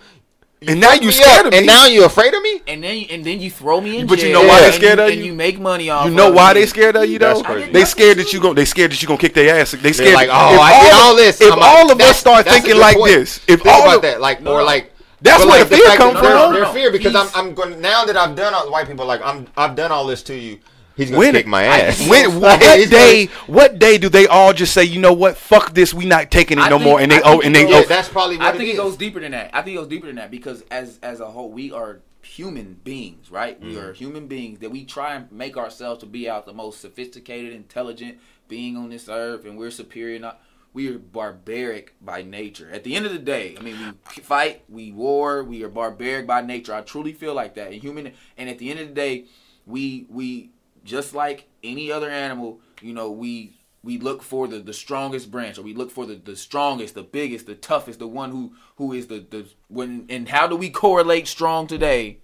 And 0.67 0.81
now 0.81 0.93
you 0.93 1.07
me 1.07 1.13
scared 1.13 1.41
up, 1.41 1.47
of 1.47 1.53
me. 1.53 1.59
And 1.59 1.67
now 1.67 1.87
you 1.87 2.05
afraid 2.05 2.35
of 2.35 2.43
me? 2.43 2.63
And 2.67 2.83
then 2.83 3.07
and 3.11 3.25
then 3.25 3.41
you 3.41 3.51
throw 3.51 3.81
me 3.81 3.99
in 3.99 4.07
But 4.09 4.23
you 4.23 4.33
know 4.33 4.43
why 4.43 4.61
they 4.61 4.67
and 4.67 4.75
scared 4.75 4.99
you, 4.99 5.05
of 5.05 5.11
and 5.11 5.19
you? 5.21 5.27
you 5.27 5.35
make 5.35 5.61
money 5.61 5.89
off. 5.89 6.07
You 6.07 6.15
know 6.15 6.31
of 6.31 6.35
why 6.35 6.53
me. 6.53 6.61
they 6.61 6.67
scared 6.67 6.97
of 6.97 7.09
you 7.09 7.19
though? 7.19 7.43
crazy. 7.43 7.71
They 7.71 7.85
scared 7.85 8.19
that 8.19 8.33
you 8.33 8.41
gon' 8.41 8.57
they 8.57 8.65
scared 8.65 8.91
that 8.91 9.01
you 9.01 9.07
gonna 9.07 9.21
kick 9.21 9.35
their 9.35 9.61
ass. 9.61 9.71
They 9.73 9.93
scared. 9.93 10.15
like, 10.15 10.29
oh, 10.33 10.55
if 10.55 10.61
I 10.61 10.83
did 10.83 10.93
all 10.95 11.15
this. 11.17 11.41
If 11.41 11.53
I'm 11.53 11.59
all 11.63 11.93
of 11.93 12.01
us 12.01 12.19
start 12.19 12.47
thinking 12.47 12.77
like 12.77 12.97
point. 12.97 13.13
this, 13.13 13.39
if 13.47 13.63
Think 13.63 13.67
all 13.67 13.83
about 13.83 13.97
of, 13.97 14.03
that, 14.03 14.21
like, 14.21 14.43
No, 14.43 14.55
or 14.55 14.63
like. 14.65 14.93
That's 15.21 15.43
but 15.45 15.51
where 15.51 15.61
like 15.61 15.69
the 15.69 15.77
fear 15.77 15.87
fact 15.87 15.99
come 15.99 16.13
from. 16.15 16.23
They're, 16.23 16.35
No, 16.35 16.53
they're 16.53 16.63
no, 16.63 16.73
fear 16.73 16.93
because 16.93 17.15
I'm, 17.15 17.29
I'm 17.35 17.55
going 17.55 17.81
now 17.81 18.05
that 18.05 18.17
I've 18.17 18.37
done 18.37 18.55
all 18.55 18.65
the 18.65 18.71
white 18.71 18.87
people 18.87 19.05
like 19.07 19.21
I'm, 19.23 19.47
I've 19.57 19.75
done 19.75 19.91
all 19.91 20.07
this 20.07 20.23
to 20.25 20.35
you. 20.37 20.59
He's 20.99 21.09
gonna 21.11 21.19
When 21.21 21.33
kick 21.33 21.47
my 21.47 21.63
ass. 21.65 21.99
when 22.09 22.41
Like, 22.41 22.61
what 22.61 22.61
day? 22.61 23.27
gonna- 23.27 23.39
What 23.47 23.79
day 23.79 23.97
do 23.97 24.11
they 24.11 24.27
all 24.27 24.53
just 24.53 24.75
say, 24.75 24.85
you 24.85 25.01
know 25.01 25.15
what? 25.15 25.37
Fuck 25.39 25.73
this. 25.73 25.95
We 25.95 26.05
not 26.05 26.31
taking 26.31 26.59
it 26.59 26.63
I 26.63 26.69
no 26.69 26.77
think- 26.79 26.89
more. 26.91 27.01
And 27.01 27.11
they 27.11 27.23
oh, 27.25 27.41
and 27.41 27.55
they 27.55 27.63
goes- 27.63 27.71
Yeah, 27.73 27.79
oh, 27.79 27.85
that's 27.89 28.09
probably 28.11 28.37
what 28.37 28.47
I 28.47 28.51
it 28.51 28.57
think 28.59 28.69
it, 28.69 28.73
is. 28.73 28.79
goes 28.79 28.97
deeper 28.99 29.21
than 29.21 29.31
that. 29.33 29.51
I 29.55 29.63
think 29.63 29.77
it 29.77 29.79
goes 29.81 29.89
deeper 29.89 30.07
than 30.09 30.17
that 30.17 30.31
because 30.31 30.63
as 30.71 30.99
as 31.03 31.21
a 31.21 31.27
whole, 31.31 31.51
we 31.51 31.73
are 31.73 32.01
human 32.21 32.75
beings, 32.85 33.31
right? 33.31 33.59
We 33.61 33.69
Mm-hmm. 33.75 33.79
are 33.87 33.93
human 33.95 34.27
beings 34.27 34.59
that 34.59 34.71
we 34.71 34.85
try 34.85 35.15
and 35.15 35.33
make 35.33 35.57
ourselves 35.57 36.01
to 36.01 36.07
be 36.07 36.29
out 36.29 36.45
the 36.45 36.53
most 36.53 36.81
sophisticated, 36.81 37.55
intelligent 37.55 38.19
being 38.49 38.77
on 38.77 38.91
this 38.91 39.09
earth, 39.09 39.45
and 39.47 39.57
we're 39.57 39.71
superior. 39.71 40.19
Not 40.19 40.41
we 40.75 40.89
are 40.89 40.99
barbaric 40.99 41.95
by 42.01 42.23
nature. 42.23 42.69
At 42.71 42.85
the 42.85 42.95
end 42.95 43.07
of 43.07 43.13
the 43.13 43.19
day, 43.19 43.57
I 43.59 43.63
mean, 43.63 43.77
we 44.17 44.23
fight, 44.23 44.63
we 44.69 44.93
war, 44.93 45.43
we 45.43 45.63
are 45.65 45.69
barbaric 45.69 46.27
by 46.27 46.43
nature. 46.43 46.75
I 46.75 46.83
truly 46.83 47.13
feel 47.13 47.35
like 47.35 47.55
that. 47.55 47.73
And 47.73 47.81
human, 47.81 48.13
and 48.37 48.51
at 48.51 48.59
the 48.59 48.71
end 48.71 48.81
of 48.81 48.89
the 48.89 48.95
day, 48.95 49.25
we 49.65 50.07
we 50.11 50.51
just 50.85 51.15
like 51.15 51.49
any 51.63 51.91
other 51.91 52.11
animal, 52.11 52.61
you 52.81 52.93
know, 52.93 53.11
we 53.11 53.55
we 53.83 53.99
look 53.99 54.23
for 54.23 54.49
the, 54.49 54.59
the 54.59 54.73
strongest 54.73 55.31
branch 55.31 55.57
or 55.59 55.63
we 55.63 55.73
look 55.73 55.91
for 55.91 56.05
the, 56.05 56.17
the 56.17 56.35
strongest 56.37 56.95
the 56.95 57.03
biggest 57.03 57.47
the 57.47 57.55
toughest 57.55 58.01
the 58.01 58.09
one 58.09 58.31
who 58.31 58.53
who 58.77 58.93
is 58.93 59.07
the 59.07 59.21
the 59.31 59.47
when 59.69 60.05
and 60.09 60.29
how 60.29 60.47
do 60.47 60.57
we 60.57 60.71
correlate 60.71 61.29
strong 61.29 61.67
today? 61.67 62.19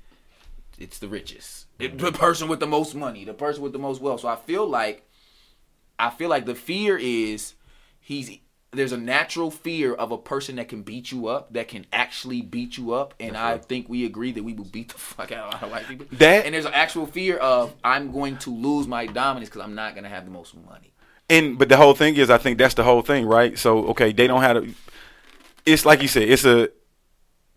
It's 0.78 0.98
the 0.98 1.08
richest. 1.08 1.66
It- 1.78 1.98
the 1.98 2.12
person 2.12 2.48
with 2.48 2.60
the 2.60 2.66
most 2.66 2.94
money 2.94 3.24
the 3.24 3.34
person 3.34 3.62
with 3.62 3.72
the 3.72 3.78
most 3.78 4.00
wealth. 4.00 4.20
So 4.20 4.28
i 4.28 4.36
feel 4.36 4.66
like 4.66 5.08
i 5.98 6.10
feel 6.10 6.28
like 6.28 6.46
the 6.46 6.54
fear 6.54 6.96
is 6.98 7.54
he's 8.00 8.38
there's 8.74 8.92
a 8.92 8.96
natural 8.98 9.50
fear 9.50 9.94
of 9.94 10.10
a 10.12 10.18
person 10.18 10.56
that 10.56 10.68
can 10.68 10.82
beat 10.82 11.10
you 11.10 11.28
up 11.28 11.52
that 11.52 11.68
can 11.68 11.86
actually 11.92 12.42
beat 12.42 12.76
you 12.78 12.92
up 12.92 13.14
and 13.20 13.36
i 13.36 13.58
think 13.58 13.88
we 13.88 14.04
agree 14.04 14.32
that 14.32 14.42
we 14.42 14.52
will 14.52 14.64
beat 14.64 14.88
the 14.88 14.98
fuck 14.98 15.32
out 15.32 15.48
of 15.48 15.48
a 15.48 15.54
lot 15.54 15.62
of 15.62 15.70
white 15.70 15.86
people 15.88 16.06
That- 16.12 16.44
and 16.44 16.54
there's 16.54 16.66
an 16.66 16.74
actual 16.74 17.06
fear 17.06 17.36
of 17.36 17.74
i'm 17.82 18.12
going 18.12 18.36
to 18.38 18.50
lose 18.50 18.86
my 18.86 19.06
dominance 19.06 19.48
because 19.48 19.62
i'm 19.62 19.74
not 19.74 19.94
going 19.94 20.04
to 20.04 20.10
have 20.10 20.24
the 20.24 20.30
most 20.30 20.54
money 20.56 20.94
and 21.30 21.58
but 21.58 21.68
the 21.68 21.76
whole 21.76 21.94
thing 21.94 22.16
is, 22.16 22.28
I 22.28 22.38
think 22.38 22.58
that's 22.58 22.74
the 22.74 22.84
whole 22.84 23.02
thing, 23.02 23.26
right? 23.26 23.58
So 23.58 23.86
okay, 23.88 24.12
they 24.12 24.26
don't 24.26 24.42
have 24.42 24.62
to. 24.62 24.74
It's 25.64 25.86
like 25.86 26.02
you 26.02 26.08
said, 26.08 26.24
it's 26.28 26.44
a 26.44 26.68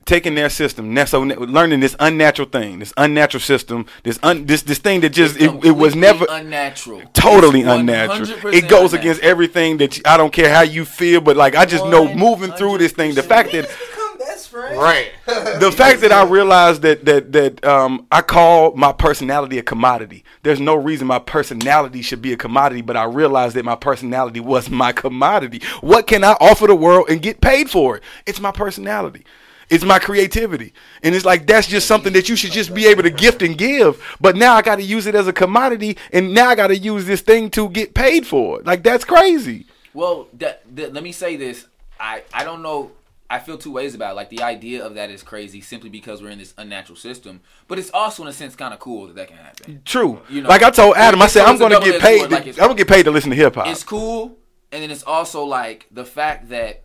taking 0.08 0.34
their 0.34 0.49
system, 0.49 0.93
na- 0.93 1.05
so 1.05 1.22
learning 1.22 1.82
this 1.82 1.95
unnatural 1.99 2.47
thing, 2.47 2.80
this 2.80 2.93
unnatural 2.97 3.41
system, 3.41 3.86
this 4.03 4.18
un, 4.24 4.45
this 4.45 4.64
this 4.64 4.80
thing 4.80 5.01
that 5.01 5.10
just 5.10 5.36
it, 5.39 5.53
it 5.64 5.72
was 5.72 5.95
never 5.95 6.26
unnatural. 6.30 7.03
totally 7.14 7.62
unnatural. 7.62 8.22
It 8.47 8.68
goes 8.68 8.93
unnatural. 8.93 8.99
against 9.01 9.22
everything 9.22 9.78
that 9.78 9.97
you, 9.97 10.03
I 10.05 10.18
don't 10.18 10.34
care 10.34 10.51
how 10.51 10.62
you 10.62 10.86
feel, 10.86 11.22
but 11.22 11.38
like 11.38 11.55
I 11.55 11.66
just 11.66 11.86
know 11.86 12.12
moving 12.14 12.51
through 12.53 12.80
this 12.80 12.93
thing, 12.93 13.14
the 13.14 13.22
fact 13.22 13.51
that 13.51 13.68
become 13.68 14.18
best 14.18 14.49
friends. 14.49 14.78
Right. 14.78 15.12
the 15.60 15.72
fact 15.72 16.01
that 16.01 16.12
I 16.12 16.24
realized 16.24 16.82
that 16.84 17.05
that 17.05 17.32
that 17.34 17.66
um, 17.66 18.08
I 18.12 18.22
call 18.22 18.76
my 18.76 18.93
personality 18.93 19.60
a 19.60 19.64
commodity. 19.64 20.24
There's 20.43 20.60
no 20.60 20.76
reason 20.76 21.08
my 21.08 21.20
personality 21.20 22.01
should 22.01 22.22
be 22.22 22.34
a 22.34 22.38
commodity, 22.38 22.82
but 22.82 22.95
I 22.95 23.03
realized 23.03 23.55
that 23.55 23.66
my 23.66 23.76
personality 23.76 24.39
was 24.39 24.70
my 24.70 24.93
commodity. 24.93 25.62
What 25.82 26.08
can 26.08 26.24
I 26.24 26.38
offer 26.39 26.68
the 26.68 26.76
world 26.76 27.10
and 27.10 27.22
get 27.22 27.41
paid 27.41 27.70
for 27.70 27.97
it? 27.97 28.03
It's 28.26 28.39
my 28.39 28.51
personality. 28.51 29.26
It's 29.70 29.84
my 29.84 29.99
creativity. 29.99 30.74
And 31.03 31.13
it's 31.13 31.26
like 31.26 31.45
that's 31.45 31.68
just 31.68 31.88
something 31.88 32.13
that 32.13 32.30
you 32.30 32.36
should 32.36 32.51
just 32.51 32.74
be 32.74 32.88
able 32.88 33.03
to 33.03 33.09
gift 33.09 33.41
and 33.41 33.57
give. 33.57 34.01
But 34.22 34.36
now 34.36 34.55
I 34.55 34.61
got 34.61 34.78
to 34.78 34.84
use 34.84 35.07
it 35.07 35.15
as 35.15 35.28
a 35.28 35.34
commodity 35.34 35.97
and 36.13 36.34
now 36.34 36.49
I 36.49 36.55
got 36.55 36.68
to 36.68 36.78
use 36.78 37.05
this 37.05 37.22
thing 37.22 37.49
to 37.51 37.70
get 37.70 37.93
paid 37.93 38.26
for 38.26 38.59
it. 38.59 38.65
Like 38.65 38.84
that's 38.84 39.03
crazy. 39.03 39.65
Well, 39.93 40.28
that, 40.34 40.63
that, 40.76 40.93
let 40.93 41.03
me 41.03 41.11
say 41.11 41.36
this. 41.36 41.65
I, 41.99 42.24
I 42.34 42.43
don't 42.43 42.61
know. 42.61 42.91
I 43.30 43.39
feel 43.39 43.57
two 43.57 43.74
ways 43.74 43.93
about 43.93 44.11
it. 44.11 44.15
Like 44.15 44.30
the 44.30 44.43
idea 44.43 44.86
of 44.86 44.95
that 44.95 45.09
is 45.09 45.22
crazy 45.22 45.59
simply 45.59 45.89
because 45.89 46.22
we're 46.22 46.30
in 46.30 46.39
this 46.39 46.53
unnatural 46.57 46.95
system. 46.95 47.41
But 47.68 47.78
it's 47.78 47.91
also 47.91 48.24
in 48.24 48.30
a 48.30 48.34
sense 48.34 48.55
kind 48.55 48.74
of 48.74 48.80
cool 48.80 49.07
that 49.07 49.15
that 49.18 49.28
can 49.28 49.38
happen. 49.38 49.82
True. 49.84 50.22
You 50.30 50.43
know, 50.43 50.49
like 50.49 50.63
I 50.63 50.70
told 50.70 50.95
Adam, 50.95 51.22
I 51.22 51.28
said 51.28 51.45
I'm 51.45 51.57
going 51.57 51.74
to 51.74 51.80
get 51.80 51.99
paid. 52.01 52.24
to- 52.24 52.30
like 52.30 52.47
I'm 52.47 52.53
going 52.53 52.70
to 52.78 52.84
get 52.84 52.88
paid 52.88 53.03
to 53.03 53.11
listen 53.11 53.32
to 53.32 53.36
hip 53.36 53.55
hop. 53.55 53.68
It's 53.68 53.84
cool, 53.84 54.38
and 54.72 54.82
then 54.82 54.91
it's 54.91 55.03
also 55.03 55.43
like 55.43 55.88
the 55.91 56.05
fact 56.05 56.49
that 56.49 56.84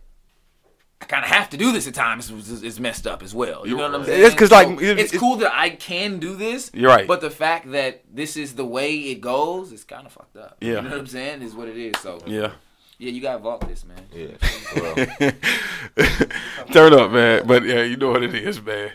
I 1.03 1.05
kind 1.05 1.25
of 1.25 1.31
have 1.31 1.49
to 1.49 1.57
do 1.57 1.73
this 1.73 1.85
at 1.85 1.93
times 1.93 2.29
It's, 2.29 2.49
is 2.63 2.79
messed 2.79 3.05
up 3.05 3.21
as 3.23 3.35
well. 3.35 3.67
You 3.67 3.75
know 3.75 3.83
what 3.83 3.95
I'm 3.95 4.05
saying? 4.05 4.25
It's 4.25 4.33
'cause, 4.35 4.51
like, 4.51 4.67
So 4.67 4.79
it- 4.79 4.99
it's 4.99 5.13
it- 5.13 5.17
cool 5.19 5.35
that 5.37 5.53
I 5.53 5.71
can 5.71 6.17
do 6.19 6.35
this. 6.37 6.71
You're 6.73 6.89
right. 6.89 7.05
But 7.05 7.19
the 7.19 7.29
fact 7.29 7.69
that 7.73 8.03
this 8.09 8.37
is 8.37 8.55
the 8.55 8.63
way 8.63 8.95
it 8.95 9.19
goes 9.19 9.73
is 9.73 9.83
kind 9.83 10.05
of 10.07 10.13
fucked 10.13 10.37
up. 10.37 10.55
Yeah. 10.61 10.75
You 10.75 10.81
know 10.83 10.89
what 10.91 10.99
I'm 10.99 11.07
saying? 11.07 11.41
Is 11.41 11.55
what 11.55 11.67
it 11.67 11.77
is. 11.77 11.93
So 12.01 12.19
Yeah. 12.25 12.51
yeah, 12.99 13.09
you 13.11 13.19
got 13.21 13.33
to 13.33 13.39
vault 13.39 13.67
this, 13.67 13.83
man. 13.83 14.05
Yeah. 14.13 14.35
Well, 14.75 14.95
Turn 16.71 16.93
up, 16.93 17.11
man. 17.11 17.45
But 17.45 17.63
yeah, 17.65 17.83
you 17.83 17.97
know 17.97 18.11
what 18.11 18.23
it 18.23 18.33
is, 18.33 18.61
man. 18.61 18.91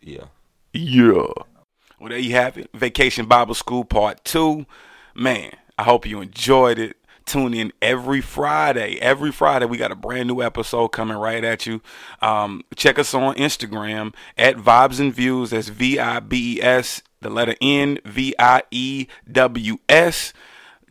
yeah. 0.00 0.24
Yeah. 0.72 1.24
Well, 1.98 2.08
there 2.10 2.18
you 2.18 2.32
have 2.32 2.56
it. 2.56 2.70
Vacation 2.72 3.26
Bible 3.26 3.54
School 3.54 3.84
Part 3.84 4.24
2. 4.24 4.64
Man, 5.14 5.50
I 5.76 5.82
hope 5.82 6.06
you 6.06 6.20
enjoyed 6.20 6.78
it. 6.78 6.96
Tune 7.26 7.54
in 7.54 7.72
every 7.80 8.20
Friday. 8.20 8.98
Every 9.00 9.32
Friday, 9.32 9.66
we 9.66 9.76
got 9.76 9.92
a 9.92 9.96
brand 9.96 10.28
new 10.28 10.42
episode 10.42 10.88
coming 10.88 11.16
right 11.16 11.42
at 11.44 11.66
you. 11.66 11.80
Um, 12.20 12.62
check 12.76 12.98
us 12.98 13.14
on 13.14 13.34
Instagram 13.36 14.14
at 14.36 14.56
Vibes 14.56 15.00
and 15.00 15.14
Views. 15.14 15.50
That's 15.50 15.68
V 15.68 15.98
I 15.98 16.20
B 16.20 16.56
E 16.56 16.62
S, 16.62 17.02
the 17.20 17.30
letter 17.30 17.54
N, 17.60 17.98
V 18.04 18.34
I 18.38 18.62
E 18.70 19.06
W 19.30 19.78
S. 19.88 20.32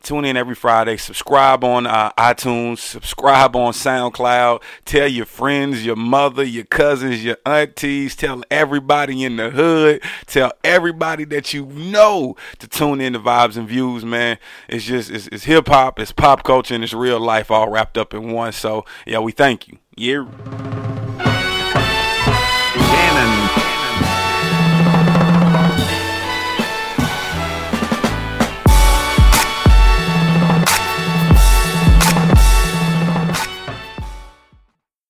Tune 0.01 0.25
in 0.25 0.37
every 0.37 0.55
Friday. 0.55 0.97
Subscribe 0.97 1.63
on 1.63 1.85
uh, 1.85 2.11
iTunes. 2.13 2.79
Subscribe 2.79 3.55
on 3.55 3.73
SoundCloud. 3.73 4.61
Tell 4.85 5.07
your 5.07 5.25
friends, 5.25 5.85
your 5.85 5.95
mother, 5.95 6.43
your 6.43 6.63
cousins, 6.65 7.23
your 7.23 7.37
aunties. 7.45 8.15
Tell 8.15 8.43
everybody 8.49 9.23
in 9.23 9.35
the 9.35 9.49
hood. 9.49 10.01
Tell 10.25 10.53
everybody 10.63 11.25
that 11.25 11.53
you 11.53 11.65
know 11.65 12.35
to 12.59 12.67
tune 12.67 13.01
in 13.01 13.13
to 13.13 13.19
Vibes 13.19 13.57
and 13.57 13.67
Views, 13.67 14.05
man. 14.05 14.37
It's 14.67 14.85
just, 14.85 15.09
it's, 15.09 15.27
it's 15.27 15.43
hip 15.43 15.67
hop, 15.67 15.99
it's 15.99 16.11
pop 16.11 16.43
culture, 16.43 16.75
and 16.75 16.83
it's 16.83 16.93
real 16.93 17.19
life 17.19 17.51
all 17.51 17.69
wrapped 17.69 17.97
up 17.97 18.13
in 18.13 18.31
one. 18.31 18.51
So, 18.53 18.85
yeah, 19.05 19.19
we 19.19 19.31
thank 19.31 19.67
you. 19.67 19.79
Yeah. 19.95 20.25